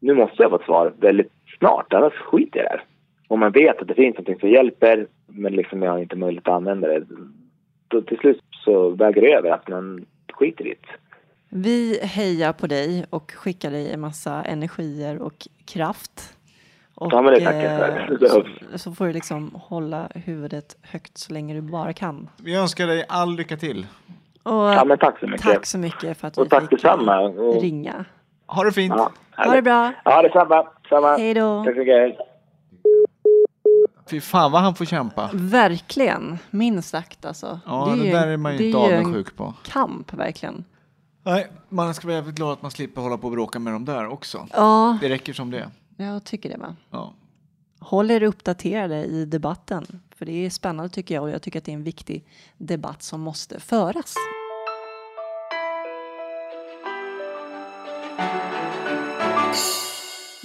Nu 0.00 0.14
måste 0.14 0.42
jag 0.42 0.50
få 0.50 0.56
ett 0.56 0.64
svar 0.64 0.92
väldigt 1.00 1.32
snart, 1.58 1.92
annars 1.92 2.12
skiter 2.12 2.58
jag 2.58 2.66
i 2.66 2.68
det 2.68 2.76
här. 2.76 2.84
Om 3.28 3.40
man 3.40 3.52
vet 3.52 3.80
att 3.82 3.88
det 3.88 3.94
finns 3.94 4.14
någonting 4.14 4.38
som 4.40 4.48
hjälper, 4.48 5.06
men 5.26 5.52
liksom 5.52 5.82
jag 5.82 5.90
har 5.90 5.98
inte 5.98 6.16
möjlighet 6.16 6.48
att 6.48 6.54
använda 6.54 6.88
det. 6.88 7.06
Då 7.88 8.02
till 8.02 8.18
slut 8.18 8.40
så 8.64 8.88
väger 8.90 9.20
det 9.22 9.32
över 9.32 9.50
att 9.50 9.68
man 9.68 10.06
skiter 10.32 10.66
i 10.66 10.68
det. 10.68 10.90
Vi 11.48 11.98
hejar 12.02 12.52
på 12.52 12.66
dig 12.66 13.06
och 13.10 13.32
skickar 13.32 13.70
dig 13.70 13.92
en 13.92 14.00
massa 14.00 14.42
energier 14.42 15.18
och 15.22 15.34
kraft. 15.66 16.36
Och, 16.94 17.12
Ja, 17.12 17.22
men 17.22 17.34
det 17.34 17.40
tackar 17.40 17.62
jag 17.62 18.12
eh, 18.12 18.28
så, 18.28 18.44
så 18.78 18.92
får 18.92 19.06
du 19.06 19.12
liksom 19.12 19.50
hålla 19.54 20.08
huvudet 20.14 20.76
högt 20.82 21.18
så 21.18 21.32
länge 21.32 21.54
du 21.54 21.60
bara 21.60 21.92
kan. 21.92 22.28
Vi 22.44 22.56
önskar 22.56 22.86
dig 22.86 23.04
all 23.08 23.36
lycka 23.36 23.56
till. 23.56 23.86
Och 24.42 24.52
Ja, 24.52 24.84
men 24.84 24.98
tack 24.98 25.18
så 25.18 25.26
mycket. 25.26 25.42
tack 25.42 25.66
så 25.66 25.78
mycket 25.78 26.18
för 26.18 26.28
att 26.28 26.38
Och 26.38 26.44
vi 26.44 26.48
tack 26.48 26.60
fick 26.62 26.70
detsamma. 26.70 27.20
Och- 27.20 27.62
ringa. 27.62 28.04
Ha 28.46 28.64
det 28.64 28.72
fint. 28.72 28.94
Ja, 28.96 29.10
Ha 29.36 29.54
det 29.54 29.62
bra. 29.62 29.92
Ja, 30.04 30.22
detsamma. 30.22 30.66
Samma. 30.88 31.16
Hej 31.16 31.34
då. 31.34 31.64
Tack 31.64 31.74
så 31.74 31.80
mycket. 31.80 32.16
Fy 34.06 34.20
fan 34.20 34.52
vad 34.52 34.62
han 34.62 34.74
får 34.74 34.84
kämpa. 34.84 35.30
Verkligen, 35.32 36.38
minst 36.50 36.88
sagt 36.88 37.24
alltså. 37.24 37.60
Ja, 37.66 37.86
det, 37.86 38.02
är 38.02 38.04
ju- 38.06 38.12
där 38.12 38.26
är 38.28 38.36
man 38.36 38.52
ju 38.52 38.58
det 38.58 38.64
inte 38.66 38.78
ju 38.78 38.84
en 38.92 39.00
avundsjuk 39.00 39.36
på. 39.36 39.54
kamp 39.64 40.12
verkligen. 40.12 40.64
Nej, 41.22 41.50
man 41.68 41.94
ska 41.94 42.06
vara 42.06 42.16
jävligt 42.16 42.34
glad 42.34 42.52
att 42.52 42.62
man 42.62 42.70
slipper 42.70 43.00
hålla 43.02 43.18
på 43.18 43.26
och 43.26 43.32
bråka 43.32 43.58
med 43.58 43.72
dem 43.72 43.84
där 43.84 44.08
också. 44.08 44.46
Ja, 44.52 44.98
Det 45.00 45.08
räcker 45.08 45.32
som 45.32 45.50
det. 45.50 45.70
jag 45.96 46.24
tycker 46.24 46.48
det 46.50 46.56
med. 46.58 46.76
Ja. 46.90 47.12
Håll 47.80 48.10
er 48.10 48.22
uppdaterade 48.22 49.04
i 49.04 49.24
debatten. 49.24 50.00
För 50.16 50.26
det 50.26 50.32
är 50.46 50.50
spännande 50.50 50.88
tycker 50.88 51.14
jag 51.14 51.22
och 51.24 51.30
jag 51.30 51.42
tycker 51.42 51.58
att 51.58 51.64
det 51.64 51.72
är 51.72 51.76
en 51.76 51.82
viktig 51.84 52.24
debatt 52.58 53.02
som 53.02 53.20
måste 53.20 53.60
föras. 53.60 54.14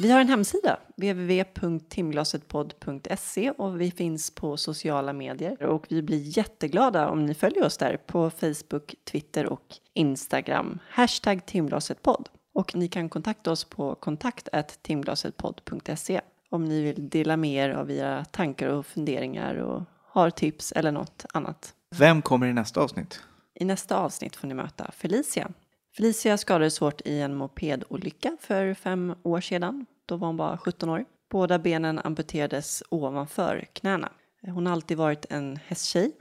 Vi 0.01 0.11
har 0.11 0.21
en 0.21 0.29
hemsida, 0.29 0.79
www.timglasetpodd.se 0.95 3.51
och 3.51 3.81
vi 3.81 3.91
finns 3.91 4.31
på 4.31 4.57
sociala 4.57 5.13
medier 5.13 5.63
och 5.63 5.85
vi 5.89 6.01
blir 6.01 6.37
jätteglada 6.37 7.09
om 7.09 7.25
ni 7.25 7.33
följer 7.33 7.65
oss 7.65 7.77
där 7.77 7.97
på 7.97 8.29
Facebook, 8.29 8.95
Twitter 9.11 9.45
och 9.45 9.75
Instagram. 9.93 10.79
Hashtag 10.89 11.45
timglasetpodd. 11.45 12.29
Och 12.53 12.75
ni 12.75 12.87
kan 12.87 13.09
kontakta 13.09 13.51
oss 13.51 13.63
på 13.63 13.95
kontakt 13.95 14.49
timglasetpodd.se 14.81 16.21
om 16.49 16.65
ni 16.65 16.81
vill 16.81 17.09
dela 17.09 17.37
med 17.37 17.69
er 17.69 17.71
av 17.75 17.91
era 17.91 18.25
tankar 18.25 18.69
och 18.69 18.85
funderingar 18.85 19.55
och 19.55 19.83
har 20.05 20.29
tips 20.29 20.71
eller 20.71 20.91
något 20.91 21.25
annat. 21.33 21.73
Vem 21.97 22.21
kommer 22.21 22.47
i 22.47 22.53
nästa 22.53 22.81
avsnitt? 22.81 23.21
I 23.53 23.65
nästa 23.65 23.97
avsnitt 23.97 24.35
får 24.35 24.47
ni 24.47 24.53
möta 24.53 24.91
Felicia. 24.91 25.51
Felicia 25.99 26.37
skadades 26.37 26.73
svårt 26.73 27.01
i 27.05 27.19
en 27.19 27.35
mopedolycka 27.35 28.37
för 28.39 28.73
fem 28.73 29.15
år 29.23 29.41
sedan. 29.41 29.85
Då 30.05 30.17
var 30.17 30.27
hon 30.27 30.37
bara 30.37 30.57
17 30.57 30.89
år. 30.89 31.05
Båda 31.31 31.59
benen 31.59 31.99
amputerades 32.03 32.83
ovanför 32.89 33.67
knäna. 33.73 34.11
Hon 34.41 34.65
har 34.65 34.73
alltid 34.73 34.97
varit 34.97 35.25
en 35.29 35.59
hästtjej 35.65 36.11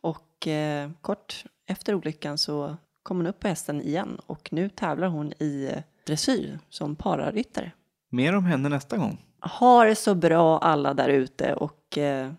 och 0.00 0.46
eh, 0.48 0.90
kort 1.00 1.44
efter 1.68 1.94
olyckan 1.94 2.38
så 2.38 2.76
kom 3.02 3.16
hon 3.16 3.26
upp 3.26 3.40
på 3.40 3.48
hästen 3.48 3.82
igen 3.82 4.20
och 4.26 4.48
nu 4.52 4.68
tävlar 4.68 5.08
hon 5.08 5.32
i 5.32 5.70
dressyr 6.06 6.58
som 6.68 6.96
pararyttare. 6.96 7.72
Mer 8.10 8.36
om 8.36 8.44
henne 8.44 8.68
nästa 8.68 8.96
gång. 8.96 9.24
Ha 9.58 9.84
det 9.84 9.94
så 9.94 10.14
bra 10.14 10.58
alla 10.58 10.94
där 10.94 11.08
ute 11.08 11.54
och 11.54 11.98
eh, 11.98 12.32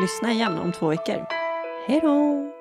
lyssna 0.00 0.32
igen 0.32 0.58
om 0.58 0.72
två 0.72 0.88
veckor. 0.88 1.26
Hej 1.88 2.00
då! 2.00 2.55